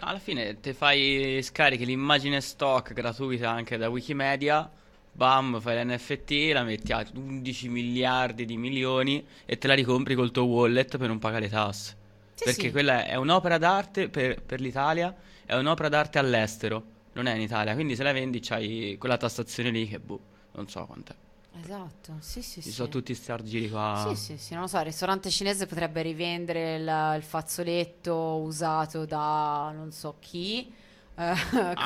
Alla 0.00 0.18
fine 0.18 0.58
te 0.60 0.72
fai 0.72 1.40
scarichi 1.42 1.84
l'immagine 1.84 2.40
stock 2.40 2.92
gratuita 2.92 3.50
anche 3.50 3.76
da 3.76 3.88
Wikimedia, 3.88 4.70
bam, 5.12 5.60
fai 5.60 5.84
l'NFT, 5.84 6.50
la 6.52 6.62
metti 6.62 6.92
a 6.92 7.04
11 7.14 7.68
miliardi 7.68 8.44
di 8.44 8.56
milioni 8.56 9.24
e 9.44 9.58
te 9.58 9.66
la 9.66 9.74
ricompri 9.74 10.14
col 10.14 10.30
tuo 10.30 10.44
wallet 10.44 10.96
per 10.96 11.08
non 11.08 11.18
pagare 11.18 11.42
le 11.42 11.48
tasse. 11.50 11.96
Sì, 12.34 12.44
Perché 12.44 12.62
sì. 12.62 12.70
quella 12.70 13.04
è 13.04 13.16
un'opera 13.16 13.58
d'arte 13.58 14.08
per, 14.08 14.40
per 14.42 14.60
l'Italia, 14.60 15.14
è 15.44 15.54
un'opera 15.56 15.88
d'arte 15.88 16.18
all'estero, 16.18 16.82
non 17.22 17.32
è 17.32 17.36
in 17.36 17.42
Italia, 17.42 17.74
quindi 17.74 17.94
se 17.94 18.02
la 18.02 18.12
vendi 18.12 18.40
c'hai 18.40 18.96
quella 18.98 19.16
tassazione 19.16 19.70
lì 19.70 19.86
che 19.86 19.98
boh, 19.98 20.20
non 20.52 20.68
so 20.68 20.84
quant'è. 20.86 21.14
Esatto, 21.62 22.14
sì, 22.20 22.42
sì, 22.42 22.62
Ci 22.62 22.68
sì. 22.68 22.74
sono 22.74 22.88
tutti 22.88 23.14
sti 23.14 23.32
argiri 23.32 23.68
qua. 23.68 24.06
Sì, 24.08 24.16
sì, 24.16 24.38
sì, 24.38 24.52
non 24.54 24.62
lo 24.62 24.68
so, 24.68 24.78
il 24.78 24.84
ristorante 24.84 25.30
cinese 25.30 25.66
potrebbe 25.66 26.00
rivendere 26.00 26.76
il, 26.76 27.14
il 27.16 27.22
fazzoletto 27.22 28.38
usato 28.38 29.04
da 29.04 29.72
non 29.74 29.92
so 29.92 30.16
chi, 30.20 30.72
eh, 31.16 31.34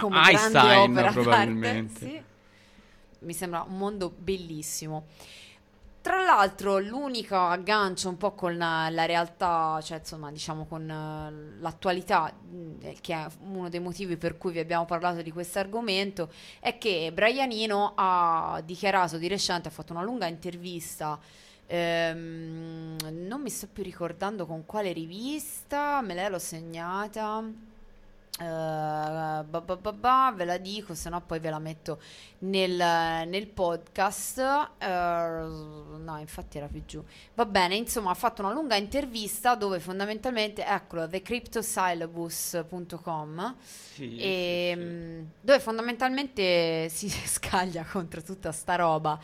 come 0.01 0.21
grande 0.21 0.59
Einstein, 0.59 1.09
probabilmente. 1.13 1.99
Sì. 2.07 2.23
Mi 3.21 3.33
sembra 3.33 3.65
un 3.67 3.77
mondo 3.79 4.13
bellissimo. 4.17 5.07
Tra 6.05 6.23
l'altro, 6.23 6.81
l'unico 6.81 7.35
aggancio 7.35 8.11
un 8.11 8.19
po' 8.19 8.33
con 8.33 8.59
la, 8.59 9.07
realtà, 9.07 9.81
cioè 9.83 10.01
insomma, 10.01 10.31
diciamo 10.31 10.67
con 10.67 10.83
eh, 10.87 11.61
l'attualità, 11.61 12.31
mh, 12.31 13.01
che 13.01 13.15
è 13.15 13.27
uno 13.41 13.71
dei 13.71 13.81
motivi 13.81 14.19
per 14.19 14.37
cui 14.37 14.53
vi 14.53 14.59
abbiamo 14.59 14.85
parlato 14.85 15.23
di 15.23 15.33
questo 15.33 15.61
argomento, 15.61 16.31
è 16.61 16.77
che 16.77 17.11
Brianino 17.11 17.95
ha 17.97 18.61
dichiarato 18.63 19.17
di 19.17 19.29
recente, 19.29 19.69
ha 19.69 19.71
fatto 19.71 19.95
una 19.95 20.03
lunga 20.03 20.27
intervista, 20.27 21.19
ehm, 21.69 22.99
non 23.27 23.41
mi 23.41 23.49
sto 23.49 23.67
più 23.73 23.83
ricordando 23.83 24.45
con 24.45 24.67
quale 24.67 24.93
rivista, 24.93 26.03
me 26.03 26.13
l'ero 26.13 26.39
segnata. 26.39 27.73
Eh, 28.41 28.45
ba 28.45 29.45
ba 29.45 29.61
ba 29.77 29.93
ba, 29.93 30.33
ve 30.35 30.45
la 30.45 30.57
dico, 30.59 30.95
se 30.95 31.09
no 31.09 31.21
poi 31.23 31.39
ve 31.39 31.51
la 31.51 31.59
metto 31.59 32.01
nel, 32.41 32.75
nel 32.77 33.47
podcast. 33.49 34.39
eh, 34.79 34.87
no, 34.87 36.19
infatti 36.19 36.59
era 36.59 36.67
più 36.69 36.85
giù. 36.85 37.03
Va 37.35 37.47
bene, 37.47 37.77
insomma, 37.77 38.11
ha 38.11 38.15
fatto 38.15 38.43
una 38.43 38.53
lunga 38.53 38.77
intervista 38.77 39.55
dove 39.55 39.81
fondamentalmente, 39.81 40.65
eccolo, 40.65 41.07
thecryptosyllabus.com 41.09 43.55
Sì, 43.61 44.17
e, 44.19 44.73
sì, 44.75 44.81
sì. 44.81 44.87
mh, 44.87 45.31
dove 45.41 45.61
fondamentalmente 45.61 46.89
si 46.89 47.09
scaglia 47.11 47.85
contro 47.85 48.23
tutta 48.23 48.53
sta 48.53 48.75
roba 48.77 49.19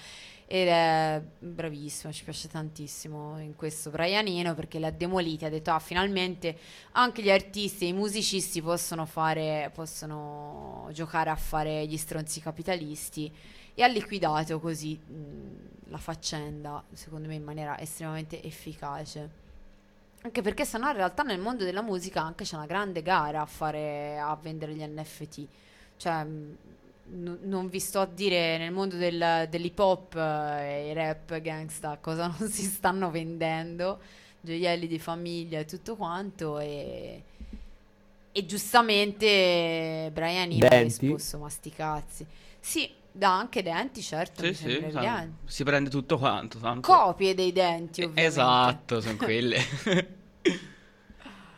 ed 0.52 0.66
è 0.66 1.22
bravissimo, 1.38 2.12
ci 2.12 2.24
piace 2.24 2.48
tantissimo 2.48 3.38
in 3.38 3.54
questo 3.54 3.90
Brianino 3.90 4.52
perché 4.56 4.80
li 4.80 4.84
ha 4.84 4.90
demoliti, 4.90 5.44
ha 5.44 5.48
detto 5.48 5.70
ah 5.70 5.78
finalmente 5.78 6.58
anche 6.90 7.22
gli 7.22 7.30
artisti 7.30 7.84
e 7.84 7.88
i 7.90 7.92
musicisti 7.92 8.60
possono 8.60 9.06
fare, 9.06 9.70
possono 9.72 10.88
giocare 10.90 11.30
a 11.30 11.36
fare 11.36 11.86
gli 11.86 11.96
stronzi 11.96 12.40
capitalisti 12.40 13.32
e 13.72 13.82
ha 13.84 13.86
liquidato 13.86 14.58
così 14.58 14.98
mh, 14.98 15.90
la 15.90 15.98
faccenda 15.98 16.82
secondo 16.94 17.28
me 17.28 17.36
in 17.36 17.44
maniera 17.44 17.78
estremamente 17.78 18.42
efficace. 18.42 19.30
Anche 20.22 20.42
perché 20.42 20.64
sennò 20.64 20.88
in 20.88 20.96
realtà 20.96 21.22
nel 21.22 21.38
mondo 21.38 21.62
della 21.62 21.80
musica 21.80 22.22
anche 22.22 22.42
c'è 22.42 22.56
una 22.56 22.66
grande 22.66 23.02
gara 23.02 23.42
a 23.42 23.46
fare 23.46 24.18
a 24.18 24.34
vendere 24.34 24.74
gli 24.74 24.82
NFT. 24.82 25.46
Cioè, 25.96 26.26
mh, 27.10 27.22
n- 27.28 27.38
non 27.42 27.68
vi 27.68 27.80
sto 27.80 28.00
a 28.00 28.06
dire 28.06 28.58
nel 28.58 28.72
mondo 28.72 28.96
del- 28.96 29.46
dell'hip 29.50 29.78
hop 29.78 30.14
eh, 30.16 30.86
e 30.86 30.90
i 30.90 30.92
rap 30.92 31.40
gangsta 31.40 31.98
cosa 32.00 32.26
non 32.38 32.48
si 32.48 32.62
stanno 32.64 33.10
vendendo, 33.10 34.00
gioielli 34.40 34.86
di 34.86 34.98
famiglia 34.98 35.58
e 35.60 35.64
tutto 35.64 35.96
quanto 35.96 36.58
e 36.58 37.22
E 38.32 38.46
giustamente 38.46 40.08
Brian 40.12 40.50
Eno 40.52 40.66
ha 40.66 40.82
risposto 40.82 41.38
ma 41.38 41.48
sti 41.48 41.70
cazzi. 41.70 42.24
Sì, 42.60 42.88
dà 43.10 43.36
anche 43.36 43.60
denti, 43.62 44.00
certo, 44.02 44.42
Sì, 44.44 44.54
sì, 44.54 44.62
sembra 44.70 44.90
sa- 44.90 45.00
evidente. 45.02 45.36
si 45.50 45.64
prende 45.64 45.90
tutto 45.90 46.16
quanto. 46.16 46.58
tanto- 46.58 46.92
Copie 46.92 47.34
dei 47.34 47.50
denti, 47.52 48.02
Eh, 48.02 48.04
ovviamente. 48.04 48.24
Esatto, 48.30 49.00
sono 49.00 49.16
quelle. 49.18 49.58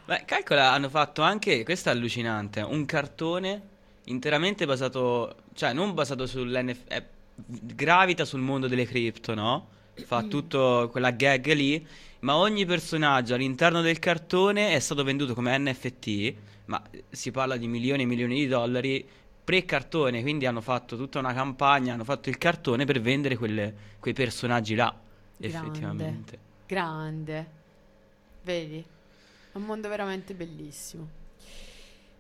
Beh, 0.04 0.24
calcola, 0.24 0.72
hanno 0.72 0.88
fatto 0.88 1.22
anche, 1.22 1.62
questo 1.62 1.88
è 1.88 1.92
allucinante, 1.92 2.60
un 2.60 2.84
cartone 2.86 3.62
interamente 4.04 4.66
basato, 4.66 5.36
cioè 5.54 5.72
non 5.72 5.94
basato 5.94 6.26
sull'NFT, 6.26 7.02
gravita 7.34 8.24
sul 8.24 8.40
mondo 8.40 8.68
delle 8.68 8.86
cripto, 8.86 9.34
no? 9.34 9.68
Fa 9.94 10.22
tutto 10.22 10.88
quella 10.90 11.10
gag 11.10 11.52
lì, 11.52 11.86
ma 12.20 12.36
ogni 12.36 12.64
personaggio 12.64 13.34
all'interno 13.34 13.80
del 13.82 13.98
cartone 13.98 14.74
è 14.74 14.78
stato 14.78 15.04
venduto 15.04 15.34
come 15.34 15.56
NFT, 15.58 16.34
ma 16.66 16.82
si 17.10 17.30
parla 17.30 17.56
di 17.56 17.66
milioni 17.68 18.02
e 18.02 18.06
milioni 18.06 18.36
di 18.36 18.46
dollari 18.46 19.06
pre-cartone, 19.44 20.22
quindi 20.22 20.46
hanno 20.46 20.60
fatto 20.60 20.96
tutta 20.96 21.18
una 21.18 21.34
campagna, 21.34 21.94
hanno 21.94 22.04
fatto 22.04 22.28
il 22.28 22.38
cartone 22.38 22.84
per 22.84 23.00
vendere 23.00 23.36
quelle- 23.36 23.74
quei 23.98 24.14
personaggi 24.14 24.74
là, 24.74 24.94
Grande. 25.36 25.56
effettivamente. 25.58 26.38
Grande. 26.66 27.46
Vedi? 28.44 28.78
È 29.52 29.56
un 29.56 29.64
mondo 29.64 29.88
veramente 29.88 30.32
bellissimo. 30.34 31.20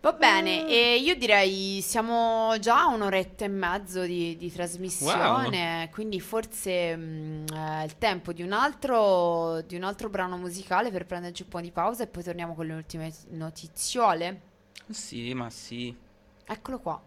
Va 0.02 0.14
bene, 0.14 0.66
e 0.66 0.96
io 0.96 1.14
direi 1.14 1.80
siamo 1.80 2.58
già 2.58 2.80
a 2.80 2.86
un'oretta 2.88 3.44
e 3.44 3.48
mezzo 3.48 4.02
di, 4.02 4.36
di 4.36 4.50
trasmissione, 4.50 5.88
quindi 5.92 6.18
forse 6.18 6.96
mm, 6.96 7.46
è 7.46 7.84
il 7.84 7.96
tempo 7.98 8.32
di 8.32 8.42
un, 8.42 8.50
altro, 8.50 9.60
di 9.60 9.76
un 9.76 9.84
altro 9.84 10.08
brano 10.08 10.36
musicale 10.38 10.90
per 10.90 11.06
prenderci 11.06 11.42
un 11.42 11.48
po' 11.48 11.60
di 11.60 11.70
pausa 11.70 12.02
e 12.02 12.08
poi 12.08 12.24
torniamo 12.24 12.56
con 12.56 12.66
le 12.66 12.74
ultime 12.74 13.12
notiziole. 13.28 14.40
Sì, 14.90 15.32
ma 15.34 15.48
sì. 15.50 15.96
Eccolo 16.46 16.80
qua. 16.80 17.00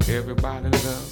Everybody 0.09 0.69
loves 0.69 1.08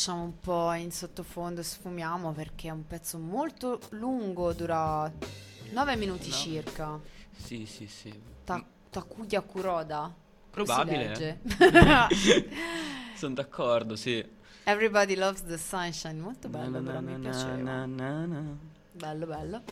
lasciamo 0.00 0.22
un 0.22 0.40
po' 0.40 0.72
in 0.72 0.90
sottofondo, 0.90 1.62
sfumiamo 1.62 2.32
perché 2.32 2.68
è 2.68 2.70
un 2.70 2.86
pezzo 2.86 3.18
molto 3.18 3.78
lungo, 3.90 4.54
dura 4.54 5.12
9 5.72 5.96
minuti 5.96 6.30
No. 6.30 6.34
circa. 6.34 6.98
Sì, 7.36 7.66
sì, 7.66 7.86
sì. 7.86 8.18
Ta- 8.44 8.64
Takuya 8.88 9.42
Kuroda. 9.42 10.10
Probabile. 10.48 11.40
Sono 13.14 13.34
d'accordo, 13.34 13.94
sì. 13.94 14.26
Everybody 14.64 15.16
loves 15.16 15.44
the 15.44 15.58
sunshine, 15.58 16.18
molto 16.18 16.48
bello, 16.48 16.80
Na, 16.80 16.86
però 16.86 17.00
na, 17.00 17.00
mi 17.00 17.12
na, 17.12 17.18
piaceva. 17.18 17.86
Bello, 19.00 19.24
bello. 19.24 19.62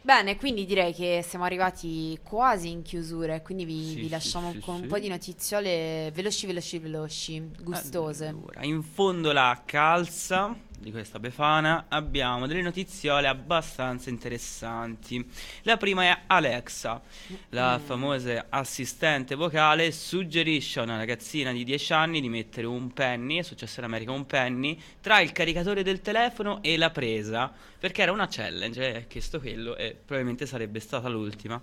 Bene, 0.00 0.36
quindi 0.36 0.64
direi 0.64 0.94
che 0.94 1.24
siamo 1.26 1.44
arrivati 1.44 2.16
quasi 2.22 2.70
in 2.70 2.82
chiusura, 2.82 3.34
e 3.34 3.42
quindi 3.42 3.64
vi, 3.64 3.84
Sì, 3.84 3.94
vi 3.96 4.08
lasciamo 4.08 4.52
sì, 4.52 4.60
con 4.60 4.76
sì. 4.76 4.82
un 4.82 4.88
po' 4.88 4.98
di 5.00 5.08
notiziole 5.08 6.12
veloci, 6.14 6.46
veloci, 6.46 6.78
veloci, 6.78 7.50
gustose. 7.60 8.26
Allora, 8.28 8.62
in 8.64 8.82
fondo 8.84 9.30
alla 9.30 9.60
calza 9.66 10.56
di 10.78 10.90
questa 10.90 11.18
Befana 11.18 11.86
abbiamo 11.88 12.46
delle 12.46 12.62
notiziole 12.62 13.26
abbastanza 13.26 14.10
interessanti. 14.10 15.24
La 15.62 15.76
prima 15.76 16.04
è 16.04 16.18
Alexa, 16.26 17.02
la 17.50 17.80
famosa 17.82 18.46
assistente 18.48 19.34
vocale, 19.34 19.92
suggerisce 19.92 20.80
a 20.80 20.84
una 20.84 20.96
ragazzina 20.96 21.52
di 21.52 21.64
10 21.64 21.92
anni 21.92 22.20
di 22.20 22.28
mettere 22.28 22.66
un 22.66 22.92
penny, 22.92 23.38
è 23.38 23.42
successo 23.42 23.80
in 23.80 23.86
America 23.86 24.12
un 24.12 24.26
penny, 24.26 24.80
tra 25.00 25.20
il 25.20 25.32
caricatore 25.32 25.82
del 25.82 26.00
telefono 26.00 26.62
e 26.62 26.76
la 26.76 26.90
presa, 26.90 27.52
perché 27.78 28.02
era 28.02 28.12
una 28.12 28.28
challenge, 28.28 28.96
ha 28.96 29.00
chiesto 29.00 29.40
quello 29.40 29.76
e 29.76 29.94
probabilmente 29.94 30.46
sarebbe 30.46 30.80
stata 30.80 31.08
l'ultima. 31.08 31.60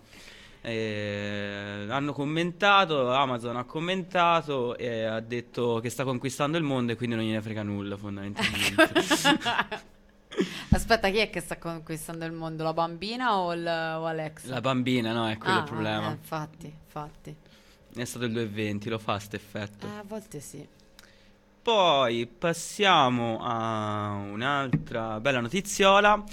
Eh, 0.66 1.86
hanno 1.90 2.14
commentato, 2.14 3.12
Amazon 3.12 3.58
ha 3.58 3.66
commentato 3.66 4.78
e 4.78 5.04
ha 5.04 5.20
detto 5.20 5.80
che 5.82 5.90
sta 5.90 6.06
conquistando 6.06 6.58
il 6.58 6.64
mondo 6.64 6.94
e 6.94 6.96
quindi 6.96 7.16
non 7.18 7.26
gliene 7.26 7.42
frega 7.42 7.64
nulla 7.64 7.98
fondamentalmente. 7.98 9.82
Aspetta, 10.72 11.10
chi 11.10 11.18
è 11.18 11.30
che 11.30 11.42
sta 11.42 11.58
conquistando 11.58 12.26
il 12.26 12.32
mondo? 12.32 12.64
La 12.64 12.74
bambina 12.74 13.36
o, 13.38 13.54
il- 13.54 13.68
o 13.68 14.06
Alexa? 14.06 14.50
La 14.50 14.62
bambina, 14.62 15.12
no, 15.14 15.30
è 15.30 15.38
quello 15.38 15.58
Ah, 15.58 15.60
il 15.60 15.66
problema. 15.66 16.08
eh, 16.08 16.12
infatti, 16.12 16.66
infatti. 16.86 17.36
È 17.96 18.04
stato 18.06 18.26
il 18.26 18.32
220, 18.32 18.90
lo 18.90 18.98
fa 18.98 19.20
sto 19.20 19.36
effetto. 19.36 19.86
Eh, 19.86 19.90
a 20.00 20.04
volte 20.08 20.40
sì. 20.40 20.66
Poi 21.62 22.26
passiamo 22.26 23.38
a 23.42 24.14
un'altra 24.14 25.20
bella 25.20 25.40
notiziola. 25.42 26.24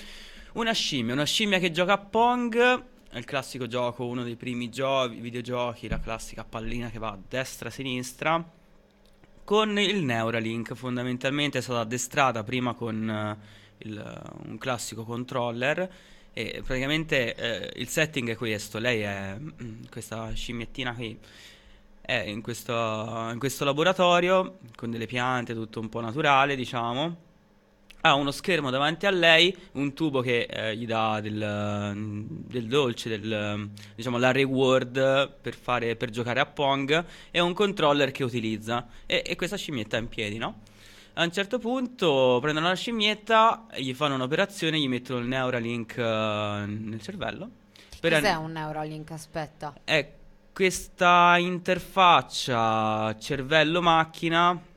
Una 0.55 0.73
scimmia, 0.73 1.13
una 1.15 1.25
scimmia 1.25 1.59
che 1.59 1.71
gioca 1.71 1.93
a 1.93 1.99
Pong. 1.99 2.85
È 3.13 3.19
il 3.19 3.25
classico 3.25 3.67
gioco, 3.67 4.07
uno 4.07 4.23
dei 4.23 4.37
primi 4.37 4.71
giochi, 4.71 5.17
videogiochi, 5.17 5.89
la 5.89 5.99
classica 5.99 6.45
pallina 6.45 6.91
che 6.91 7.01
va 7.01 7.09
a 7.09 7.19
destra-sinistra. 7.29 8.49
Con 9.43 9.81
il 9.81 10.05
Neuralink, 10.05 10.75
fondamentalmente 10.75 11.59
è 11.59 11.61
stata 11.61 11.81
addestrata 11.81 12.45
prima 12.45 12.73
con 12.75 13.11
eh, 13.11 13.37
il- 13.79 14.23
un 14.47 14.57
classico 14.59 15.03
controller. 15.03 15.91
E 16.33 16.63
praticamente 16.65 17.35
eh, 17.35 17.81
il 17.81 17.89
setting 17.89 18.31
è 18.31 18.37
questo: 18.37 18.79
lei 18.79 19.01
è 19.01 19.37
mm, 19.37 19.87
questa 19.91 20.33
scimmiettina 20.33 20.95
qui 20.95 21.19
è 22.01 22.15
in 22.15 22.43
questo, 22.43 22.73
in 23.33 23.39
questo 23.41 23.65
laboratorio 23.65 24.59
con 24.77 24.93
delle 24.93 25.07
piante, 25.07 25.53
tutto 25.53 25.81
un 25.81 25.89
po' 25.89 26.01
naturale, 26.01 26.55
diciamo. 26.55 27.29
Ha 28.03 28.15
uno 28.15 28.31
schermo 28.31 28.71
davanti 28.71 29.07
a 29.07 29.11
lei, 29.11 29.55
un 29.73 29.93
tubo 29.93 30.21
che 30.21 30.49
eh, 30.51 30.77
gli 30.77 30.87
dà 30.87 31.21
del, 31.21 31.95
del 32.47 32.67
dolce, 32.67 33.09
del, 33.19 33.69
diciamo 33.95 34.17
la 34.17 34.33
reward 34.33 35.33
per, 35.41 35.55
fare, 35.55 35.97
per 35.97 36.11
giocare 36.11 36.41
a 36.41 36.47
Pong 36.47 37.05
e 37.31 37.41
un 37.41 37.53
controller 37.53 38.11
che 38.11 38.25
utilizza. 38.25 38.87
E, 39.05 39.23
e 39.27 39.37
questa 39.37 39.57
scimmietta 39.57 39.99
è 39.99 40.01
in 40.01 40.09
piedi, 40.09 40.39
no? 40.39 40.61
A 41.15 41.25
un 41.25 41.33
certo 41.33 41.59
punto 41.59 42.39
prendono 42.41 42.69
la 42.69 42.75
scimmietta, 42.75 43.67
gli 43.77 43.93
fanno 43.93 44.15
un'operazione, 44.15 44.79
gli 44.79 44.89
mettono 44.89 45.21
il 45.21 45.27
Neuralink 45.27 45.97
eh, 45.99 46.03
nel 46.67 47.03
cervello. 47.03 47.51
per 48.01 48.13
Cos'è 48.15 48.29
an- 48.29 48.45
un 48.45 48.53
Neuralink? 48.53 49.11
Aspetta. 49.11 49.75
è 49.85 50.13
questa 50.53 51.37
interfaccia 51.39 53.15
cervello-macchina. 53.19 54.69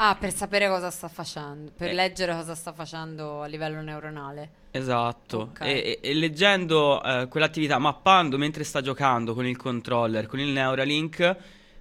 Ah, 0.00 0.14
per 0.18 0.32
sapere 0.32 0.68
cosa 0.68 0.90
sta 0.90 1.08
facendo, 1.08 1.72
per 1.76 1.88
Eh. 1.88 1.92
leggere 1.92 2.32
cosa 2.32 2.54
sta 2.54 2.72
facendo 2.72 3.42
a 3.42 3.46
livello 3.46 3.80
neuronale. 3.80 4.50
Esatto. 4.70 5.38
Ok. 5.50 5.60
E, 5.62 5.68
e- 5.70 5.98
e 6.00 6.14
leggendo 6.14 7.02
eh, 7.02 7.26
quell'attività, 7.26 7.78
mappando 7.78 8.38
mentre 8.38 8.62
sta 8.62 8.80
giocando 8.80 9.34
con 9.34 9.44
il 9.44 9.56
controller, 9.56 10.26
con 10.26 10.38
il 10.38 10.48
Neuralink, 10.50 11.36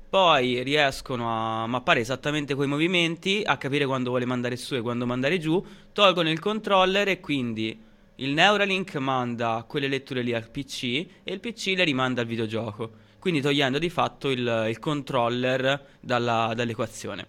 poi 0.10 0.64
riescono 0.64 1.30
a 1.30 1.68
mappare 1.68 2.00
esattamente 2.00 2.56
quei 2.56 2.68
movimenti, 2.68 3.44
a 3.46 3.56
capire 3.58 3.86
quando 3.86 4.10
vuole 4.10 4.26
mandare 4.26 4.56
su 4.56 4.74
e 4.74 4.82
quando 4.82 5.06
mandare 5.06 5.38
giù, 5.38 5.64
tolgono 5.94 6.32
il 6.32 6.40
controller 6.40 7.10
e 7.10 7.20
quindi 7.20 7.80
il 8.16 8.32
Neuralink 8.34 8.96
manda 8.96 9.64
quelle 9.68 9.88
letture 9.88 10.24
lì 10.24 10.34
al 10.34 10.50
PC 10.50 10.84
e 11.24 11.34
il 11.34 11.40
PC 11.40 11.74
le 11.76 11.84
rimanda 11.84 12.22
al 12.22 12.28
videogioco. 12.28 13.06
Quindi 13.20 13.42
togliendo 13.42 13.78
di 13.78 13.90
fatto 13.92 14.32
il, 14.32 14.66
il 14.70 14.80
controller 14.80 15.86
dalla- 16.00 16.54
dall'equazione, 16.56 17.28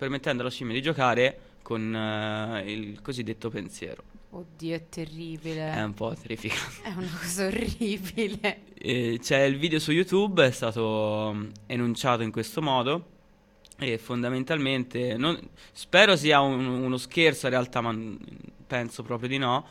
permettendo 0.00 0.40
alla 0.40 0.50
scimmia 0.50 0.72
di 0.72 0.80
giocare 0.80 1.38
con 1.60 1.94
eh, 1.94 2.72
il 2.72 3.02
cosiddetto 3.02 3.50
pensiero. 3.50 4.02
Oddio, 4.30 4.74
è 4.74 4.88
terribile. 4.88 5.74
È 5.74 5.82
un 5.82 5.92
po' 5.92 6.14
terrificante. 6.14 6.80
È 6.88 6.92
una 6.96 7.10
cosa 7.20 7.46
orribile. 7.46 8.60
Eh, 8.78 9.18
c'è 9.20 9.42
il 9.42 9.58
video 9.58 9.78
su 9.78 9.92
YouTube, 9.92 10.46
è 10.46 10.50
stato 10.52 11.32
mm, 11.34 11.48
enunciato 11.66 12.22
in 12.22 12.32
questo 12.32 12.62
modo. 12.62 13.18
E 13.76 13.98
fondamentalmente 13.98 15.18
non- 15.18 15.38
spero 15.72 16.16
sia 16.16 16.40
un- 16.40 16.64
uno 16.64 16.96
scherzo, 16.96 17.46
in 17.46 17.52
realtà, 17.52 17.82
ma 17.82 17.94
penso 18.66 19.02
proprio 19.02 19.28
di 19.28 19.36
no. 19.36 19.66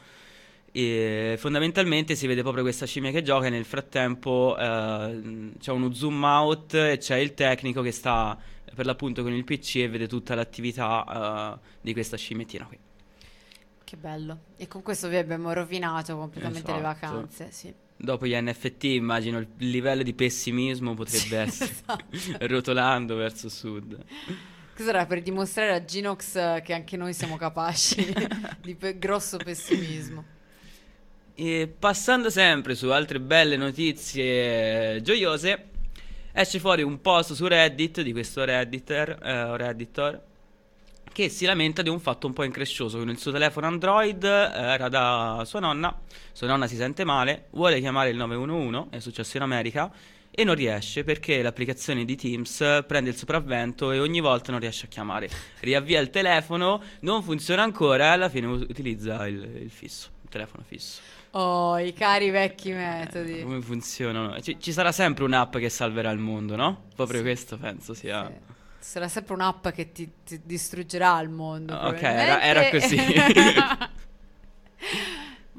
E 0.71 1.37
fondamentalmente 1.39 2.13
si 2.13 2.27
vede 2.27 2.43
proprio 2.43 2.61
questa 2.61 2.85
scimmia 2.85 3.09
che 3.09 3.23
gioca 3.23 3.47
e 3.47 3.49
nel 3.49 3.65
frattempo 3.65 4.55
eh, 4.59 5.53
c'è 5.59 5.71
uno 5.71 5.91
zoom 5.91 6.21
out 6.21 6.75
e 6.75 6.97
c'è 6.99 7.15
il 7.17 7.33
tecnico 7.33 7.81
che 7.81 7.91
sta 7.91 8.37
per 8.73 8.85
l'appunto 8.85 9.23
con 9.23 9.33
il 9.33 9.43
PC 9.43 9.75
e 9.77 9.89
vede 9.89 10.07
tutta 10.07 10.35
l'attività 10.35 11.57
eh, 11.61 11.67
di 11.81 11.93
questa 11.93 12.17
scimmiettina 12.17 12.65
qui. 12.65 12.77
Che 13.83 13.97
bello. 13.97 14.39
E 14.57 14.67
con 14.67 14.81
questo 14.83 15.07
vi 15.07 15.15
abbiamo 15.17 15.51
rovinato 15.51 16.15
completamente 16.15 16.71
le 16.71 16.77
Esatto. 16.77 17.07
vacanze, 17.07 17.47
sì. 17.51 17.73
Dopo 17.95 18.25
gli 18.27 18.33
NFT, 18.39 18.83
immagino 18.85 19.39
il 19.39 19.47
livello 19.57 20.03
di 20.03 20.13
pessimismo 20.13 20.93
potrebbe 20.93 21.37
essere 21.39 21.71
Esatto. 21.71 22.05
rotolando 22.47 23.15
verso 23.15 23.49
sud. 23.49 23.97
Questo 24.73 24.95
era 24.95 25.05
per 25.05 25.21
dimostrare 25.21 25.73
a 25.73 25.83
Ginox 25.83 26.61
che 26.61 26.73
anche 26.73 26.95
noi 26.95 27.13
siamo 27.13 27.35
capaci 27.35 28.13
di 28.61 28.75
pe- 28.75 28.97
grosso 28.97 29.35
pessimismo. 29.37 30.23
E 31.33 31.73
passando 31.79 32.29
sempre 32.29 32.75
su 32.75 32.87
altre 32.89 33.19
belle 33.19 33.57
notizie 33.57 35.01
gioiose, 35.01 35.65
esce 36.31 36.59
fuori 36.59 36.81
un 36.81 37.01
post 37.01 37.33
su 37.33 37.47
Reddit 37.47 38.01
di 38.01 38.11
questo 38.11 38.43
Redditor, 38.43 39.17
eh, 39.21 39.57
Redditor 39.57 40.21
che 41.11 41.29
si 41.29 41.45
lamenta 41.45 41.81
di 41.81 41.89
un 41.89 41.99
fatto 41.99 42.27
un 42.27 42.33
po' 42.33 42.43
increscioso 42.43 42.97
con 42.97 43.09
il 43.09 43.17
suo 43.17 43.31
telefono 43.31 43.67
Android, 43.67 44.23
eh, 44.23 44.51
era 44.53 44.89
da 44.89 45.43
sua 45.45 45.59
nonna, 45.59 45.99
sua 46.31 46.47
nonna 46.47 46.67
si 46.67 46.75
sente 46.75 47.03
male, 47.03 47.47
vuole 47.51 47.79
chiamare 47.79 48.09
il 48.09 48.17
911, 48.17 48.87
è 48.91 48.99
successo 48.99 49.37
in 49.37 49.43
America, 49.43 49.91
e 50.31 50.43
non 50.43 50.55
riesce 50.55 51.03
perché 51.03 51.41
l'applicazione 51.41 52.05
di 52.05 52.15
Teams 52.15 52.83
prende 52.87 53.09
il 53.09 53.17
sopravvento 53.17 53.91
e 53.91 53.99
ogni 53.99 54.21
volta 54.21 54.51
non 54.51 54.61
riesce 54.61 54.85
a 54.85 54.87
chiamare. 54.87 55.29
Riavvia 55.59 55.99
il 55.99 56.09
telefono, 56.09 56.81
non 57.01 57.23
funziona 57.23 57.63
ancora 57.63 58.05
e 58.05 58.07
alla 58.09 58.29
fine 58.29 58.47
utilizza 58.47 59.27
il, 59.27 59.43
il 59.61 59.71
fisso, 59.71 60.09
il 60.21 60.29
telefono 60.29 60.63
fisso. 60.65 61.01
Oh, 61.31 61.77
i 61.77 61.93
cari 61.93 62.29
vecchi 62.31 62.71
metodi. 62.71 63.41
Come 63.43 63.61
funzionano? 63.61 64.39
Ci, 64.41 64.57
ci 64.59 64.71
sarà 64.71 64.91
sempre 64.91 65.23
un'app 65.25 65.57
che 65.57 65.69
salverà 65.69 66.09
il 66.11 66.19
mondo, 66.19 66.55
no? 66.55 66.85
Proprio 66.95 67.17
Sì. 67.19 67.23
questo 67.23 67.57
penso 67.57 67.93
sia... 67.93 68.25
Sì. 68.27 68.57
Sarà 68.79 69.07
sempre 69.07 69.33
un'app 69.33 69.67
che 69.69 69.91
ti, 69.91 70.09
ti 70.25 70.41
distruggerà 70.43 71.19
il 71.19 71.29
mondo. 71.29 71.75
Ok, 71.75 72.01
era- 72.01 72.41
era 72.41 72.63
probabilmente. 72.69 73.41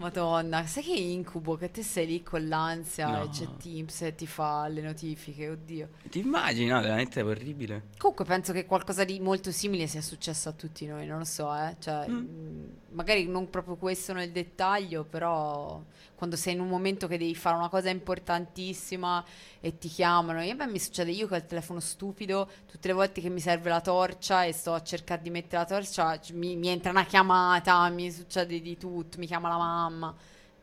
Madonna, 0.00 0.66
sai 0.66 0.82
che 0.82 0.94
incubo 0.94 1.56
che 1.56 1.70
te 1.70 1.82
sei 1.82 2.06
lì 2.06 2.22
con 2.22 2.48
l'ansia 2.48 3.06
No. 3.18 3.24
e 3.24 3.28
c'è 3.28 3.46
Teams 3.62 4.00
e 4.00 4.14
ti 4.14 4.26
fa 4.26 4.66
le 4.68 4.80
notifiche, 4.80 5.50
oddio. 5.50 5.88
Ti 6.08 6.18
immagini? 6.20 6.68
No, 6.68 6.80
veramente 6.80 7.20
è 7.20 7.24
orribile. 7.24 7.88
Comunque 7.98 8.24
penso 8.24 8.52
che 8.54 8.64
qualcosa 8.64 9.04
di 9.04 9.20
molto 9.20 9.50
simile 9.52 9.86
sia 9.86 10.00
successo 10.00 10.48
a 10.48 10.52
tutti 10.52 10.86
noi, 10.86 11.06
non 11.06 11.18
lo 11.18 11.24
so, 11.24 11.54
eh. 11.54 11.76
Cioè, 11.78 12.08
Mm. 12.08 12.14
mh, 12.16 12.68
magari 12.92 13.26
non 13.26 13.50
proprio 13.50 13.76
questo 13.76 14.14
nel 14.14 14.32
dettaglio, 14.32 15.04
però 15.04 15.82
quando 16.20 16.36
sei 16.36 16.52
in 16.52 16.60
un 16.60 16.68
momento 16.68 17.06
che 17.06 17.16
devi 17.16 17.34
fare 17.34 17.56
una 17.56 17.70
cosa 17.70 17.88
importantissima 17.88 19.24
e 19.58 19.78
ti 19.78 19.88
chiamano, 19.88 20.42
e 20.42 20.50
a 20.50 20.54
me 20.54 20.66
mi 20.66 20.78
succede 20.78 21.12
io 21.12 21.26
che 21.26 21.32
ho 21.32 21.36
il 21.38 21.46
telefono 21.46 21.80
stupido, 21.80 22.46
tutte 22.70 22.88
le 22.88 22.92
volte 22.92 23.22
che 23.22 23.30
mi 23.30 23.40
serve 23.40 23.70
la 23.70 23.80
torcia 23.80 24.44
e 24.44 24.52
sto 24.52 24.74
a 24.74 24.82
cercare 24.82 25.22
di 25.22 25.30
mettere 25.30 25.62
la 25.62 25.64
torcia, 25.64 26.20
mi, 26.32 26.56
mi 26.56 26.68
entra 26.68 26.90
una 26.90 27.06
chiamata, 27.06 27.88
mi 27.88 28.12
succede 28.12 28.60
di 28.60 28.76
tutto, 28.76 29.16
mi 29.16 29.26
chiama 29.26 29.48
la 29.48 29.56
mamma, 29.56 30.14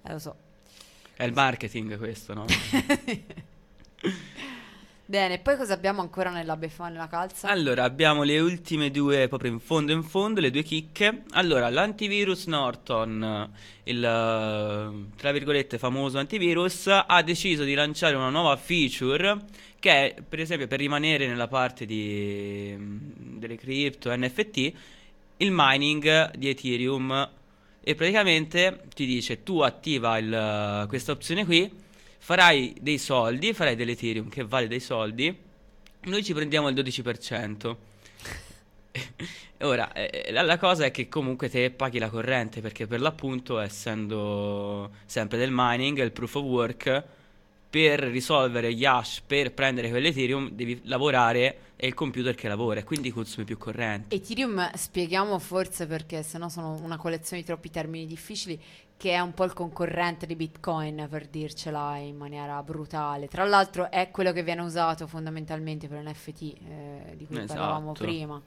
eh, 0.04 0.12
lo 0.12 0.20
so. 0.20 0.36
È 1.16 1.24
il 1.24 1.34
marketing 1.34 1.98
questo, 1.98 2.36
no? 2.36 2.46
Bene, 5.10 5.40
poi 5.40 5.56
cosa 5.56 5.74
abbiamo 5.74 6.02
ancora 6.02 6.32
nella 6.32 6.58
befana, 6.58 6.90
nella 6.90 7.08
calza? 7.08 7.48
Allora, 7.48 7.86
abbiamo 7.86 8.24
le 8.24 8.42
ultime 8.42 8.92
due, 8.92 9.30
proprio 9.30 9.52
in 9.52 9.60
fondo 9.62 9.94
in 9.94 10.04
fondo, 10.04 10.42
le 10.42 10.52
due 10.52 10.64
chicche. 10.64 11.24
Allora, 11.32 11.70
l'antivirus 11.70 12.48
Norton, 12.48 13.50
il 13.84 14.02
tra 14.02 15.32
virgolette 15.32 15.78
famoso 15.78 16.18
antivirus, 16.18 16.88
ha 16.88 17.22
deciso 17.24 17.64
di 17.64 17.74
lanciare 17.74 18.18
una 18.18 18.30
nuova 18.30 18.58
feature 18.58 19.46
che 19.80 19.92
è, 20.14 20.22
per 20.28 20.42
esempio, 20.42 20.68
per 20.68 20.80
rimanere 20.80 21.26
nella 21.26 21.48
parte 21.48 21.86
di, 21.86 22.76
delle 22.78 23.56
cripto, 23.56 24.14
NFT, 24.14 24.74
il 25.38 25.52
mining 25.54 26.36
di 26.36 26.50
Ethereum. 26.50 27.30
E 27.82 27.96
praticamente 27.96 28.84
ti 28.94 29.06
dice, 29.06 29.44
tu 29.44 29.62
attiva 29.62 30.18
il- 30.18 30.86
questa 30.90 31.14
opzione 31.14 31.46
qui, 31.46 31.72
farai 32.28 32.76
dei 32.82 32.98
soldi, 32.98 33.54
farai 33.54 33.78
dell'Ethereum 33.78 34.28
che 34.28 34.44
vale 34.44 34.68
dei 34.68 34.82
soldi, 34.82 35.34
noi 36.02 36.24
ci 36.26 36.34
prendiamo 36.34 36.68
il 36.68 36.76
12%. 36.76 37.76
Ora, 39.60 39.94
eh, 39.94 40.30
la, 40.34 40.42
la 40.42 40.58
cosa 40.58 40.84
è 40.84 40.92
che 40.92 41.08
comunque 41.08 41.48
te 41.48 41.72
paghi 41.72 42.00
la 42.00 42.10
corrente 42.10 42.60
perché 42.60 42.86
per 42.86 43.00
l'appunto, 43.00 43.60
essendo 43.60 44.92
sempre 45.06 45.38
del 45.38 45.52
mining, 45.54 46.02
il 46.02 46.12
proof 46.12 46.36
of 46.36 46.44
work, 46.44 47.04
per 47.70 48.00
risolvere 48.00 48.74
gli 48.74 48.86
hash, 48.86 49.22
per 49.26 49.54
prendere 49.54 49.90
quell'Ethereum, 49.90 50.50
devi 50.52 50.82
lavorare 50.86 51.60
è 51.78 51.86
il 51.86 51.94
computer 51.94 52.34
che 52.34 52.48
lavora 52.48 52.80
e 52.80 52.84
quindi 52.84 53.12
consumi 53.12 53.46
più 53.46 53.58
corrente. 53.58 54.16
Ethereum, 54.16 54.72
spieghiamo 54.74 55.38
forse 55.38 55.86
perché 55.86 56.24
sennò 56.24 56.50
sono 56.50 56.80
una 56.82 56.98
collezione 56.98 57.42
di 57.42 57.48
troppi 57.48 57.70
termini 57.70 58.08
difficili, 58.08 58.60
che 58.98 59.12
è 59.12 59.20
un 59.20 59.34
po' 59.36 59.44
il 59.44 59.54
concorrente 59.54 60.26
di 60.26 60.36
Bitcoin, 60.36 61.08
per 61.08 61.28
dircela 61.28 61.98
in 61.98 62.18
maniera 62.18 62.64
brutale. 62.64 63.28
Tra 63.28 63.46
l'altro 63.46 63.92
è 63.92 64.10
quello 64.10 64.32
che 64.32 64.42
viene 64.42 64.62
usato 64.62 65.06
fondamentalmente 65.06 65.88
per 65.88 66.02
NFT, 66.04 66.42
eh, 66.42 67.14
di 67.16 67.28
cui 67.28 67.46
parlavamo 67.46 67.92
Esatto. 67.92 68.04
prima. 68.04 68.42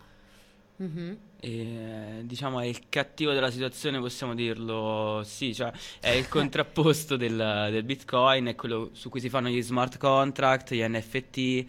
Mhm. 0.81 1.19
E, 1.43 2.21
diciamo 2.25 2.61
è 2.61 2.67
il 2.67 2.89
cattivo 2.89 3.33
della 3.33 3.51
situazione, 3.51 3.99
possiamo 3.99 4.35
dirlo, 4.35 5.23
sì, 5.25 5.55
cioè 5.55 5.71
è 6.01 6.11
il 6.11 6.27
contrapposto 6.29 7.17
del, 7.17 7.69
del 7.71 7.85
Bitcoin, 7.85 8.47
è 8.47 8.55
quello 8.55 8.91
su 8.93 9.11
cui 9.11 9.21
si 9.21 9.29
fanno 9.29 9.49
gli 9.49 9.63
smart 9.63 9.99
contract, 9.99 10.73
gli 10.73 10.83
NFT, 10.83 11.65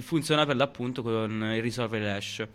funziona 0.00 0.44
per 0.44 0.56
l'appunto 0.56 1.02
con 1.02 1.52
il 1.54 1.62
risolvere 1.62 2.12
hash. 2.12 2.46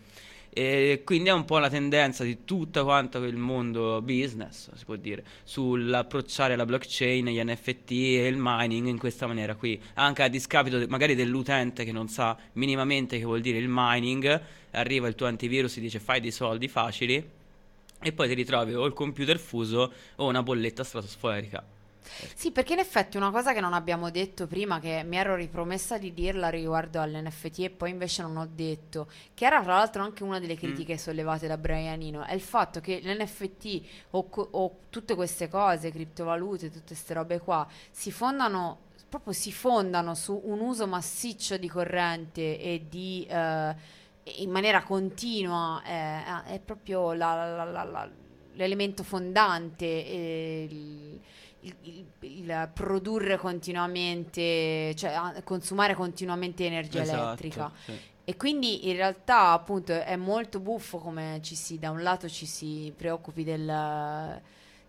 E 0.56 1.02
quindi 1.04 1.30
è 1.30 1.32
un 1.32 1.44
po' 1.44 1.58
la 1.58 1.68
tendenza 1.68 2.22
di 2.22 2.44
tutto 2.44 2.84
quanto 2.84 3.18
il 3.24 3.36
mondo 3.36 4.00
business, 4.02 4.72
si 4.72 4.84
può 4.84 4.94
dire, 4.94 5.24
sull'approcciare 5.42 6.54
la 6.54 6.64
blockchain, 6.64 7.26
gli 7.26 7.42
NFT 7.42 7.90
e 7.90 8.28
il 8.28 8.36
mining 8.38 8.86
in 8.86 8.96
questa 8.96 9.26
maniera 9.26 9.56
qui, 9.56 9.80
anche 9.94 10.22
a 10.22 10.28
discapito 10.28 10.78
de- 10.78 10.86
magari 10.86 11.16
dell'utente 11.16 11.84
che 11.84 11.90
non 11.90 12.06
sa 12.06 12.38
minimamente 12.52 13.18
che 13.18 13.24
vuol 13.24 13.40
dire 13.40 13.58
il 13.58 13.66
mining, 13.68 14.40
arriva 14.70 15.08
il 15.08 15.16
tuo 15.16 15.26
antivirus 15.26 15.76
e 15.76 15.80
dice 15.80 15.98
fai 15.98 16.20
dei 16.20 16.30
soldi 16.30 16.68
facili 16.68 17.28
e 18.00 18.12
poi 18.12 18.28
ti 18.28 18.34
ritrovi 18.34 18.74
o 18.74 18.86
il 18.86 18.92
computer 18.92 19.40
fuso 19.40 19.92
o 20.14 20.28
una 20.28 20.44
bolletta 20.44 20.84
stratosferica. 20.84 21.73
Sì, 22.34 22.50
perché 22.52 22.74
in 22.74 22.78
effetti 22.80 23.16
una 23.16 23.30
cosa 23.30 23.52
che 23.52 23.60
non 23.60 23.72
abbiamo 23.72 24.10
detto 24.10 24.46
prima, 24.46 24.78
che 24.78 25.02
mi 25.04 25.16
ero 25.16 25.34
ripromessa 25.36 25.98
di 25.98 26.12
dirla 26.12 26.48
riguardo 26.50 27.00
all'NFT 27.00 27.58
e 27.60 27.70
poi 27.70 27.90
invece 27.90 28.22
non 28.22 28.36
ho 28.36 28.46
detto, 28.52 29.08
che 29.34 29.44
era 29.46 29.62
tra 29.62 29.76
l'altro 29.76 30.02
anche 30.02 30.22
una 30.22 30.38
delle 30.38 30.56
critiche 30.56 30.98
sollevate 30.98 31.46
da 31.46 31.56
Brianino, 31.56 32.22
è 32.24 32.34
il 32.34 32.40
fatto 32.40 32.80
che 32.80 33.00
l'NFT 33.02 33.82
o, 34.10 34.26
o 34.32 34.76
tutte 34.90 35.14
queste 35.14 35.48
cose, 35.48 35.90
criptovalute, 35.90 36.70
tutte 36.70 36.86
queste 36.88 37.14
robe 37.14 37.38
qua, 37.40 37.66
si 37.90 38.12
fondano, 38.12 38.78
proprio 39.08 39.32
si 39.32 39.52
fondano 39.52 40.14
su 40.14 40.38
un 40.44 40.60
uso 40.60 40.86
massiccio 40.86 41.56
di 41.56 41.68
corrente 41.68 42.60
e 42.60 42.84
di... 42.88 43.26
eh, 43.28 43.74
in 44.38 44.50
maniera 44.50 44.82
continua, 44.82 45.82
eh, 45.84 46.44
è 46.54 46.60
proprio 46.64 47.12
la- 47.12 47.34
la- 47.56 47.64
la- 47.64 47.84
la- 47.84 48.10
l'elemento 48.54 49.02
fondante, 49.02 49.84
eh, 49.84 50.66
il, 50.70 51.20
il- 51.64 51.76
il- 51.82 52.06
il 52.40 52.70
produrre 52.72 53.36
continuamente, 53.36 54.94
cioè 54.96 55.42
consumare 55.44 55.94
continuamente 55.94 56.64
energia 56.66 57.02
Esatto, 57.02 57.22
elettrica. 57.26 57.70
sì. 57.84 57.92
E 58.26 58.36
quindi 58.36 58.88
in 58.88 58.96
realtà 58.96 59.50
appunto 59.50 59.92
è 59.92 60.16
molto 60.16 60.58
buffo 60.58 60.96
come 60.98 61.40
ci 61.42 61.54
si, 61.54 61.78
da 61.78 61.90
un 61.90 62.02
lato 62.02 62.26
ci 62.28 62.46
si 62.46 62.90
preoccupi 62.96 63.44
del, 63.44 63.66
de- 63.66 64.34
de- 64.34 64.42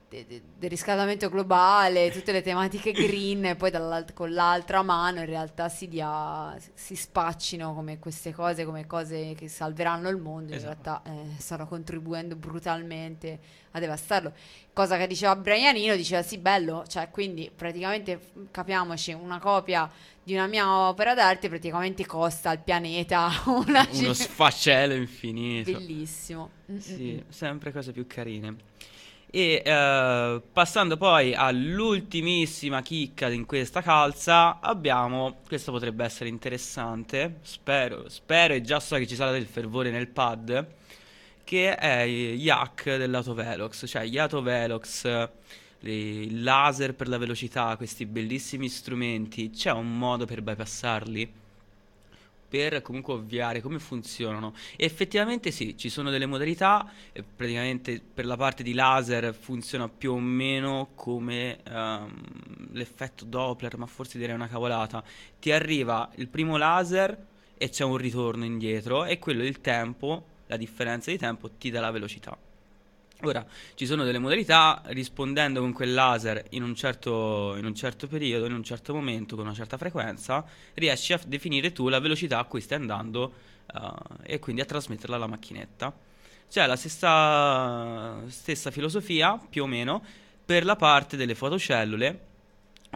del 0.08 0.70
riscaldamento 0.70 1.30
globale, 1.30 2.12
tutte 2.12 2.32
le 2.32 2.42
tematiche 2.42 2.92
green, 2.92 3.46
e 3.46 3.56
poi 3.56 3.72
con 4.14 4.32
l'altra 4.34 4.82
mano 4.82 5.20
in 5.20 5.26
realtà 5.26 5.68
si, 5.68 5.88
dia, 5.88 6.56
si 6.74 6.96
spaccino 6.96 7.74
come 7.74 8.00
queste 8.00 8.32
cose, 8.34 8.66
come 8.66 8.86
cose 8.88 9.34
che 9.36 9.48
salveranno 9.50 10.08
il 10.10 10.18
mondo, 10.18 10.52
in 10.52 10.58
Esatto. 10.58 11.02
realtà 11.02 11.02
eh, 11.06 11.40
stanno 11.40 11.68
contribuendo 11.68 12.36
brutalmente 12.36 13.40
a 13.72 13.80
devastarlo. 13.80 14.34
Cosa 14.72 14.98
che 14.98 15.08
diceva 15.08 15.36
Brianino, 15.36 15.96
diceva 15.96 16.22
sì, 16.22 16.38
bello, 16.38 16.86
cioè 16.88 17.10
quindi 17.10 17.52
praticamente 17.54 18.20
capiamoci, 18.52 19.12
una 19.14 19.40
copia 19.40 19.90
di 20.24 20.34
una 20.34 20.48
mia 20.48 20.70
opera 20.88 21.14
d'arte 21.14 21.50
praticamente 21.50 22.06
costa 22.06 22.50
al 22.50 22.60
pianeta 22.64 23.30
Uno 23.46 24.14
cifra- 24.14 24.14
sfaccello 24.14 24.94
infinito. 24.94 25.72
Bellissimo. 25.72 26.52
Mm, 26.72 26.76
mm, 26.76 26.80
Sì, 26.80 27.24
mm. 27.26 27.30
sempre 27.30 27.72
cose 27.72 27.92
più 27.92 28.06
carine. 28.08 28.56
E 29.36 29.62
eh, 29.66 30.42
passando 30.54 30.96
poi 30.96 31.34
all'ultimissima 31.34 32.82
chicca 32.82 33.30
in 33.30 33.46
questa 33.46 33.82
calza, 33.82 34.62
abbiamo, 34.62 35.40
questo 35.46 35.74
potrebbe 35.74 36.06
essere 36.06 36.30
interessante, 36.30 37.40
spero, 37.42 38.08
spero 38.08 38.54
e 38.54 38.62
già 38.62 38.80
so 38.80 38.96
che 38.96 39.06
ci 39.06 39.16
sarà 39.16 39.32
del 39.32 39.46
fervore 39.46 39.92
nel 39.92 40.08
pad, 40.08 40.66
che 41.44 41.76
è 41.76 42.08
hack 42.48 42.96
dell'autovelox, 42.96 43.86
cioè 43.88 44.06
gli 44.06 44.18
autovelox, 44.18 45.30
il 45.82 46.42
laser 46.42 46.94
per 46.94 47.10
la 47.10 47.18
velocità, 47.18 47.76
questi 47.76 48.06
bellissimi 48.06 48.70
strumenti, 48.70 49.50
c'è 49.50 49.72
un 49.74 49.98
modo 49.98 50.24
per 50.24 50.42
bypassarli? 50.44 51.34
Per 52.56 52.82
comunque 52.82 53.14
ovviare 53.14 53.60
come 53.60 53.80
funzionano. 53.80 54.54
E 54.78 54.86
effettivamente 54.86 55.52
sì, 55.52 55.78
ci 55.78 55.90
sono 55.90 56.10
delle 56.10 56.26
modalità, 56.26 56.90
e 57.12 57.22
praticamente 57.22 58.02
per 58.02 58.26
la 58.26 58.38
parte 58.38 58.64
di 58.64 58.74
laser 58.74 59.34
funziona 59.34 59.90
più 59.90 60.14
o 60.14 60.20
meno 60.20 60.92
come 60.96 61.60
ehm, 61.62 62.72
l'effetto 62.72 63.26
Doppler, 63.26 63.78
ma 63.78 63.86
forse 63.88 64.18
direi 64.18 64.36
una 64.36 64.48
cavolata. 64.48 65.04
Ti 65.38 65.52
arriva 65.52 66.10
il 66.16 66.30
primo 66.30 66.56
laser 66.56 67.28
e 67.58 67.70
c'è 67.70 67.84
un 67.84 67.98
ritorno 67.98 68.46
indietro 68.46 69.04
e 69.04 69.20
quello 69.20 69.44
del 69.44 69.60
tempo, 69.60 70.26
la 70.48 70.56
differenza 70.56 71.12
di 71.12 71.18
tempo 71.18 71.52
ti 71.52 71.70
dà 71.70 71.82
la 71.82 71.92
velocità. 71.92 72.45
Ora, 73.22 73.46
ci 73.76 73.86
sono 73.86 74.04
delle 74.04 74.20
modalità, 74.20 74.82
rispondendo 74.88 75.62
con 75.62 75.72
quel 75.72 75.94
laser 75.94 76.46
in 76.50 76.64
un 76.64 76.76
certo, 76.76 77.56
in 77.56 77.66
un 77.66 77.74
certo 77.74 78.08
periodo, 78.08 78.46
in 78.46 78.54
un 78.54 78.64
certo 78.64 78.94
momento, 78.94 79.36
con 79.36 79.46
una 79.46 79.54
certa 79.54 79.78
frequenza, 79.78 80.46
riesci 80.74 81.14
a 81.14 81.20
definire 81.26 81.72
tu 81.72 81.88
la 81.88 82.00
velocità 82.00 82.40
a 82.40 82.44
cui 82.44 82.60
stai 82.60 82.78
andando 82.78 83.34
eh, 83.74 84.34
e 84.34 84.40
quindi 84.40 84.62
a 84.62 84.66
trasmetterla 84.66 85.16
alla 85.16 85.28
macchinetta. 85.28 85.94
C'è 86.50 86.68
la 86.68 86.76
stessa, 86.76 88.30
stessa 88.30 88.70
filosofia, 88.70 89.40
più 89.50 89.64
o 89.64 89.66
meno, 89.66 90.04
per 90.46 90.66
la 90.66 90.76
parte 90.76 91.16
delle 91.16 91.36
fotocellule, 91.36 92.20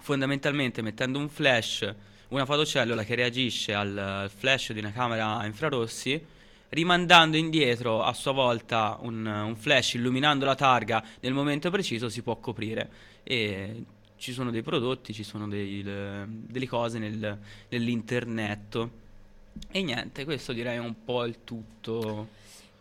fondamentalmente 0.02 0.82
mettendo 0.82 1.18
un 1.18 1.30
flash, 1.30 1.92
una 2.28 2.46
fotocellula 2.46 3.04
che 3.04 3.16
reagisce 3.16 3.74
al 3.74 4.30
flash 4.34 4.74
di 4.74 4.80
una 4.80 4.92
camera 4.92 5.38
a 5.38 5.46
infrarossi, 5.46 6.24
rimandando 6.70 7.36
indietro 7.38 8.04
a 8.04 8.14
sua 8.14 8.32
volta 8.32 8.98
un, 9.02 9.26
un 9.26 9.56
flash 9.56 9.94
illuminando 9.96 10.46
la 10.46 10.56
targa 10.56 11.04
nel 11.22 11.34
momento 11.34 11.70
preciso 11.72 12.10
si 12.10 12.22
può 12.22 12.36
coprire 12.38 12.90
e 13.24 13.84
ci 14.18 14.34
sono 14.34 14.52
dei 14.52 14.62
prodotti, 14.62 15.14
ci 15.14 15.24
sono 15.24 15.48
dei- 15.48 15.82
le- 15.82 16.26
delle 16.28 16.68
cose 16.68 17.00
nel- 17.00 17.38
nell'internet 17.70 18.88
e 19.72 19.82
niente, 19.82 20.26
questo 20.26 20.54
direi 20.54 20.76
è 20.76 20.80
un 20.80 21.04
po' 21.04 21.26
il 21.26 21.44
tutto. 21.44 22.28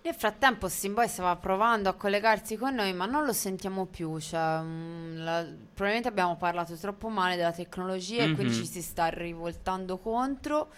Nel 0.02 0.14
frattempo 0.14 0.68
Steamboy 0.68 1.08
stava 1.08 1.34
provando 1.36 1.88
a 1.88 1.94
collegarsi 1.94 2.56
con 2.56 2.74
noi, 2.74 2.92
ma 2.94 3.04
non 3.06 3.24
lo 3.24 3.32
sentiamo 3.32 3.84
più. 3.86 4.18
Cioè, 4.18 4.60
mm, 4.62 5.16
la- 5.18 5.44
probabilmente 5.74 6.08
abbiamo 6.08 6.36
parlato 6.36 6.74
troppo 6.76 7.08
male 7.08 7.36
della 7.36 7.52
tecnologia 7.52 8.22
e 8.22 8.32
quindi 8.32 8.54
Mhm. 8.54 8.58
ci 8.60 8.66
si 8.66 8.80
sta 8.82 9.08
rivoltando 9.08 9.98
contro. 9.98 10.68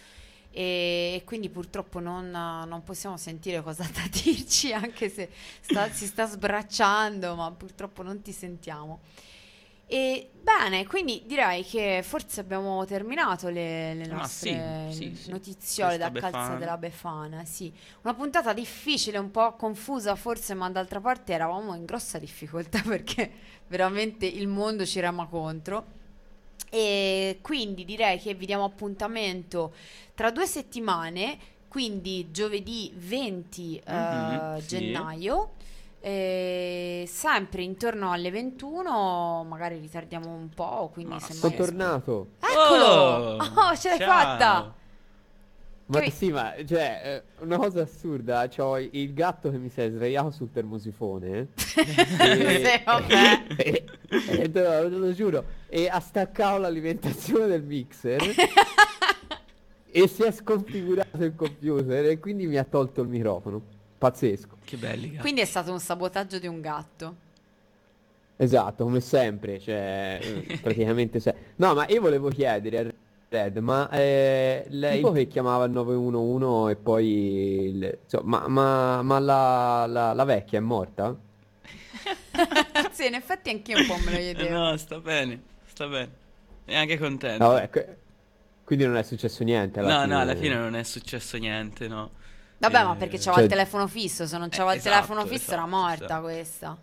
E, 0.53 1.23
quindi 1.25 1.49
purtroppo 1.49 2.01
non, 2.01 2.31
non 2.31 2.83
possiamo 2.85 3.17
sentire 3.17 3.63
cosa 3.63 3.85
da 3.93 4.03
dirci, 4.11 4.73
anche 4.73 5.09
se 5.09 5.31
sta- 5.61 5.91
si 5.91 6.07
sta 6.07 6.27
sbracciando, 6.27 7.35
ma 7.37 7.51
purtroppo 7.53 8.03
non 8.03 8.21
ti 8.23 8.33
sentiamo. 8.33 9.01
E 9.93 10.31
bene, 10.41 10.87
quindi 10.87 11.25
direi 11.27 11.65
che 11.65 12.01
forse 12.05 12.39
abbiamo 12.41 12.85
terminato 12.85 13.49
le, 13.49 13.95
le 13.95 14.07
Ah, 14.09 14.17
nostre 14.17 14.45
sì, 14.89 15.15
sì, 15.15 15.15
sì. 15.17 15.31
notiziole 15.31 15.97
da 15.99 16.11
Questa 16.11 16.21
calza 16.31 16.55
Befana. 16.55 16.55
della 16.55 16.77
Befana. 16.79 17.45
Sì, 17.45 17.73
una 18.03 18.15
puntata 18.15 18.53
difficile, 18.53 19.19
un 19.19 19.33
po' 19.33 19.55
confusa 19.57 20.15
forse, 20.15 20.55
ma 20.55 20.71
d'altra 20.71 21.01
parte 21.01 21.33
eravamo 21.33 21.75
in 21.75 21.85
grossa 21.87 22.19
difficoltà 22.19 22.81
perché 22.87 23.31
veramente 23.67 24.27
il 24.27 24.47
mondo 24.47 24.87
ci 24.87 25.01
rema 25.01 25.27
contro. 25.27 25.99
E 26.69 27.39
quindi 27.43 27.85
direi 27.85 28.19
che 28.19 28.35
vi 28.35 28.47
diamo 28.47 28.65
appuntamento 28.65 29.73
tra 30.15 30.31
due 30.31 30.47
settimane, 30.47 31.39
quindi 31.69 32.31
giovedì 32.31 32.93
20 32.95 33.81
eh, 33.85 33.93
Mhm, 33.93 34.59
sì. 34.59 34.67
gennaio. 34.67 35.51
eh, 36.03 37.05
sempre 37.07 37.63
intorno 37.63 38.11
alle 38.11 38.31
21, 38.31 39.45
magari 39.47 39.79
ritardiamo 39.79 40.29
un 40.33 40.49
po', 40.49 40.89
quindi 40.93 41.13
Ma 41.15 41.21
Sono 41.21 41.55
tornato. 41.55 42.29
Eccolo! 42.41 42.85
Oh, 42.87 43.37
Oh, 43.71 43.77
ce 43.77 43.89
l'hai 43.91 43.99
ciao. 43.99 44.09
fatta! 44.09 44.75
Ma 45.93 46.01
Che- 46.01 46.11
sì, 46.13 46.31
ma 46.31 46.55
cioè, 46.67 47.23
eh, 47.39 47.45
una 47.45 47.57
cosa 47.57 47.83
assurda, 47.83 48.47
c'ho 48.49 48.79
il 48.79 49.13
gatto 49.13 49.51
che 49.51 49.59
mi 49.59 49.69
si 49.69 49.81
è 49.81 49.91
sdraiato 49.91 50.31
sul 50.31 50.51
termosifone. 50.53 51.49
Sì, 51.57 52.83
vabbè. 52.85 53.45
e- 53.57 53.85
e 54.09 54.51
te 54.51 54.63
lo, 54.63 54.89
te 54.89 54.97
lo 54.97 55.13
giuro. 55.13 55.45
E 55.69 55.89
ha 55.89 55.99
staccato 56.01 56.59
l'alimentazione 56.59 57.47
del 57.49 57.63
mixer. 57.63 58.21
e 59.93 60.07
si 60.07 60.23
è 60.23 60.31
sconfigurato 60.31 61.25
il 61.25 61.35
computer 61.35 62.05
e 62.07 62.19
quindi 62.21 62.47
mi 62.47 62.57
ha 62.57 62.65
tolto 62.65 63.03
il 63.03 63.09
microfono. 63.09 63.61
Pazzesco. 63.99 64.59
Che 64.65 64.77
belli. 64.77 65.09
gatti. 65.11 65.21
Quindi 65.23 65.41
è 65.41 65.45
stato 65.45 65.73
un 65.73 65.81
sabotaggio 65.81 66.39
di 66.39 66.47
un 66.47 66.61
gatto. 66.61 67.15
Esatto, 68.37 68.85
come 68.85 69.01
sempre, 69.01 69.59
cioè, 69.59 70.19
eh, 70.23 70.59
praticamente 70.63 71.21
se... 71.21 71.35
No, 71.57 71.75
ma 71.75 71.87
io 71.89 72.01
volevo 72.01 72.29
chiedere 72.29 72.95
Red, 73.33 73.59
ma 73.59 73.89
eh, 73.91 74.67
il 74.69 74.89
tipo 74.91 75.13
che 75.13 75.29
chiamava 75.29 75.65
il 75.65 75.71
911 75.71 76.73
e 76.73 76.77
poi... 76.77 77.07
il- 77.69 77.99
insomma, 78.03 78.49
ma, 78.49 78.49
ma, 78.49 79.03
ma 79.03 79.19
la, 79.21 79.87
la- 79.87 80.13
la 80.13 80.25
vecchia 80.25 80.59
è 80.59 80.61
morta? 80.61 81.17
sì, 82.91 83.07
in 83.07 83.15
effetti 83.15 83.51
anch'io 83.51 83.79
un 83.79 83.87
po' 83.87 83.97
me 83.99 84.11
lo 84.11 84.17
Eh, 84.17 84.21
chiedevo. 84.35 84.59
No, 84.59 84.77
sta 84.77 84.99
bene, 84.99 85.43
sta 85.67 85.87
bene. 85.87 86.11
E 86.65 86.75
anche 86.77 86.99
contento. 86.99 87.45
No, 87.45 87.51
vabbè, 87.53 87.71
que- 87.71 87.99
quindi 88.65 88.85
non 88.85 88.97
è 88.97 89.03
successo 89.05 89.45
niente 89.45 89.79
alla 89.79 89.95
No, 89.99 90.03
fine. 90.03 90.15
no, 90.15 90.21
alla 90.21 90.35
fine 90.37 90.55
non 90.57 90.75
è 90.75 90.83
successo 90.83 91.37
niente, 91.37 91.87
no. 91.87 92.11
Vabbè, 92.59 92.81
Eh, 92.81 92.85
ma 92.85 92.97
perché 92.97 93.17
c'aveva 93.17 93.35
cioè- 93.35 93.43
il 93.45 93.49
telefono 93.49 93.87
fisso, 93.87 94.27
se 94.27 94.39
non 94.39 94.49
c'aveva 94.49 94.73
Eh, 94.73 94.77
il 94.77 94.83
telefono 94.83 95.21
esatto, 95.21 95.37
fisso 95.37 95.53
era 95.53 95.63
esatto, 95.67 95.77
morta 95.77 96.05
esatto. 96.05 96.23
questa. 96.23 96.79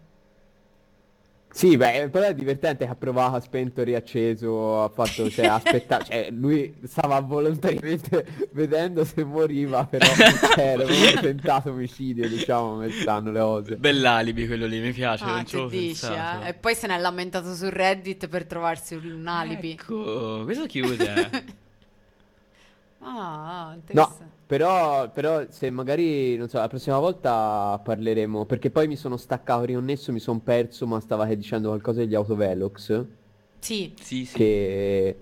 Sì, 1.50 1.76
beh, 1.76 2.10
però 2.10 2.28
è 2.28 2.36
divertente 2.36 2.86
che 2.86 2.92
ha 2.92 2.96
provato, 2.96 3.38
ha 3.38 3.40
spento, 3.40 3.82
riacceso, 3.82 4.84
ha 4.84 4.90
fatto, 4.90 5.28
cioè, 5.28 5.48
aspettato, 5.48 6.04
cioè, 6.04 6.30
lui 6.30 6.76
stava 6.84 7.20
volontariamente 7.20 8.28
vedendo 8.54 9.04
se 9.04 9.24
moriva, 9.24 9.84
però 9.86 10.06
cioè, 10.54 10.60
era 10.60 10.84
un 10.84 11.20
tentato 11.20 11.72
omicidio, 11.72 12.30
diciamo, 12.30 12.72
come 12.74 12.92
stanno 12.92 13.32
le 13.32 13.40
cose. 13.40 13.76
Bell'alibi 13.78 14.46
quello 14.46 14.68
lì, 14.68 14.80
mi 14.80 14.92
piace, 14.92 15.24
Ah, 15.24 15.36
non 15.36 15.46
ci 15.48 15.56
avevo 15.56 15.70
dici, 15.72 15.86
pensato. 15.88 16.44
eh? 16.46 16.50
E 16.50 16.54
poi 16.54 16.76
se 16.76 16.86
n'è 16.88 17.00
lamentato 17.00 17.54
su 17.56 17.68
Reddit 17.70 18.28
per 18.28 18.46
trovarsi 18.46 18.94
un 18.94 19.26
alibi. 19.26 19.72
Ecco, 19.72 20.44
questo 20.44 20.66
chiude. 20.68 21.56
Ah, 23.00 23.68
No, 23.70 23.74
interessante. 23.76 24.37
Però, 24.48 25.12
però 25.12 25.46
se 25.50 25.70
magari, 25.70 26.38
non 26.38 26.48
so, 26.50 26.58
la 26.58 26.68
prossima 26.70 26.98
volta 27.00 27.80
parleremo, 27.84 28.46
perché 28.46 28.72
poi 28.72 28.88
mi 28.88 28.96
sono 28.96 29.18
staccato, 29.18 29.66
riconnesso, 29.66 30.12
mi 30.12 30.20
sono 30.20 30.40
perso, 30.40 30.88
ma 30.88 31.00
stavate 31.00 31.36
dicendo 31.38 31.70
qualcosa 31.70 32.00
degli 32.00 32.16
autovelox, 32.16 33.06
Sì, 33.60 33.94
Sì, 34.00 34.26
sì. 34.26 34.34
che... 34.38 35.18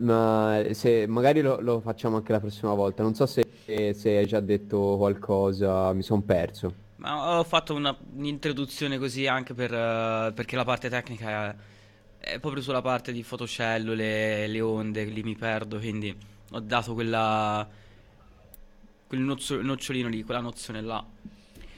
Ma 0.00 0.62
se 0.72 1.06
magari 1.06 1.40
lo, 1.40 1.58
lo 1.60 1.80
facciamo 1.80 2.16
anche 2.16 2.32
la 2.32 2.40
prossima 2.40 2.74
volta, 2.74 3.02
non 3.02 3.14
so 3.14 3.24
se, 3.24 3.42
se 3.94 4.16
hai 4.18 4.26
già 4.26 4.40
detto 4.40 4.96
qualcosa, 4.98 5.92
mi 5.94 6.02
sono 6.02 6.20
perso. 6.22 6.74
Ma 6.96 7.38
ho 7.38 7.44
fatto 7.44 7.74
una- 7.74 7.96
un'introduzione 8.16 8.98
così 8.98 9.26
anche 9.26 9.54
per, 9.54 9.72
eh, 9.72 10.32
perché 10.34 10.54
la 10.56 10.64
parte 10.64 10.90
tecnica 10.90 11.50
è, 12.18 12.34
è 12.34 12.38
proprio 12.40 12.62
sulla 12.62 12.82
parte 12.82 13.10
di 13.12 13.22
fotocellule, 13.22 14.46
le 14.46 14.60
onde, 14.60 15.04
lì 15.04 15.22
mi 15.22 15.34
perdo, 15.36 15.78
quindi 15.78 16.14
ho 16.52 16.60
dato 16.60 16.92
quella, 16.92 17.66
quel 19.10 19.22
nozzo- 19.22 19.60
nocciolino 19.60 20.06
lì, 20.08 20.22
quella 20.22 20.38
nozione 20.40 20.80
là. 20.80 21.04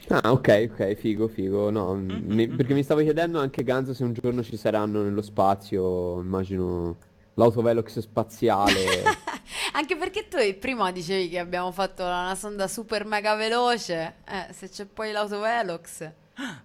Ah, 0.09 0.31
ok, 0.31 0.69
ok, 0.71 0.93
figo, 0.93 1.27
figo. 1.27 1.71
No, 1.71 1.95
Mm, 1.95 2.09
mi- 2.31 2.47
mm, 2.47 2.55
perché 2.55 2.75
mi 2.75 2.83
stavo 2.83 3.01
chiedendo 3.01 3.39
anche 3.39 3.63
Ganzo 3.63 3.95
se 3.95 4.03
un 4.03 4.13
giorno 4.13 4.43
ci 4.43 4.55
saranno 4.55 5.01
nello 5.01 5.23
spazio, 5.23 6.19
immagino 6.21 6.95
l'autovelox 7.33 7.97
spaziale. 7.97 8.75
anche 9.73 9.95
perché 9.97 10.27
tu 10.27 10.37
prima 10.59 10.91
dicevi 10.91 11.27
che 11.29 11.39
abbiamo 11.39 11.71
fatto 11.71 12.03
una 12.03 12.35
sonda 12.35 12.67
super 12.67 13.03
mega 13.05 13.33
veloce. 13.33 14.17
Eh, 14.29 14.53
se 14.53 14.69
c'è 14.69 14.85
poi 14.85 15.11
l'autovelox. 15.11 16.11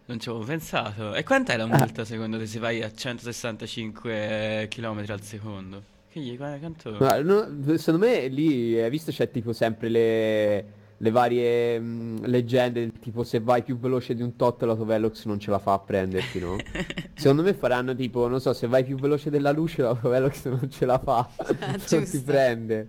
Non 0.05 0.21
ci 0.21 0.29
avevo 0.29 0.45
pensato. 0.45 1.15
E 1.15 1.25
quant'è 1.25 1.57
la 1.57 1.65
multa 1.67 2.05
secondo 2.05 2.37
te 2.37 2.47
se 2.47 2.59
vai 2.59 2.83
a 2.83 2.93
165 2.93 4.67
km 4.69 5.05
al 5.09 5.23
secondo? 5.23 5.83
Quindi, 6.19 6.37
qua- 6.37 6.59
quanto... 6.59 6.97
Ma 6.99 7.21
no, 7.21 7.77
secondo 7.77 8.07
me 8.07 8.27
lì, 8.27 8.79
hai 8.81 8.91
visto, 8.91 9.13
c'è 9.13 9.31
tipo 9.31 9.53
sempre 9.53 9.89
le, 9.89 10.65
le 10.97 11.11
varie 11.11 11.79
mh, 11.79 12.27
leggende, 12.27 12.91
tipo 12.99 13.23
se 13.23 13.39
vai 13.39 13.63
più 13.63 13.79
veloce 13.79 14.15
di 14.15 14.23
un 14.23 14.35
tot 14.35 14.63
l'autovelox 14.63 15.25
non 15.27 15.39
ce 15.39 15.51
la 15.51 15.59
fa 15.61 15.75
a 15.75 15.79
prenderti, 15.79 16.41
no? 16.41 16.57
Secondo 17.15 17.43
me 17.43 17.55
faranno 17.55 17.95
tipo, 17.95 18.27
non 18.27 18.41
so, 18.41 18.53
se 18.53 18.67
vai 18.67 18.85
più 18.85 18.97
veloce 18.97 19.31
della 19.31 19.53
luce 19.53 19.83
l'autovelox 19.83 20.47
non 20.51 20.69
ce 20.71 20.85
la 20.85 20.99
fa, 20.99 21.29
non 21.91 22.05
ti 22.05 22.21
prende. 22.21 22.89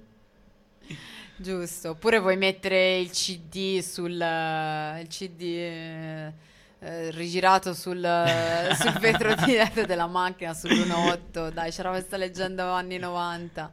Giusto. 1.37 1.91
Oppure 1.91 2.19
vuoi 2.19 2.35
mettere 2.35 2.99
il 2.99 3.11
CD 3.11 3.79
sul 3.79 4.19
eh, 4.19 4.99
il 5.01 5.07
CD 5.07 5.41
eh, 5.41 6.33
eh, 6.81 7.11
rigirato 7.11 7.73
sul, 7.73 8.03
eh, 8.03 8.73
sul 8.75 8.97
vetro 8.99 9.33
di 9.35 9.43
dietro 9.45 9.85
della 9.85 10.07
macchina 10.07 10.51
sull'1.8. 10.51 11.51
Dai, 11.51 11.71
c'era 11.71 11.89
questa 11.89 12.17
leggenda 12.17 12.73
anni 12.73 12.97
90 12.97 13.71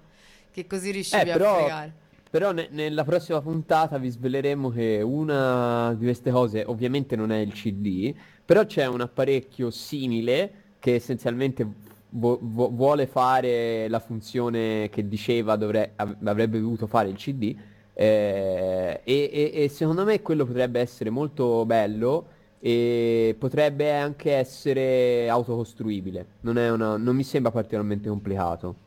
che 0.53 0.67
così 0.67 0.91
riuscivi 0.91 1.29
Eh, 1.29 1.31
a 1.31 1.37
però- 1.37 1.57
fregare. 1.59 1.93
Però 2.29 2.51
ne- 2.53 2.69
nella 2.71 3.05
prossima 3.05 3.41
puntata 3.41 3.97
vi 3.99 4.11
sveleremo 4.11 4.71
che 4.71 5.01
una 5.03 5.95
di 5.97 6.05
queste 6.05 6.31
cose 6.31 6.65
ovviamente 6.67 7.15
non 7.17 7.31
è 7.31 7.39
il 7.39 7.53
CD, 7.53 8.13
però 8.45 8.67
c'è 8.67 8.87
un 8.87 9.01
apparecchio 9.01 9.71
simile 9.71 10.51
che 10.81 10.95
essenzialmente 10.97 11.67
vo- 12.11 12.39
vo- 12.43 12.69
vuole 12.71 13.07
fare 13.07 13.89
la 13.89 14.01
funzione 14.01 14.89
che 14.91 15.07
diceva 15.09 15.57
dovre- 15.57 15.93
av- 15.97 16.17
avrebbe 16.25 16.61
dovuto 16.61 16.87
fare 16.87 17.09
il 17.09 17.17
CD, 17.17 17.55
Eh, 17.99 19.01
e, 19.05 19.31
e- 19.33 19.63
e 19.65 19.69
secondo 19.71 20.05
me 20.05 20.21
quello 20.21 20.45
potrebbe 20.45 20.81
essere 20.81 21.09
molto 21.09 21.65
bello 21.65 22.27
e 22.61 23.37
potrebbe 23.39 23.93
anche 23.93 24.33
essere 24.33 25.29
autocostruibile. 25.29 26.27
Non 26.41 26.59
è 26.59 26.71
una- 26.71 26.97
non 26.97 27.15
mi 27.15 27.25
sembra 27.25 27.51
particolarmente 27.51 28.09
complicato. 28.09 28.85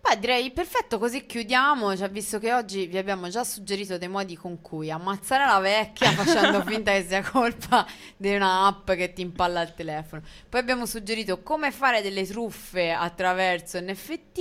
Beh, 0.00 0.18
direi 0.20 0.50
perfetto, 0.52 0.98
così 0.98 1.26
chiudiamo. 1.26 1.94
Cioè, 1.96 2.08
visto 2.08 2.38
che 2.38 2.52
oggi 2.54 2.86
vi 2.86 2.96
abbiamo 2.96 3.28
già 3.28 3.44
suggerito 3.44 3.98
dei 3.98 4.08
modi 4.08 4.36
con 4.36 4.60
cui 4.62 4.90
ammazzare 4.90 5.44
la 5.44 5.58
vecchia 5.58 6.10
facendo 6.12 6.62
finta 6.66 6.92
che 6.92 7.04
sia 7.06 7.22
colpa 7.22 7.86
di 8.16 8.34
una 8.34 8.66
app 8.66 8.90
che 8.92 9.12
ti 9.12 9.20
impalla 9.22 9.60
il 9.62 9.74
telefono. 9.74 10.22
Poi 10.48 10.60
abbiamo 10.60 10.86
suggerito 10.86 11.42
come 11.42 11.70
fare 11.72 12.00
delle 12.00 12.24
truffe 12.26 12.90
attraverso 12.90 13.78
NFT. 13.80 14.40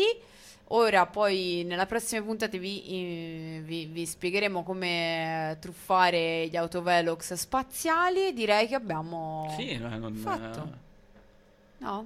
Ora, 0.72 1.06
poi, 1.06 1.64
nella 1.65 1.85
prossima 1.85 2.22
puntata 2.22 2.57
vi, 2.57 2.84
eh, 3.57 3.61
vi- 3.64 3.85
vi 3.85 4.06
spiegheremo 4.06 4.64
come 4.64 5.57
truffare 5.61 6.48
gli 6.48 6.57
autovelox 6.57 7.34
spaziali. 7.34 8.34
Direi 8.34 8.68
che 8.68 8.76
abbiamo 8.76 9.53
Sì, 9.57 9.77
no, 9.77 9.98
non, 9.98 10.14
fatto. 10.15 10.69
No? 11.77 11.99
eh, 11.99 12.06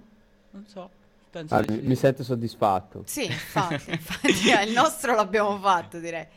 non 0.51 0.65
so. 0.67 0.89
Penso 1.31 1.55
Ah, 1.55 1.61
di 1.61 1.73
mi, 1.73 1.79
sì. 1.81 1.87
mi 1.87 1.95
sento 1.95 2.23
soddisfatto. 2.23 3.03
Sì, 3.05 3.25
infatti, 3.31 3.91
infatti 3.91 4.49
eh, 4.51 4.63
il 4.65 4.73
nostro 4.73 5.15
l'abbiamo 5.15 5.57
fatto, 5.59 5.97
direi. 5.99 6.27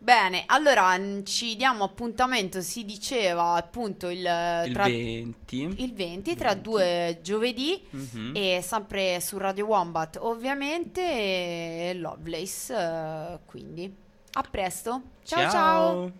Bene, 0.00 0.44
allora 0.46 0.96
ci 1.24 1.56
diamo 1.56 1.82
appuntamento, 1.84 2.60
si 2.62 2.84
diceva 2.84 3.54
appunto 3.54 4.08
il, 4.08 4.18
Il 4.20 4.72
tra- 4.72 4.84
20. 4.84 5.74
il 5.82 5.92
20 5.92 6.36
tra 6.36 6.50
20. 6.50 6.62
due 6.62 7.18
giovedì 7.20 7.84
Mhm. 7.90 8.32
e 8.34 8.60
sempre 8.62 9.20
su 9.20 9.38
Radio 9.38 9.66
Wombat 9.66 10.18
ovviamente 10.22 11.00
e 11.02 11.94
Lovelace, 11.94 12.72
eh, 12.74 13.38
quindi 13.44 13.92
a 14.32 14.42
presto. 14.48 15.02
ciao. 15.24 15.40
ciao. 15.40 15.50
Ciao. 15.50 16.12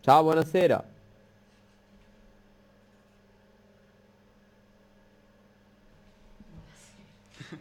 Ciao, 0.00 0.22
buonasera. 0.22 0.84